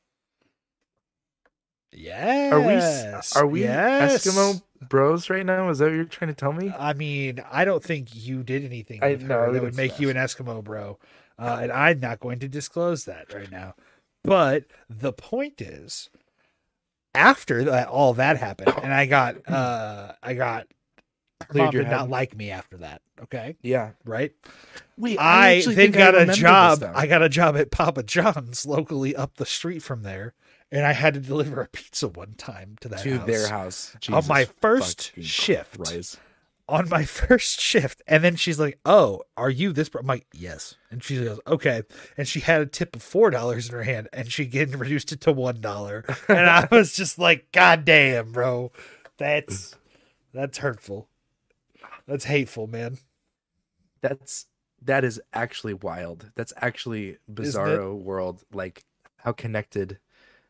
Yes. 1.95 3.35
Are 3.37 3.47
we 3.47 3.47
are 3.47 3.47
we 3.47 3.63
yes. 3.63 4.27
Eskimo 4.27 4.63
bros 4.89 5.31
right 5.31 5.47
now? 5.47 5.69
Is 5.71 5.79
that 5.79 5.87
what 5.87 5.95
you're 5.95 6.05
trying 6.05 6.29
to 6.29 6.35
tell 6.35 6.53
me? 6.53 6.73
I 6.77 6.93
mean, 6.93 7.43
I 7.51 7.65
don't 7.65 7.83
think 7.83 8.09
you 8.13 8.43
did 8.43 8.65
anything 8.65 9.03
I- 9.03 9.15
no, 9.15 9.53
that 9.53 9.63
would 9.63 9.77
make 9.77 9.99
you 10.01 10.11
an 10.11 10.17
Eskimo 10.17 10.63
bro, 10.63 10.99
uh, 11.39 11.59
and 11.63 11.73
I'm 11.73 12.01
not 12.01 12.21
going 12.21 12.39
to 12.41 12.49
disclose 12.49 13.05
that 13.05 13.33
right 13.33 13.51
now. 13.51 13.75
But 14.23 14.65
the 14.89 15.13
point 15.13 15.61
is, 15.61 16.09
after 17.15 17.65
that, 17.65 17.89
all 17.89 18.15
that 18.15 18.39
happened, 18.39 18.73
and 18.83 18.93
I 18.93 19.07
got, 19.07 19.37
uh, 19.49 20.13
I 20.23 20.35
got, 20.35 20.67
Cleared 21.49 21.67
mom 21.75 21.83
did 21.83 21.91
not 21.91 22.09
like 22.09 22.35
me 22.37 22.51
after 22.51 22.79
that. 22.79 23.03
Okay, 23.23 23.57
Yeah. 23.63 23.91
right. 24.05 24.33
Wait, 24.97 25.19
I, 25.19 25.57
actually 25.57 25.75
then 25.75 25.91
got 25.91 26.15
a 26.15 26.19
remember 26.19 26.33
this 26.33 26.39
job. 26.41 26.93
I 26.95 27.07
got 27.07 27.23
a 27.23 27.29
job 27.29 27.57
at 27.57 27.71
Papa 27.71 28.03
John's 28.03 28.65
locally 28.67 29.15
up 29.15 29.37
the 29.37 29.47
street 29.47 29.83
from 29.83 30.03
there, 30.03 30.33
and 30.75 30.85
I 30.85 30.93
had 30.93 31.15
to 31.15 31.21
deliver 31.21 31.63
a 31.63 31.69
pizza 31.69 32.09
one 32.09 32.35
time 32.35 32.77
to 32.83 32.89
that 32.89 33.01
to 33.01 33.17
house. 33.19 33.27
their 33.27 33.49
house 33.49 33.97
On 34.13 34.27
my 34.27 34.45
first 34.45 35.13
shift. 35.23 35.79
Christ. 35.79 36.19
on 36.69 36.89
my 36.91 37.05
first 37.21 37.61
shift 37.61 38.03
and 38.07 38.23
then 38.25 38.37
she's 38.37 38.59
like 38.59 38.79
oh 38.85 39.23
are 39.37 39.51
you 39.51 39.73
this 39.73 39.89
bro-" 39.89 40.01
i'm 40.01 40.07
like 40.07 40.27
yes 40.33 40.75
and 40.91 41.03
she 41.05 41.23
goes 41.23 41.39
okay 41.47 41.83
and 42.17 42.27
she 42.27 42.41
had 42.41 42.61
a 42.61 42.67
tip 42.67 42.97
of 42.97 43.03
four 43.03 43.31
dollars 43.31 43.69
in 43.69 43.75
her 43.75 43.83
hand 43.85 44.09
and 44.13 44.31
she 44.33 44.45
getting 44.47 44.79
reduced 44.85 45.13
it 45.13 45.21
to 45.21 45.31
one 45.33 45.61
dollar 45.61 46.05
and 46.29 46.39
i 46.51 46.67
was 46.71 46.95
just 46.95 47.19
like 47.19 47.51
god 47.53 47.85
damn 47.85 48.33
bro 48.33 48.73
that's 49.19 49.77
that's 50.33 50.59
hurtful 50.59 51.07
that's 52.07 52.25
hateful 52.25 52.67
man 52.67 52.99
That's 54.01 54.47
that 54.83 55.03
is 55.05 55.19
actually 55.33 55.73
wild. 55.75 56.31
That's 56.35 56.53
actually 56.59 57.17
bizarro 57.33 57.97
world. 57.97 58.45
Like 58.53 58.85
how 59.17 59.33
connected. 59.33 59.99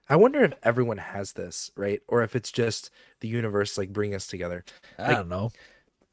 I 0.09 0.17
wonder 0.17 0.45
if 0.45 0.53
everyone 0.63 0.99
has 0.99 1.33
this, 1.33 1.71
right? 1.77 2.03
Or 2.09 2.23
if 2.23 2.37
it's 2.37 2.53
just 2.53 2.91
the 3.21 3.29
universe 3.29 3.79
like 3.79 3.93
bringing 3.93 4.15
us 4.15 4.27
together. 4.27 4.65
i 4.99 5.09
Like, 5.09 5.17
don't 5.17 5.29
know 5.29 5.51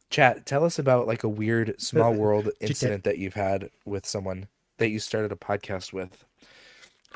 Chat, 0.10 0.46
tell 0.46 0.66
us 0.66 0.78
about 0.78 1.08
like 1.08 1.24
a 1.24 1.30
weird 1.30 1.80
small 1.82 2.14
world 2.14 2.50
incident 2.60 3.04
that 3.06 3.18
you've 3.18 3.34
had 3.36 3.70
with 3.86 4.06
someone 4.06 4.48
that 4.78 4.90
you 4.90 5.00
started 5.00 5.32
a 5.32 5.36
podcast 5.36 5.94
with. 5.94 6.26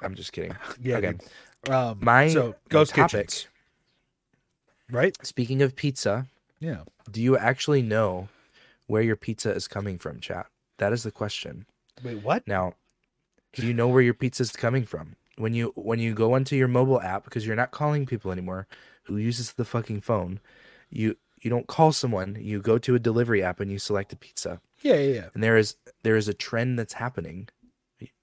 I'm 0.01 0.15
just 0.15 0.31
kidding. 0.33 0.55
yeah 0.81 0.97
okay. 0.97 1.13
um 1.69 1.99
My- 2.01 2.29
so 2.29 2.47
my 2.49 2.53
ghost 2.69 2.95
topic- 2.95 3.11
kitchens 3.27 3.47
right 4.91 5.17
Speaking 5.25 5.61
of 5.61 5.75
pizza, 5.75 6.27
yeah 6.59 6.81
do 7.11 7.21
you 7.21 7.37
actually 7.37 7.81
know 7.81 8.29
where 8.87 9.01
your 9.01 9.15
pizza 9.15 9.51
is 9.51 9.67
coming 9.67 9.97
from, 9.97 10.19
chat? 10.19 10.47
That 10.77 10.93
is 10.93 11.03
the 11.03 11.11
question. 11.11 11.65
wait 12.03 12.21
what 12.23 12.47
Now, 12.47 12.73
do 13.53 13.65
you 13.65 13.73
know 13.73 13.87
where 13.87 14.01
your 14.01 14.13
pizza 14.13 14.43
is 14.43 14.51
coming 14.51 14.85
from? 14.85 15.15
When 15.37 15.53
you 15.53 15.73
when 15.75 15.99
you 15.99 16.13
go 16.13 16.33
onto 16.33 16.55
your 16.55 16.67
mobile 16.69 17.01
app 17.01 17.25
because 17.25 17.45
you're 17.45 17.55
not 17.55 17.71
calling 17.71 18.05
people 18.05 18.31
anymore 18.31 18.67
who 19.03 19.17
uses 19.17 19.53
the 19.53 19.65
fucking 19.65 20.01
phone, 20.01 20.39
you 20.89 21.17
you 21.41 21.49
don't 21.49 21.67
call 21.67 21.91
someone, 21.91 22.37
you 22.39 22.61
go 22.61 22.77
to 22.77 22.95
a 22.95 22.99
delivery 22.99 23.43
app 23.43 23.59
and 23.59 23.69
you 23.71 23.77
select 23.77 24.13
a 24.13 24.15
pizza. 24.15 24.61
yeah 24.81 24.95
yeah 24.95 25.13
yeah 25.13 25.29
And 25.33 25.43
there 25.43 25.57
is 25.57 25.75
there 26.03 26.15
is 26.15 26.27
a 26.27 26.33
trend 26.33 26.79
that's 26.79 26.93
happening. 26.93 27.49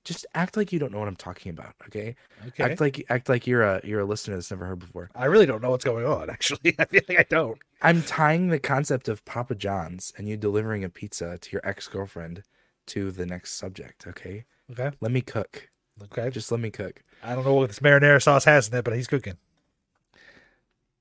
Just 0.05 0.27
act 0.35 0.57
like 0.57 0.73
you 0.73 0.79
don't 0.81 0.91
know 0.93 0.99
what 0.99 1.07
I'm 1.09 1.17
talking 1.17 1.51
about, 1.51 1.75
okay? 1.87 2.17
okay 2.49 2.65
Act 2.65 2.81
like 2.81 3.05
act 3.09 3.29
like 3.29 3.47
you're 3.47 3.63
a 3.63 3.81
you're 3.85 4.01
a 4.01 4.05
listener 4.05 4.35
that's 4.35 4.51
never 4.51 4.67
heard 4.67 4.81
before. 4.81 5.11
i 5.15 5.27
really 5.27 5.47
don't 5.47 5.63
know 5.63 5.71
what's 5.71 5.85
going 5.85 6.05
on 6.05 6.29
actually 6.29 6.75
i 6.79 6.85
feel 6.87 7.03
like 7.09 7.19
i 7.21 7.27
don't 7.29 7.59
I'm 7.83 8.03
tying 8.03 8.49
the 8.49 8.59
concept 8.61 9.09
of 9.09 9.25
Papa 9.25 9.55
John's 9.57 10.13
and 10.17 10.29
you 10.29 10.37
delivering 10.37 10.83
a 10.85 10.89
pizza 10.89 11.37
to 11.39 11.51
your 11.53 11.61
ex-girlfriend 11.65 12.43
to 12.87 13.11
the 13.11 13.27
next 13.27 13.55
subject, 13.55 14.07
okay? 14.07 14.45
okay 14.71 14.91
Let 15.01 15.11
me 15.13 15.21
cook. 15.21 15.69
Okay 16.05 16.31
Just 16.31 16.51
let 16.51 16.61
me 16.61 16.71
cook. 16.71 17.03
I 17.23 17.35
don't 17.35 17.45
know 17.45 17.55
what 17.55 17.69
this 17.69 17.79
marinara 17.79 18.23
sauce 18.23 18.45
has 18.45 18.69
in 18.69 18.75
it, 18.75 18.85
but 18.85 18.95
he's 18.95 19.07
cooking. 19.07 19.37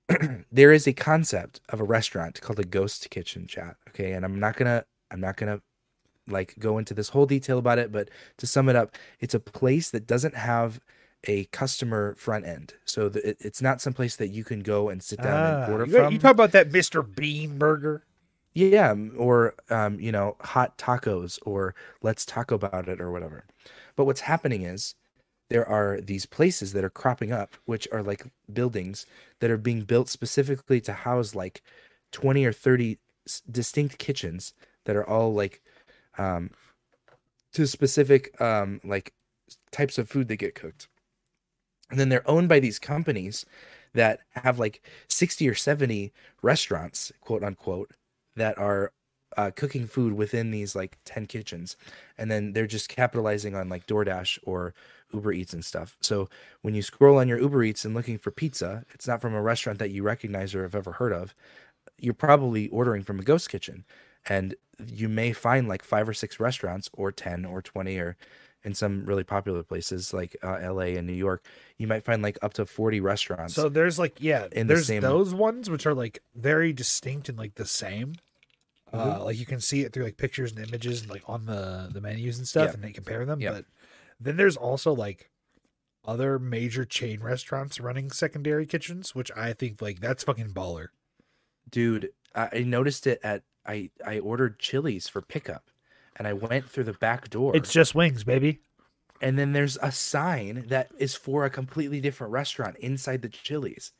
there 0.51 0.71
is 0.71 0.87
a 0.87 0.93
concept 0.93 1.61
of 1.69 1.79
a 1.79 1.83
restaurant 1.83 2.39
called 2.41 2.59
a 2.59 2.63
ghost 2.63 3.09
kitchen 3.09 3.47
chat 3.47 3.77
okay 3.87 4.11
and 4.11 4.25
i'm 4.25 4.39
not 4.39 4.55
gonna 4.57 4.83
i'm 5.09 5.21
not 5.21 5.37
gonna 5.37 5.61
like 6.27 6.53
go 6.59 6.77
into 6.77 6.93
this 6.93 7.09
whole 7.09 7.25
detail 7.25 7.57
about 7.57 7.79
it 7.79 7.91
but 7.91 8.09
to 8.37 8.45
sum 8.45 8.67
it 8.69 8.75
up 8.75 8.95
it's 9.19 9.33
a 9.33 9.39
place 9.39 9.89
that 9.89 10.05
doesn't 10.07 10.35
have 10.35 10.79
a 11.25 11.45
customer 11.45 12.15
front 12.15 12.45
end 12.45 12.73
so 12.83 13.07
the, 13.09 13.29
it, 13.29 13.37
it's 13.39 13.61
not 13.61 13.79
some 13.79 13.93
place 13.93 14.15
that 14.15 14.29
you 14.29 14.43
can 14.43 14.61
go 14.61 14.89
and 14.89 15.01
sit 15.03 15.21
down 15.21 15.37
Ah, 15.37 15.63
and 15.63 15.71
order 15.73 15.85
you, 15.85 15.91
from 15.93 16.13
you 16.13 16.19
talk 16.19 16.31
about 16.31 16.51
that 16.51 16.69
Mr. 16.71 17.03
Beast 17.15 17.57
burger? 17.57 18.03
yeah 18.53 18.91
um, 18.91 19.13
or 19.17 19.53
um, 19.69 19.99
you 19.99 20.11
know 20.11 20.35
hot 20.41 20.77
tacos 20.77 21.39
or 21.45 21.73
let's 22.01 22.25
talk 22.25 22.51
about 22.51 22.89
it 22.89 22.99
or 22.99 23.11
whatever 23.11 23.45
but 23.95 24.05
what's 24.05 24.21
happening 24.21 24.63
is 24.63 24.95
there 25.49 25.67
are 25.67 25.99
these 26.01 26.25
places 26.25 26.73
that 26.73 26.83
are 26.83 26.89
cropping 26.89 27.31
up 27.31 27.55
which 27.65 27.87
are 27.91 28.03
like 28.03 28.25
buildings 28.53 29.05
that 29.39 29.51
are 29.51 29.57
being 29.57 29.81
built 29.81 30.09
specifically 30.09 30.81
to 30.81 30.93
house 30.93 31.35
like 31.35 31.61
20 32.11 32.45
or 32.45 32.53
30 32.53 32.99
s- 33.27 33.41
distinct 33.51 33.97
kitchens 33.97 34.53
that 34.85 34.95
are 34.95 35.07
all 35.07 35.33
like 35.33 35.61
um 36.17 36.49
to 37.53 37.67
specific 37.67 38.39
um 38.41 38.79
like 38.83 39.13
types 39.71 39.97
of 39.97 40.09
food 40.09 40.27
that 40.27 40.37
get 40.37 40.55
cooked. 40.55 40.87
And 41.89 41.99
then 41.99 42.09
they're 42.09 42.29
owned 42.29 42.49
by 42.49 42.59
these 42.59 42.79
companies 42.79 43.45
that 43.93 44.21
have 44.31 44.59
like 44.59 44.81
60 45.09 45.47
or 45.49 45.55
70 45.55 46.13
restaurants, 46.41 47.11
quote 47.21 47.43
unquote, 47.43 47.91
that 48.35 48.57
are 48.57 48.93
uh, 49.37 49.51
cooking 49.55 49.87
food 49.87 50.13
within 50.13 50.51
these 50.51 50.75
like 50.75 50.97
10 51.05 51.25
kitchens. 51.27 51.77
And 52.17 52.29
then 52.29 52.53
they're 52.53 52.67
just 52.67 52.89
capitalizing 52.89 53.55
on 53.55 53.69
like 53.69 53.87
DoorDash 53.87 54.39
or 54.43 54.73
Uber 55.13 55.33
Eats 55.33 55.53
and 55.53 55.63
stuff. 55.63 55.97
So 56.01 56.29
when 56.61 56.73
you 56.75 56.81
scroll 56.81 57.17
on 57.19 57.27
your 57.27 57.39
Uber 57.39 57.63
Eats 57.63 57.85
and 57.85 57.93
looking 57.93 58.17
for 58.17 58.31
pizza, 58.31 58.85
it's 58.93 59.07
not 59.07 59.21
from 59.21 59.33
a 59.33 59.41
restaurant 59.41 59.79
that 59.79 59.91
you 59.91 60.03
recognize 60.03 60.53
or 60.55 60.63
have 60.63 60.75
ever 60.75 60.93
heard 60.93 61.13
of. 61.13 61.33
You're 61.97 62.13
probably 62.13 62.67
ordering 62.69 63.03
from 63.03 63.19
a 63.19 63.23
ghost 63.23 63.49
kitchen. 63.49 63.85
And 64.27 64.55
you 64.85 65.09
may 65.09 65.33
find 65.33 65.67
like 65.67 65.83
five 65.83 66.07
or 66.07 66.13
six 66.13 66.39
restaurants 66.39 66.89
or 66.93 67.11
10 67.11 67.45
or 67.45 67.61
20 67.61 67.97
or 67.97 68.17
in 68.63 68.75
some 68.75 69.05
really 69.05 69.23
popular 69.23 69.63
places 69.63 70.13
like 70.13 70.35
uh, 70.43 70.59
LA 70.61 70.93
and 70.97 71.07
New 71.07 71.13
York, 71.13 71.43
you 71.77 71.87
might 71.87 72.03
find 72.03 72.21
like 72.21 72.37
up 72.43 72.53
to 72.53 72.65
40 72.65 72.99
restaurants. 72.99 73.55
So 73.55 73.69
there's 73.69 73.97
like 73.97 74.17
yeah, 74.19 74.47
In 74.51 74.67
the 74.67 74.75
there's 74.75 74.85
same- 74.87 75.01
those 75.01 75.33
ones 75.33 75.67
which 75.69 75.87
are 75.87 75.95
like 75.95 76.21
very 76.35 76.71
distinct 76.71 77.27
and 77.27 77.39
like 77.39 77.55
the 77.55 77.65
same. 77.65 78.13
Uh, 78.93 79.19
Mhm. 79.19 79.25
like 79.25 79.37
you 79.37 79.45
can 79.45 79.59
see 79.61 79.81
it 79.81 79.93
through 79.93 80.03
like 80.03 80.17
pictures 80.17 80.51
and 80.51 80.67
images 80.67 81.01
and 81.01 81.09
like 81.09 81.23
on 81.27 81.45
the 81.45 81.89
the 81.93 82.01
menus 82.01 82.37
and 82.37 82.47
stuff, 82.47 82.69
Yeah. 82.69 82.73
and 82.73 82.83
they 82.83 82.91
compare 82.91 83.25
them. 83.25 83.39
Yeah. 83.39 83.51
But 83.51 83.65
then 84.19 84.35
there's 84.37 84.57
also 84.57 84.93
like 84.93 85.29
other 86.03 86.37
major 86.39 86.83
chain 86.83 87.21
restaurants 87.21 87.79
running 87.79 88.11
secondary 88.11 88.65
kitchens, 88.65 89.13
which 89.15 89.31
I 89.35 89.53
think 89.53 89.81
like 89.81 89.99
that's 89.99 90.23
fucking 90.23 90.53
baller. 90.53 90.87
dude 91.69 92.09
I, 92.35 92.49
I 92.53 92.59
noticed 92.63 93.05
it 93.07 93.19
at 93.23 93.43
i 93.65 93.89
i 94.05 94.17
ordered 94.19 94.57
Chili's 94.59 95.07
for 95.07 95.21
pickup 95.21 95.69
and 96.17 96.27
i 96.27 96.33
went 96.33 96.67
through 96.69 96.85
the 96.85 96.93
back 96.93 97.29
door 97.29 97.55
It's 97.55 97.71
just 97.71 97.93
wings, 97.93 98.23
baby. 98.23 98.61
and 99.21 99.37
then 99.37 99.51
there's 99.53 99.77
a 99.81 99.91
sign 99.91 100.65
that 100.69 100.89
is 100.97 101.13
for 101.15 101.45
a 101.45 101.49
completely 101.51 102.01
different 102.01 102.33
restaurant 102.33 102.75
inside 102.77 103.21
the 103.21 103.29
Chili's 103.29 103.91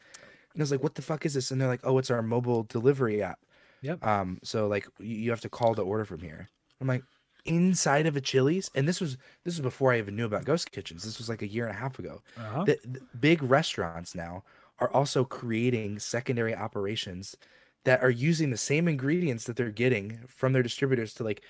and 0.53 0.61
i 0.61 0.63
was 0.63 0.71
like 0.71 0.81
what 0.83 0.95
the 0.95 1.03
fuck 1.03 1.23
is 1.25 1.35
this 1.35 1.51
and 1.51 1.61
they're 1.61 1.67
like 1.67 1.81
oh 1.85 1.99
it's 1.99 2.09
our 2.09 2.23
mobile 2.23 2.63
delivery 2.63 3.21
app 3.21 3.39
Yep. 3.81 4.05
um 4.05 4.39
so 4.43 4.67
like 4.67 4.87
you, 4.99 5.29
have 5.31 5.41
to 5.41 5.49
call 5.49 5.73
to 5.75 5.81
order 5.81 6.05
from 6.05 6.19
here 6.21 6.49
i'm 6.79 6.87
like 6.87 7.03
inside 7.45 8.05
of 8.05 8.15
a 8.15 8.21
chili's 8.21 8.69
and 8.75 8.87
this 8.87 9.01
was 9.01 9.17
this 9.43 9.55
was 9.55 9.59
before 9.61 9.91
i 9.93 9.97
even 9.97 10.15
knew 10.15 10.25
about 10.25 10.45
ghost 10.45 10.71
kitchens 10.71 11.03
this 11.03 11.17
was 11.17 11.27
like 11.29 11.41
a 11.41 11.47
year 11.47 11.65
and 11.65 11.75
a 11.75 11.79
half 11.79 11.97
ago 11.97 12.21
Uh-huh. 12.37 12.63
the, 12.65 12.77
the 12.85 13.01
big 13.19 13.41
restaurants 13.41 14.13
now 14.13 14.43
are 14.79 14.91
also 14.93 15.23
creating 15.25 15.97
secondary 15.99 16.55
operations 16.55 17.35
that 17.83 18.01
are 18.03 18.09
using 18.11 18.51
the 18.51 18.57
same 18.57 18.87
ingredients 18.87 19.45
that 19.45 19.55
they're 19.55 19.71
getting 19.71 20.19
from 20.27 20.53
their 20.53 20.61
distributors 20.63 21.13
to 21.15 21.23
like 21.23 21.41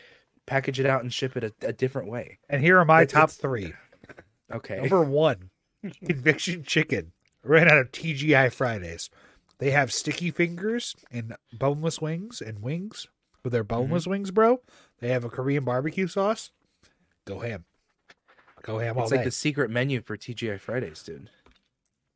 package 0.46 0.80
it 0.80 0.86
out 0.86 1.02
and 1.02 1.14
ship 1.14 1.36
it 1.38 1.44
a, 1.44 1.54
a 1.68 1.74
different 1.74 2.10
way. 2.10 2.40
And 2.50 2.62
here 2.62 2.78
are 2.80 2.86
my 2.86 3.02
It's- 3.04 3.14
top 3.14 3.30
it's- 3.30 3.38
three. 3.38 3.74
Okay. 4.54 4.80
Number 4.82 5.02
one, 5.02 5.50
Conviction 6.06 6.64
Chicken, 6.64 7.14
Ran 7.44 7.70
out 7.70 7.78
of 7.78 7.92
TGI 7.92 8.52
Fridays. 8.52 9.10
They 9.62 9.70
have 9.70 9.94
sticky 9.94 10.32
fingers 10.32 10.96
and 11.12 11.36
boneless 11.54 12.02
wings 12.02 12.42
and 12.42 12.64
wings 12.64 13.08
with 13.44 13.54
their 13.54 13.64
boneless 13.64 14.08
wings, 14.08 14.32
bro. 14.32 14.60
They 15.00 15.10
have 15.10 15.24
a 15.24 15.30
Korean 15.30 15.64
barbecue 15.64 16.08
sauce. 16.08 16.50
Go 17.26 17.42
ham. 17.42 17.66
Go 18.64 18.80
ham 18.80 18.98
all 18.98 19.04
it's 19.04 19.12
day. 19.12 19.18
like 19.18 19.26
the 19.26 19.30
secret 19.32 19.70
menu 19.70 20.02
for 20.02 20.18
TGI 20.18 20.60
Fridays, 20.60 21.04
dude. 21.04 21.30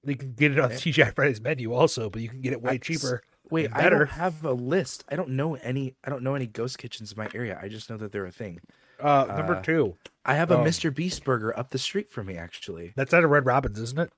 You 0.04 0.16
can 0.16 0.34
get 0.34 0.54
it 0.54 0.60
on 0.60 0.72
TGI 0.72 1.14
Fridays 1.14 1.40
menu 1.40 1.72
also, 1.72 2.10
but 2.10 2.24
you 2.24 2.30
can 2.30 2.42
get 2.42 2.52
it 2.52 2.64
way 2.64 2.74
I- 2.74 2.78
cheaper. 2.78 3.22
Wait, 3.52 3.70
I 3.74 3.90
don't 3.90 4.10
have 4.10 4.44
a 4.44 4.52
list. 4.54 5.04
I 5.08 5.16
don't 5.16 5.30
know 5.30 5.54
any. 5.54 5.94
I 6.04 6.10
don't 6.10 6.24
know 6.24 6.34
any 6.34 6.48
ghost 6.48 6.80
kitchens 6.80 7.12
in 7.12 7.18
my 7.20 7.30
area. 7.36 7.60
I 7.62 7.68
just 7.68 7.92
know 7.92 7.98
that 7.98 8.12
they're 8.12 8.26
a 8.26 8.32
thing. 8.32 8.60
Uh, 9.00 9.26
number 9.38 9.58
Uh, 9.58 9.62
two, 9.62 9.98
I 10.26 10.34
have 10.34 10.50
a 10.50 10.58
Oh. 10.58 10.64
Mr. 10.64 10.92
Beast 10.92 11.24
burger 11.24 11.56
up 11.56 11.70
the 11.70 11.78
street 11.78 12.10
from 12.10 12.26
me. 12.26 12.38
Actually, 12.38 12.94
that's 12.96 13.14
out 13.14 13.24
of 13.24 13.30
Red 13.30 13.46
Robin's, 13.46 13.80
isn't 13.80 14.00
it? 14.00 14.12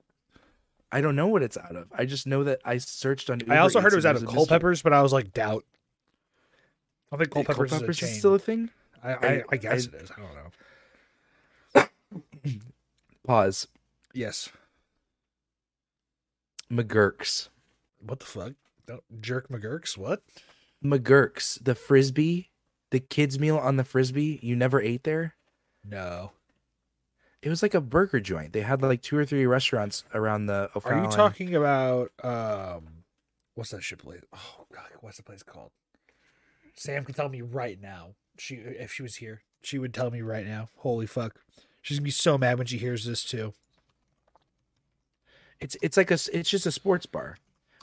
I 0.91 1.01
don't 1.01 1.15
know 1.15 1.27
what 1.27 1.43
it's 1.43 1.57
out 1.57 1.75
of. 1.75 1.87
I 1.93 2.05
just 2.05 2.27
know 2.27 2.43
that 2.45 2.59
I 2.63 2.77
searched 2.77 3.29
on. 3.29 3.41
I 3.41 3.43
Uber 3.43 3.59
also 3.59 3.81
heard 3.81 3.93
it 3.93 3.97
was 3.97 4.05
out 4.05 4.15
of 4.15 4.25
Culpeppers, 4.25 4.81
but 4.81 4.93
I 4.93 5.01
was 5.01 5.11
like, 5.13 5.33
doubt. 5.33 5.65
I 7.11 7.17
think. 7.17 7.31
Culpeppers, 7.31 7.69
Culpeppers 7.71 7.97
is 7.97 8.03
a 8.03 8.05
chain. 8.07 8.15
still 8.19 8.33
a 8.35 8.39
thing. 8.39 8.69
I, 9.03 9.11
I, 9.13 9.15
I- 9.27 9.43
I 9.51 9.57
guess 9.57 9.87
I- 9.87 9.97
it 9.97 10.01
is. 10.03 10.11
I 10.11 10.21
don't 11.75 11.85
know. 12.45 12.53
Pause. 13.25 13.67
Yes. 14.13 14.49
McGurk's. 16.71 17.49
What 18.05 18.19
the 18.19 18.25
fuck? 18.25 18.53
Don't 18.85 19.03
jerk 19.21 19.49
McGurk's. 19.49 19.97
What? 19.97 20.21
McGurk's, 20.83 21.55
the 21.55 21.75
frisbee, 21.75 22.49
the 22.91 22.99
kids 22.99 23.39
meal 23.39 23.57
on 23.57 23.75
the 23.77 23.83
frisbee. 23.83 24.39
You 24.41 24.55
never 24.55 24.81
ate 24.81 25.03
there. 25.03 25.35
No. 25.83 26.31
It 27.41 27.49
was 27.49 27.61
like 27.61 27.73
a 27.73 27.81
burger 27.81 28.19
joint. 28.19 28.53
They 28.53 28.61
had 28.61 28.81
like 28.81 29.01
two 29.01 29.17
or 29.17 29.25
three 29.25 29.45
restaurants 29.45 30.03
around 30.13 30.47
the. 30.47 30.53
Are 30.53 30.69
O'Fallon. 30.77 31.03
you 31.05 31.11
talking 31.11 31.55
about 31.55 32.11
um 32.23 33.03
what's 33.55 33.71
that 33.71 33.83
shit 33.83 33.99
place? 33.99 34.21
Oh 34.33 34.65
god, 34.73 34.87
what's 35.01 35.17
the 35.17 35.23
place 35.23 35.43
called? 35.43 35.71
Sam 36.75 37.05
can 37.05 37.13
tell 37.15 37.29
me 37.29 37.41
right 37.41 37.79
now. 37.79 38.15
She 38.37 38.55
if 38.55 38.91
she 38.91 39.03
was 39.03 39.15
here, 39.15 39.41
she 39.61 39.77
would 39.77 39.93
tell 39.93 40.09
me 40.11 40.21
right 40.21 40.45
now. 40.47 40.69
Holy 40.77 41.05
fuck. 41.05 41.39
She's 41.81 41.97
gonna 41.99 42.05
be 42.05 42.11
so 42.11 42.37
mad 42.37 42.57
when 42.57 42.67
she 42.67 42.77
hears 42.77 43.05
this 43.05 43.23
too. 43.23 43.53
It's 45.59 45.75
it's 45.81 45.97
like 45.97 46.11
a 46.11 46.17
it's 46.33 46.49
just 46.49 46.65
a 46.65 46.71
sports 46.71 47.05
bar, 47.05 47.37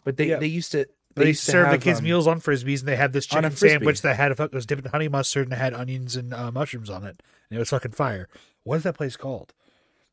but 0.05 0.17
they 0.17 0.29
Yeah. 0.31 0.39
they 0.39 0.47
used 0.47 0.73
to 0.73 0.87
They, 1.15 1.29
used 1.29 1.45
to 1.47 1.53
served 1.53 1.73
the 1.73 1.79
kids 1.79 1.99
um, 2.01 2.05
meals 2.05 2.27
on 2.27 2.41
frisbees, 2.41 2.81
and 2.81 2.89
they 2.89 2.97
had 2.97 3.13
this 3.13 3.27
chicken 3.27 3.51
sandwich 3.53 4.03
that 4.03 4.17
had 4.17 4.33
a 4.33 4.35
fuck 4.35 4.53
was 4.53 4.67
dipped 4.67 4.85
in 4.85 4.91
honey 4.91 5.09
mustard 5.09 5.47
and 5.47 5.53
it 5.53 5.57
had 5.59 5.75
onions 5.75 6.17
and 6.17 6.35
uh, 6.35 6.51
mushrooms 6.53 6.91
on 6.91 7.05
it, 7.05 7.21
and 7.51 7.57
it 7.57 7.59
was 7.59 7.71
fucking 7.71 7.93
fire. 7.93 8.29
What 8.65 8.77
is 8.77 8.83
that 8.83 8.97
place 8.97 9.17
called? 9.17 9.53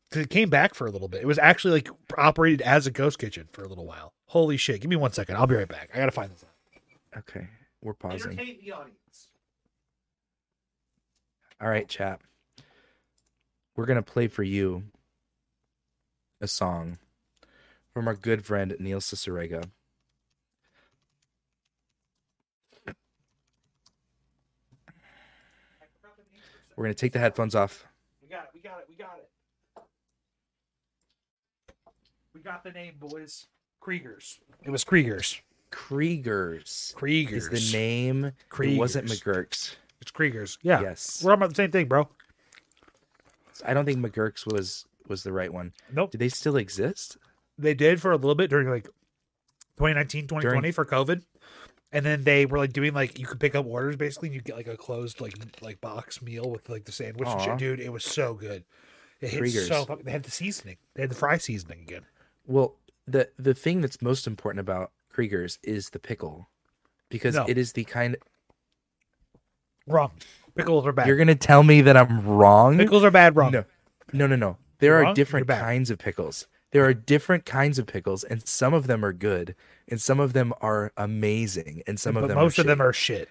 Because 0.10 0.26
it 0.26 0.30
came 0.30 0.50
back 0.50 0.76
for 0.76 0.86
a 0.86 0.92
little 0.92 1.08
bit. 1.08 1.22
It 1.22 1.28
was 1.28 1.40
actually 1.40 1.72
like 1.72 1.90
operated 2.18 2.62
as 2.62 2.86
a 2.86 2.92
ghost 2.92 3.18
kitchen 3.18 3.48
for 3.54 3.64
a 3.64 3.68
little 3.68 3.86
while. 3.86 4.14
Holy 4.28 4.58
shit! 4.58 4.82
Give 4.82 4.90
me 4.90 4.98
one 4.98 5.14
second. 5.14 5.38
I'll 5.38 5.48
be 5.48 5.56
right 5.56 5.68
back. 5.68 5.90
I 5.94 5.98
gotta 5.98 6.12
find 6.12 6.32
this. 6.32 6.44
out. 6.44 7.20
Okay, 7.20 7.48
we're 7.82 7.94
pausing. 7.94 8.32
Entertain 8.34 8.58
the 8.64 8.72
audience. 8.74 9.28
All 11.62 11.70
right, 11.70 11.88
chap. 11.88 12.24
We're 13.76 13.86
gonna 13.86 14.02
play 14.02 14.28
for 14.28 14.44
you 14.44 14.84
a 16.42 16.48
song 16.48 16.98
from 17.94 18.08
our 18.08 18.16
good 18.16 18.44
friend 18.44 18.76
Neil 18.80 19.00
Cicerega. 19.00 19.64
We're 26.76 26.86
gonna 26.86 26.94
take 26.96 27.14
the 27.14 27.20
headphones 27.20 27.54
off. 27.54 27.86
We 28.62 28.70
got 28.70 28.80
it. 28.80 28.86
We 28.90 28.96
got 28.96 29.18
it. 29.18 29.28
We 29.76 29.82
got 29.82 29.84
it. 29.84 29.84
We 32.36 32.42
got 32.42 32.64
the 32.64 32.72
name, 32.72 32.94
boys. 33.00 33.48
Kriegers. 33.82 34.38
It 34.64 34.70
was 34.70 34.86
Kriegers. 34.86 35.40
Kriegers 35.72 36.94
Kriegers. 36.94 37.32
is 37.32 37.50
the 37.50 37.78
name. 37.78 38.34
Kriegers. 38.52 38.74
It 38.76 38.78
wasn't 38.78 39.08
McGurk's. 39.08 39.78
It's 40.00 40.12
Kriegers. 40.12 40.60
Yeah. 40.62 40.82
Yes. 40.82 41.22
We're 41.24 41.32
talking 41.32 41.40
about 41.40 41.50
the 41.50 41.56
same 41.56 41.72
thing, 41.72 41.88
bro. 41.88 42.08
I 43.66 43.74
don't 43.74 43.86
think 43.86 43.98
McGurk's 44.00 44.46
was 44.46 44.86
was 45.08 45.24
the 45.24 45.34
right 45.34 45.52
one. 45.52 45.74
Nope. 45.92 46.12
Do 46.12 46.20
they 46.20 46.30
still 46.30 46.58
exist? 46.58 47.18
They 47.58 47.74
did 47.74 48.00
for 48.00 48.12
a 48.12 48.16
little 48.16 48.36
bit 48.36 48.52
during 48.52 48.70
like 48.70 48.86
2019, 49.78 50.28
2020 50.28 50.72
for 50.72 50.86
COVID. 50.86 51.24
And 51.94 52.06
then 52.06 52.24
they 52.24 52.46
were 52.46 52.58
like 52.58 52.72
doing 52.72 52.94
like 52.94 53.20
you 53.20 53.26
could 53.26 53.40
pick 53.40 53.54
up 53.54 53.66
orders 53.66 53.98
basically 53.98 54.30
and 54.30 54.36
you 54.36 54.42
get 54.42 54.56
like 54.56 54.68
a 54.68 54.78
closed 54.78 55.20
like 55.20 55.34
like 55.62 55.82
box 55.82 56.22
meal 56.22 56.50
with 56.50 56.70
like 56.70 56.86
the 56.86 56.92
sandwich 56.92 57.28
and 57.28 57.42
shit. 57.42 57.58
Dude, 57.58 57.80
it 57.80 57.92
was 57.92 58.06
so 58.06 58.34
good. 58.34 58.64
It 59.20 59.30
hit 59.30 59.52
so 59.52 59.86
fucking 59.86 60.06
they 60.06 60.12
had 60.12 60.24
the 60.24 60.32
seasoning. 60.32 60.78
They 60.96 61.04
had 61.04 61.12
the 61.12 61.16
fry 61.16 61.38
seasoning 61.38 61.82
again. 61.82 62.06
Well, 62.48 62.76
the 63.06 63.30
the 63.38 63.54
thing 63.54 63.82
that's 63.82 64.02
most 64.02 64.26
important 64.26 64.62
about 64.62 64.92
Kriegers 65.14 65.58
is 65.64 65.90
the 65.90 66.00
pickle, 66.00 66.50
because 67.10 67.36
No. 67.36 67.46
it 67.48 67.58
is 67.58 67.74
the 67.74 67.84
kind. 67.84 68.16
Wrong. 69.88 70.12
Pickles 70.56 70.86
are 70.86 70.92
bad. 70.92 71.08
You're 71.08 71.18
gonna 71.18 71.36
tell 71.36 71.64
me 71.64 71.82
that 71.82 71.98
I'm 71.98 72.26
wrong? 72.26 72.78
Pickles 72.78 73.04
are 73.04 73.12
bad, 73.12 73.36
wrong. 73.36 73.52
No, 73.52 73.66
no, 74.14 74.28
no, 74.28 74.36
no. 74.36 74.58
There 74.80 75.04
are 75.04 75.14
different 75.14 75.48
kinds 75.48 75.90
of 75.92 76.00
pickles. 76.00 76.48
There 76.72 76.86
are 76.86 76.94
different 76.94 77.46
kinds 77.46 77.78
of 77.78 77.86
pickles, 77.86 78.24
and 78.24 78.48
some 78.48 78.74
of 78.74 78.88
them 78.88 79.04
are 79.04 79.14
good, 79.14 79.56
and 79.92 80.02
some 80.02 80.20
of 80.20 80.34
them 80.34 80.54
are 80.62 80.92
amazing, 80.98 81.84
and 81.86 82.00
some 82.00 82.16
but 82.16 82.24
of 82.24 82.30
them 82.30 82.38
most 82.38 82.58
are 82.58 82.62
of 82.62 82.68
them 82.68 82.82
are 82.82 82.94
shit. 82.94 83.30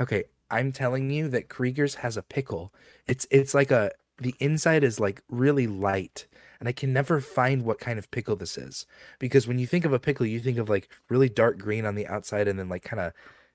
Okay, 0.00 0.24
I'm 0.50 0.72
telling 0.72 1.08
you 1.10 1.28
that 1.28 1.48
Krieger's 1.48 1.94
has 1.96 2.16
a 2.16 2.22
pickle. 2.22 2.74
It's 3.06 3.26
it's 3.30 3.54
like 3.54 3.70
a 3.70 3.92
the 4.18 4.34
inside 4.40 4.84
is 4.84 5.00
like 5.00 5.22
really 5.30 5.66
light, 5.66 6.26
and 6.60 6.68
I 6.68 6.72
can 6.72 6.92
never 6.92 7.20
find 7.20 7.64
what 7.64 7.78
kind 7.78 7.98
of 7.98 8.10
pickle 8.10 8.36
this 8.36 8.58
is 8.58 8.86
because 9.18 9.46
when 9.46 9.58
you 9.58 9.66
think 9.66 9.84
of 9.84 9.92
a 9.92 9.98
pickle, 9.98 10.26
you 10.26 10.40
think 10.40 10.58
of 10.58 10.68
like 10.68 10.88
really 11.08 11.28
dark 11.28 11.58
green 11.58 11.86
on 11.86 11.94
the 11.94 12.06
outside 12.06 12.48
and 12.48 12.58
then 12.58 12.68
like 12.68 12.82
kind 12.82 13.00
of 13.00 13.12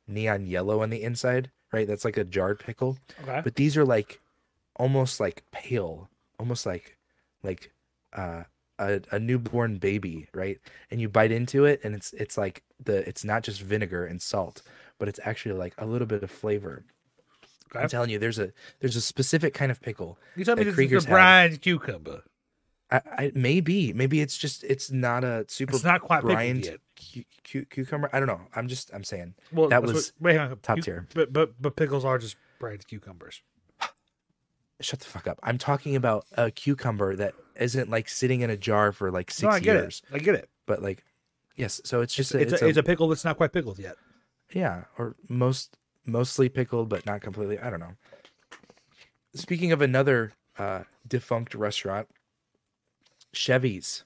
neon 0.08 0.46
yellow 0.46 0.82
on 0.82 0.90
the 0.90 1.04
inside, 1.04 1.52
right? 1.72 1.88
That's 1.88 2.06
like 2.06 2.18
a 2.18 2.24
jarred 2.24 2.60
pickle. 2.60 2.98
Okay. 3.24 3.42
But 3.44 3.56
these 3.56 3.78
are 3.78 3.86
like 3.86 4.20
almost 4.76 5.20
like 5.20 5.44
pale, 5.52 6.10
almost 6.40 6.66
like 6.66 6.98
like 7.44 7.72
uh 8.14 8.44
a, 8.80 9.02
a 9.12 9.20
newborn 9.20 9.78
baby, 9.78 10.28
right? 10.34 10.58
And 10.90 11.00
you 11.00 11.10
bite 11.10 11.32
into 11.32 11.66
it 11.66 11.82
and 11.84 11.94
it's 11.94 12.14
it's 12.14 12.38
like 12.38 12.64
the 12.84 13.08
it's 13.08 13.24
not 13.24 13.44
just 13.44 13.62
vinegar 13.62 14.06
and 14.06 14.22
salt, 14.22 14.62
but 14.98 15.08
it's 15.08 15.20
actually 15.24 15.56
like 15.56 15.74
a 15.78 15.86
little 15.86 16.08
bit 16.08 16.24
of 16.24 16.32
flavor. 16.32 16.84
Okay. 17.72 17.84
I'm 17.84 17.90
telling 17.90 18.10
you, 18.10 18.18
there's 18.18 18.40
a 18.40 18.52
there's 18.80 18.96
a 18.96 19.02
specific 19.02 19.54
kind 19.54 19.72
of 19.72 19.80
pickle. 19.82 20.18
You 20.36 20.44
tell 20.46 20.56
me 20.56 20.64
this 20.64 20.72
is 20.72 20.76
Krieger's 20.76 21.04
the 21.06 21.10
had. 21.12 21.16
brine 21.16 21.58
cucumber. 21.58 22.24
I, 22.92 23.02
I 23.18 23.32
maybe 23.36 23.94
maybe 23.94 24.22
it's 24.22 24.36
just 24.36 24.64
it's 24.64 24.90
not 24.90 25.24
a 25.24 25.46
super 25.48 25.76
It's 25.76 25.84
not 25.84 26.02
quite 26.02 26.22
brined 26.24 26.66
yet. 26.66 26.80
cu- 27.14 27.24
cu- 27.48 27.66
cucumber. 27.66 28.10
I 28.12 28.18
don't 28.18 28.28
know. 28.28 28.42
I'm 28.56 28.68
just 28.68 28.92
I'm 28.94 29.04
saying 29.04 29.36
Well, 29.52 29.70
That 29.70 29.84
was 29.84 29.94
what, 29.94 30.12
wait, 30.20 30.38
on. 30.40 30.58
top 30.64 30.80
tier. 30.82 31.06
But 31.14 31.32
but 31.32 31.62
but 31.62 31.76
pickles 31.76 32.04
are 32.06 32.18
just 32.18 32.36
fried 32.60 32.88
cucumbers. 32.88 33.44
Shut 34.82 35.00
the 35.00 35.06
fuck 35.06 35.28
up. 35.28 35.40
I'm 35.44 35.58
talking 35.58 35.96
about 35.96 36.26
a 36.34 36.52
cucumber 36.52 37.16
that 37.16 37.34
isn't 37.56 37.90
like 37.90 38.08
sitting 38.10 38.42
in 38.42 38.50
a 38.50 38.58
jar 38.58 38.92
for 38.92 39.12
like 39.12 39.32
six 39.32 39.44
no, 39.44 39.50
I 39.50 39.60
get 39.60 39.76
years, 39.76 40.02
it. 40.12 40.16
I 40.16 40.20
get 40.20 40.36
it. 40.36 40.50
but 40.66 40.82
like 40.82 41.04
yes. 41.56 41.82
So 41.84 42.02
it's 42.02 42.14
just 42.16 42.34
It's, 42.36 42.62
a, 42.62 42.66
a, 42.66 42.70
it's 42.70 42.78
a 42.78 42.84
pickle 42.84 43.08
that's 43.10 43.26
not 43.26 43.38
quite 43.38 43.52
pickled 43.52 43.80
yet. 43.80 43.96
yeah, 44.54 44.86
or 44.98 45.16
most 45.28 45.78
mostly 46.06 46.50
pickled, 46.50 46.90
but 46.90 47.06
not 47.06 47.22
completely. 47.22 47.60
I 47.60 47.70
don't 47.70 47.80
know. 47.80 47.94
Speaking 49.36 49.72
of 49.72 49.82
another 49.82 50.34
uh, 50.58 50.84
defunct 51.08 51.54
restaurant, 51.54 52.08
Chevy's. 53.34 54.04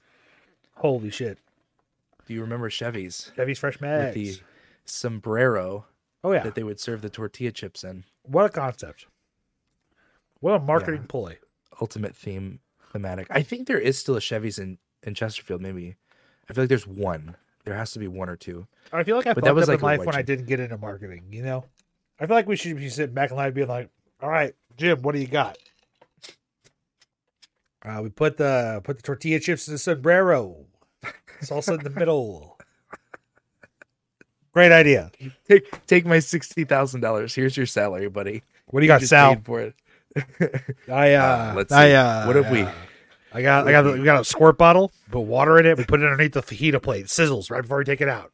Holy 0.77 1.09
shit! 1.11 1.37
Do 2.25 2.33
you 2.33 2.41
remember 2.41 2.69
Chevy's 2.69 3.31
Chevy's 3.35 3.59
fresh 3.59 3.75
with 3.75 3.81
mags. 3.81 4.13
the 4.15 4.37
sombrero 4.85 5.85
Oh 6.23 6.31
yeah, 6.31 6.43
that 6.43 6.55
they 6.55 6.63
would 6.63 6.79
serve 6.79 7.01
the 7.01 7.09
tortilla 7.09 7.51
chips 7.51 7.83
in? 7.83 8.03
what 8.23 8.45
a 8.45 8.49
concept! 8.49 9.05
What 10.43 10.55
a 10.55 10.59
marketing 10.59 11.05
ploy. 11.07 11.37
Ultimate 11.79 12.17
theme 12.17 12.59
thematic. 12.91 13.27
I 13.29 13.43
think 13.43 13.65
there 13.65 13.79
is 13.79 13.97
still 13.97 14.17
a 14.17 14.21
Chevy's 14.21 14.59
in 14.59 14.77
in 15.01 15.15
Chesterfield. 15.15 15.61
Maybe 15.61 15.95
I 16.49 16.53
feel 16.53 16.63
like 16.63 16.69
there's 16.69 16.85
one. 16.85 17.37
There 17.63 17.73
has 17.73 17.93
to 17.93 17.99
be 17.99 18.09
one 18.09 18.27
or 18.27 18.35
two. 18.35 18.67
I 18.91 19.05
feel 19.05 19.15
like 19.15 19.25
I 19.25 19.31
But 19.31 19.45
that 19.45 19.55
was 19.55 19.69
up 19.69 19.69
like 19.69 19.79
in 19.79 19.85
life 19.85 20.05
when 20.05 20.17
I 20.17 20.21
didn't 20.21 20.47
get 20.47 20.59
into 20.59 20.77
marketing. 20.77 21.27
You 21.31 21.43
know, 21.43 21.63
I 22.19 22.25
feel 22.25 22.35
like 22.35 22.45
we 22.45 22.57
should 22.57 22.75
be 22.75 22.89
sitting 22.89 23.15
back 23.15 23.31
in 23.31 23.37
life 23.37 23.53
being 23.53 23.69
like, 23.69 23.89
"All 24.21 24.29
right, 24.29 24.53
Jim, 24.75 25.01
what 25.01 25.15
do 25.15 25.21
you 25.21 25.27
got?" 25.27 25.57
Uh, 27.85 28.01
we 28.03 28.09
put 28.09 28.35
the 28.35 28.81
put 28.83 28.97
the 28.97 29.01
tortilla 29.01 29.39
chips 29.39 29.69
in 29.69 29.75
the 29.75 29.77
sombrero, 29.77 30.65
salsa 31.41 31.77
in 31.77 31.85
the 31.85 31.89
middle. 31.97 32.59
Great 34.51 34.73
idea. 34.73 35.09
Take 35.47 35.87
take 35.87 36.05
my 36.05 36.19
sixty 36.19 36.65
thousand 36.65 36.99
dollars. 36.99 37.33
Here's 37.33 37.55
your 37.55 37.65
salary, 37.65 38.09
buddy. 38.09 38.43
What 38.65 38.81
do 38.81 38.85
you 38.85 38.89
got, 38.89 38.99
just 38.99 39.11
Sal? 39.11 39.37
for 39.45 39.61
it. 39.61 39.75
I 40.91 41.13
uh, 41.13 41.53
let's 41.55 41.71
I 41.71 41.91
uh, 41.91 42.25
What 42.25 42.35
have 42.35 42.49
we- 42.51 42.67
I 43.35 43.41
got 43.41 43.67
I 43.67 43.71
got 43.71 43.85
we 43.85 44.03
got 44.03 44.21
a 44.21 44.25
squirt 44.25 44.57
bottle, 44.59 44.91
put 45.09 45.21
water 45.21 45.57
in 45.57 45.65
it, 45.65 45.75
we 45.77 45.83
put 45.87 46.01
it 46.01 46.05
underneath 46.05 46.33
the 46.33 46.43
fajita 46.43 46.81
plate, 46.81 47.05
it 47.05 47.07
sizzles 47.07 47.49
right 47.49 47.61
before 47.63 47.79
we 47.79 47.83
take 47.83 48.01
it 48.01 48.07
out. 48.09 48.31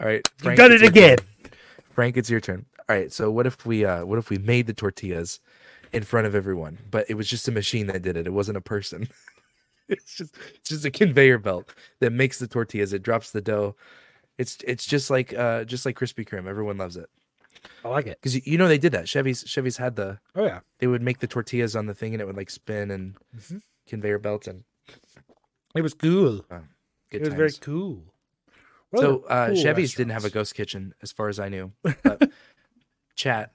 All 0.00 0.06
right, 0.06 0.16
You 0.38 0.44
Frank, 0.44 0.56
done 0.58 0.72
it 0.72 0.82
again. 0.82 1.16
turn. 1.18 1.52
Frank, 1.94 2.16
it's 2.16 2.28
your 2.28 2.40
turn. 2.40 2.66
All 2.88 2.96
right. 2.96 3.12
So 3.12 3.30
what 3.30 3.46
if 3.46 3.64
we 3.64 3.84
uh 3.84 4.04
what 4.04 4.18
if 4.18 4.28
we 4.30 4.38
made 4.38 4.66
the 4.66 4.74
tortillas 4.74 5.40
in 5.92 6.02
front 6.02 6.26
of 6.26 6.34
everyone, 6.34 6.78
but 6.90 7.06
it 7.08 7.14
was 7.14 7.28
just 7.28 7.46
a 7.48 7.52
machine 7.52 7.86
that 7.86 8.02
did 8.02 8.16
it. 8.16 8.26
It 8.26 8.32
wasn't 8.32 8.56
a 8.56 8.62
person. 8.62 9.08
it's 9.88 10.16
just 10.16 10.34
it's 10.56 10.68
just 10.70 10.84
a 10.84 10.90
conveyor 10.90 11.38
belt 11.38 11.72
that 12.00 12.12
makes 12.12 12.38
the 12.38 12.48
tortillas. 12.48 12.92
It 12.92 13.02
drops 13.02 13.30
the 13.30 13.40
dough. 13.40 13.76
It's 14.38 14.58
it's 14.66 14.84
just 14.86 15.10
like 15.10 15.32
uh 15.34 15.64
just 15.64 15.86
like 15.86 15.98
Krispy 15.98 16.26
Kreme. 16.28 16.48
Everyone 16.48 16.76
loves 16.78 16.96
it 16.96 17.08
I 17.84 17.88
like 17.88 18.06
it. 18.06 18.18
because 18.20 18.46
you, 18.46 18.58
know 18.58 18.68
they 18.68 18.78
did 18.78 18.92
that. 18.92 19.08
Chevy's 19.08 19.44
Chevy's 19.46 19.76
had 19.76 19.96
the 19.96 20.18
Oh 20.34 20.44
yeah. 20.44 20.60
they 20.78 20.86
would 20.86 21.02
make 21.02 21.18
the 21.20 21.26
tortillas 21.26 21.76
on 21.76 21.86
the 21.86 21.94
thing 21.94 22.12
and 22.14 22.20
it 22.20 22.26
would 22.26 22.36
like 22.36 22.50
spin 22.50 22.90
and 22.90 23.16
Mhm. 23.36 23.62
conveyor 23.86 24.18
belts 24.18 24.46
and 24.48 24.64
It 25.74 25.82
was 25.82 25.94
cool. 25.94 26.44
good 26.48 26.66
it 27.10 27.20
was 27.20 27.28
times. 27.30 27.36
very 27.38 27.52
cool. 27.60 28.04
What 28.90 29.00
So 29.00 29.22
uh, 29.24 29.48
cool 29.48 29.56
Chevy's 29.56 29.94
didn't 29.94 30.12
have 30.12 30.24
a 30.24 30.30
ghost 30.30 30.54
kitchen, 30.54 30.94
as 31.02 31.12
far 31.12 31.28
as 31.28 31.38
I 31.40 31.48
knew. 31.48 31.72
But 32.02 32.30
chat, 33.14 33.52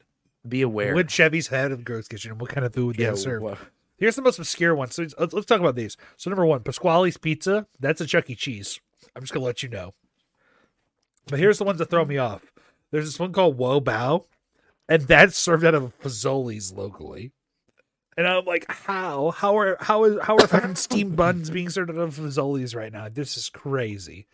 be 0.47 0.61
aware. 0.61 0.95
Would 0.95 1.09
Chevy's 1.11 1.47
had 1.47 1.71
a 1.71 1.77
ghost 1.77 2.09
kitchen? 2.09 2.31
and 2.31 2.41
What 2.41 2.49
kind 2.49 2.65
of 2.65 2.73
food 2.73 2.85
would 2.87 2.97
they 2.97 3.03
yeah, 3.03 3.13
served? 3.15 3.43
wha- 3.43 3.57
Here's 3.97 4.15
the 4.15 4.21
most 4.21 4.37
obscure 4.39 4.75
one. 4.75 4.89
So 4.91 5.05
let's, 5.17 5.33
let's 5.33 5.45
talk 5.47 5.59
about 5.59 5.75
these. 5.75 5.97
So 6.17 6.29
number 6.29 6.45
one, 6.45 6.61
Pasqually's 6.61 7.17
Pizza. 7.17 7.65
That's 7.79 7.99
a 7.99 8.05
Chuck 8.05 8.29
E. 8.29 8.35
Cheese. 8.35 8.79
I'm 9.15 9.23
just 9.23 9.33
gonna 9.33 9.45
let 9.45 9.63
you 9.63 9.69
know. 9.69 9.93
But 11.27 11.39
here's 11.39 11.57
the 11.57 11.63
ones 11.65 11.79
that 11.79 11.89
throw 11.89 12.05
me 12.05 12.17
off. 12.17 12.41
There's 12.91 13.05
this 13.05 13.19
one 13.19 13.33
called 13.33 13.57
Wow 13.57 13.79
Bao, 13.79 14.25
and 14.87 15.03
that's 15.03 15.37
served 15.37 15.65
out 15.65 15.75
of 15.75 15.97
Fazoli's 15.99 16.71
locally. 16.71 17.31
And 18.17 18.27
I'm 18.27 18.45
like, 18.45 18.65
how? 18.71 19.31
How 19.31 19.57
are 19.57 19.77
how 19.79 20.03
is 20.05 20.17
how 20.23 20.35
are 20.37 20.47
fucking 20.47 20.75
steamed 20.75 21.15
buns 21.15 21.49
being 21.49 21.69
served 21.69 21.91
out 21.91 21.97
of 21.97 22.15
Fazoli's 22.17 22.73
right 22.73 22.91
now? 22.91 23.09
This 23.09 23.37
is 23.37 23.49
crazy. 23.49 24.25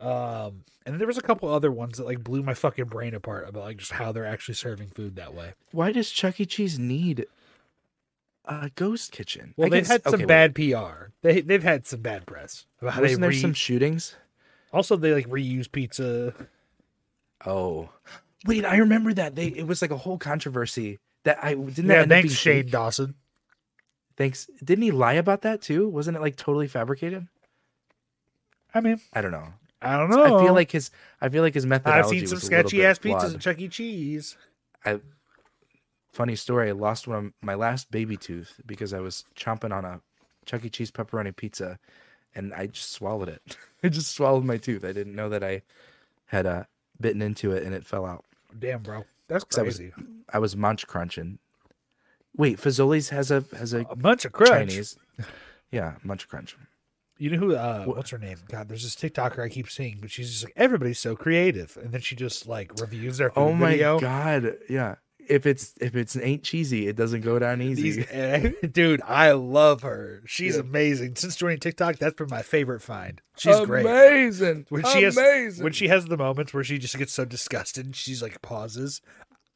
Um, 0.00 0.64
and 0.86 0.98
there 0.98 1.06
was 1.06 1.18
a 1.18 1.22
couple 1.22 1.52
other 1.52 1.70
ones 1.70 1.98
that 1.98 2.06
like 2.06 2.24
blew 2.24 2.42
my 2.42 2.54
fucking 2.54 2.86
brain 2.86 3.12
apart 3.14 3.46
about 3.46 3.64
like 3.64 3.76
just 3.76 3.92
how 3.92 4.12
they're 4.12 4.24
actually 4.24 4.54
serving 4.54 4.88
food 4.88 5.16
that 5.16 5.34
way. 5.34 5.52
Why 5.72 5.92
does 5.92 6.10
Chuck 6.10 6.40
E. 6.40 6.46
Cheese 6.46 6.78
need 6.78 7.26
a 8.46 8.70
ghost 8.74 9.12
kitchen? 9.12 9.52
Well, 9.58 9.66
I 9.66 9.70
they've 9.70 9.82
guess- 9.82 9.90
had 9.90 10.04
some 10.04 10.14
okay, 10.14 10.22
wait. 10.22 10.28
bad 10.28 10.54
PR. 10.54 11.08
They 11.20 11.42
they've 11.42 11.62
had 11.62 11.86
some 11.86 12.00
bad 12.00 12.24
press 12.24 12.64
about 12.80 12.94
how 12.94 13.02
Wasn't 13.02 13.18
they 13.20 13.24
there 13.24 13.30
re- 13.30 13.40
some 13.40 13.52
shootings? 13.52 14.14
also 14.72 14.96
they 14.96 15.12
like 15.12 15.28
reuse 15.28 15.70
pizza. 15.70 16.32
Oh, 17.46 17.88
wait, 18.46 18.64
I 18.64 18.76
remember 18.78 19.12
that. 19.14 19.34
They 19.34 19.46
it 19.48 19.66
was 19.66 19.82
like 19.82 19.90
a 19.90 19.96
whole 19.96 20.18
controversy 20.18 20.98
that 21.24 21.42
I 21.42 21.54
didn't. 21.54 21.86
that 21.86 21.94
Yeah, 21.94 22.00
end 22.02 22.10
thanks 22.10 22.28
being 22.28 22.34
Shane 22.36 22.62
fake? 22.64 22.72
Dawson. 22.72 23.14
Thanks. 24.16 24.48
Didn't 24.62 24.82
he 24.82 24.90
lie 24.90 25.14
about 25.14 25.42
that 25.42 25.62
too? 25.62 25.88
Wasn't 25.88 26.16
it 26.16 26.20
like 26.20 26.36
totally 26.36 26.68
fabricated? 26.68 27.26
I 28.74 28.80
mean, 28.80 29.00
I 29.12 29.20
don't 29.20 29.32
know. 29.32 29.48
I 29.82 29.96
don't 29.96 30.10
know. 30.10 30.22
I 30.22 30.44
feel 30.44 30.52
like 30.54 30.70
his. 30.70 30.90
I 31.20 31.28
feel 31.28 31.42
like 31.42 31.54
his 31.54 31.64
methodology. 31.66 32.00
I've 32.00 32.10
seen 32.10 32.26
some 32.26 32.36
was 32.36 32.42
sketchy 32.44 32.84
ass 32.84 32.98
pizzas 32.98 33.20
flawed. 33.20 33.34
at 33.36 33.40
Chuck 33.40 33.58
E. 33.60 33.68
Cheese. 33.68 34.36
I 34.84 35.00
funny 36.12 36.36
story. 36.36 36.68
I 36.68 36.72
lost 36.72 37.08
one 37.08 37.16
of 37.26 37.32
my 37.42 37.54
last 37.54 37.90
baby 37.90 38.16
tooth 38.16 38.60
because 38.66 38.92
I 38.92 39.00
was 39.00 39.24
chomping 39.36 39.72
on 39.74 39.84
a 39.84 40.00
Chuck 40.44 40.64
E. 40.64 40.68
Cheese 40.68 40.90
pepperoni 40.90 41.34
pizza, 41.34 41.78
and 42.34 42.52
I 42.52 42.66
just 42.66 42.92
swallowed 42.92 43.28
it. 43.30 43.56
I 43.82 43.88
just 43.88 44.12
swallowed 44.12 44.44
my 44.44 44.58
tooth. 44.58 44.84
I 44.84 44.92
didn't 44.92 45.14
know 45.14 45.30
that 45.30 45.42
I 45.42 45.62
had 46.26 46.46
uh, 46.46 46.64
bitten 47.00 47.22
into 47.22 47.52
it, 47.52 47.62
and 47.62 47.74
it 47.74 47.86
fell 47.86 48.04
out. 48.06 48.24
Damn, 48.58 48.82
bro, 48.82 49.04
that's 49.28 49.44
'Cause 49.44 49.58
I 49.58 49.62
was- 49.62 49.76
crazy. 49.76 49.92
I 50.32 50.38
was 50.38 50.56
munch 50.56 50.86
crunching. 50.86 51.38
Wait, 52.36 52.58
Fazoli's 52.58 53.08
has 53.10 53.30
a 53.30 53.44
has 53.56 53.72
a 53.72 53.80
A 53.90 53.96
bunch 53.96 54.24
of 54.24 54.32
crunch. 54.32 54.70
Chinese. 54.70 54.96
Yeah, 55.70 55.96
munch 56.04 56.28
crunch. 56.28 56.56
You 57.18 57.30
know 57.30 57.38
who? 57.38 57.54
Uh, 57.54 57.84
What- 57.84 57.96
what's 57.98 58.10
her 58.10 58.18
name? 58.18 58.38
God, 58.48 58.68
there's 58.68 58.82
this 58.82 58.96
TikToker 58.96 59.40
I 59.44 59.48
keep 59.48 59.68
seeing, 59.70 59.98
but 60.00 60.10
she's 60.10 60.30
just 60.30 60.44
like 60.44 60.54
everybody's 60.56 60.98
so 60.98 61.14
creative, 61.16 61.76
and 61.76 61.92
then 61.92 62.00
she 62.00 62.16
just 62.16 62.46
like 62.46 62.72
reviews 62.80 63.18
their 63.18 63.30
food 63.30 63.40
Oh 63.40 63.52
my 63.52 63.70
video. 63.72 63.98
god! 64.00 64.56
Yeah, 64.68 64.94
if 65.30 65.46
it's 65.46 65.74
if 65.80 65.94
it's 65.96 66.16
ain't 66.16 66.42
cheesy, 66.42 66.88
it 66.88 66.96
doesn't 66.96 67.20
go 67.22 67.38
down 67.38 67.62
easy. 67.62 67.82
These, 67.82 68.06
eh, 68.10 68.50
dude, 68.72 69.00
I 69.06 69.32
love 69.32 69.82
her. 69.82 70.22
She's 70.26 70.56
Yeah. 70.56 70.62
amazing. 70.62 71.16
Since 71.16 71.36
joining 71.36 71.58
TikTok, 71.60 71.96
that's 71.96 72.14
been 72.14 72.28
my 72.30 72.42
favorite 72.42 72.80
find. 72.82 73.20
She's 73.38 73.58
great. 73.60 73.86
Amazing. 73.86 74.66
When 74.68 74.84
she 74.84 75.02
has- 75.04 75.16
when 75.60 75.72
she 75.72 75.88
has 75.88 76.06
the 76.06 76.16
moments 76.16 76.52
where 76.52 76.64
she 76.64 76.78
just 76.78 76.98
gets 76.98 77.12
so 77.12 77.24
disgusted 77.24 77.86
and 77.86 77.96
she's 77.96 78.20
like 78.22 78.42
pauses 78.42 79.00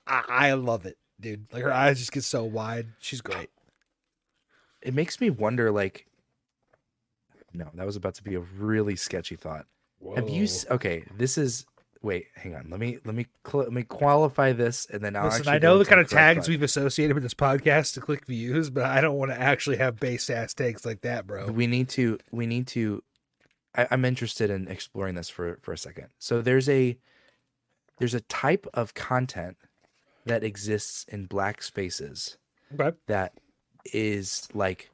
i, 0.07 0.23
I 0.29 0.53
love 0.55 0.85
it 0.87 0.97
dude 1.21 1.47
like 1.53 1.63
her 1.63 1.73
eyes 1.73 1.99
just 1.99 2.13
get 2.13 2.25
so 2.25 2.45
wide 2.45 2.89
she's 3.01 3.21
great 3.23 3.49
it 4.83 4.93
makes 4.93 5.21
me 5.21 5.31
wonder 5.31 5.71
like 5.71 6.07
no 7.53 7.69
that 7.75 7.87
was 7.87 7.97
about 7.97 8.15
to 8.17 8.23
be 8.23 8.35
a 8.35 8.41
really 8.41 8.97
sketchy 8.97 9.37
thought 9.37 9.67
have 10.17 10.29
you 10.29 10.47
okay 10.71 11.05
this 11.17 11.39
is 11.39 11.65
wait 12.05 12.27
hang 12.37 12.55
on. 12.55 12.69
Let 12.71 12.79
me 12.79 12.99
let 13.05 13.15
me 13.15 13.27
cl- 13.47 13.65
let 13.65 13.73
me 13.73 13.83
qualify 13.83 14.53
this 14.53 14.87
and 14.93 15.03
then 15.03 15.17
i'll 15.17 15.25
listen 15.25 15.49
i 15.49 15.59
know 15.59 15.79
the 15.79 15.85
kind 15.85 16.01
of 16.01 16.09
tags 16.09 16.47
thought. 16.47 16.51
we've 16.51 16.63
associated 16.63 17.15
with 17.15 17.23
this 17.23 17.35
podcast 17.35 17.95
to 17.95 18.01
click 18.01 18.27
views 18.27 18.71
but 18.71 18.85
i 18.85 19.01
don't 19.01 19.17
want 19.17 19.31
to 19.31 19.41
actually 19.41 19.79
have 19.79 19.99
base 19.99 20.29
ass 20.31 20.55
tags 20.55 20.85
like 20.85 21.01
that 21.01 21.27
bro. 21.27 21.51
We 21.51 21.67
need 21.67 21.89
to 21.91 22.19
we 22.31 22.47
need 22.47 22.67
to 22.69 23.03
I, 23.75 23.89
i'm 23.91 24.05
interested 24.05 24.51
in 24.51 24.69
exploring 24.69 25.15
this 25.15 25.31
for 25.31 25.59
for 25.63 25.73
a 25.73 25.79
second. 25.79 26.09
So 26.19 26.43
there's 26.43 26.69
a 26.69 26.97
there's 27.99 28.15
a 28.15 28.21
type 28.21 28.67
of 28.75 28.95
content 28.95 29.57
that 30.27 30.45
exists 30.45 31.05
in 31.09 31.27
black 31.27 31.63
spaces 31.63 32.39
okay. 32.79 32.97
that 33.07 33.33
is 33.93 34.49
like 34.55 34.91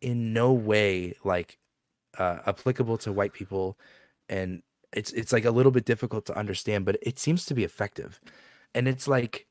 in 0.00 0.32
no 0.32 0.52
way 0.52 1.14
like 1.24 1.58
uh, 2.18 2.38
applicable 2.46 2.98
to 2.98 3.12
white 3.12 3.32
people 3.32 3.76
and 4.28 4.62
it's 4.94 5.12
it's 5.12 5.32
like 5.32 5.44
a 5.44 5.50
little 5.50 5.72
bit 5.72 5.84
difficult 5.84 6.24
to 6.26 6.36
understand 6.38 6.84
but 6.84 6.96
it 7.02 7.18
seems 7.18 7.44
to 7.46 7.54
be 7.54 7.64
effective. 7.64 8.20
And 8.74 8.88
it's 8.88 9.06
like 9.06 9.46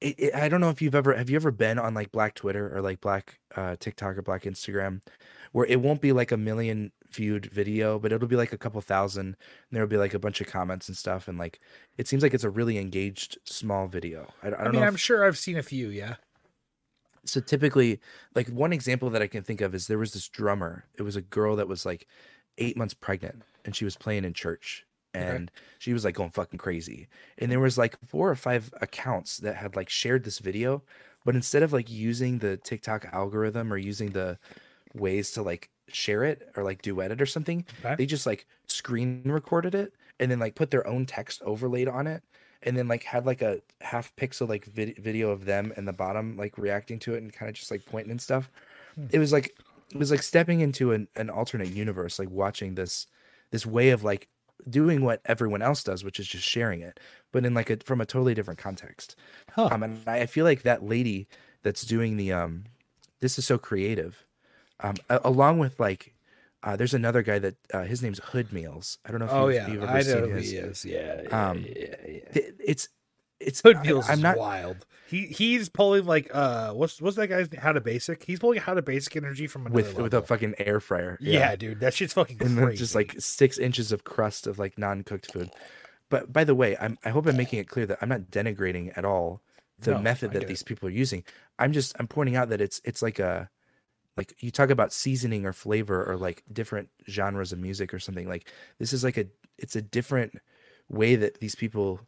it, 0.00 0.14
it- 0.18 0.34
i 0.34 0.48
don't 0.48 0.60
know 0.60 0.68
if 0.70 0.82
you've 0.82 0.94
ever 0.94 1.14
have 1.14 1.30
you 1.30 1.36
ever 1.36 1.50
been 1.50 1.78
on 1.78 1.94
like 1.94 2.12
black 2.12 2.34
twitter 2.34 2.74
or 2.76 2.82
like 2.82 3.00
black 3.00 3.38
uh 3.56 3.76
tiktok 3.80 4.16
or 4.18 4.22
black 4.22 4.42
instagram 4.42 5.00
where 5.52 5.64
it 5.66 5.80
won't 5.80 6.02
be 6.02 6.12
like 6.12 6.30
a 6.32 6.36
million 6.36 6.92
viewed 7.10 7.46
video 7.46 7.98
but 7.98 8.12
it'll 8.12 8.28
be 8.28 8.36
like 8.36 8.52
a 8.52 8.58
couple 8.58 8.78
thousand 8.82 9.28
and 9.28 9.36
there'll 9.72 9.88
be 9.88 9.96
like 9.96 10.12
a 10.12 10.18
bunch 10.18 10.40
of 10.42 10.46
comments 10.46 10.88
and 10.88 10.96
stuff 10.98 11.28
and 11.28 11.38
like 11.38 11.60
it 11.96 12.06
seems 12.06 12.22
like 12.22 12.34
it's 12.34 12.44
a 12.44 12.50
really 12.50 12.76
engaged 12.76 13.38
small 13.44 13.86
video. 13.86 14.26
I, 14.42 14.48
I 14.48 14.50
don't 14.50 14.60
i, 14.60 14.64
mean 14.64 14.72
know 14.72 14.82
if- 14.82 14.88
i'm 14.88 14.96
sure 14.96 15.24
i've 15.26 15.38
seen 15.38 15.56
a 15.56 15.62
few 15.62 15.88
yeah. 15.88 16.16
So 17.24 17.40
typically 17.40 18.00
like 18.34 18.48
one 18.48 18.72
example 18.74 19.08
that 19.10 19.22
i 19.22 19.26
can 19.26 19.42
think 19.42 19.60
of 19.62 19.74
is 19.74 19.86
there 19.86 19.98
was 19.98 20.12
this 20.12 20.28
drummer. 20.28 20.84
It 20.98 21.02
was 21.02 21.16
a 21.16 21.22
girl 21.22 21.56
that 21.56 21.68
was 21.68 21.86
like 21.86 22.06
eight 22.58 22.76
months 22.76 22.94
pregnant 22.94 23.42
and 23.64 23.74
she 23.76 23.84
was 23.84 23.96
playing 23.96 24.24
in 24.24 24.32
church 24.32 24.84
Okay. 25.14 25.24
and 25.24 25.50
she 25.78 25.94
was 25.94 26.04
like 26.04 26.14
going 26.14 26.30
fucking 26.30 26.58
crazy 26.58 27.08
and 27.38 27.50
there 27.50 27.60
was 27.60 27.78
like 27.78 27.96
four 28.06 28.30
or 28.30 28.34
five 28.36 28.72
accounts 28.82 29.38
that 29.38 29.56
had 29.56 29.74
like 29.74 29.88
shared 29.88 30.24
this 30.24 30.38
video 30.40 30.82
but 31.24 31.34
instead 31.34 31.62
of 31.62 31.72
like 31.72 31.90
using 31.90 32.38
the 32.38 32.56
TikTok 32.58 33.06
algorithm 33.12 33.72
or 33.72 33.78
using 33.78 34.10
the 34.10 34.38
ways 34.94 35.30
to 35.32 35.42
like 35.42 35.70
share 35.88 36.22
it 36.24 36.48
or 36.56 36.62
like 36.64 36.82
duet 36.82 37.10
it 37.10 37.20
or 37.20 37.26
something, 37.26 37.64
Okay. 37.84 37.94
they 37.96 38.06
just 38.06 38.26
like 38.26 38.46
screen 38.66 39.22
recorded 39.24 39.74
it 39.74 39.92
and 40.20 40.30
then 40.30 40.38
like 40.38 40.54
put 40.54 40.70
their 40.70 40.86
own 40.86 41.04
text 41.06 41.42
overlaid 41.42 41.88
on 41.88 42.06
it 42.06 42.22
and 42.62 42.76
then 42.76 42.86
like 42.88 43.02
had 43.04 43.26
like 43.26 43.42
a 43.42 43.60
half 43.80 44.14
pixel 44.16 44.48
like 44.48 44.64
vid- 44.66 44.98
video 44.98 45.30
of 45.30 45.44
them 45.46 45.72
in 45.76 45.84
the 45.84 45.92
bottom 45.92 46.36
like 46.36 46.56
reacting 46.58 46.98
to 47.00 47.14
it 47.14 47.22
and 47.22 47.32
kind 47.32 47.48
of 47.48 47.54
just 47.56 47.70
like 47.70 47.84
pointing 47.86 48.10
and 48.12 48.20
stuff. 48.22 48.50
Hmm. 48.94 49.06
It 49.10 49.18
was 49.18 49.32
like 49.32 49.56
it 49.90 49.98
was 49.98 50.10
like 50.10 50.22
stepping 50.22 50.60
into 50.60 50.92
an, 50.92 51.08
an 51.16 51.30
alternate 51.30 51.68
universe, 51.68 52.18
like 52.18 52.30
watching 52.30 52.74
this 52.74 53.06
this 53.50 53.64
way 53.66 53.90
of 53.90 54.02
like 54.02 54.28
doing 54.68 55.02
what 55.02 55.20
everyone 55.26 55.62
else 55.62 55.84
does, 55.84 56.02
which 56.02 56.18
is 56.18 56.26
just 56.26 56.44
sharing 56.46 56.80
it, 56.80 56.98
but 57.32 57.44
in 57.44 57.54
like 57.54 57.70
a 57.70 57.76
from 57.78 58.00
a 58.00 58.06
totally 58.06 58.34
different 58.34 58.58
context. 58.58 59.14
Huh. 59.52 59.68
Um, 59.70 59.82
and 59.82 60.08
I 60.08 60.26
feel 60.26 60.44
like 60.44 60.62
that 60.62 60.82
lady 60.82 61.28
that's 61.62 61.82
doing 61.82 62.16
the 62.16 62.32
um, 62.32 62.64
this 63.20 63.38
is 63.38 63.46
so 63.46 63.58
creative. 63.58 64.24
Um, 64.80 64.96
a- 65.08 65.20
along 65.24 65.58
with 65.58 65.78
like, 65.80 66.14
uh, 66.62 66.76
there's 66.76 66.94
another 66.94 67.22
guy 67.22 67.38
that 67.38 67.54
uh, 67.72 67.84
his 67.84 68.02
name's 68.02 68.18
Hood 68.18 68.52
Meals. 68.52 68.98
I 69.06 69.10
don't 69.10 69.20
know 69.20 69.26
if 69.26 69.32
oh 69.32 69.46
you've, 69.48 69.54
yeah, 69.54 69.68
you've 69.68 69.82
ever 69.84 69.92
I 69.92 70.02
seen 70.02 70.14
know 70.20 70.28
who 70.28 70.36
he 70.36 70.56
is. 70.56 70.84
Yeah, 70.84 71.22
yeah, 71.22 71.48
Um, 71.50 71.64
yeah, 71.64 71.94
yeah. 72.06 72.28
Th- 72.32 72.54
It's 72.58 72.88
it's 73.40 73.60
Hood 73.60 73.76
I- 73.76 73.82
Meals 73.82 74.06
I'm 74.08 74.20
not 74.20 74.38
wild. 74.38 74.86
He 75.08 75.26
he's 75.26 75.68
pulling 75.68 76.04
like 76.04 76.28
uh 76.34 76.72
what's 76.72 77.00
what's 77.00 77.16
that 77.16 77.28
guy's 77.28 77.48
how 77.58 77.72
to 77.72 77.80
basic? 77.80 78.24
He's 78.24 78.40
pulling 78.40 78.58
how 78.60 78.74
to 78.74 78.82
basic 78.82 79.14
energy 79.16 79.46
from 79.46 79.66
another 79.66 79.74
with 79.74 79.96
with 79.96 80.14
a 80.14 80.22
fucking 80.22 80.54
air 80.58 80.80
fryer. 80.80 81.16
yeah. 81.20 81.54
dude, 81.54 81.78
that 81.80 81.94
shit's 81.94 82.12
fucking 82.14 82.38
and 82.40 82.58
crazy. 82.58 82.78
just 82.78 82.94
like 82.96 83.14
six 83.18 83.56
inches 83.58 83.92
of 83.92 84.02
crust 84.04 84.46
of 84.48 84.58
like 84.58 84.76
non-cooked 84.78 85.30
food. 85.32 85.50
But 86.08 86.32
by 86.32 86.42
the 86.44 86.54
way, 86.56 86.76
I'm 86.80 86.98
I 87.04 87.10
hope 87.10 87.26
I'm 87.26 87.36
making 87.36 87.60
it 87.60 87.68
clear 87.68 87.86
that 87.86 87.98
I'm 88.00 88.08
not 88.08 88.22
denigrating 88.30 88.96
at 88.98 89.04
all 89.04 89.42
the 89.78 89.92
No, 89.92 89.98
method 90.00 90.32
that 90.32 90.48
these 90.48 90.62
people 90.64 90.88
are 90.88 90.92
using. 90.92 91.22
I'm 91.58 91.72
just 91.72 91.94
I'm 92.00 92.08
pointing 92.08 92.34
out 92.34 92.48
that 92.48 92.60
it's 92.60 92.80
it's 92.84 93.02
like 93.02 93.18
a 93.20 93.48
like 94.16 94.34
you 94.42 94.50
talk 94.50 94.70
about 94.70 94.92
seasoning 94.92 95.44
or 95.46 95.52
flavor 95.52 96.04
or 96.04 96.16
like 96.16 96.42
different 96.52 96.88
genres 97.08 97.52
of 97.52 97.58
music 97.60 97.92
or 97.94 97.98
something 98.00 98.28
like 98.28 98.48
this 98.78 98.92
is 98.92 99.04
like 99.04 99.18
a 99.18 99.26
it's 99.58 99.76
a 99.76 99.82
different 99.82 100.34
way 100.88 101.14
that 101.16 101.38
these 101.40 101.54
people 101.54 102.00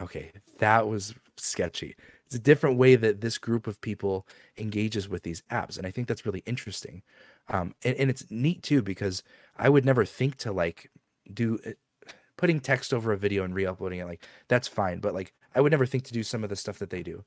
okay 0.00 0.32
that 0.58 0.88
was 0.88 1.14
sketchy. 1.36 1.96
It's 2.26 2.34
a 2.34 2.38
different 2.38 2.78
way 2.78 2.94
that 2.96 3.20
this 3.20 3.36
group 3.36 3.66
of 3.66 3.80
people 3.80 4.26
engages 4.56 5.08
with 5.08 5.22
these 5.22 5.42
apps 5.50 5.76
and 5.76 5.86
i 5.86 5.90
think 5.90 6.08
that's 6.08 6.26
really 6.26 6.42
interesting. 6.46 7.02
Um 7.48 7.74
and, 7.84 7.96
and 7.96 8.10
it's 8.10 8.24
neat 8.30 8.62
too 8.62 8.82
because 8.82 9.22
i 9.56 9.68
would 9.68 9.84
never 9.84 10.04
think 10.04 10.36
to 10.38 10.52
like 10.52 10.90
do 11.32 11.58
uh, 11.66 11.70
putting 12.36 12.60
text 12.60 12.92
over 12.92 13.12
a 13.12 13.16
video 13.18 13.44
and 13.44 13.54
re-uploading 13.54 14.00
it 14.00 14.06
like 14.06 14.24
that's 14.48 14.66
fine 14.68 14.98
but 15.00 15.14
like 15.14 15.32
i 15.54 15.60
would 15.60 15.70
never 15.72 15.86
think 15.86 16.04
to 16.04 16.12
do 16.12 16.22
some 16.22 16.42
of 16.42 16.50
the 16.50 16.56
stuff 16.56 16.78
that 16.78 16.90
they 16.90 17.02
do. 17.02 17.24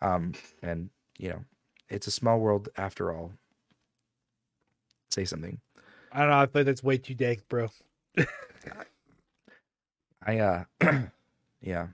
Um 0.00 0.32
and 0.62 0.90
you 1.18 1.28
know 1.30 1.44
it's 1.88 2.06
a 2.06 2.10
small 2.10 2.38
world 2.38 2.68
after 2.76 3.12
all. 3.12 3.32
Say 5.10 5.24
something. 5.24 5.58
I 6.12 6.20
don't 6.20 6.30
know. 6.30 6.38
I 6.38 6.46
feel 6.46 6.60
like 6.60 6.66
that's 6.66 6.82
way 6.82 6.98
too 6.98 7.14
dank, 7.14 7.48
bro. 7.48 7.68
i 10.26 10.38
uh 10.38 10.64
yeah 11.60 11.88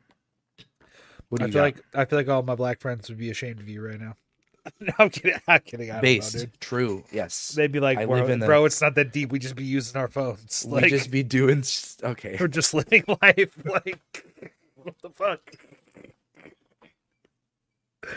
what 1.29 1.39
do 1.39 1.45
I 1.45 1.47
you 1.49 1.53
feel 1.53 1.61
got? 1.63 1.65
like 1.65 1.85
I 1.95 2.05
feel 2.05 2.19
like 2.19 2.29
all 2.29 2.43
my 2.43 2.55
black 2.55 2.81
friends 2.81 3.09
would 3.09 3.19
be 3.19 3.31
ashamed 3.31 3.61
of 3.61 3.69
you 3.69 3.83
right 3.87 4.01
now. 4.01 4.17
no, 4.81 4.93
I'm 4.99 5.11
kidding. 5.11 5.39
I'm 5.49 5.61
kidding. 5.61 5.91
I 5.91 6.01
don't 6.01 6.35
know, 6.35 6.41
dude. 6.41 6.61
true 6.61 7.05
yes 7.13 7.49
They'd 7.51 7.71
be 7.73 7.81
like, 7.81 7.99
I 7.99 8.07
bro, 8.07 8.27
the- 8.27 8.47
bro, 8.47 8.65
it's 8.65 8.81
not 8.81 8.95
that 8.95 9.13
deep. 9.13 9.31
We 9.31 9.39
just 9.39 9.57
be 9.57 9.65
using 9.65 10.01
our 10.01 10.09
phones. 10.09 10.67
we 10.69 10.89
just 10.89 11.11
be 11.11 11.23
doing 11.23 11.63
okay 12.03 12.37
we're 12.41 12.49
just 12.49 12.73
living 12.75 13.05
life. 13.21 13.55
Like, 13.65 13.99
what 14.77 14.95
the 15.03 15.11
fuck? 15.11 15.41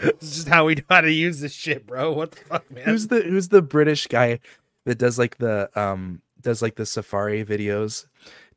This 0.01 0.13
is 0.21 0.35
just 0.35 0.47
how 0.49 0.65
we 0.65 0.75
know 0.75 0.81
how 0.89 1.01
to 1.01 1.11
use 1.11 1.39
this 1.39 1.53
shit, 1.53 1.87
bro. 1.87 2.11
What 2.11 2.31
the 2.31 2.37
fuck, 2.41 2.69
man? 2.71 2.83
who's 2.85 3.07
the 3.07 3.21
who's 3.21 3.47
the 3.49 3.61
british 3.61 4.07
guy 4.07 4.39
that 4.85 4.97
does 4.97 5.17
like 5.17 5.37
the 5.37 5.69
um 5.79 6.21
does 6.41 6.61
like 6.61 6.75
the 6.75 6.85
safari 6.85 7.43
videos 7.43 8.05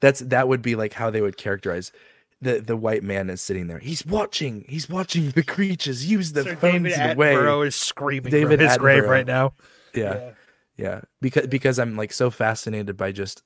that's 0.01 0.21
that 0.21 0.49
would 0.49 0.61
be 0.63 0.75
like 0.77 0.93
how 0.93 1.09
they 1.11 1.21
would 1.21 1.37
characterize 1.37 1.93
the 2.41 2.61
the 2.61 2.77
white 2.77 3.03
man 3.03 3.29
is 3.31 3.41
sitting 3.41 3.67
there 3.67 3.79
he's 3.79 4.05
watching 4.07 4.65
he's 4.69 4.89
watching 4.89 5.31
the 5.31 5.43
creatures 5.43 6.11
use 6.11 6.33
the 6.33 6.45
Sir 6.45 6.57
phones 6.57 6.95
David 6.95 7.13
away 7.17 7.35
Attenborough 7.35 7.67
is 7.67 7.77
screaming 7.77 8.31
David 8.31 8.61
from 8.61 8.69
his 8.69 8.79
grave 8.79 9.05
right 9.05 9.27
now. 9.27 9.53
yeah 9.95 10.31
yeah 10.77 11.03
because 11.21 11.47
because 11.47 11.79
i'm 11.79 11.97
like 11.97 12.13
so 12.13 12.31
fascinated 12.31 12.97
by 12.97 13.13
just 13.13 13.43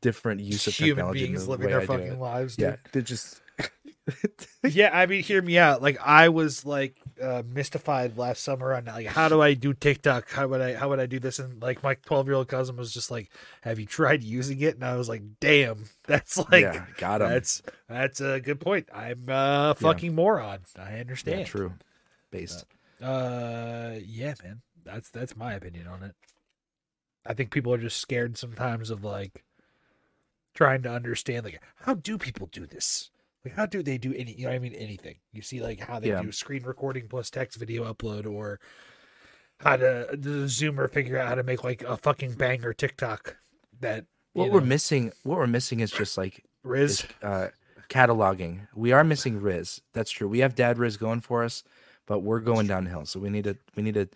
different 0.00 0.40
use 0.40 0.66
of 0.66 0.74
Human 0.74 0.96
technology 0.96 1.26
beings 1.26 1.44
the 1.44 1.50
living 1.50 1.68
their 1.68 1.80
I 1.80 1.86
fucking 1.86 2.20
lives. 2.20 2.56
Dude. 2.56 2.64
yeah 2.64 2.76
they're 2.92 3.02
just 3.02 3.40
yeah, 4.64 4.90
I 4.92 5.06
mean, 5.06 5.22
hear 5.22 5.42
me 5.42 5.58
out. 5.58 5.82
Like, 5.82 5.98
I 6.04 6.28
was 6.28 6.64
like 6.64 6.96
uh, 7.22 7.42
mystified 7.46 8.16
last 8.16 8.42
summer 8.42 8.74
on 8.74 8.86
like, 8.86 9.06
how 9.06 9.28
do 9.32 9.40
I 9.40 9.54
do 9.54 9.72
TikTok? 9.74 10.30
How 10.30 10.46
would 10.48 10.60
I 10.60 10.74
how 10.74 10.88
would 10.88 11.00
I 11.00 11.06
do 11.06 11.18
this? 11.18 11.38
And 11.38 11.60
like, 11.62 11.82
my 11.82 11.94
twelve 11.94 12.26
year 12.26 12.34
old 12.36 12.48
cousin 12.48 12.76
was 12.76 12.92
just 12.92 13.10
like, 13.10 13.30
"Have 13.62 13.78
you 13.78 13.86
tried 13.86 14.22
using 14.22 14.60
it?" 14.60 14.74
And 14.74 14.84
I 14.84 14.96
was 14.96 15.08
like, 15.08 15.22
"Damn, 15.40 15.84
that's 16.06 16.36
like 16.50 16.62
yeah 16.62 16.86
got 16.96 17.20
him 17.20 17.28
that's 17.30 17.62
that's 17.88 18.20
a 18.20 18.40
good 18.40 18.60
point. 18.60 18.88
I'm 18.94 19.24
a 19.28 19.74
fucking 19.78 20.14
moron. 20.14 20.60
I 20.78 20.98
understand. 20.98 21.40
yeah 21.40 21.46
true 21.46 21.72
based 22.30 22.64
Uh, 23.02 23.94
yeah, 24.04 24.34
man. 24.42 24.60
That's 24.84 25.10
that's 25.10 25.36
my 25.36 25.54
opinion 25.54 25.86
on 25.86 26.02
it. 26.02 26.14
I 27.26 27.34
think 27.34 27.50
people 27.50 27.74
are 27.74 27.78
just 27.78 27.98
scared 27.98 28.38
sometimes 28.38 28.90
of 28.90 29.04
like 29.04 29.44
trying 30.54 30.82
to 30.82 30.90
understand 30.90 31.44
like 31.44 31.60
how 31.82 31.94
do 31.94 32.18
people 32.18 32.48
do 32.50 32.66
this? 32.66 33.10
Like 33.44 33.54
how 33.54 33.66
do 33.66 33.82
they 33.82 33.98
do 33.98 34.12
any 34.14 34.32
you 34.32 34.46
know 34.46 34.52
I 34.52 34.58
mean 34.58 34.74
anything. 34.74 35.16
You 35.32 35.42
see 35.42 35.60
like 35.60 35.80
how 35.80 36.00
they 36.00 36.08
Yeah. 36.08 36.22
do 36.22 36.32
screen 36.32 36.64
recording 36.64 37.08
plus 37.08 37.30
text 37.30 37.58
video 37.58 37.92
upload 37.92 38.26
or 38.26 38.60
how 39.60 39.76
to 39.76 40.08
the 40.12 40.46
zoomer 40.46 40.90
figure 40.90 41.18
out 41.18 41.28
how 41.28 41.34
to 41.34 41.42
make 41.42 41.64
like 41.64 41.82
a 41.82 41.96
fucking 41.96 42.32
banger 42.34 42.72
TikTok 42.72 43.36
that 43.80 44.06
what 44.32 44.50
we're 44.50 44.60
missing 44.60 45.12
what 45.22 45.38
we're 45.38 45.46
missing 45.46 45.80
is 45.80 45.90
just 45.90 46.16
like 46.18 46.44
Riz 46.62 47.00
is 47.00 47.06
uh, 47.22 47.48
cataloging. 47.88 48.68
We 48.74 48.92
are 48.92 49.02
missing 49.04 49.40
Riz. 49.40 49.80
That's 49.94 50.10
true. 50.10 50.28
We 50.28 50.40
have 50.40 50.54
Dad 50.54 50.78
Riz 50.78 50.96
going 50.96 51.20
for 51.20 51.42
us, 51.44 51.64
but 52.06 52.20
we're 52.20 52.40
going 52.40 52.66
downhill. 52.66 53.06
So 53.06 53.18
we 53.20 53.30
need 53.30 53.44
to 53.44 53.56
we 53.74 53.82
need 53.82 53.94
to 53.94 54.08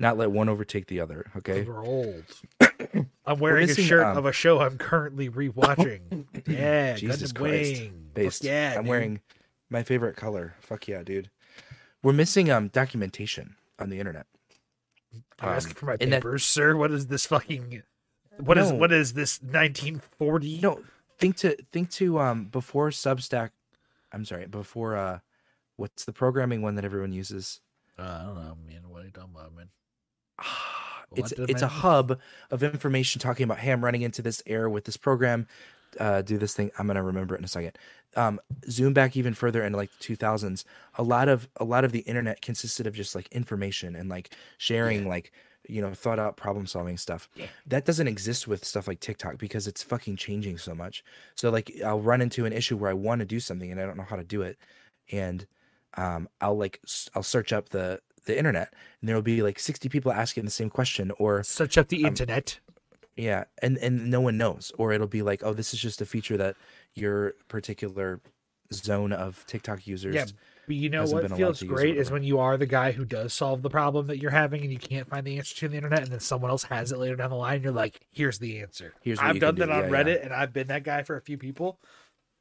not 0.00 0.16
let 0.16 0.30
one 0.30 0.48
overtake 0.48 0.86
the 0.86 1.00
other. 1.00 1.26
Okay. 1.36 1.62
We're 1.62 1.84
old. 1.84 2.24
I'm 3.28 3.38
wearing 3.38 3.66
missing, 3.66 3.84
a 3.84 3.88
shirt 3.88 4.06
um, 4.06 4.16
of 4.16 4.26
a 4.26 4.32
show 4.32 4.60
I'm 4.60 4.78
currently 4.78 5.28
rewatching. 5.28 6.24
yeah, 6.46 6.94
Jesus 6.94 7.32
Gundam 7.32 7.36
Christ. 7.36 7.80
Wing. 7.82 7.90
Fuck 7.90 8.14
Based. 8.14 8.44
yeah, 8.44 8.74
I'm 8.76 8.84
dude. 8.84 8.88
wearing 8.88 9.20
my 9.68 9.82
favorite 9.82 10.16
color. 10.16 10.54
Fuck 10.60 10.88
yeah, 10.88 11.02
dude. 11.02 11.30
We're 12.02 12.14
missing 12.14 12.50
um 12.50 12.68
documentation 12.68 13.56
on 13.78 13.90
the 13.90 13.98
internet. 13.98 14.26
You're 15.12 15.50
asking 15.50 15.72
um, 15.72 15.74
for 15.74 15.86
my 15.86 15.96
and 16.00 16.12
that- 16.12 16.22
papers, 16.22 16.44
sir. 16.44 16.74
What 16.74 16.90
is 16.90 17.08
this 17.08 17.26
fucking? 17.26 17.82
What 18.38 18.56
is 18.56 18.70
No. 18.70 18.78
what 18.78 18.92
is 18.92 19.12
this 19.12 19.42
1940? 19.42 20.60
No, 20.62 20.80
think 21.18 21.36
to 21.38 21.56
think 21.70 21.90
to 21.92 22.18
um 22.18 22.46
before 22.46 22.88
Substack. 22.88 23.50
I'm 24.10 24.24
sorry, 24.24 24.46
before 24.46 24.96
uh, 24.96 25.18
what's 25.76 26.06
the 26.06 26.14
programming 26.14 26.62
one 26.62 26.76
that 26.76 26.84
everyone 26.86 27.12
uses? 27.12 27.60
Uh, 27.98 28.02
I 28.02 28.24
don't 28.24 28.36
know, 28.36 28.56
man. 28.66 28.88
What 28.88 29.02
are 29.02 29.06
you 29.06 29.10
talking 29.10 29.34
about, 29.34 29.54
man? 29.54 29.68
it's 31.14 31.32
it's 31.32 31.62
a 31.62 31.68
hub 31.68 32.18
of 32.50 32.62
information 32.62 33.20
talking 33.20 33.44
about 33.44 33.58
hey 33.58 33.70
i'm 33.72 33.84
running 33.84 34.02
into 34.02 34.22
this 34.22 34.42
error 34.46 34.68
with 34.68 34.84
this 34.84 34.96
program. 34.96 35.46
Uh, 35.98 36.20
do 36.20 36.36
this 36.36 36.54
thing. 36.54 36.70
I'm 36.78 36.86
gonna 36.86 37.02
remember 37.02 37.34
it 37.34 37.38
in 37.38 37.44
a 37.44 37.48
second. 37.48 37.78
Um, 38.14 38.40
zoom 38.68 38.92
back 38.92 39.16
even 39.16 39.32
further 39.32 39.64
into 39.64 39.78
like 39.78 39.90
the 39.98 40.16
2000s 40.16 40.64
a 40.96 41.02
lot 41.02 41.28
of 41.28 41.48
a 41.56 41.64
lot 41.64 41.84
of 41.84 41.92
the 41.92 42.00
internet 42.00 42.42
consisted 42.42 42.86
of 42.86 42.94
just 42.94 43.14
like 43.14 43.26
information 43.32 43.96
and 43.96 44.08
like 44.08 44.34
sharing 44.58 45.08
like 45.08 45.32
you 45.66 45.80
know 45.80 45.94
thought 45.94 46.18
out 46.18 46.36
problem 46.36 46.66
solving 46.66 46.98
stuff. 46.98 47.28
Yeah. 47.34 47.46
that 47.66 47.84
doesn't 47.86 48.06
exist 48.06 48.46
with 48.46 48.64
stuff 48.64 48.86
like 48.86 49.00
tiktok 49.00 49.38
because 49.38 49.66
it's 49.66 49.82
fucking 49.82 50.16
changing 50.16 50.58
so 50.58 50.74
much. 50.74 51.02
So 51.36 51.50
like 51.50 51.72
i'll 51.84 52.00
run 52.00 52.20
into 52.20 52.44
an 52.44 52.52
issue 52.52 52.76
where 52.76 52.90
i 52.90 52.94
want 52.94 53.20
to 53.20 53.26
do 53.26 53.40
something 53.40 53.70
and 53.72 53.80
i 53.80 53.86
don't 53.86 53.96
know 53.96 54.02
how 54.04 54.16
to 54.16 54.24
do 54.24 54.42
it. 54.42 54.58
And 55.10 55.46
um, 55.96 56.28
i'll 56.40 56.56
like 56.56 56.80
i'll 57.14 57.22
search 57.22 57.52
up 57.52 57.70
the 57.70 58.00
the 58.28 58.38
internet 58.38 58.72
and 59.00 59.08
there'll 59.08 59.20
be 59.22 59.42
like 59.42 59.58
60 59.58 59.88
people 59.88 60.12
asking 60.12 60.44
the 60.44 60.50
same 60.52 60.70
question 60.70 61.10
or 61.18 61.42
Search 61.42 61.76
up 61.76 61.88
the 61.88 62.04
Um, 62.04 62.10
internet. 62.10 62.60
yeah 63.16 63.44
and 63.60 63.76
and 63.78 64.08
no 64.10 64.20
one 64.20 64.36
knows 64.38 64.70
or 64.78 64.92
it'll 64.92 65.08
be 65.08 65.22
like 65.22 65.42
oh 65.42 65.52
this 65.52 65.74
is 65.74 65.80
just 65.80 66.00
a 66.00 66.06
feature 66.06 66.36
that 66.36 66.54
your 66.94 67.34
particular 67.48 68.20
zone 68.72 69.12
of 69.12 69.44
tiktok 69.46 69.86
users 69.86 70.14
Yeah, 70.14 70.26
but 70.66 70.76
you 70.76 70.90
know 70.90 71.04
what 71.06 71.30
feels 71.32 71.60
to 71.60 71.64
use 71.64 71.72
or 71.72 71.74
great 71.76 71.96
is 71.96 72.10
when 72.10 72.22
you 72.22 72.38
are 72.38 72.56
the 72.58 72.66
guy 72.66 72.92
who 72.92 73.04
does 73.04 73.32
solve 73.32 73.62
the 73.62 73.70
problem 73.70 74.06
that 74.08 74.18
you're 74.18 74.30
having 74.30 74.60
and 74.62 74.70
you 74.70 74.78
can't 74.78 75.08
find 75.08 75.26
the 75.26 75.38
answer 75.38 75.56
to 75.56 75.68
the 75.68 75.76
internet, 75.76 76.02
and 76.02 76.12
then 76.12 76.20
someone 76.20 76.50
else 76.50 76.64
has 76.64 76.92
it 76.92 76.98
later 76.98 77.16
down 77.16 77.30
the 77.30 77.36
line. 77.36 77.54
And 77.56 77.64
you're 77.64 77.72
like, 77.72 77.98
"Here's 78.12 78.38
the 78.38 78.60
answer." 78.60 78.92
Here's 79.00 79.16
what 79.16 79.26
I've 79.28 79.40
done 79.40 79.54
that 79.54 79.66
do. 79.66 79.72
on 79.72 79.84
Yeah, 79.84 79.86
yeah. 79.88 80.04
Reddit, 80.04 80.22
and 80.24 80.34
I've 80.34 80.52
been 80.52 80.66
that 80.66 80.82
guy 80.82 81.02
for 81.02 81.16
a 81.16 81.22
few 81.22 81.38
people. 81.38 81.80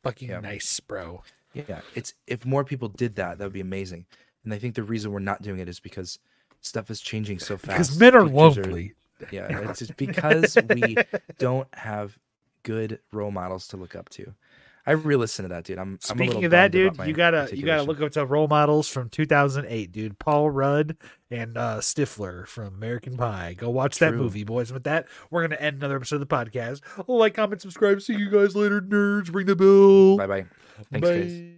Fucking 0.03 0.27
Yeah. 0.29 0.41
nice, 0.41 0.79
bro. 0.81 1.23
yeah 1.53 1.79
it's 1.95 2.13
if 2.27 2.45
more 2.45 2.65
people 2.65 2.89
did 2.89 3.15
that 3.15 3.37
that 3.37 3.45
would 3.45 3.53
be 3.53 3.61
amazing 3.61 4.05
and 4.47 4.53
i 4.53 4.57
think 4.57 4.75
the 4.75 4.83
reason 4.83 5.11
we're 5.11 5.19
not 5.19 5.41
doing 5.41 5.59
it 5.59 5.67
is 5.67 5.79
because 5.79 6.19
stuff 6.61 6.89
is 6.89 7.01
changing 7.01 7.37
so 7.37 7.57
fast 7.57 7.91
Because 7.91 7.99
men 7.99 8.15
are 8.15 8.25
lonely. 8.25 8.93
yeah 9.31 9.47
it's 9.69 9.79
just 9.79 9.97
because 9.97 10.57
we 10.69 10.95
don't 11.37 11.67
have 11.75 12.17
good 12.63 12.99
role 13.11 13.31
models 13.31 13.67
to 13.69 13.77
look 13.77 13.95
up 13.95 14.07
to 14.09 14.33
I 14.85 14.91
re-listened 14.91 15.49
to 15.49 15.53
that, 15.53 15.65
dude. 15.65 15.79
I'm. 15.79 15.83
I'm 15.89 15.93
a 15.95 16.01
Speaking 16.01 16.27
little 16.27 16.45
of 16.45 16.51
that, 16.51 16.71
dude, 16.71 16.97
you 17.05 17.11
gotta 17.11 17.49
you 17.53 17.65
gotta 17.65 17.83
look 17.83 17.99
up 17.99 18.09
to 18.13 18.25
role 18.25 18.47
models 18.47 18.87
from 18.87 19.09
2008, 19.09 19.91
dude. 19.91 20.17
Paul 20.17 20.49
Rudd 20.49 20.95
and 21.29 21.57
uh, 21.57 21.79
Stifler 21.81 22.47
from 22.47 22.67
American 22.67 23.17
Pie. 23.17 23.55
Go 23.57 23.69
watch 23.69 23.99
that 23.99 24.13
movie, 24.13 24.45
boys. 24.45 24.71
With 24.71 24.85
that, 24.85 25.07
we're 25.29 25.41
gonna 25.45 25.59
end 25.59 25.75
another 25.79 25.97
episode 25.97 26.21
of 26.21 26.29
the 26.29 26.33
podcast. 26.33 26.79
Like, 27.05 27.33
comment, 27.33 27.61
subscribe. 27.61 28.01
See 28.01 28.13
you 28.13 28.29
guys 28.29 28.55
later, 28.55 28.79
nerds. 28.79 29.35
Ring 29.35 29.47
the 29.47 29.57
bell. 29.57 30.15
Bye 30.25 30.27
bye. 30.43 30.45
Thanks, 30.89 31.05
guys. 31.09 31.33
Bye. 31.33 31.56